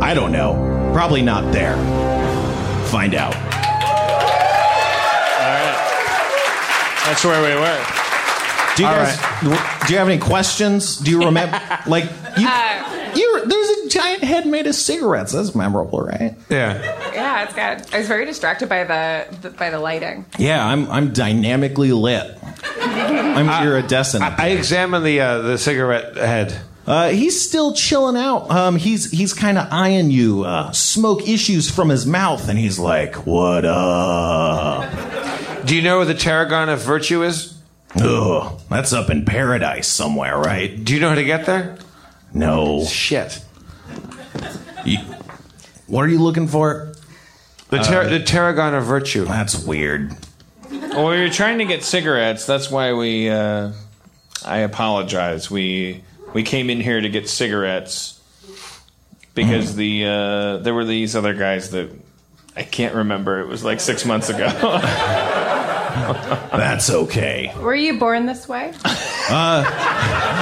I 0.01 0.13
don't 0.13 0.31
know. 0.31 0.91
Probably 0.93 1.21
not 1.21 1.51
there. 1.51 1.75
Find 2.89 3.13
out. 3.13 3.35
All 3.35 3.41
right. 5.55 5.75
That's 7.05 7.23
where 7.23 7.41
we 7.41 7.55
were. 7.59 7.85
Do 8.75 8.83
you 8.83 8.89
All 8.89 8.95
guys? 8.95 9.87
Do 9.87 9.93
you 9.93 9.99
have 9.99 10.07
any 10.09 10.19
questions? 10.19 10.97
Do 10.97 11.11
you 11.11 11.23
remember? 11.25 11.59
like 11.87 12.05
you, 12.37 12.47
Uh, 12.47 13.11
you, 13.15 13.45
there's 13.45 13.69
a 13.69 13.89
giant 13.89 14.23
head 14.23 14.47
made 14.47 14.65
of 14.67 14.75
cigarettes. 14.75 15.33
That's 15.33 15.53
memorable, 15.53 16.01
right? 16.01 16.35
Yeah. 16.49 16.81
Yeah, 17.13 17.43
it's 17.43 17.53
good. 17.53 17.93
I 17.93 17.99
was 17.99 18.07
very 18.07 18.25
distracted 18.25 18.69
by 18.69 18.83
the, 18.85 19.25
the 19.41 19.49
by 19.51 19.69
the 19.69 19.79
lighting. 19.79 20.25
Yeah, 20.37 20.65
I'm 20.65 20.89
I'm 20.89 21.13
dynamically 21.13 21.91
lit. 21.91 22.37
I'm 22.79 23.49
iridescent. 23.67 24.23
I 24.23 24.49
examined 24.49 25.05
the 25.05 25.19
uh, 25.19 25.37
the 25.39 25.57
cigarette 25.57 26.15
head. 26.15 26.59
Uh, 26.89 27.09
he's 27.09 27.39
still 27.39 27.71
chilling 27.73 28.17
out. 28.17 28.49
Um, 28.49 28.75
he's 28.75 29.11
he's 29.11 29.31
kind 29.31 29.59
of 29.59 29.67
eyeing 29.71 30.09
you. 30.09 30.43
Uh, 30.43 30.71
smoke 30.71 31.27
issues 31.29 31.69
from 31.69 31.89
his 31.89 32.07
mouth, 32.07 32.49
and 32.49 32.57
he's 32.57 32.79
like, 32.79 33.27
"What 33.27 33.63
up?" 33.63 35.65
Do 35.67 35.75
you 35.75 35.83
know 35.83 35.97
where 35.97 36.07
the 36.07 36.15
Tarragon 36.15 36.67
of 36.67 36.81
Virtue 36.81 37.21
is? 37.23 37.53
Ugh, 38.01 38.59
that's 38.71 38.91
up 38.91 39.11
in 39.11 39.23
paradise 39.23 39.87
somewhere, 39.87 40.35
right? 40.37 40.83
Do 40.83 40.95
you 40.95 40.99
know 40.99 41.09
how 41.09 41.15
to 41.15 41.23
get 41.23 41.45
there? 41.45 41.77
No. 42.33 42.83
Shit. 42.85 43.39
You- 44.83 44.97
what 45.85 46.05
are 46.05 46.09
you 46.09 46.19
looking 46.19 46.47
for? 46.47 46.91
The, 47.69 47.79
tar- 47.79 48.07
the 48.07 48.19
Tarragon 48.19 48.73
of 48.75 48.85
Virtue. 48.85 49.25
That's 49.25 49.63
weird. 49.63 50.15
Well, 50.71 51.09
we 51.09 51.21
were 51.21 51.29
trying 51.29 51.59
to 51.59 51.65
get 51.65 51.83
cigarettes. 51.83 52.47
That's 52.47 52.71
why 52.71 52.93
we. 52.93 53.29
Uh, 53.29 53.73
I 54.43 54.59
apologize. 54.59 55.51
We 55.51 56.03
we 56.33 56.43
came 56.43 56.69
in 56.69 56.79
here 56.81 56.99
to 57.01 57.09
get 57.09 57.29
cigarettes 57.29 58.19
because 59.35 59.75
the 59.75 60.05
uh, 60.05 60.57
there 60.57 60.73
were 60.73 60.85
these 60.85 61.15
other 61.15 61.33
guys 61.33 61.71
that 61.71 61.89
I 62.55 62.63
can't 62.63 62.95
remember. 62.95 63.39
It 63.39 63.47
was 63.47 63.63
like 63.63 63.79
six 63.79 64.05
months 64.05 64.29
ago. 64.29 64.47
That's 66.51 66.89
okay. 66.89 67.53
Were 67.59 67.75
you 67.75 67.99
born 67.99 68.25
this 68.25 68.47
way? 68.47 68.73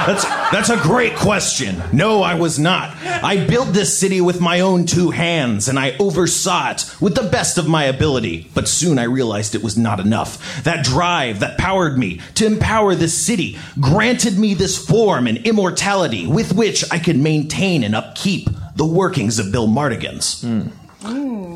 That's 0.08 0.24
that's 0.24 0.70
a 0.70 0.78
great 0.78 1.16
question. 1.16 1.82
No, 1.92 2.22
I 2.22 2.32
was 2.32 2.58
not. 2.58 2.96
I 3.04 3.46
built 3.46 3.74
this 3.74 3.98
city 3.98 4.22
with 4.22 4.40
my 4.40 4.60
own 4.60 4.86
two 4.86 5.10
hands, 5.10 5.68
and 5.68 5.78
I 5.78 5.98
oversaw 5.98 6.70
it 6.70 6.96
with 6.98 7.14
the 7.14 7.28
best 7.28 7.58
of 7.58 7.68
my 7.68 7.84
ability. 7.84 8.48
But 8.54 8.68
soon 8.68 8.98
I 8.98 9.02
realized 9.02 9.54
it 9.54 9.62
was 9.62 9.76
not 9.76 10.00
enough. 10.00 10.64
That 10.64 10.82
drive 10.82 11.40
that 11.40 11.58
powered 11.58 11.98
me 11.98 12.22
to 12.36 12.46
empower 12.46 12.94
this 12.94 13.12
city 13.12 13.58
granted 13.78 14.38
me 14.38 14.54
this 14.54 14.82
form 14.82 15.26
and 15.26 15.46
immortality 15.46 16.26
with 16.26 16.54
which 16.54 16.90
I 16.90 16.98
could 16.98 17.18
maintain 17.18 17.84
and 17.84 17.94
upkeep 17.94 18.48
the 18.76 18.86
workings 18.86 19.38
of 19.38 19.52
Bill 19.52 19.66
Mardigan's. 19.66 20.40
Hmm. 20.40 20.68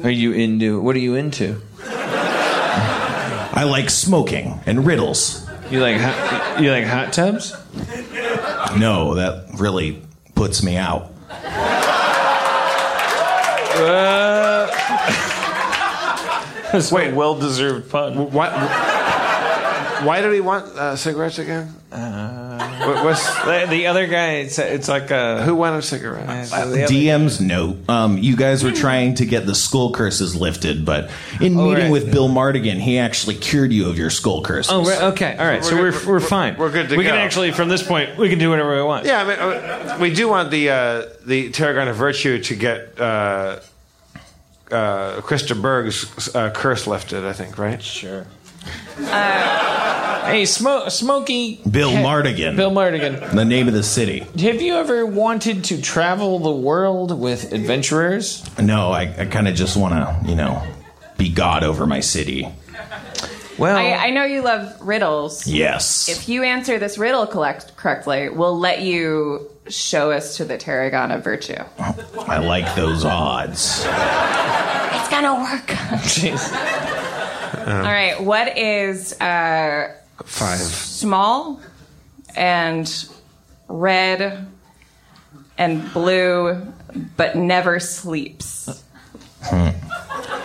are 0.04 0.10
you 0.10 0.34
into? 0.34 0.78
What 0.78 0.94
are 0.94 0.98
you 0.98 1.14
into? 1.14 1.62
I 3.54 3.64
like 3.64 3.88
smoking 3.88 4.60
and 4.66 4.84
riddles. 4.84 5.48
You 5.70 5.80
like 5.80 5.96
hot, 5.96 6.60
you 6.62 6.70
like 6.70 6.84
hot 6.84 7.14
tubs? 7.14 7.56
No, 8.78 9.14
that 9.14 9.46
really 9.54 10.02
puts 10.34 10.62
me 10.62 10.76
out. 10.76 11.10
That's 16.72 16.92
a 16.92 17.12
well 17.12 17.34
deserved 17.34 17.90
pun. 17.90 18.30
What? 18.32 18.52
Why 20.04 20.20
do 20.22 20.30
we 20.30 20.40
want 20.40 20.66
uh, 20.76 20.96
cigarettes 20.96 21.38
again? 21.38 21.74
What- 21.90 23.04
what's, 23.04 23.24
The, 23.44 23.66
the 23.68 23.86
other 23.86 24.06
guy, 24.06 24.34
it's, 24.44 24.58
it's 24.58 24.88
like 24.88 25.10
a 25.10 25.42
who 25.42 25.54
wanted 25.54 25.82
cigarettes? 25.84 26.50
the 26.50 26.56
other- 26.56 26.76
DM's 26.86 27.40
note. 27.40 27.88
Um, 27.88 28.18
you 28.18 28.34
guys 28.36 28.64
were 28.64 28.72
trying 28.72 29.14
to 29.16 29.26
get 29.26 29.46
the 29.46 29.54
skull 29.54 29.92
curses 29.92 30.34
lifted, 30.34 30.84
but 30.84 31.10
in 31.40 31.54
meeting 31.56 31.84
right. 31.84 31.90
with 31.92 32.10
Bill 32.12 32.28
Mardigan, 32.28 32.80
he 32.80 32.98
actually 32.98 33.36
cured 33.36 33.72
you 33.72 33.88
of 33.88 33.98
your 33.98 34.10
skull 34.10 34.42
curses. 34.42 34.72
Oh, 34.72 34.84
right, 34.84 35.02
okay, 35.12 35.36
all 35.38 35.46
right. 35.46 35.64
So 35.64 35.76
We're 35.76 35.90
we're 35.92 36.06
we're, 36.06 36.06
we're- 36.14 36.20
fine. 36.26 36.56
we're 36.56 36.70
good 36.72 36.88
to 36.88 36.96
we 36.96 37.04
go. 37.04 37.10
can 37.10 37.18
actually, 37.18 37.52
from 37.52 37.68
this 37.68 37.82
point, 37.86 38.16
we 38.18 38.28
can 38.28 38.38
do 38.38 38.50
whatever 38.50 38.74
we 38.76 38.82
want. 38.82 39.06
Yeah, 39.06 39.22
I 39.22 39.24
mean, 39.24 39.38
uh, 39.38 39.98
we 40.00 40.12
do 40.12 40.28
want 40.28 40.50
the 40.50 40.70
uh, 40.70 41.02
the 41.24 41.50
Tarragon 41.50 41.88
of 41.88 41.96
Virtue 41.96 42.40
to 42.42 42.54
get 42.56 42.98
uh, 43.00 43.60
uh, 44.70 45.20
Krista 45.20 45.60
Berg's 45.60 46.34
uh, 46.34 46.50
curse 46.50 46.86
lifted. 46.86 47.24
I 47.24 47.32
think, 47.32 47.58
right? 47.58 47.82
Sure. 47.82 48.26
Uh, 48.98 50.26
hey, 50.26 50.42
Smo- 50.44 50.90
Smokey. 50.90 51.60
Bill 51.68 51.90
Ha- 51.90 51.96
Mardigan. 52.02 52.56
Bill 52.56 52.70
Mardigan. 52.70 53.32
the 53.34 53.44
name 53.44 53.68
of 53.68 53.74
the 53.74 53.82
city. 53.82 54.20
Have 54.38 54.62
you 54.62 54.74
ever 54.76 55.04
wanted 55.06 55.64
to 55.64 55.80
travel 55.82 56.38
the 56.38 56.52
world 56.52 57.18
with 57.18 57.52
adventurers? 57.52 58.44
No, 58.58 58.90
I, 58.90 59.02
I 59.18 59.24
kind 59.26 59.48
of 59.48 59.54
just 59.54 59.76
want 59.76 59.94
to, 59.94 60.28
you 60.28 60.36
know, 60.36 60.62
be 61.18 61.28
God 61.28 61.64
over 61.64 61.86
my 61.86 62.00
city. 62.00 62.48
Well, 63.58 63.76
I, 63.76 64.06
I 64.06 64.10
know 64.10 64.24
you 64.24 64.40
love 64.42 64.80
riddles. 64.80 65.46
Yes. 65.46 66.08
If 66.08 66.28
you 66.28 66.42
answer 66.42 66.78
this 66.78 66.96
riddle 66.98 67.26
collect- 67.26 67.76
correctly, 67.76 68.28
we'll 68.30 68.58
let 68.58 68.80
you 68.82 69.48
show 69.68 70.10
us 70.10 70.36
to 70.38 70.44
the 70.44 70.56
Tarragon 70.56 71.10
of 71.14 71.22
Virtue. 71.22 71.62
Oh, 71.78 72.24
I 72.26 72.38
like 72.38 72.74
those 72.74 73.04
odds. 73.04 73.80
It's 73.84 75.08
gonna 75.10 75.34
work. 75.34 75.66
jeez. 76.02 76.40
All 77.58 77.64
right. 77.82 78.20
What 78.20 78.56
is 78.56 79.18
uh, 79.20 79.94
Five. 80.24 80.58
small 80.58 81.60
and 82.34 83.08
red 83.68 84.46
and 85.58 85.92
blue, 85.92 86.72
but 87.16 87.36
never 87.36 87.78
sleeps? 87.80 88.82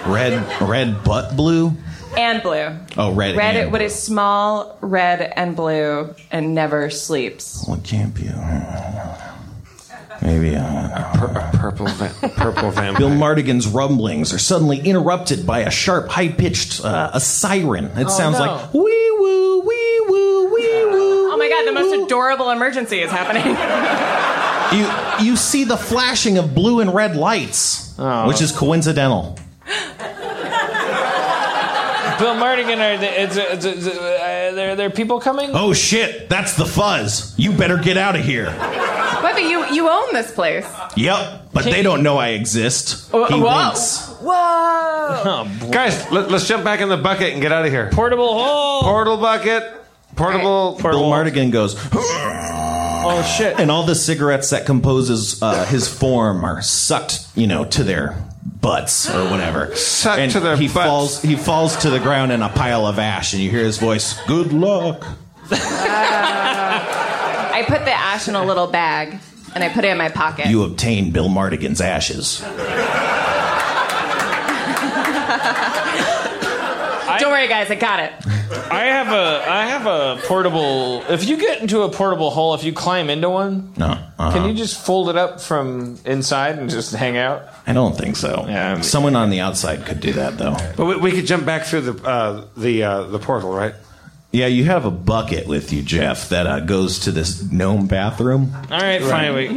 Red, 0.06 0.62
red 0.62 1.04
but 1.04 1.36
blue. 1.36 1.74
And 2.18 2.42
blue. 2.42 2.76
Oh, 2.98 3.14
red. 3.14 3.36
Red. 3.36 3.82
is 3.82 4.02
small, 4.02 4.78
red, 4.82 5.22
and 5.36 5.56
blue, 5.56 6.16
and 6.32 6.56
never 6.56 6.90
sleeps? 6.90 7.68
What 7.68 7.84
can't 7.84 8.14
be? 8.16 8.30
Maybe. 10.22 10.56
Uh, 10.56 11.52
Purple, 11.54 11.88
va- 11.88 12.14
purple 12.36 12.72
vampire. 12.72 12.98
Bill 12.98 13.10
Mardigan's 13.10 13.68
rumblings 13.68 14.34
are 14.34 14.40
suddenly 14.40 14.80
interrupted 14.80 15.46
by 15.46 15.60
a 15.60 15.72
sharp, 15.72 16.10
high-pitched 16.10 16.84
uh, 16.84 17.12
a 17.14 17.20
siren. 17.20 17.86
It 17.98 18.10
sounds 18.10 18.40
no. 18.40 18.46
like 18.46 18.74
wee 18.74 19.12
woo, 19.20 19.60
wee 19.62 20.02
woo, 20.08 20.54
wee 20.54 20.86
woo. 20.86 21.32
Oh 21.32 21.38
my 21.38 21.50
god! 21.50 21.68
The 21.68 21.74
most 21.74 22.06
adorable 22.06 22.50
emergency 22.52 23.00
is 23.00 23.12
happening. 23.12 23.56
You 24.68 24.86
you 25.22 25.38
see 25.38 25.64
the 25.64 25.78
flashing 25.78 26.38
of 26.38 26.54
blue 26.54 26.82
and 26.82 26.94
red 26.94 27.16
lights, 27.16 27.96
which 28.26 28.42
is 28.42 28.52
coincidental. 28.52 29.38
Bill 32.20 32.36
Mardigan, 32.36 32.80
are 32.80 32.98
the, 32.98 33.22
it's, 33.22 33.38
it's, 33.38 33.64
it's, 33.64 33.88
uh, 33.88 34.52
there, 34.56 34.76
there 34.76 34.88
are 34.88 34.92
people 34.92 35.20
coming? 35.22 35.52
Oh 35.54 35.72
shit, 35.72 36.28
that's 36.28 36.56
the 36.56 36.66
fuzz. 36.66 37.34
You 37.38 37.54
better 37.54 37.78
get 37.78 37.96
out 37.96 38.16
of 38.18 38.26
here. 38.26 38.48
Whether 39.38 39.50
you 39.50 39.72
you 39.72 39.88
own 39.88 40.14
this 40.14 40.32
place. 40.32 40.66
Yep, 40.96 41.50
but 41.54 41.64
they 41.64 41.84
don't 41.84 42.02
know 42.02 42.18
I 42.18 42.30
exist. 42.30 43.12
He 43.12 43.18
Whoa! 43.18 43.66
winks. 43.66 44.08
Whoa! 44.20 44.34
Oh. 44.34 45.70
Guys, 45.72 46.12
let, 46.12 46.32
us 46.32 46.48
jump 46.48 46.64
back 46.64 46.82
in 46.82 46.90
the 46.90 46.98
bucket 46.98 47.34
and 47.34 47.42
get 47.42 47.52
out 47.52 47.64
of 47.64 47.72
here. 47.72 47.92
Portable 47.94 48.34
hole. 48.34 48.82
Portal 48.82 49.18
bucket. 49.18 49.64
Portable. 50.16 50.80
Bill 50.82 51.04
Mardigan 51.04 51.52
goes, 51.52 51.76
oh, 51.94 53.36
shit. 53.38 53.60
and 53.60 53.70
all 53.70 53.86
the 53.86 53.94
cigarettes 53.94 54.50
that 54.50 54.66
composes 54.66 55.40
uh, 55.44 55.66
his 55.66 55.88
form 55.88 56.44
are 56.44 56.64
sucked, 56.64 57.28
you 57.36 57.46
know, 57.46 57.64
to 57.66 57.84
their 57.84 58.18
butts 58.60 59.08
or 59.14 59.30
whatever. 59.30 59.76
Sucked 59.76 60.20
and 60.20 60.32
to 60.32 60.40
their 60.40 60.58
he 60.58 60.68
butts. 60.68 60.88
falls. 60.88 61.22
He 61.22 61.36
falls 61.36 61.76
to 61.78 61.92
the 61.92 62.00
ground 62.00 62.32
in 62.32 62.42
a 62.42 62.50
pile 62.50 62.88
of 62.88 62.98
ash, 62.98 63.34
and 63.34 63.44
you 63.44 63.52
hear 63.52 63.64
his 63.64 63.78
voice. 63.78 64.20
Good 64.26 64.52
luck. 64.52 65.06
I 65.52 67.64
put 67.68 67.86
the 67.86 67.94
ash 67.94 68.28
in 68.28 68.34
a 68.34 68.44
little 68.44 68.68
bag 68.68 69.20
and 69.56 69.64
I 69.64 69.70
put 69.70 69.84
it 69.86 69.90
in 69.90 69.98
my 69.98 70.10
pocket. 70.10 70.48
You 70.48 70.64
obtain 70.64 71.12
Bill 71.12 71.30
Mardigan's 71.30 71.82
ashes. 71.82 72.44
Don't 77.20 77.32
worry, 77.32 77.48
guys. 77.48 77.72
I 77.72 77.76
got 77.76 78.00
it. 78.00 78.14
I 78.72 78.86
have 78.86 79.08
a 79.08 79.50
I 79.50 79.66
have 79.68 79.86
a 79.88 80.22
portable. 80.28 81.04
If 81.10 81.28
you 81.28 81.38
get 81.38 81.62
into 81.62 81.82
a 81.82 81.90
portable 81.90 82.30
hole, 82.30 82.54
if 82.54 82.64
you 82.64 82.74
climb 82.74 83.10
into 83.10 83.30
one, 83.30 83.74
No. 83.76 83.86
uh-huh. 83.88 84.32
can 84.32 84.48
you 84.48 84.54
just 84.56 84.78
fold 84.86 85.10
it 85.10 85.18
up 85.18 85.42
from 85.42 85.98
inside 86.06 86.60
and 86.60 86.70
just 86.70 86.94
hang 86.94 87.18
out? 87.18 87.48
I 87.66 87.74
don't 87.74 87.98
think 87.98 88.18
so. 88.18 88.46
Yeah, 88.48 88.72
I 88.72 88.74
mean- 88.76 88.84
Someone 88.84 89.16
on 89.16 89.30
the 89.32 89.40
outside 89.40 89.86
could 89.86 90.00
do 90.00 90.14
that, 90.14 90.38
though. 90.38 90.56
But 90.76 90.86
we, 90.86 90.96
we 90.98 91.12
could 91.12 91.26
jump 91.26 91.46
back 91.46 91.64
through 91.64 91.82
the 91.82 92.08
uh, 92.08 92.46
the 92.56 92.84
uh, 92.84 93.04
the 93.04 93.20
portal, 93.20 93.52
right? 93.54 93.74
Yeah, 94.32 94.48
you 94.48 94.66
have 94.66 94.86
a 94.86 94.92
bucket 94.92 95.48
with 95.48 95.72
you, 95.72 95.82
Jeff, 95.82 96.30
that 96.30 96.46
uh, 96.48 96.60
goes 96.60 97.00
to 97.00 97.12
this 97.12 97.42
gnome 97.50 97.88
bathroom. 97.88 98.54
All 98.70 98.80
right, 98.80 99.02
fine. 99.02 99.34
Wait. 99.34 99.52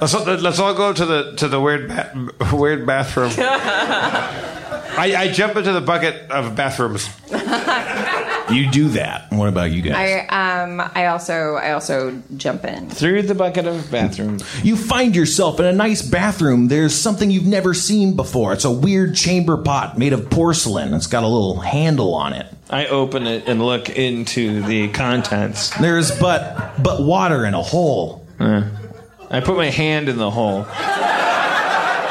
Let's 0.00 0.14
all, 0.14 0.24
let's 0.24 0.58
all 0.58 0.74
go 0.74 0.92
to 0.92 1.04
the 1.06 1.36
to 1.36 1.48
the 1.48 1.60
weird 1.60 1.88
ba- 1.88 2.30
weird 2.52 2.86
bathroom. 2.86 3.30
I, 4.98 5.14
I 5.16 5.28
jump 5.32 5.56
into 5.56 5.72
the 5.72 5.80
bucket 5.80 6.30
of 6.30 6.56
bathrooms. 6.56 7.08
You 8.50 8.70
do 8.70 8.88
that. 8.90 9.32
What 9.32 9.48
about 9.48 9.72
you 9.72 9.82
guys? 9.82 10.24
I 10.30 10.62
um 10.62 10.80
I 10.94 11.06
also 11.06 11.54
I 11.54 11.72
also 11.72 12.22
jump 12.36 12.64
in. 12.64 12.88
Through 12.90 13.22
the 13.22 13.34
bucket 13.34 13.66
of 13.66 13.90
bathroom. 13.90 14.38
You 14.62 14.76
find 14.76 15.16
yourself 15.16 15.58
in 15.58 15.66
a 15.66 15.72
nice 15.72 16.02
bathroom. 16.02 16.68
There's 16.68 16.94
something 16.94 17.30
you've 17.30 17.46
never 17.46 17.74
seen 17.74 18.14
before. 18.14 18.52
It's 18.52 18.64
a 18.64 18.70
weird 18.70 19.16
chamber 19.16 19.56
pot 19.56 19.98
made 19.98 20.12
of 20.12 20.30
porcelain. 20.30 20.94
It's 20.94 21.08
got 21.08 21.24
a 21.24 21.28
little 21.28 21.58
handle 21.58 22.14
on 22.14 22.32
it. 22.34 22.46
I 22.70 22.86
open 22.86 23.26
it 23.26 23.48
and 23.48 23.64
look 23.64 23.88
into 23.90 24.62
the 24.62 24.88
contents. 24.88 25.70
There's 25.78 26.16
but 26.18 26.80
but 26.82 27.02
water 27.02 27.44
in 27.46 27.54
a 27.54 27.62
hole. 27.62 28.26
I 28.38 29.40
put 29.40 29.56
my 29.56 29.70
hand 29.70 30.08
in 30.08 30.18
the 30.18 30.30
hole. 30.30 30.66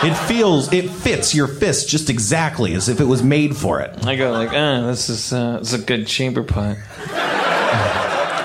It 0.06 0.14
feels 0.14 0.72
it 0.72 0.90
fits 0.90 1.34
your 1.34 1.48
fist 1.48 1.90
just 1.90 2.10
exactly 2.10 2.74
as 2.74 2.90
if 2.90 3.00
it 3.00 3.06
was 3.06 3.24
made 3.24 3.58
for 3.58 3.80
it. 3.82 4.06
I 4.06 4.16
go 4.16 4.32
like, 4.32 4.50
ah, 4.52 4.88
this 4.88 5.10
is 5.10 5.34
uh, 5.34 5.60
this 5.60 5.74
is 5.74 5.82
a 5.82 5.86
good 5.86 6.06
chamber 6.08 6.44
pot. 6.44 6.78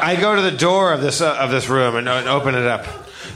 I 0.03 0.17
go 0.19 0.35
to 0.35 0.43
the 0.43 0.57
door 0.57 0.93
of 0.93 1.03
this 1.03 1.21
uh, 1.21 1.37
of 1.39 1.51
this 1.51 1.69
room 1.69 1.97
and, 1.97 2.09
and 2.09 2.29
open 2.29 2.55
it 2.55 2.67
up. 2.67 2.87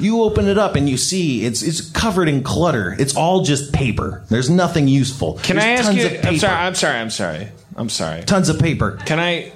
You 0.00 0.22
open 0.22 0.48
it 0.48 0.58
up 0.58 0.74
and 0.74 0.88
you 0.88 0.96
see 0.96 1.44
it's 1.44 1.62
it's 1.62 1.80
covered 1.90 2.28
in 2.28 2.42
clutter. 2.42 2.96
It's 2.98 3.14
all 3.14 3.42
just 3.42 3.72
paper. 3.72 4.24
There's 4.30 4.48
nothing 4.50 4.88
useful. 4.88 5.34
Can 5.42 5.56
There's 5.56 5.66
I 5.66 5.70
ask 5.70 5.84
tons 5.84 5.98
you? 5.98 6.06
Of 6.06 6.12
paper. 6.22 6.28
I'm 6.28 6.38
sorry. 6.38 6.56
I'm 6.56 6.74
sorry. 6.74 6.98
I'm 6.98 7.10
sorry. 7.10 7.48
I'm 7.76 7.88
sorry. 7.90 8.22
Tons 8.22 8.48
of 8.48 8.58
paper. 8.58 8.98
Can 9.04 9.20
I? 9.20 9.52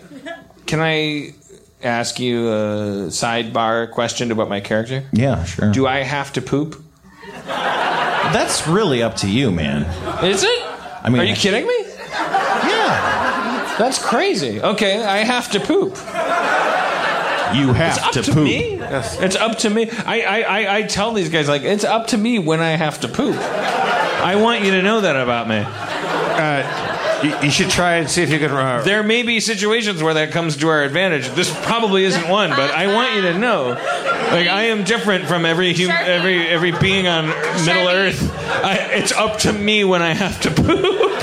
Can 0.66 0.80
I 0.80 1.32
ask 1.82 2.20
you 2.20 2.48
a 2.48 3.06
sidebar 3.08 3.90
question 3.90 4.30
about 4.30 4.48
my 4.50 4.60
character? 4.60 5.04
Yeah, 5.12 5.44
sure. 5.44 5.72
Do 5.72 5.86
I 5.86 6.00
have 6.02 6.34
to 6.34 6.42
poop? 6.42 6.84
That's 8.32 8.66
really 8.68 9.02
up 9.02 9.16
to 9.16 9.30
you, 9.30 9.50
man. 9.50 9.82
Is 10.24 10.42
it? 10.42 10.62
I 11.02 11.10
mean, 11.10 11.20
Are 11.20 11.24
you 11.24 11.34
kidding 11.34 11.66
me? 11.66 11.84
Yeah. 12.10 13.74
That's 13.78 14.04
crazy. 14.04 14.60
Okay, 14.60 15.02
I 15.02 15.18
have 15.18 15.50
to 15.52 15.60
poop. 15.60 15.96
You 17.56 17.72
have 17.72 17.96
It's 17.96 18.04
up 18.06 18.12
to, 18.12 18.22
to, 18.22 18.32
poop. 18.34 18.44
me. 18.44 18.78
It's 18.80 19.36
up 19.36 19.58
to 19.58 19.70
me. 19.70 19.90
I, 19.90 20.20
I, 20.20 20.40
I, 20.40 20.76
I 20.78 20.82
tell 20.82 21.12
these 21.12 21.30
guys 21.30 21.48
like 21.48 21.62
it's 21.62 21.84
up 21.84 22.08
to 22.08 22.18
me 22.18 22.38
when 22.38 22.60
I 22.60 22.70
have 22.70 23.00
to 23.00 23.08
poop. 23.08 23.36
I 23.36 24.36
want 24.36 24.64
you 24.64 24.72
to 24.72 24.82
know 24.82 25.00
that 25.00 25.16
about 25.16 25.48
me. 25.48 25.58
Uh, 25.58 26.62
you, 27.22 27.36
you 27.42 27.50
should 27.50 27.70
try 27.70 27.94
and 27.96 28.08
see 28.08 28.22
if 28.22 28.30
you 28.30 28.38
can. 28.38 28.50
Uh, 28.50 28.82
There 28.82 29.02
may 29.02 29.22
be 29.22 29.40
situations 29.40 30.02
where 30.02 30.14
that 30.14 30.30
comes 30.32 30.56
to 30.58 30.68
our 30.68 30.82
advantage. 30.82 31.28
This 31.30 31.52
probably 31.64 32.04
isn't 32.04 32.28
one, 32.28 32.50
but 32.50 32.70
I 32.70 32.92
want 32.94 33.14
you 33.14 33.22
to 33.22 33.38
know, 33.38 33.68
like 33.70 34.46
I 34.48 34.64
am 34.64 34.84
different 34.84 35.26
from 35.26 35.44
every 35.44 35.74
hum- 35.74 35.90
every 35.90 36.46
every 36.48 36.72
being 36.72 37.06
on 37.08 37.26
Middle 37.64 37.88
Earth. 37.88 38.30
I, 38.48 38.76
it's 38.92 39.12
up 39.12 39.38
to 39.40 39.52
me 39.52 39.84
when 39.84 40.02
I 40.02 40.14
have 40.14 40.40
to 40.42 40.50
poop. 40.50 40.68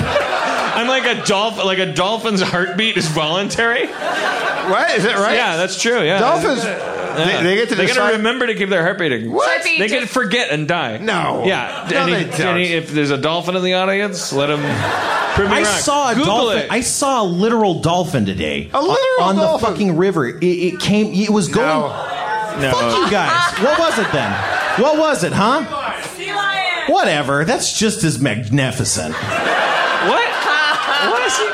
I'm 0.76 0.88
like 0.88 1.06
a 1.06 1.24
dolphin. 1.24 1.64
Like 1.64 1.78
a 1.78 1.92
dolphin's 1.92 2.42
heartbeat 2.42 2.96
is 2.96 3.06
voluntary. 3.08 3.86
what 3.86 4.90
is 4.96 5.04
it 5.04 5.14
right? 5.16 5.34
Yeah, 5.34 5.56
that's 5.56 5.80
true. 5.80 6.02
Yeah, 6.02 6.18
Dolphins. 6.18 6.64
Yeah. 7.18 7.24
They, 7.38 7.42
they 7.42 7.54
get 7.56 7.68
to 7.70 7.74
They 7.74 7.86
decide. 7.86 7.96
gotta 7.98 8.16
remember 8.18 8.46
to 8.46 8.54
keep 8.54 8.68
their 8.68 8.82
heart 8.82 8.98
beating. 8.98 9.32
What? 9.32 9.62
Sharpie, 9.62 9.78
They 9.78 9.88
can 9.88 10.06
forget 10.06 10.50
and 10.50 10.66
die. 10.68 10.98
No. 10.98 11.44
Yeah. 11.44 11.88
No, 11.90 12.02
any, 12.02 12.12
they 12.24 12.36
don't. 12.38 12.56
any- 12.56 12.72
if 12.72 12.90
there's 12.90 13.10
a 13.10 13.18
dolphin 13.18 13.56
in 13.56 13.62
the 13.62 13.74
audience, 13.74 14.32
let 14.32 14.46
them. 14.48 14.60
Prove 15.34 15.50
me 15.50 15.56
I 15.56 15.62
saw 15.64 16.10
a 16.10 16.14
Google 16.14 16.34
dolphin. 16.46 16.58
It. 16.62 16.72
I 16.72 16.80
saw 16.80 17.22
a 17.22 17.26
literal 17.26 17.80
dolphin 17.80 18.24
today. 18.24 18.70
A 18.72 18.80
literal 18.80 18.96
dolphin 19.18 19.24
on 19.24 19.36
dolphin? 19.36 19.60
the 19.60 19.72
fucking 19.72 19.96
river. 19.96 20.26
It, 20.26 20.42
it 20.42 20.80
came. 20.80 21.12
It 21.12 21.30
was 21.30 21.48
going. 21.48 21.66
No. 21.66 21.88
no. 22.60 22.70
Fuck 22.72 22.96
you 23.04 23.10
guys. 23.10 23.58
What 23.62 23.78
was 23.78 23.98
it 23.98 24.10
then? 24.12 24.32
What 24.80 24.98
was 24.98 25.24
it, 25.24 25.32
huh? 25.34 26.02
Sea 26.16 26.34
lion. 26.34 26.92
Whatever. 26.92 27.44
That's 27.44 27.78
just 27.78 28.02
as 28.04 28.18
magnificent. 28.20 29.12
What? 29.14 29.20
what 31.10 31.22
is 31.26 31.36
he? 31.38 31.46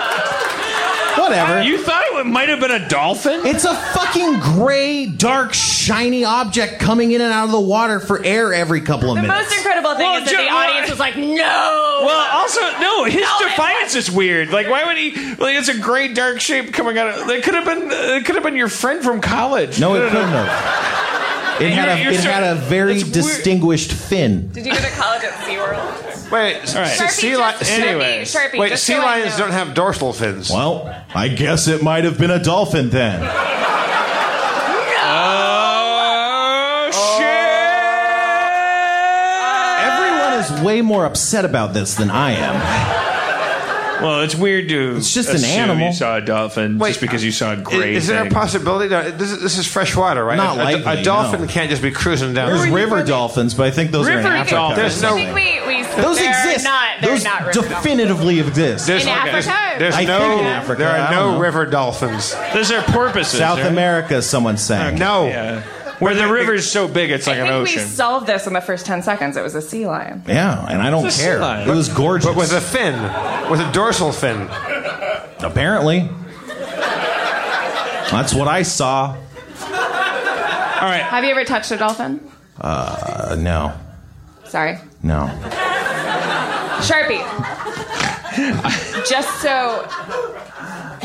Whatever. 1.20 1.62
You 1.62 1.78
thought 1.82 2.01
it 2.22 2.26
might 2.26 2.48
have 2.48 2.60
been 2.60 2.70
a 2.70 2.88
dolphin? 2.88 3.40
It's 3.44 3.64
a 3.64 3.74
fucking 3.74 4.40
gray, 4.40 5.06
dark, 5.06 5.52
shiny 5.52 6.24
object 6.24 6.78
coming 6.80 7.12
in 7.12 7.20
and 7.20 7.32
out 7.32 7.44
of 7.46 7.50
the 7.52 7.60
water 7.60 8.00
for 8.00 8.24
air 8.24 8.54
every 8.54 8.80
couple 8.80 9.10
of 9.10 9.16
minutes. 9.16 9.28
The 9.28 9.32
minutes. 9.34 9.50
most 9.50 9.58
incredible 9.58 9.94
thing 9.96 10.06
Well, 10.06 10.18
is 10.22 10.24
that 10.24 10.30
Joe- 10.32 10.42
the 10.44 10.50
audience 10.50 10.90
was 10.90 10.98
like, 10.98 11.16
"No." 11.16 12.02
Well, 12.06 12.28
also 12.32 12.60
no. 12.80 13.04
His 13.04 13.20
No, 13.22 13.38
it 13.40 13.50
defiance 13.50 13.94
is 13.94 14.10
weird. 14.10 14.50
Like, 14.50 14.68
why 14.68 14.84
would 14.84 14.96
he? 14.96 15.10
Like, 15.36 15.56
it's 15.56 15.68
a 15.68 15.78
gray, 15.78 16.08
dark 16.08 16.40
shape 16.40 16.72
coming 16.72 16.98
out 16.98 17.08
of. 17.08 17.28
It 17.28 17.42
could 17.44 17.54
have 17.54 17.64
been. 17.64 17.88
It 17.90 18.24
could 18.24 18.34
have 18.36 18.44
been 18.44 18.56
your 18.56 18.68
friend 18.68 19.02
from 19.02 19.20
college. 19.20 19.78
no, 19.80 19.94
it 19.96 20.08
couldn't 20.10 20.28
have. 20.28 20.46
It 21.60 21.70
had 21.72 21.88
a 21.88 21.92
it 22.12 22.20
had 22.20 22.44
a 22.44 22.54
very 22.60 22.94
that's 22.94 23.04
weird. 23.04 23.14
distinguished 23.14 23.92
fin. 23.92 24.48
Did 24.48 24.66
you 24.66 24.72
go 24.72 24.78
to 24.78 24.88
college 24.90 25.22
at 25.24 25.32
SeaWorld? 25.44 26.30
Wait, 26.32 26.54
right. 26.56 26.64
Sharpie, 26.64 27.10
sea, 27.10 27.30
just- 27.32 27.40
li- 27.60 27.66
Sharpie, 27.66 27.78
Anyway. 27.88 28.22
Sharpie, 28.24 28.58
wait, 28.58 28.68
just 28.70 28.84
sea 28.84 28.94
so 28.94 29.00
I 29.00 29.04
lions 29.04 29.32
know. 29.38 29.44
don't 29.44 29.52
have 29.52 29.74
dorsal 29.74 30.12
fins. 30.14 30.50
Well, 30.50 30.88
I 31.14 31.28
guess 31.28 31.68
it 31.68 31.82
might 31.82 32.04
have 32.04 32.18
been 32.18 32.30
a 32.30 32.42
dolphin 32.42 32.88
then. 32.90 33.20
Oh, 35.04 36.88
oh, 36.90 37.18
shit! 37.18 37.28
Everyone 39.86 40.58
is 40.58 40.64
way 40.64 40.80
more 40.80 41.04
upset 41.04 41.44
about 41.44 41.74
this 41.74 41.94
than 41.96 42.10
I 42.10 42.30
am. 42.32 42.91
Well, 44.02 44.22
it's 44.22 44.34
weird 44.34 44.68
to. 44.68 44.96
It's 44.96 45.12
just 45.14 45.30
an 45.30 45.44
animal. 45.44 45.88
You 45.88 45.92
saw 45.92 46.16
a 46.16 46.20
dolphin 46.20 46.78
Wait, 46.78 46.90
just 46.90 47.00
because 47.00 47.24
you 47.24 47.32
saw 47.32 47.52
a 47.52 47.56
gray. 47.56 47.94
Is, 47.94 48.04
is 48.04 48.08
there 48.08 48.26
a 48.26 48.30
possibility? 48.30 48.88
No, 48.88 49.10
this 49.10 49.30
is, 49.30 49.40
this 49.42 49.58
is 49.58 49.66
fresh 49.66 49.96
water, 49.96 50.24
right? 50.24 50.36
Not 50.36 50.58
a, 50.58 50.62
a- 50.62 50.64
likely, 50.64 51.00
a 51.00 51.04
dolphin 51.04 51.40
no. 51.42 51.46
can't 51.46 51.70
just 51.70 51.82
be 51.82 51.90
cruising 51.90 52.34
down. 52.34 52.50
There's 52.54 52.70
river 52.70 53.02
dolphins, 53.04 53.54
but 53.54 53.66
I 53.66 53.70
think 53.70 53.90
those 53.90 54.08
are 54.08 54.12
in 54.12 54.16
River 54.18 54.28
Africa. 54.28 54.54
dolphins. 54.54 54.78
There's 54.78 55.02
no- 55.02 55.16
I 55.16 55.24
think 55.24 55.34
we, 55.34 55.66
we 55.66 55.82
Those 56.02 56.18
exist. 56.18 56.64
Not, 56.64 57.00
those 57.02 57.24
not 57.24 57.46
river 57.46 57.52
definitively 57.68 58.40
exist. 58.40 58.86
There's, 58.86 59.02
In 59.04 59.08
Africa? 59.08 59.78
There's 59.78 59.94
I 59.94 60.04
no. 60.04 60.18
think 60.18 60.40
in 60.40 60.46
Africa, 60.46 60.78
There 60.78 60.90
are 60.90 61.10
no 61.10 61.32
know. 61.32 61.38
river 61.40 61.66
dolphins. 61.66 62.34
Those 62.54 62.70
are 62.70 62.82
porpoises. 62.82 63.38
South 63.38 63.58
right? 63.58 63.66
America, 63.66 64.22
someone 64.22 64.56
sang. 64.56 64.98
No. 64.98 65.26
Yeah. 65.26 65.62
Where 66.02 66.14
the 66.14 66.26
river's 66.32 66.68
so 66.70 66.88
big, 66.88 67.10
it's 67.10 67.26
like 67.26 67.36
I 67.36 67.40
an 67.40 67.46
think 67.46 67.68
we 67.68 67.74
ocean. 67.80 67.86
solved 67.88 68.26
this 68.26 68.46
in 68.46 68.52
the 68.54 68.60
first 68.60 68.84
10 68.86 69.02
seconds. 69.02 69.36
It 69.36 69.42
was 69.42 69.54
a 69.54 69.62
sea 69.62 69.86
lion. 69.86 70.22
Yeah, 70.26 70.66
and 70.68 70.82
I 70.82 70.90
don't 70.90 71.06
It's 71.06 71.14
a 71.14 71.18
sea 71.18 71.24
care. 71.24 71.38
lion. 71.38 71.68
It 71.68 71.72
was 71.74 71.88
gorgeous. 71.88 72.26
But 72.26 72.36
with 72.36 72.52
a 72.52 72.60
fin, 72.60 72.94
with 73.50 73.60
a 73.60 73.70
dorsal 73.72 74.10
fin. 74.12 74.48
Apparently. 75.40 76.08
That's 78.10 78.34
what 78.34 78.48
I 78.48 78.62
saw. 78.62 79.10
All 79.12 80.88
right. 80.88 81.02
Have 81.02 81.24
you 81.24 81.30
ever 81.30 81.44
touched 81.44 81.70
a 81.70 81.76
dolphin? 81.76 82.20
Uh, 82.60 83.36
no. 83.38 83.72
Sorry. 84.44 84.78
No. 85.02 85.28
Sharpie. 86.82 87.22
just 89.08 89.40
so 89.40 89.86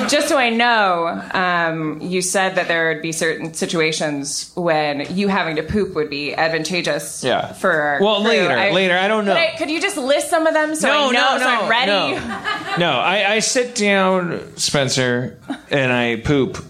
just 0.07 0.27
so 0.29 0.37
I 0.37 0.49
know, 0.49 1.07
um, 1.33 1.99
you 2.01 2.21
said 2.21 2.55
that 2.55 2.67
there 2.67 2.93
would 2.93 3.01
be 3.01 3.11
certain 3.11 3.53
situations 3.53 4.51
when 4.55 5.15
you 5.15 5.27
having 5.27 5.55
to 5.55 5.63
poop 5.63 5.95
would 5.95 6.09
be 6.09 6.33
advantageous 6.35 7.23
Yeah. 7.23 7.53
for 7.53 7.97
Well, 8.01 8.21
crew. 8.21 8.29
later, 8.29 8.73
later, 8.73 8.97
I 8.97 9.07
don't 9.07 9.25
know. 9.25 9.33
Could, 9.33 9.41
I- 9.41 9.55
could 9.57 9.69
you 9.71 9.81
just 9.81 9.97
list 9.97 10.29
some 10.29 10.45
of 10.47 10.53
them 10.53 10.75
so 10.75 10.89
I 10.89 11.11
know 11.11 11.37
so 11.39 11.47
I'm 11.47 11.69
ready? 11.69 12.15
No, 12.15 12.77
no 12.77 12.91
I, 12.99 13.33
I 13.33 13.39
sit 13.39 13.75
down, 13.75 14.55
Spencer, 14.57 15.37
and 15.71 15.91
I 15.91 16.17
poop. 16.17 16.63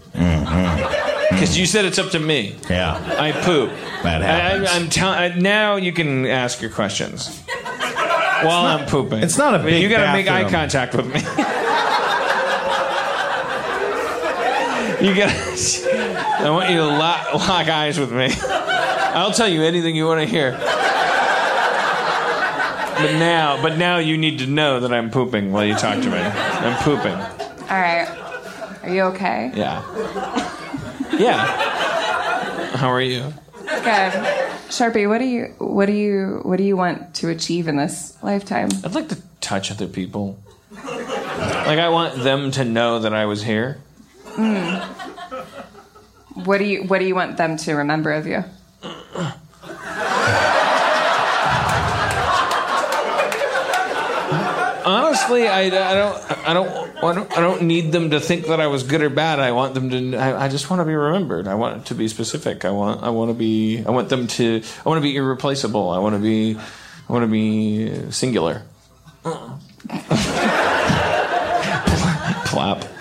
Because 1.30 1.58
you 1.60 1.66
said 1.68 1.86
it's 1.86 2.00
up 2.00 2.12
to 2.12 2.20
me. 2.20 2.56
Yeah. 2.70 2.96
I 3.20 3.32
poop. 3.32 3.70
That 4.04 4.22
happens. 4.22 4.68
I, 4.70 4.76
am 4.78 4.90
telling. 4.90 5.42
Now 5.44 5.76
you 5.76 5.92
can 5.92 6.26
ask 6.26 6.62
your 6.62 6.72
questions 6.72 7.44
while 8.42 8.66
I'm 8.66 8.88
pooping. 8.88 9.20
it's 9.20 9.38
not 9.38 9.54
a 9.54 9.58
I 9.58 9.62
mean, 9.62 9.74
big 9.74 9.84
You 9.84 9.90
gotta 9.90 10.14
make 10.14 10.28
eye 10.28 10.50
contact 10.50 10.96
with 10.96 11.06
me. 11.14 11.22
you 15.02 15.16
gotta. 15.16 15.34
I 16.40 16.50
want 16.50 16.70
you 16.70 16.78
to 16.78 16.86
lock, 16.86 17.34
lock 17.34 17.68
eyes 17.68 18.00
with 18.00 18.12
me. 18.12 18.30
I'll 18.42 19.32
tell 19.32 19.48
you 19.48 19.64
anything 19.64 19.96
you 19.96 20.06
want 20.06 20.22
to 20.22 20.28
hear. 20.28 20.52
But 22.98 23.14
now, 23.20 23.62
but 23.62 23.78
now 23.78 23.98
you 24.00 24.18
need 24.18 24.40
to 24.40 24.48
know 24.48 24.80
that 24.80 24.92
I'm 24.92 25.12
pooping 25.12 25.52
while 25.52 25.64
you 25.64 25.76
talk 25.76 26.02
to 26.02 26.10
me. 26.10 26.18
I'm 26.18 26.78
pooping. 26.84 27.14
All 27.14 27.80
right. 27.80 28.08
Are 28.84 28.90
you 28.90 29.02
okay? 29.04 29.52
Yeah. 29.54 29.84
Yeah. 31.18 31.46
How 32.76 32.90
are 32.90 33.02
you? 33.02 33.34
Good. 33.66 34.14
Sharpie, 34.70 35.08
what 35.08 35.20
do 35.20 35.26
you 35.26 35.54
what 35.60 35.86
do 35.86 35.94
you 35.94 36.42
what 36.44 36.58
do 36.58 36.64
you 36.64 36.76
want 36.76 37.14
to 37.16 37.30
achieve 37.30 37.68
in 37.68 37.78
this 37.78 38.18
lifetime? 38.22 38.70
I'd 38.84 38.96
like 38.96 39.10
to 39.10 39.22
touch 39.42 39.72
other 39.72 39.88
people. 39.88 40.40
Like 40.84 41.80
I 41.80 41.90
want 41.90 42.24
them 42.24 42.52
to 42.52 42.66
know 42.66 43.00
that 43.00 43.14
I 43.14 43.26
was 43.26 43.44
here. 43.44 43.78
Mm. 44.38 44.84
What 46.46 46.60
do 46.60 46.66
you 46.66 46.84
What 46.84 47.00
do 47.00 47.06
you 47.06 47.16
want 47.16 47.38
them 47.38 47.58
to 47.58 47.74
remember 47.74 48.12
of 48.12 48.28
you? 48.28 48.44
Honestly, 54.86 55.48
I, 55.48 55.62
I 55.64 55.70
don't 55.70 56.48
I 56.48 56.54
don't 56.54 57.04
I 57.04 57.14
don't 57.14 57.38
I 57.38 57.42
don't 57.42 57.64
need 57.64 57.92
them 57.92 58.12
to 58.12 58.20
think 58.20 58.46
that 58.46 58.62
I 58.62 58.68
was 58.68 58.84
good 58.84 59.02
or 59.02 59.10
bad. 59.10 59.40
I 59.40 59.52
want 59.52 59.74
them 59.74 59.90
to. 59.90 60.16
I, 60.16 60.46
I 60.46 60.48
just 60.48 60.70
want 60.70 60.80
to 60.82 60.86
be 60.86 60.94
remembered. 60.94 61.48
I 61.48 61.56
want 61.56 61.88
to 61.88 61.96
be 61.96 62.08
specific. 62.08 62.64
I 62.64 62.72
want 62.72 63.04
I 63.04 63.10
want 63.10 63.32
to 63.32 63.34
be. 63.34 63.84
I 63.86 63.90
want 63.90 64.10
them 64.10 64.28
to. 64.28 64.62
I 64.86 64.90
want 64.90 65.00
to 65.00 65.02
be 65.02 65.16
irreplaceable. 65.16 65.90
I 65.90 65.98
want 65.98 66.16
to 66.16 66.22
be. 66.22 66.58
I 67.10 67.12
want 67.12 67.24
to 67.24 67.28
be 67.28 68.12
singular. 68.12 68.62
Clap. 72.46 72.97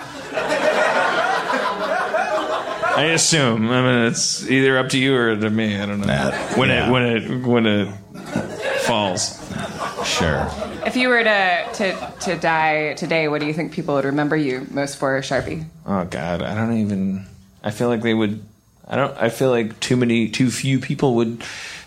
I 2.97 3.05
assume. 3.11 3.69
I 3.69 3.81
mean, 3.83 4.07
it's 4.07 4.49
either 4.49 4.79
up 4.79 4.89
to 4.89 4.97
you 4.97 5.15
or 5.15 5.35
to 5.35 5.49
me. 5.51 5.77
I 5.77 5.85
don't 5.85 6.01
know. 6.01 6.31
when 6.55 6.69
yeah. 6.69 6.87
it 6.87 6.91
when 6.91 7.03
it 7.05 7.45
when 7.45 7.65
it 7.67 7.91
falls. 8.81 9.37
Sure. 10.03 10.49
If 10.83 10.95
you 10.95 11.09
were 11.09 11.23
to, 11.23 11.69
to 11.73 12.13
to 12.21 12.37
die 12.37 12.95
today, 12.95 13.27
what 13.27 13.39
do 13.39 13.45
you 13.45 13.53
think 13.53 13.71
people 13.71 13.93
would 13.93 14.05
remember 14.05 14.35
you 14.35 14.65
most 14.71 14.97
for, 14.97 15.19
Sharpie? 15.21 15.65
Oh 15.85 16.05
God, 16.05 16.41
I 16.41 16.55
don't 16.55 16.75
even. 16.77 17.27
I 17.63 17.69
feel 17.69 17.87
like 17.87 18.01
they 18.01 18.15
would. 18.15 18.43
I 18.87 18.95
don't. 18.95 19.15
I 19.15 19.29
feel 19.29 19.51
like 19.51 19.79
too 19.79 19.95
many, 19.95 20.29
too 20.29 20.49
few 20.49 20.79
people 20.79 21.13
would 21.15 21.43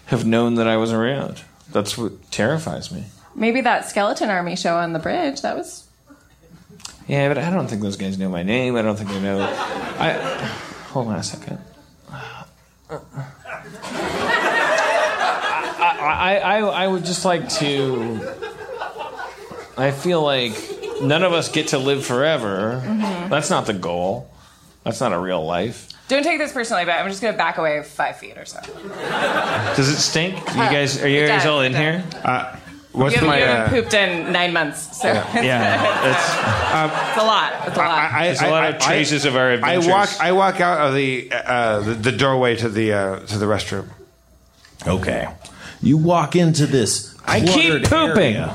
have 0.06 0.24
known 0.24 0.54
that 0.56 0.68
I 0.68 0.76
was 0.76 0.92
around. 0.92 1.42
That's 1.72 1.98
what 1.98 2.30
terrifies 2.30 2.92
me. 2.92 3.06
Maybe 3.34 3.62
that 3.62 3.88
skeleton 3.88 4.30
army 4.30 4.54
show 4.54 4.76
on 4.76 4.92
the 4.92 5.00
bridge. 5.00 5.42
That 5.42 5.56
was. 5.56 5.88
Yeah, 7.08 7.26
but 7.26 7.38
I 7.38 7.50
don't 7.50 7.66
think 7.66 7.82
those 7.82 7.96
guys 7.96 8.16
know 8.16 8.28
my 8.28 8.44
name. 8.44 8.76
I 8.76 8.82
don't 8.82 8.94
think 8.94 9.10
they 9.10 9.20
know. 9.20 9.40
I 9.40 10.69
hold 10.90 11.08
on 11.08 11.16
a 11.16 11.22
second. 11.22 11.58
I, 15.82 15.96
I, 16.00 16.38
I, 16.38 16.58
I 16.84 16.86
would 16.86 17.04
just 17.04 17.24
like 17.24 17.48
to. 17.60 18.34
I 19.76 19.90
feel 19.92 20.22
like 20.22 20.52
none 21.02 21.22
of 21.22 21.32
us 21.32 21.50
get 21.50 21.68
to 21.68 21.78
live 21.78 22.04
forever. 22.04 22.82
Mhm. 22.84 23.30
That's 23.30 23.50
not 23.50 23.66
the 23.66 23.72
goal. 23.72 24.30
That's 24.84 25.00
not 25.00 25.12
a 25.12 25.18
real 25.18 25.44
life. 25.44 25.88
Don't 26.08 26.22
take 26.24 26.38
this 26.38 26.52
personally, 26.52 26.84
but 26.84 26.92
I'm 26.96 27.08
just 27.08 27.22
going 27.22 27.32
to 27.34 27.38
back 27.38 27.56
away 27.58 27.80
five 27.84 28.16
feet 28.18 28.36
or 28.36 28.44
so. 28.44 28.58
Does 29.76 29.88
it 29.88 29.96
stink? 29.98 30.36
You 30.48 30.54
guys, 30.54 31.00
are 31.02 31.08
you 31.08 31.24
guys 31.26 31.46
all 31.46 31.60
in 31.60 31.72
here? 31.74 32.02
Uh, 32.24 32.56
what's 32.92 33.16
you, 33.20 33.26
my? 33.26 33.38
you 33.38 33.44
uh, 33.44 33.46
haven't 33.46 33.82
pooped 33.82 33.94
in 33.94 34.32
nine 34.32 34.52
months, 34.52 35.00
so 35.00 35.08
Yeah, 35.08 36.10
it's 37.14 37.18
a 37.18 37.24
lot. 37.24 37.68
It's 37.68 37.76
a 37.76 37.80
lot. 37.80 38.12
There's 38.22 38.42
a 38.42 38.50
lot 38.50 38.74
of 38.74 38.80
traces 38.80 39.24
of 39.24 39.36
our 39.36 39.52
adventures. 39.52 39.86
I 39.86 39.90
walk. 39.90 40.20
I 40.20 40.32
walk 40.32 40.60
out 40.60 40.88
of 40.88 40.94
the 40.94 41.30
uh, 41.32 41.80
the, 41.80 41.94
the 41.94 42.12
doorway 42.12 42.56
to 42.56 42.68
the 42.68 42.92
uh, 42.92 43.20
to 43.20 43.38
the 43.38 43.46
restroom. 43.46 43.88
Okay. 44.86 45.28
You 45.82 45.96
walk 45.96 46.36
into 46.36 46.66
this. 46.66 47.16
I 47.26 47.40
keep 47.40 47.84
pooping. 47.84 48.36
area. 48.36 48.54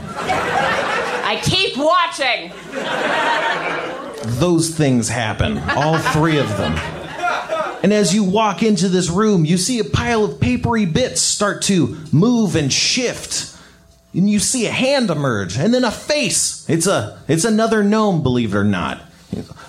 I 1.23 1.39
keep 1.43 1.77
watching. 1.77 2.51
Those 4.39 4.69
things 4.69 5.09
happen. 5.09 5.57
All 5.57 5.97
three 5.97 6.37
of 6.37 6.49
them. 6.57 6.73
And 7.83 7.93
as 7.93 8.15
you 8.15 8.23
walk 8.23 8.63
into 8.63 8.89
this 8.89 9.09
room, 9.09 9.45
you 9.45 9.57
see 9.57 9.79
a 9.79 9.83
pile 9.83 10.23
of 10.23 10.39
papery 10.39 10.85
bits 10.85 11.21
start 11.21 11.61
to 11.63 11.97
move 12.11 12.55
and 12.55 12.73
shift. 12.73 13.54
And 14.15 14.29
you 14.29 14.39
see 14.39 14.65
a 14.65 14.71
hand 14.71 15.09
emerge, 15.09 15.57
and 15.57 15.73
then 15.73 15.83
a 15.83 15.91
face. 15.91 16.65
It's 16.69 16.87
a 16.87 17.21
it's 17.27 17.43
another 17.43 17.83
gnome, 17.83 18.23
believe 18.23 18.55
it 18.55 18.57
or 18.57 18.63
not. 18.63 19.01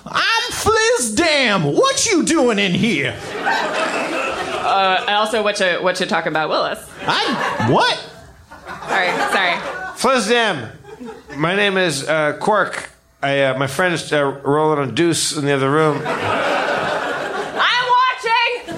I'm 0.06 0.52
Flizdam. 0.52 1.74
What 1.74 2.06
you 2.06 2.22
doing 2.24 2.60
in 2.60 2.72
here? 2.72 3.18
Uh, 3.34 4.98
and 5.00 5.16
also, 5.16 5.42
what 5.42 5.58
you 5.58 5.82
what 5.82 5.98
you 5.98 6.06
talking 6.06 6.30
about, 6.30 6.48
Willis? 6.48 6.78
I 7.02 7.66
what? 7.72 7.98
Sorry, 8.88 9.08
sorry. 9.32 9.56
Flizdam. 9.96 10.70
My 11.36 11.56
name 11.56 11.76
is 11.76 12.08
uh, 12.08 12.36
Quark. 12.40 12.90
I, 13.22 13.42
uh, 13.42 13.58
my 13.58 13.66
friend 13.66 13.94
is 13.94 14.12
uh, 14.12 14.22
rolling 14.44 14.88
a 14.88 14.92
deuce 14.92 15.36
in 15.36 15.44
the 15.44 15.52
other 15.54 15.70
room. 15.70 16.00
I'm 16.06 17.86
watching. 17.98 18.76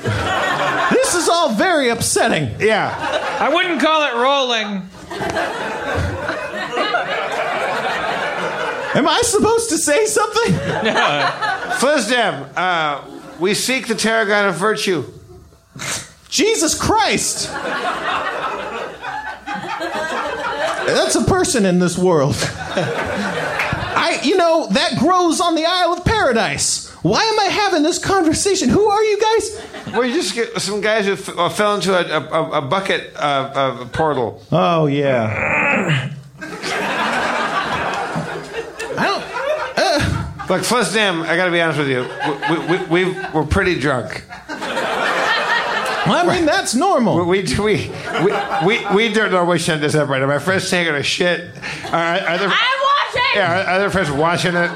This 0.97 1.15
is 1.15 1.29
all 1.29 1.53
very 1.53 1.91
upsetting. 1.91 2.59
Yeah. 2.59 3.37
I 3.39 3.53
wouldn't 3.53 3.83
call 3.83 4.05
it 4.05 4.15
rolling. 4.15 4.89
Am 8.95 9.07
I 9.07 9.21
supposed 9.23 9.71
to 9.71 9.79
say 9.79 10.07
something? 10.07 10.53
Flizdam, 11.79 12.51
uh, 12.57 13.05
we 13.39 13.55
seek 13.55 13.87
the 13.87 13.95
tarragon 13.95 14.47
of 14.49 14.57
virtue. 14.57 15.05
Jesus 16.29 16.75
Christ! 16.79 17.49
That's 20.87 21.15
a 21.15 21.25
person 21.25 21.65
in 21.67 21.79
this 21.79 21.97
world. 21.99 22.35
I, 22.41 24.21
you 24.25 24.37
know, 24.37 24.69
that 24.69 24.99
grows 24.99 25.41
on 25.41 25.55
the 25.55 25.65
Isle 25.67 25.93
of 25.95 26.05
Paradise. 26.05 26.88
Why 27.03 27.23
am 27.23 27.39
I 27.41 27.45
having 27.53 27.83
this 27.83 27.99
conversation? 27.99 28.69
Who 28.69 28.87
are 28.89 29.03
you 29.05 29.21
guys? 29.21 29.67
Well, 29.93 30.05
you 30.05 30.15
just 30.15 30.35
get 30.35 30.61
some 30.61 30.81
guys 30.81 31.07
who 31.07 31.13
f- 31.13 31.29
uh, 31.39 31.49
fell 31.49 31.75
into 31.77 31.95
a, 31.95 32.21
a, 32.21 32.51
a 32.59 32.61
bucket 32.63 33.13
uh, 33.15 33.19
uh, 33.19 33.85
portal. 33.89 34.43
Oh 34.51 34.87
yeah. 34.87 36.11
I 38.97 39.05
don't. 39.05 39.25
Uh, 39.79 40.45
Look, 40.49 40.63
Flizdam, 40.63 41.23
I 41.27 41.37
got 41.37 41.45
to 41.47 41.51
be 41.53 41.61
honest 41.61 41.79
with 41.79 41.89
you. 41.89 42.07
We, 42.51 42.79
we, 42.79 43.05
we, 43.13 43.21
we're 43.35 43.47
pretty 43.47 43.79
drunk. 43.79 44.25
I 46.11 46.25
mean, 46.27 46.47
that's 46.47 46.75
normal. 46.75 47.27
We, 47.27 47.43
we, 47.43 47.59
we, 47.59 47.91
we, 48.25 48.33
we, 48.67 48.87
we 48.95 49.13
don't 49.13 49.31
know 49.31 49.45
we 49.45 49.59
shouldn't 49.59 49.83
this 49.83 49.95
up 49.95 50.09
right 50.09 50.21
now. 50.21 50.27
My 50.27 50.39
friend's 50.39 50.71
taking 50.71 50.95
a 50.95 51.03
shit. 51.03 51.51
Uh, 51.85 51.97
other, 51.97 52.47
I'm 52.47 52.51
watching. 52.51 53.23
yeah, 53.35 53.65
our 53.69 53.75
other 53.77 53.91
friend's 53.91 54.11
watching 54.11 54.55
it. 54.55 54.71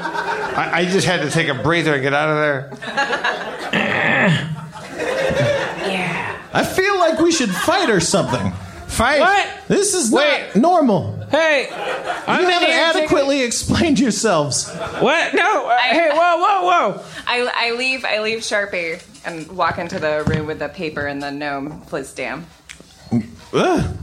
I, 0.55 0.81
I 0.81 0.85
just 0.85 1.05
had 1.07 1.21
to 1.21 1.29
take 1.29 1.47
a 1.47 1.53
breather 1.55 1.93
and 1.93 2.01
get 2.01 2.13
out 2.13 2.29
of 2.29 2.35
there. 2.37 2.69
I 6.55 6.63
feel 6.63 6.97
like 6.99 7.19
we 7.19 7.31
should 7.31 7.49
fight 7.49 7.89
or 7.89 7.99
something. 7.99 8.51
Fight? 8.87 9.21
What? 9.21 9.47
This 9.67 9.95
is 9.95 10.11
Wait. 10.11 10.49
not 10.53 10.55
normal. 10.55 11.17
Hey, 11.31 11.65
You 11.69 11.75
I'm 12.27 12.43
haven't 12.43 12.69
here 12.69 12.91
taking- 12.93 13.01
adequately 13.03 13.41
explained 13.41 13.99
yourselves. 13.99 14.69
What? 14.99 15.33
No. 15.33 15.67
uh, 15.67 15.77
hey, 15.79 16.09
whoa, 16.13 16.37
whoa, 16.37 16.61
whoa. 16.93 17.03
I, 17.25 17.49
I 17.55 17.71
leave 17.71 18.05
I 18.05 18.19
leave 18.21 18.39
Sharpie 18.39 19.01
and 19.25 19.51
walk 19.57 19.79
into 19.79 19.97
the 19.97 20.23
room 20.27 20.45
with 20.45 20.59
the 20.59 20.69
paper 20.69 21.07
and 21.07 21.23
the 21.23 21.31
gnome 21.31 21.81
Flizdam. 21.87 22.43
Ugh. 23.53 23.97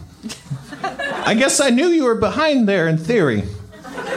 I 0.83 1.35
guess 1.39 1.61
I 1.61 1.71
knew 1.71 1.87
you 1.89 2.05
were 2.05 2.17
behind 2.17 2.69
there 2.69 2.89
in 2.89 2.99
theory. 2.99 3.45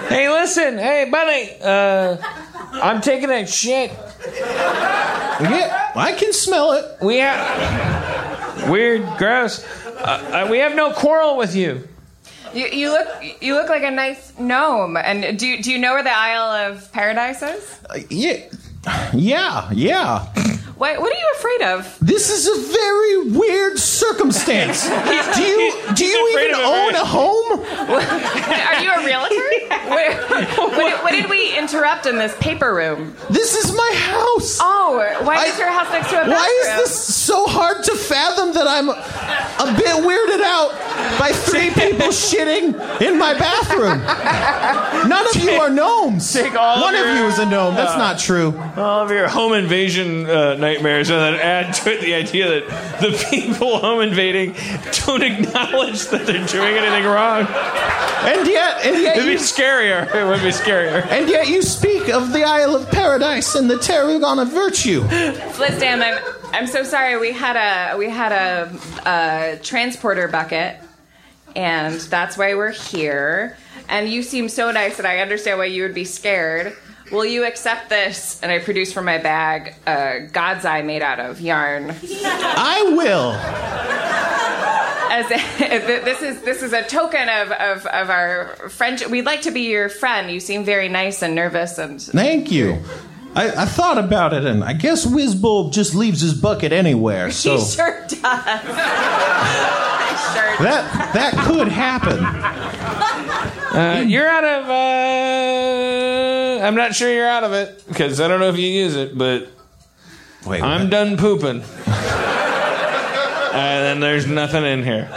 Hey, 0.10 0.30
listen. 0.30 0.78
Hey, 0.78 1.08
buddy. 1.10 1.52
Uh, 1.62 2.18
I'm 2.82 3.02
taking 3.02 3.30
a 3.30 3.46
shit. 3.46 3.92
Yeah, 4.32 5.92
I 5.96 6.14
can 6.18 6.32
smell 6.34 6.74
it. 6.74 6.86
We 7.02 7.18
have 7.18 8.70
weird, 8.70 9.06
gross. 9.18 9.66
Uh, 9.86 10.46
uh, 10.46 10.48
we 10.50 10.60
have 10.60 10.76
no 10.76 10.92
quarrel 10.94 11.38
with 11.38 11.56
you. 11.56 11.88
You, 12.54 12.68
you 12.68 12.90
look 12.92 13.08
you 13.42 13.56
look 13.56 13.70
like 13.70 13.84
a 13.84 13.92
nice 13.92 14.38
gnome. 14.38 14.96
And 14.98 15.40
do 15.40 15.48
you- 15.48 15.64
do 15.64 15.72
you 15.72 15.80
know 15.80 15.94
where 15.94 16.04
the 16.04 16.16
Isle 16.16 16.72
of 16.72 16.92
Paradise 16.92 17.42
is? 17.42 17.80
Uh, 17.90 18.00
yeah, 18.10 18.44
yeah, 19.14 19.70
yeah. 19.72 20.28
What 20.84 21.00
what 21.00 21.14
are 21.14 21.18
you 21.18 21.32
afraid 21.38 21.62
of? 21.62 21.98
This 22.02 22.30
is 22.30 22.46
a 22.46 22.74
very 22.74 23.32
weird 23.32 23.80
circumstance. 23.80 24.84
do 25.36 25.42
you 25.42 25.74
do 25.96 26.04
you 26.04 26.38
even 26.38 26.56
own 26.56 26.94
a 26.96 27.06
home? 27.06 27.62
Are 27.64 28.84
you 28.84 28.92
a 28.92 29.06
realtor? 29.06 29.36
what, 29.88 30.30
what, 30.58 30.76
did- 30.76 31.04
what 31.04 31.12
did 31.12 31.30
we 31.30 31.58
interrupt 31.58 32.06
in 32.06 32.18
this 32.18 32.36
paper 32.40 32.74
room? 32.74 33.16
This 33.30 33.56
is 33.56 33.72
my 33.74 33.92
house. 33.96 34.58
Oh, 34.62 34.98
why 35.24 35.38
I- 35.38 35.46
is 35.46 35.58
your 35.58 35.72
house 35.72 35.90
next 35.90 36.10
to 36.10 36.16
a 36.18 36.26
bathroom? 36.26 36.36
Why 36.36 36.62
is 36.64 36.92
this 36.92 37.02
so 37.16 37.46
hard 37.46 37.86
to 37.86 37.96
fathom 37.96 38.52
that 38.52 38.68
I'm 38.68 38.90
a 38.90 39.78
bit 39.78 40.04
weirded 40.04 40.44
out 40.44 40.72
by 41.18 41.32
three 41.32 41.70
people 41.70 42.08
shitting 42.08 42.76
in 43.02 43.18
my 43.18 43.34
bathroom? 43.34 44.02
None 45.08 45.28
of 45.28 45.36
you 45.44 45.52
are 45.52 45.70
gnomes. 45.70 46.32
Take 46.34 46.56
all 46.56 46.82
One 46.82 46.96
of 46.96 47.02
of 47.02 47.08
your- 47.08 47.16
you 47.18 47.26
is 47.26 47.40
a 47.40 47.46
gnome. 47.46 47.76
That's 47.76 47.98
not 47.98 48.20
true. 48.20 48.54
All 48.78 49.04
of 49.04 49.12
your 49.12 49.28
home 49.28 49.54
invasion 49.54 50.30
uh, 50.30 50.56
nightmares, 50.56 51.10
and 51.10 51.20
then 51.20 51.36
add 51.36 51.74
to 51.76 51.94
it 51.94 52.02
the 52.02 52.14
idea 52.16 52.48
that 52.62 53.00
the 53.02 53.26
people 53.30 53.80
home 53.80 54.02
invading 54.02 54.56
don't 55.06 55.22
acknowledge 55.24 56.06
that 56.08 56.26
they're 56.26 56.46
doing 56.46 56.76
anything 56.78 57.06
wrong. 57.06 57.48
And 58.26 58.48
yet, 58.48 58.86
and 58.86 59.02
yet 59.02 59.18
It'd 59.18 59.26
be 59.26 59.34
you 59.34 59.38
scarier. 59.38 60.04
It 60.16 60.26
would 60.26 60.42
be 60.42 60.50
scarier. 60.50 61.06
And 61.08 61.28
yet 61.30 61.50
you 61.50 61.62
speak 61.62 62.08
of 62.10 62.32
the 62.32 62.44
Isle 62.46 62.76
of 62.76 62.90
Paradise 62.90 63.56
and 63.56 63.70
the 63.70 63.78
Tarragon 63.78 64.40
of 64.40 64.50
Virtue. 64.50 65.02
Flizdam, 65.02 66.02
I'm 66.02 66.24
I'm 66.54 66.68
so 66.68 66.84
sorry. 66.84 67.18
We 67.20 67.34
had 67.34 67.58
a 67.58 67.98
we 67.98 68.10
had 68.10 68.32
a, 68.32 68.72
a 69.06 69.60
transporter 69.62 70.28
bucket, 70.30 70.78
and 71.56 71.96
that's 71.96 72.38
why 72.38 72.54
we're 72.56 72.72
here. 72.72 73.58
And 73.90 74.10
you 74.10 74.24
seem 74.24 74.50
so 74.50 74.72
nice, 74.72 74.98
and 75.00 75.08
I 75.08 75.20
understand 75.20 75.58
why 75.60 75.66
you 75.66 75.84
would 75.84 75.96
be 75.96 76.06
scared. 76.06 76.76
Will 77.12 77.26
you 77.26 77.46
accept 77.46 77.90
this? 77.90 78.42
And 78.42 78.52
I 78.52 78.60
produce 78.60 78.92
from 78.92 79.06
my 79.06 79.18
bag 79.18 79.76
a 79.86 80.28
God's 80.32 80.66
Eye 80.66 80.82
made 80.82 81.02
out 81.02 81.20
of 81.20 81.42
yarn. 81.42 81.92
I 81.92 82.94
will. 82.96 83.34
As 85.12 85.28
this 85.30 86.22
is 86.24 86.42
this 86.42 86.64
is 86.64 86.74
a 86.74 86.82
token 86.84 87.30
of, 87.30 87.52
of, 87.52 87.86
of 87.86 88.10
our 88.10 88.56
friendship. 88.70 89.10
We'd 89.12 89.26
like 89.26 89.44
to 89.44 89.52
be 89.52 89.70
your 89.70 89.90
friend. 89.90 90.32
You 90.32 90.40
seem 90.40 90.64
very 90.64 90.90
nice 90.90 91.22
and 91.22 91.36
nervous, 91.36 91.78
and 91.78 92.02
Thank 92.02 92.52
you. 92.52 92.80
I, 93.36 93.50
I 93.50 93.66
thought 93.66 93.98
about 93.98 94.34
it, 94.34 94.46
and 94.46 94.64
I 94.64 94.74
guess 94.74 95.06
Whizbulb 95.06 95.72
just 95.74 95.94
leaves 95.96 96.22
his 96.22 96.34
bucket 96.34 96.72
anywhere. 96.72 97.30
So 97.32 97.58
he 97.58 97.66
sure 97.66 98.00
does. 98.08 98.10
sure 98.20 98.32
that 100.66 101.12
that 101.14 101.34
could 101.46 101.68
happen. 101.68 103.60
Uh, 103.74 104.04
you're 104.06 104.28
out 104.28 104.44
of. 104.44 104.70
Uh, 104.70 106.66
I'm 106.66 106.76
not 106.76 106.94
sure 106.95 107.12
you're 107.12 107.28
out 107.28 107.44
of 107.44 107.54
it 107.54 107.84
because 107.88 108.22
I 108.22 108.28
don't 108.28 108.40
know 108.40 108.50
if 108.50 108.58
you 108.58 108.68
use 108.68 108.95
it, 108.95 109.18
but 109.18 109.48
Wait, 110.45 110.62
I'm 110.62 110.90
done 110.90 111.18
pooping. 111.18 111.64
and 111.64 113.54
then 113.54 114.00
there's 114.00 114.28
nothing 114.28 114.64
in 114.64 114.84
here 114.84 115.08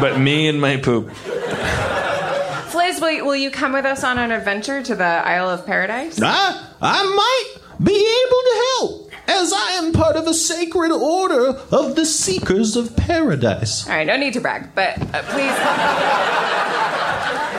but 0.00 0.18
me 0.18 0.48
and 0.48 0.60
my 0.60 0.78
poop. 0.78 1.10
Fliz, 2.70 3.00
will, 3.00 3.24
will 3.26 3.36
you 3.36 3.50
come 3.50 3.72
with 3.72 3.84
us 3.84 4.02
on 4.02 4.18
an 4.18 4.30
adventure 4.32 4.82
to 4.82 4.94
the 4.94 5.04
Isle 5.04 5.50
of 5.50 5.66
Paradise? 5.66 6.18
I, 6.22 6.66
I 6.80 7.04
might 7.04 7.54
be 7.84 7.92
able 7.92 8.42
to 8.42 8.66
help, 8.78 9.10
as 9.28 9.52
I 9.52 9.72
am 9.82 9.92
part 9.92 10.16
of 10.16 10.26
a 10.26 10.34
sacred 10.34 10.90
order 10.92 11.48
of 11.48 11.96
the 11.96 12.06
Seekers 12.06 12.76
of 12.76 12.96
Paradise. 12.96 13.86
All 13.88 13.94
right, 13.94 14.06
no 14.06 14.16
need 14.16 14.32
to 14.34 14.40
brag, 14.40 14.74
but 14.74 14.98
uh, 15.14 15.22
please. 15.24 15.52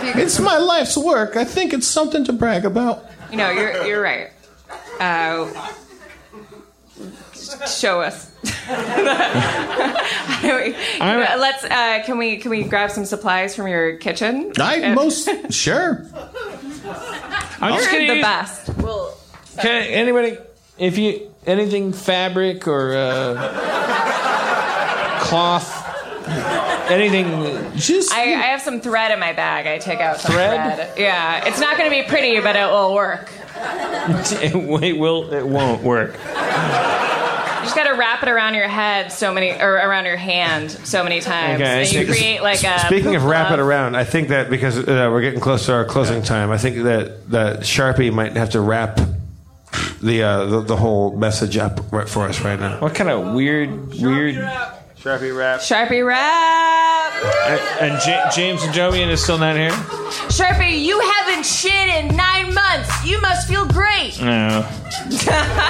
If 0.10 0.16
you 0.16 0.22
could- 0.22 0.24
It's 0.24 0.40
my 0.40 0.58
life's 0.58 0.98
work. 0.98 1.36
I 1.36 1.46
think 1.46 1.74
it's 1.74 1.88
something 1.88 2.24
to 2.26 2.34
brag 2.34 2.66
about. 2.66 3.06
You 3.32 3.38
know, 3.38 3.52
you're 3.52 3.86
you're 3.86 4.02
right. 4.02 4.30
Uh, 5.00 5.48
show 7.68 8.02
us. 8.02 8.32
How 8.66 10.42
do 10.42 10.56
we- 10.56 10.76
let's. 11.40 11.64
Uh, 11.64 12.02
can 12.06 12.18
we 12.18 12.38
can 12.38 12.52
we 12.52 12.64
grab 12.64 12.92
some 12.92 13.06
supplies 13.06 13.56
from 13.56 13.68
your 13.68 13.98
kitchen? 13.98 14.52
I 14.60 14.76
And- 14.78 14.96
most 14.96 15.30
sure. 15.54 16.06
I'm 17.60 17.74
just 17.74 17.92
You're 17.92 18.02
gonna 18.02 18.08
the 18.08 18.16
use- 18.16 18.24
best. 18.24 18.70
We'll, 18.78 19.14
Can 19.62 19.84
anybody, 19.84 20.38
if 20.78 20.98
you 20.98 21.32
anything 21.46 21.92
fabric 21.94 22.68
or 22.68 22.96
uh, 22.96 23.34
cloth, 25.24 25.77
anything, 26.92 27.76
Just 27.76 28.12
I, 28.14 28.22
I 28.24 28.48
have 28.48 28.62
some 28.62 28.80
thread 28.82 29.12
in 29.12 29.20
my 29.20 29.34
bag. 29.34 29.68
I 29.68 29.78
take 29.78 30.00
out 30.00 30.20
some 30.20 30.32
Thread? 30.34 30.76
thread. 30.76 30.94
Yeah, 30.98 31.46
it's 31.48 31.60
not 31.60 31.78
going 31.78 31.90
to 31.90 31.96
be 31.96 32.08
pretty, 32.08 32.40
but 32.40 32.56
it 32.56 32.66
will 32.70 32.94
work. 32.94 33.32
it, 33.56 34.84
it 34.84 34.98
will, 34.98 35.34
it 35.34 35.46
won't 35.46 35.84
work. 35.84 36.14
You 36.14 37.64
just 37.74 37.76
got 37.76 37.92
to 37.92 37.98
wrap 37.98 38.24
it 38.24 38.30
around 38.30 38.54
your 38.54 38.68
head 38.70 39.12
so 39.12 39.34
many, 39.34 39.52
or 39.52 39.74
around 39.74 40.06
your 40.06 40.16
hand 40.16 40.72
so 40.72 41.04
many 41.04 41.20
times, 41.20 41.60
Okay, 41.62 41.82
and 41.82 41.92
you 41.92 42.06
create 42.06 42.42
like 42.42 42.64
a. 42.64 42.80
Speaking 42.80 43.16
of 43.16 43.26
wrap 43.26 43.52
it 43.52 43.60
around, 43.60 43.96
I 43.96 44.04
think 44.06 44.30
that 44.30 44.50
because 44.50 44.78
uh, 44.78 45.10
we're 45.12 45.22
getting 45.22 45.40
close 45.42 45.66
to 45.66 45.74
our 45.74 45.84
closing 45.86 46.22
time, 46.24 46.50
I 46.52 46.58
think 46.58 46.84
that 46.84 47.30
that 47.32 47.60
Sharpie 47.62 48.14
might 48.14 48.38
have 48.38 48.52
to 48.52 48.62
wrap 48.62 49.00
the 50.02 50.24
uh, 50.24 50.46
the, 50.46 50.62
the 50.62 50.78
whole 50.78 51.18
message 51.18 51.58
up 51.58 51.92
right 51.92 52.08
for 52.08 52.26
us 52.28 52.40
right 52.42 52.60
now. 52.60 52.80
What 52.80 52.96
kind 52.96 53.10
of 53.10 53.34
weird, 53.34 53.90
weird? 53.96 54.36
Sharpie 55.00 55.36
rap. 55.38 55.60
Sharpie 55.62 56.06
rap. 56.06 57.14
And 57.82 58.00
J- 58.02 58.24
James 58.36 58.64
and 58.64 58.74
Jovian 58.74 59.10
is 59.10 59.24
still 59.24 59.38
not 59.38 59.56
here. 59.56 59.72
Sharpie, 60.30 60.84
you 60.84 61.00
haven't 61.00 61.46
shit 61.46 61.72
in 61.72 62.16
nine 62.16 62.54
months. 62.54 63.06
You 63.06 63.22
must 63.22 63.48
feel 63.48 63.66
great. 63.68 64.20
No. 64.20 64.68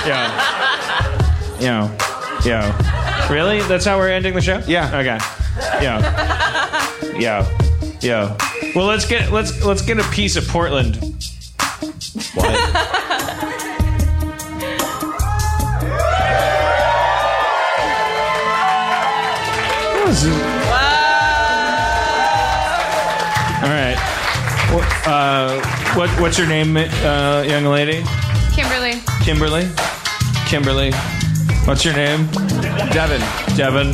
yeah. 0.05 1.57
Yeah. 1.59 2.39
Yeah. 2.45 3.27
Really? 3.31 3.61
That's 3.63 3.85
how 3.85 3.97
we're 3.97 4.09
ending 4.09 4.33
the 4.33 4.41
show? 4.41 4.61
Yeah. 4.67 4.87
Okay. 4.99 5.17
Yeah. 5.83 6.89
Yeah. 7.17 7.57
Yeah. 8.01 8.37
Well, 8.75 8.85
let's 8.85 9.05
get 9.05 9.31
let's 9.31 9.63
let's 9.63 9.81
get 9.81 9.99
a 9.99 10.03
piece 10.11 10.35
of 10.35 10.47
Portland. 10.47 10.95
All 20.25 20.31
right. 23.69 23.97
What, 24.73 25.07
uh, 25.07 25.61
what 25.95 26.09
what's 26.19 26.39
your 26.39 26.47
name, 26.47 26.75
uh, 26.75 27.45
young 27.47 27.65
lady? 27.65 28.03
Kimberly. 28.55 29.03
Kimberly. 29.21 29.69
Kimberly. 30.47 30.91
What's 31.65 31.85
your 31.85 31.93
name? 31.93 32.25
Devin. 32.91 33.21
Devin. 33.55 33.93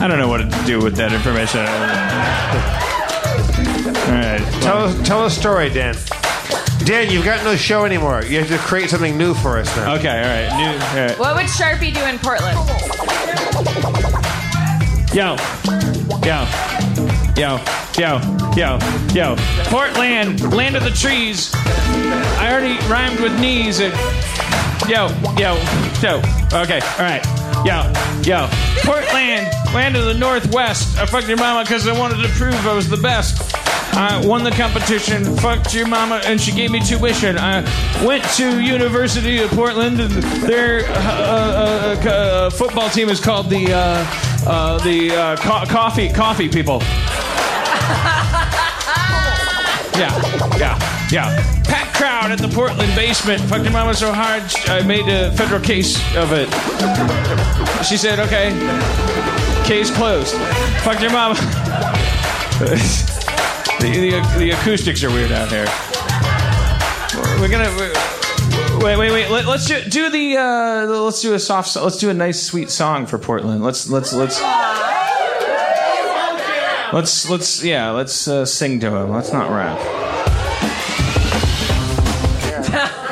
I 0.00 0.08
don't 0.08 0.18
know 0.18 0.28
what 0.28 0.38
to 0.38 0.48
do 0.64 0.80
with 0.80 0.96
that 0.96 1.12
information. 1.12 1.60
All 4.06 4.14
right. 4.14 4.40
Tell 4.62 4.84
us 4.84 5.06
tell 5.06 5.26
a 5.26 5.30
story, 5.30 5.68
Dan. 5.68 5.96
Dan, 6.86 7.10
you've 7.10 7.26
got 7.26 7.44
no 7.44 7.56
show 7.56 7.84
anymore. 7.84 8.22
You 8.24 8.38
have 8.38 8.48
to 8.48 8.56
create 8.56 8.88
something 8.88 9.18
new 9.18 9.34
for 9.34 9.58
us 9.58 9.76
now. 9.76 9.96
Okay. 9.96 10.08
All 10.08 10.14
right. 10.24 10.48
New. 10.56 10.98
All 10.98 11.06
right. 11.08 11.18
What 11.18 11.36
would 11.36 11.44
Sharpie 11.44 11.92
do 11.92 12.02
in 12.06 12.18
Portland? 12.18 12.56
Yo. 15.12 15.34
Yo. 16.22 16.46
Yo. 17.36 17.58
Yo. 17.98 18.20
Yo. 18.54 18.78
Yo. 19.12 19.36
Portland, 19.64 20.40
land 20.54 20.76
of 20.76 20.84
the 20.84 20.90
trees. 20.90 21.50
I 22.38 22.48
already 22.52 22.78
rhymed 22.86 23.18
with 23.18 23.38
knees. 23.40 23.80
Yo. 23.80 25.08
Yo. 25.36 25.56
Yo. 26.00 26.22
Okay. 26.52 26.78
All 26.80 27.00
right. 27.00 27.24
Yo. 27.66 27.92
Yo. 28.22 28.48
Portland, 28.84 29.48
land 29.74 29.96
of 29.96 30.04
the 30.04 30.14
Northwest. 30.14 30.96
I 30.96 31.06
fucked 31.06 31.26
your 31.26 31.38
mama 31.38 31.64
because 31.64 31.88
I 31.88 31.98
wanted 31.98 32.22
to 32.22 32.28
prove 32.34 32.54
I 32.64 32.72
was 32.72 32.88
the 32.88 32.96
best. 32.96 33.56
I 33.92 34.24
won 34.24 34.44
the 34.44 34.52
competition, 34.52 35.36
fucked 35.38 35.74
your 35.74 35.88
mama, 35.88 36.22
and 36.24 36.40
she 36.40 36.52
gave 36.52 36.70
me 36.70 36.78
tuition. 36.78 37.36
I 37.36 37.62
went 38.06 38.22
to 38.36 38.60
University 38.62 39.38
of 39.38 39.50
Portland, 39.50 39.98
and 39.98 40.12
their 40.44 40.84
uh, 40.84 40.92
uh, 40.92 41.98
uh, 42.04 42.08
uh, 42.08 42.50
football 42.50 42.88
team 42.88 43.08
is 43.08 43.18
called 43.18 43.50
the 43.50 43.72
uh, 44.46 44.78
the 44.82 45.14
uh, 45.14 45.36
co- 45.36 45.66
coffee 45.66 46.08
coffee 46.08 46.48
people. 46.48 46.80
Yeah, 49.96 50.56
yeah, 50.56 51.08
yeah. 51.10 51.62
Packed 51.64 51.94
crowd 51.94 52.30
at 52.30 52.38
the 52.38 52.48
Portland 52.48 52.94
basement. 52.94 53.42
Fucked 53.42 53.64
your 53.64 53.72
mama 53.72 53.92
so 53.94 54.12
hard, 54.12 54.42
I 54.66 54.82
made 54.82 55.06
a 55.08 55.30
federal 55.32 55.60
case 55.60 55.96
of 56.16 56.32
it. 56.32 56.48
She 57.84 57.96
said, 57.96 58.18
"Okay, 58.18 58.50
case 59.64 59.90
closed." 59.90 60.34
Fucked 60.82 61.02
your 61.02 61.12
mama. 61.12 61.36
The, 63.80 63.88
the, 63.88 64.38
the 64.38 64.50
acoustics 64.50 65.02
are 65.02 65.08
weird 65.08 65.32
out 65.32 65.48
here. 65.48 65.64
We're 67.40 67.48
gonna 67.48 67.70
wait, 68.82 68.96
wait, 68.96 69.12
wait. 69.12 69.30
Let, 69.30 69.46
us 69.46 69.66
do, 69.66 69.82
do 69.82 70.10
the 70.10 70.36
uh, 70.36 70.86
let's 70.86 71.20
do 71.22 71.34
a 71.34 71.38
soft. 71.38 71.74
Let's 71.76 71.98
do 71.98 72.10
a 72.10 72.14
nice, 72.14 72.42
sweet 72.42 72.70
song 72.70 73.06
for 73.06 73.18
Portland. 73.18 73.62
Let's 73.62 73.88
let's 73.88 74.12
let's 74.12 74.40
let's 76.92 77.28
let's 77.28 77.64
yeah. 77.64 77.90
Let's 77.90 78.28
uh, 78.28 78.44
sing 78.44 78.80
to 78.80 78.94
him. 78.94 79.10
Let's 79.10 79.32
not 79.32 79.50
rap. 79.50 79.78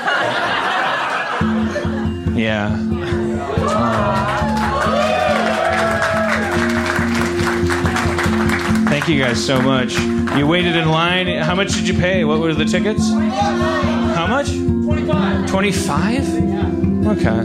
Yeah. 2.39 2.71
Thank 8.89 9.09
you 9.09 9.19
guys 9.19 9.45
so 9.45 9.61
much. 9.61 9.95
You 10.37 10.47
waited 10.47 10.77
in 10.77 10.89
line. 10.89 11.27
How 11.27 11.57
much 11.57 11.73
did 11.75 11.89
you 11.89 11.95
pay? 11.95 12.25
What 12.25 12.39
were 12.39 12.55
the 12.55 12.65
tickets? 12.65 13.11
How 14.29 14.43
much? 14.43 14.51
25. 14.51 15.49
25? 15.49 16.29
Okay. 17.07 17.43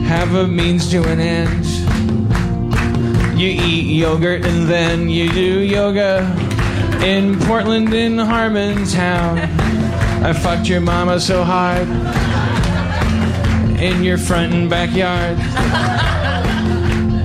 have 0.08 0.34
a 0.34 0.48
means 0.48 0.90
to 0.90 1.04
an 1.04 1.20
end. 1.20 1.64
You 3.38 3.50
eat 3.50 3.86
yogurt 4.00 4.44
and 4.44 4.68
then 4.68 5.08
you 5.08 5.30
do 5.30 5.60
yoga 5.60 6.45
in 7.06 7.38
Portland 7.42 7.94
in 7.94 8.16
Harmontown. 8.16 9.38
I 10.24 10.32
fucked 10.32 10.68
your 10.68 10.80
mama 10.80 11.20
so 11.20 11.44
hard 11.44 11.86
in 13.80 14.02
your 14.02 14.18
front 14.18 14.52
and 14.52 14.68
backyard 14.68 15.38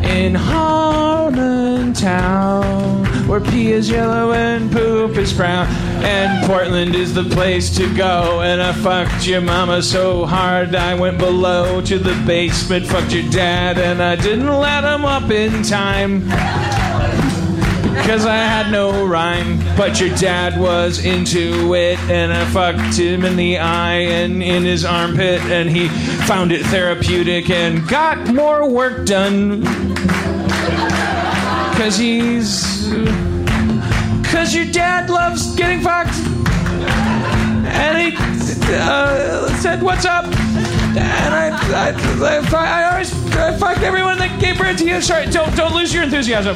in 0.05 0.33
Harmontown. 0.35 1.31
where 3.27 3.41
pee 3.41 3.71
is 3.71 3.89
yellow 3.89 4.33
and 4.33 4.71
poop 4.71 5.17
is 5.17 5.33
brown. 5.33 5.65
And 6.03 6.45
Portland 6.45 6.93
is 6.93 7.15
the 7.15 7.23
place 7.23 7.75
to 7.77 7.91
go. 7.95 8.41
And 8.41 8.61
I 8.61 8.73
fucked 8.73 9.25
your 9.25 9.41
mama 9.41 9.81
so 9.81 10.27
hard 10.27 10.75
I 10.75 10.93
went 10.93 11.17
below 11.17 11.81
to 11.81 11.97
the 11.97 12.13
basement, 12.27 12.85
fucked 12.85 13.13
your 13.13 13.27
dad, 13.31 13.79
and 13.79 13.99
I 14.03 14.15
didn't 14.15 14.59
let 14.59 14.83
him 14.83 15.05
up 15.05 15.31
in 15.31 15.63
time. 15.63 16.29
Cause 17.93 18.25
I 18.25 18.35
had 18.35 18.71
no 18.71 19.05
rhyme, 19.05 19.59
but 19.77 19.99
your 19.99 20.15
dad 20.15 20.59
was 20.59 21.05
into 21.05 21.75
it, 21.75 21.99
and 22.09 22.33
I 22.33 22.45
fucked 22.45 22.97
him 22.97 23.25
in 23.25 23.35
the 23.35 23.57
eye 23.57 23.99
and 23.99 24.41
in 24.41 24.63
his 24.63 24.85
armpit, 24.85 25.41
and 25.41 25.69
he 25.69 25.87
found 26.25 26.51
it 26.51 26.65
therapeutic 26.65 27.49
and 27.49 27.87
got 27.87 28.33
more 28.33 28.67
work 28.67 29.05
done. 29.05 29.63
Cause 31.75 31.97
he's. 31.97 32.89
Cause 34.31 34.55
your 34.55 34.65
dad 34.65 35.09
loves 35.09 35.55
getting 35.55 35.81
fucked. 35.81 36.15
And 37.73 38.13
he 38.13 38.17
uh, 38.73 39.53
said, 39.57 39.81
What's 39.83 40.05
up? 40.05 40.25
And 40.25 41.33
I, 41.33 41.49
I, 41.49 41.91
I, 42.25 42.83
I 42.83 42.91
always 42.91 43.13
I 43.35 43.73
everyone 43.83 44.17
that 44.17 44.39
gave 44.39 44.57
birth 44.57 44.77
to 44.77 44.85
you. 44.85 45.01
Sorry, 45.01 45.25
don't, 45.27 45.55
don't 45.55 45.73
lose 45.73 45.93
your 45.93 46.03
enthusiasm. 46.03 46.55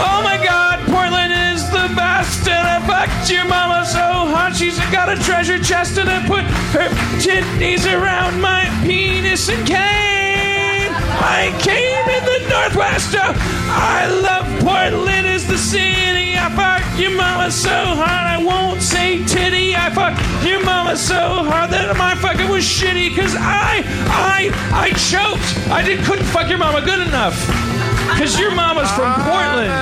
Oh 0.00 0.22
my 0.22 0.38
god, 0.42 0.78
Portland 0.86 1.32
is 1.52 1.68
the 1.70 1.92
best. 1.94 2.46
And 2.48 2.66
I 2.66 2.78
fucked 2.86 3.30
your 3.30 3.44
mama 3.44 3.84
so 3.84 3.98
hard. 3.98 4.54
She's 4.56 4.78
got 4.90 5.08
a 5.08 5.16
treasure 5.22 5.58
chest 5.58 5.98
and 5.98 6.08
I 6.08 6.26
put 6.26 6.44
her 6.74 6.88
titties 7.18 7.84
around 7.86 8.40
my 8.40 8.64
penis 8.82 9.48
and 9.48 9.66
came. 9.66 10.92
I 11.20 11.50
came 11.60 12.06
in 12.16 12.24
the 12.24 12.48
Northwest. 12.48 13.14
Oh, 13.18 13.34
I 13.70 14.06
love 14.06 14.46
Portland 14.60 15.26
is 15.26 15.46
the 15.46 15.58
city. 15.58 16.38
I 16.38 16.48
fucked 16.54 16.98
your 16.98 17.16
mama 17.16 17.50
so 17.50 17.70
hard. 17.70 18.08
I 18.08 18.42
won't 18.42 18.82
say 18.82 19.24
titty. 19.24 19.74
I 19.74 19.90
fucked 19.90 20.22
your 20.46 20.64
mama 20.64 20.96
so 20.96 21.42
hard 21.44 21.70
that 21.70 21.96
my 21.96 22.14
fucking 22.14 22.48
was 22.48 22.64
shitty 22.64 23.10
because 23.10 23.34
I, 23.36 23.82
I, 24.06 24.50
I 24.72 24.90
choked. 25.10 25.70
I 25.70 25.82
did, 25.82 26.04
couldn't 26.04 26.26
fuck 26.26 26.48
your 26.48 26.58
mama 26.58 26.80
good 26.84 27.06
enough. 27.06 27.67
Because 28.10 28.38
your 28.38 28.54
mama's 28.54 28.90
from 28.92 29.14
Portland. 29.14 29.72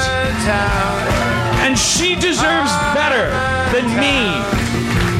And 1.65 1.77
she 1.78 2.15
deserves 2.15 2.70
better 2.94 3.31
than 3.73 3.86
me. 3.98 4.28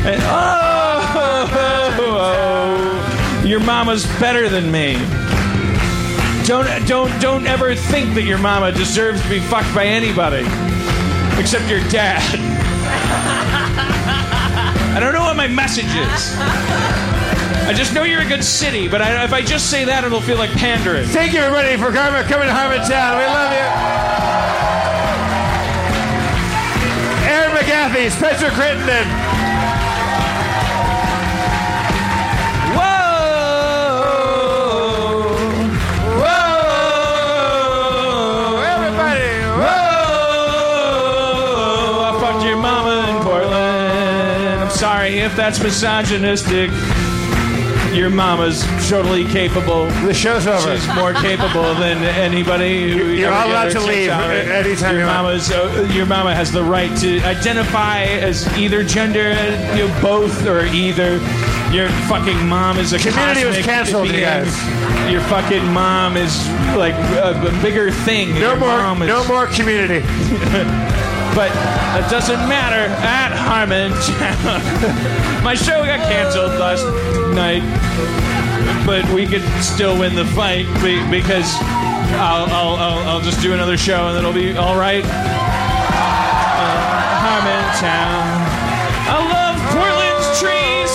And, 0.09 0.23
oh, 0.24 1.97
oh, 1.99 3.45
your 3.47 3.61
mama's 3.61 4.07
better 4.20 4.49
than 4.49 4.70
me. 4.70 4.95
Don't 6.47 6.69
don't 6.87 7.20
don't 7.20 7.47
ever 7.47 7.74
think 7.74 8.15
that 8.15 8.23
your 8.23 8.39
mama 8.39 8.70
deserves 8.70 9.20
to 9.20 9.28
be 9.28 9.41
fucked 9.41 9.74
by 9.74 9.85
anybody 9.85 10.45
except 11.41 11.69
your 11.69 11.81
dad. 11.91 12.23
I 14.97 15.01
don't 15.01 15.12
know 15.12 15.23
what 15.23 15.37
my 15.37 15.49
message 15.49 15.87
is. 15.87 17.16
I 17.67 17.73
just 17.73 17.93
know 17.93 18.05
you're 18.05 18.21
a 18.21 18.29
good 18.29 18.45
city, 18.45 18.87
but 18.87 19.03
I, 19.03 19.25
if 19.25 19.33
I 19.33 19.43
just 19.43 19.71
say 19.71 19.85
that, 19.87 20.05
it'll 20.05 20.21
feel 20.21 20.37
like 20.39 20.51
pandering. 20.53 21.09
Thank 21.09 21.33
you, 21.33 21.41
everybody, 21.41 21.77
for 21.77 21.91
coming, 21.91 22.23
coming 22.31 22.47
to 22.47 22.55
Harmontown. 22.55 23.19
We 23.19 23.27
love 23.27 23.51
you. 23.51 23.67
Erin 27.27 27.51
McGathy, 27.59 28.07
Spencer 28.09 28.51
Crittenden. 28.51 29.09
Whoa! 32.71 32.87
Whoa! 36.23 38.63
Everybody! 38.63 39.43
Whoa! 39.59 39.75
I 42.07 42.09
fucked 42.21 42.45
your 42.45 42.59
mama 42.59 43.11
in 43.11 43.17
Portland. 43.25 44.61
I'm 44.63 44.71
sorry 44.71 45.19
if 45.19 45.35
that's 45.35 45.59
misogynistic. 45.61 46.71
Your 47.97 48.10
mama's 48.10 48.62
totally 48.90 49.24
capable. 49.24 49.86
The 50.05 50.12
show's 50.12 50.47
over. 50.47 50.77
She's 50.77 50.86
more 50.94 51.14
capable 51.14 51.74
than 51.74 51.98
anybody. 52.05 52.93
Who 52.93 53.06
You're 53.06 53.32
all 53.32 53.48
allowed 53.48 53.70
to 53.73 53.81
leave 53.81 54.10
anytime 54.10 54.97
Your 54.97 55.06
mama's. 55.06 55.51
Uh, 55.51 55.89
your 55.94 56.05
mama 56.05 56.35
has 56.35 56.52
the 56.52 56.62
right 56.62 56.94
to 56.98 57.20
identify 57.23 58.02
as 58.02 58.47
either 58.59 58.85
gender, 58.85 59.31
you 59.74 59.89
know, 59.89 59.98
both 60.02 60.47
or 60.47 60.66
either. 60.66 61.14
Your 61.73 61.89
fucking 62.09 62.47
mom 62.47 62.78
is 62.78 62.93
a 62.93 62.98
Community 62.98 63.44
was 63.47 63.59
canceled, 63.59 64.06
you 64.06 64.12
being. 64.12 64.24
guys. 64.24 65.10
Your 65.10 65.23
fucking 65.23 65.66
mom 65.73 66.16
is 66.18 66.47
like 66.77 66.94
a, 66.94 67.32
a 67.48 67.62
bigger 67.62 67.90
thing. 67.90 68.35
No 68.35 68.40
Your 68.51 68.56
more, 68.56 68.68
mom 68.77 69.02
is- 69.02 69.09
no 69.09 69.27
more 69.27 69.47
community. 69.47 70.06
but 71.37 71.53
that 71.53 72.09
doesn't 72.11 72.49
matter 72.49 72.89
at 73.05 73.29
Harmon. 73.29 73.93
My 75.45 75.53
show 75.53 75.85
got 75.85 76.01
canceled 76.09 76.57
last 76.57 76.89
night, 77.37 77.61
but 78.87 79.05
we 79.13 79.27
could 79.27 79.45
still 79.61 79.99
win 80.01 80.15
the 80.15 80.25
fight 80.33 80.65
because 81.13 81.53
I'll, 82.17 82.49
I'll, 82.49 82.77
I'll, 82.81 82.99
I'll 83.09 83.21
just 83.21 83.43
do 83.43 83.53
another 83.53 83.77
show 83.77 84.09
and 84.09 84.17
it'll 84.17 84.33
be 84.33 84.57
all 84.57 84.79
right. 84.81 85.05
Uh, 85.05 85.13
Harmontown. 87.21 88.17
I 89.13 89.21
love 89.21 89.61
Portland's 89.77 90.41
trees. 90.41 90.89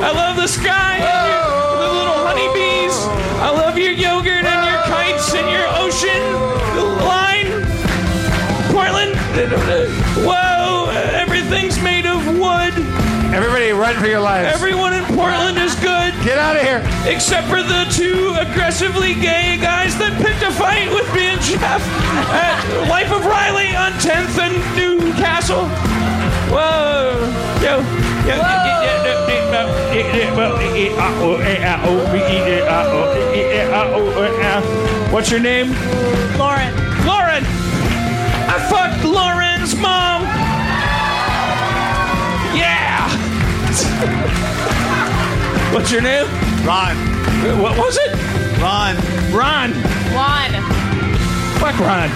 I 0.00 0.08
love 0.08 0.40
the 0.40 0.48
sky 0.48 1.04
and 1.04 1.28
your, 1.28 1.44
the 1.84 1.92
little 2.00 2.16
honeybees. 2.24 2.96
I 3.44 3.52
love 3.52 3.76
your 3.76 3.92
yogurt 3.92 4.48
and 4.48 4.64
your 4.64 4.80
kites 4.88 5.34
and 5.34 5.50
your 5.52 5.68
ocean. 5.76 6.40
Whoa, 10.26 10.90
everything's 11.14 11.80
made 11.82 12.06
of 12.06 12.26
wood. 12.26 12.74
Everybody, 13.32 13.70
run 13.70 13.94
for 13.96 14.06
your 14.06 14.20
lives. 14.20 14.52
Everyone 14.52 14.92
in 14.92 15.04
Portland 15.04 15.56
is 15.56 15.74
good. 15.76 16.12
Get 16.24 16.36
out 16.36 16.56
of 16.56 16.62
here. 16.62 16.82
Except 17.06 17.46
for 17.46 17.62
the 17.62 17.86
two 17.94 18.34
aggressively 18.34 19.14
gay 19.14 19.56
guys 19.56 19.96
that 19.98 20.18
picked 20.18 20.42
a 20.42 20.50
fight 20.50 20.90
with 20.90 21.06
me 21.14 21.30
and 21.30 21.40
Jeff 21.40 21.80
at 22.34 22.88
Life 22.88 23.12
of 23.12 23.24
Riley 23.24 23.70
on 23.76 23.92
10th 24.02 24.34
and 24.42 24.58
Newcastle. 24.74 25.68
Whoa. 26.50 27.14
Yo. 27.62 27.78
Yo. 28.26 28.34
What's 35.12 35.30
your 35.30 35.40
name? 35.40 35.70
Lauren! 36.38 36.79
What's 45.72 45.90
your 45.90 46.02
name? 46.02 46.26
Ron. 46.66 46.96
Uh, 46.96 47.56
what 47.60 47.78
was 47.78 47.96
it? 47.96 48.12
Ron. 48.60 48.96
Ron. 49.32 49.72
Juan. 50.12 50.50
Fuck 51.58 51.78
Ron. 51.78 52.10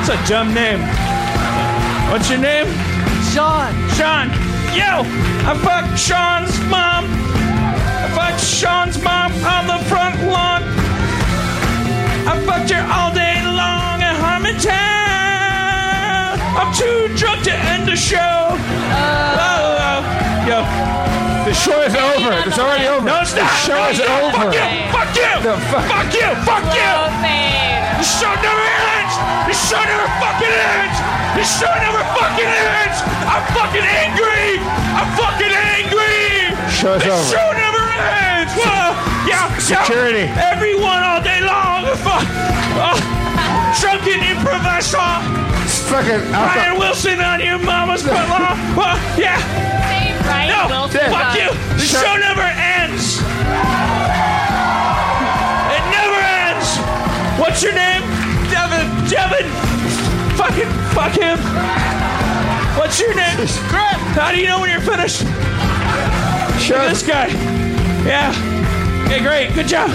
It's 0.00 0.08
a 0.08 0.16
dumb 0.28 0.54
name. 0.54 0.80
What's 2.10 2.30
your 2.30 2.38
name? 2.38 2.66
Sean. 3.32 3.74
Sean. 3.90 4.30
Yo! 4.72 5.02
I 5.48 5.54
fucked 5.62 5.98
Sean's 5.98 6.58
mom. 6.70 7.04
I 7.08 8.08
fucked 8.14 8.40
Sean's 8.40 9.02
mom 9.02 9.32
on 9.44 9.66
the 9.66 9.78
front 9.86 10.22
lawn. 10.30 10.62
I 12.28 12.40
fucked 12.46 12.70
her 12.70 12.86
all 12.92 13.12
day 13.12 13.42
long 13.44 14.02
at 14.02 14.16
Harmontown. 14.22 14.76
I'm 16.56 16.72
too 16.74 17.08
drunk 17.16 17.42
to 17.44 17.52
end 17.52 17.88
the 17.88 17.96
show. 17.96 18.18
Oh, 18.18 19.36
oh. 19.40 19.75
Yo. 20.56 20.64
The 21.44 21.52
show 21.52 21.76
is 21.84 21.92
over. 21.94 22.32
It's 22.48 22.58
already 22.58 22.88
over. 22.88 23.04
No, 23.04 23.20
it's 23.20 23.36
not. 23.36 23.44
The 23.44 23.60
show 23.68 23.80
is 23.92 24.00
over. 24.00 24.48
Fuck 24.48 24.56
you. 24.56 24.64
Fuck 24.88 25.12
you. 25.12 25.32
The 25.44 25.54
fuck- 25.68 25.88
Fuck 25.92 26.08
you. 26.16 26.28
Fuck 26.48 26.64
you. 26.72 26.92
The 28.00 28.04
show 28.04 28.32
never 28.40 28.64
ends! 28.64 29.14
The 29.48 29.56
show 29.56 29.80
never 29.84 30.08
fucking 30.20 30.52
ends! 30.52 30.96
The 31.36 31.44
show 31.44 31.72
never 31.80 32.02
fucking 32.12 32.44
ends! 32.44 32.98
I'm 33.24 33.40
fucking 33.56 33.84
angry! 33.84 34.60
I'm 34.96 35.08
fucking 35.16 35.48
angry! 35.48 36.52
Show's 36.68 37.00
the 37.00 37.08
over. 37.12 37.24
show 37.24 37.48
never 37.56 37.84
ends! 37.88 38.52
Whoa. 38.52 38.92
Yeah, 39.24 39.48
Security. 39.56 40.28
Yeah. 40.28 40.52
Everyone 40.52 41.00
all 41.08 41.22
day 41.24 41.40
long! 41.40 41.88
Fuck! 42.04 42.24
Oh. 42.76 42.96
Drunken 43.80 44.20
improviser! 44.20 45.00
It's 45.64 45.80
fucking 45.88 46.28
Brian 46.28 46.78
Wilson 46.78 47.18
on 47.20 47.40
your 47.40 47.58
mama's 47.58 48.02
front 48.06 48.28
lawn! 48.28 48.56
Whoa. 48.76 48.92
Yeah! 49.16 49.40
No! 50.26 50.66
Wilson. 50.68 51.10
Fuck 51.10 51.34
you! 51.38 51.48
The 51.76 51.86
Shut- 51.86 52.02
show 52.02 52.14
never 52.18 52.42
ends! 52.42 53.20
It 55.72 55.84
never 55.94 56.20
ends! 56.20 56.68
What's 57.38 57.62
your 57.62 57.74
name? 57.74 58.02
Devin! 58.50 58.86
Devin! 59.08 59.46
Fucking 60.36 60.70
fuck 60.94 61.12
him! 61.14 61.38
What's 62.78 63.00
your 63.00 63.14
name? 63.14 63.36
Grant! 63.68 64.00
How 64.18 64.30
do 64.32 64.38
you 64.38 64.46
know 64.46 64.60
when 64.60 64.70
you're 64.70 64.80
finished? 64.80 65.22
Look 65.22 66.78
at 66.78 66.88
this 66.90 67.06
guy. 67.06 67.28
Yeah. 68.04 68.32
Okay, 69.06 69.20
great. 69.22 69.54
Good 69.54 69.68
job. 69.68 69.88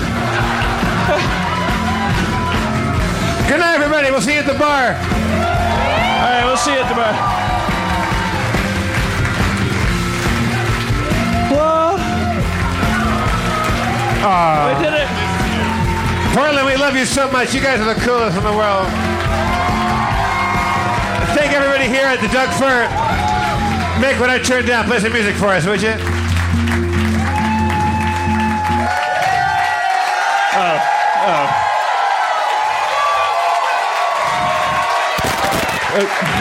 Good 3.48 3.60
night, 3.60 3.76
everybody. 3.76 4.10
We'll 4.12 4.22
see 4.22 4.34
you 4.34 4.40
at 4.40 4.48
the 4.48 4.58
bar. 4.58 4.92
right, 4.96 6.44
we'll 6.46 6.56
see 6.56 6.72
you 6.72 6.80
tomorrow. 6.88 7.12
Whoa. 7.14 7.31
We 14.22 14.28
did 14.86 14.94
it. 14.94 15.10
Portland, 16.36 16.68
we 16.68 16.78
love 16.78 16.96
you 16.96 17.06
so 17.06 17.32
much. 17.32 17.56
You 17.56 17.62
guys 17.62 17.80
are 17.80 17.92
the 17.92 18.00
coolest 18.02 18.38
in 18.38 18.44
the 18.44 18.54
world. 18.54 18.86
Thank 21.34 21.54
everybody 21.54 21.88
here 21.88 22.06
at 22.06 22.22
the 22.22 22.28
Doug 22.28 22.50
Fir. 22.60 22.86
Mick, 24.00 24.20
when 24.20 24.30
I 24.30 24.38
turn 24.38 24.66
down, 24.66 24.86
play 24.86 25.00
some 25.00 25.12
music 25.12 25.36
for 25.36 25.48
us, 25.48 25.66
would 25.66 25.82
you? 25.82 25.96
Oh, 30.54 30.78
oh. 31.26 31.68
Thank 35.94 36.41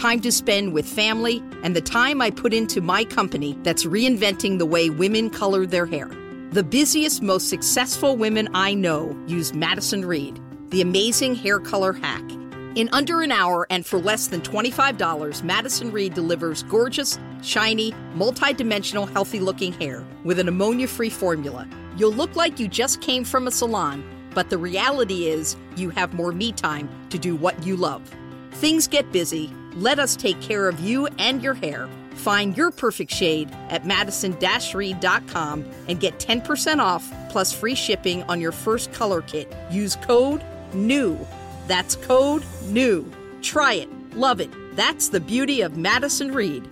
time 0.00 0.18
to 0.18 0.32
spend 0.32 0.72
with 0.72 0.88
family, 0.88 1.42
and 1.62 1.76
the 1.76 1.80
time 1.82 2.22
I 2.22 2.30
put 2.30 2.54
into 2.54 2.80
my 2.80 3.04
company 3.04 3.58
that's 3.62 3.84
reinventing 3.84 4.58
the 4.58 4.64
way 4.64 4.88
women 4.88 5.28
color 5.28 5.66
their 5.66 5.84
hair. 5.84 6.10
The 6.52 6.62
busiest, 6.62 7.20
most 7.20 7.50
successful 7.50 8.16
women 8.16 8.48
I 8.54 8.72
know 8.72 9.14
use 9.26 9.52
Madison 9.52 10.06
Reed, 10.06 10.40
the 10.70 10.80
amazing 10.80 11.34
hair 11.34 11.60
color 11.60 11.92
hack. 11.92 12.24
In 12.76 12.88
under 12.92 13.20
an 13.20 13.30
hour 13.30 13.66
and 13.68 13.84
for 13.84 13.98
less 13.98 14.28
than 14.28 14.40
$25, 14.40 15.42
Madison 15.42 15.92
Reed 15.92 16.14
delivers 16.14 16.62
gorgeous, 16.62 17.18
shiny, 17.42 17.92
multi-dimensional, 18.14 19.04
healthy-looking 19.04 19.74
hair 19.74 20.02
with 20.24 20.38
an 20.38 20.48
ammonia-free 20.48 21.10
formula. 21.10 21.68
You'll 21.98 22.14
look 22.14 22.36
like 22.36 22.58
you 22.58 22.68
just 22.68 23.02
came 23.02 23.22
from 23.22 23.46
a 23.46 23.50
salon, 23.50 24.02
but 24.32 24.48
the 24.48 24.56
reality 24.56 25.26
is 25.26 25.56
you 25.76 25.90
have 25.90 26.14
more 26.14 26.32
me 26.32 26.52
time 26.52 26.88
to 27.10 27.18
do 27.18 27.36
what 27.36 27.66
you 27.66 27.76
love. 27.76 28.10
Things 28.52 28.88
get 28.88 29.12
busy. 29.12 29.52
Let 29.74 29.98
us 29.98 30.16
take 30.16 30.40
care 30.40 30.68
of 30.68 30.80
you 30.80 31.06
and 31.18 31.42
your 31.42 31.54
hair. 31.54 31.88
Find 32.14 32.56
your 32.56 32.70
perfect 32.70 33.12
shade 33.12 33.50
at 33.70 33.86
madison-reed.com 33.86 35.64
and 35.88 36.00
get 36.00 36.18
10% 36.18 36.78
off 36.78 37.10
plus 37.30 37.52
free 37.52 37.74
shipping 37.74 38.22
on 38.24 38.40
your 38.40 38.52
first 38.52 38.92
color 38.92 39.22
kit. 39.22 39.54
Use 39.70 39.96
code 39.96 40.42
NEW. 40.74 41.18
That's 41.66 41.96
code 41.96 42.44
NEW. 42.66 43.10
Try 43.42 43.74
it. 43.74 43.88
Love 44.16 44.40
it. 44.40 44.50
That's 44.76 45.08
the 45.08 45.20
beauty 45.20 45.60
of 45.62 45.76
Madison 45.76 46.32
Reed. 46.34 46.68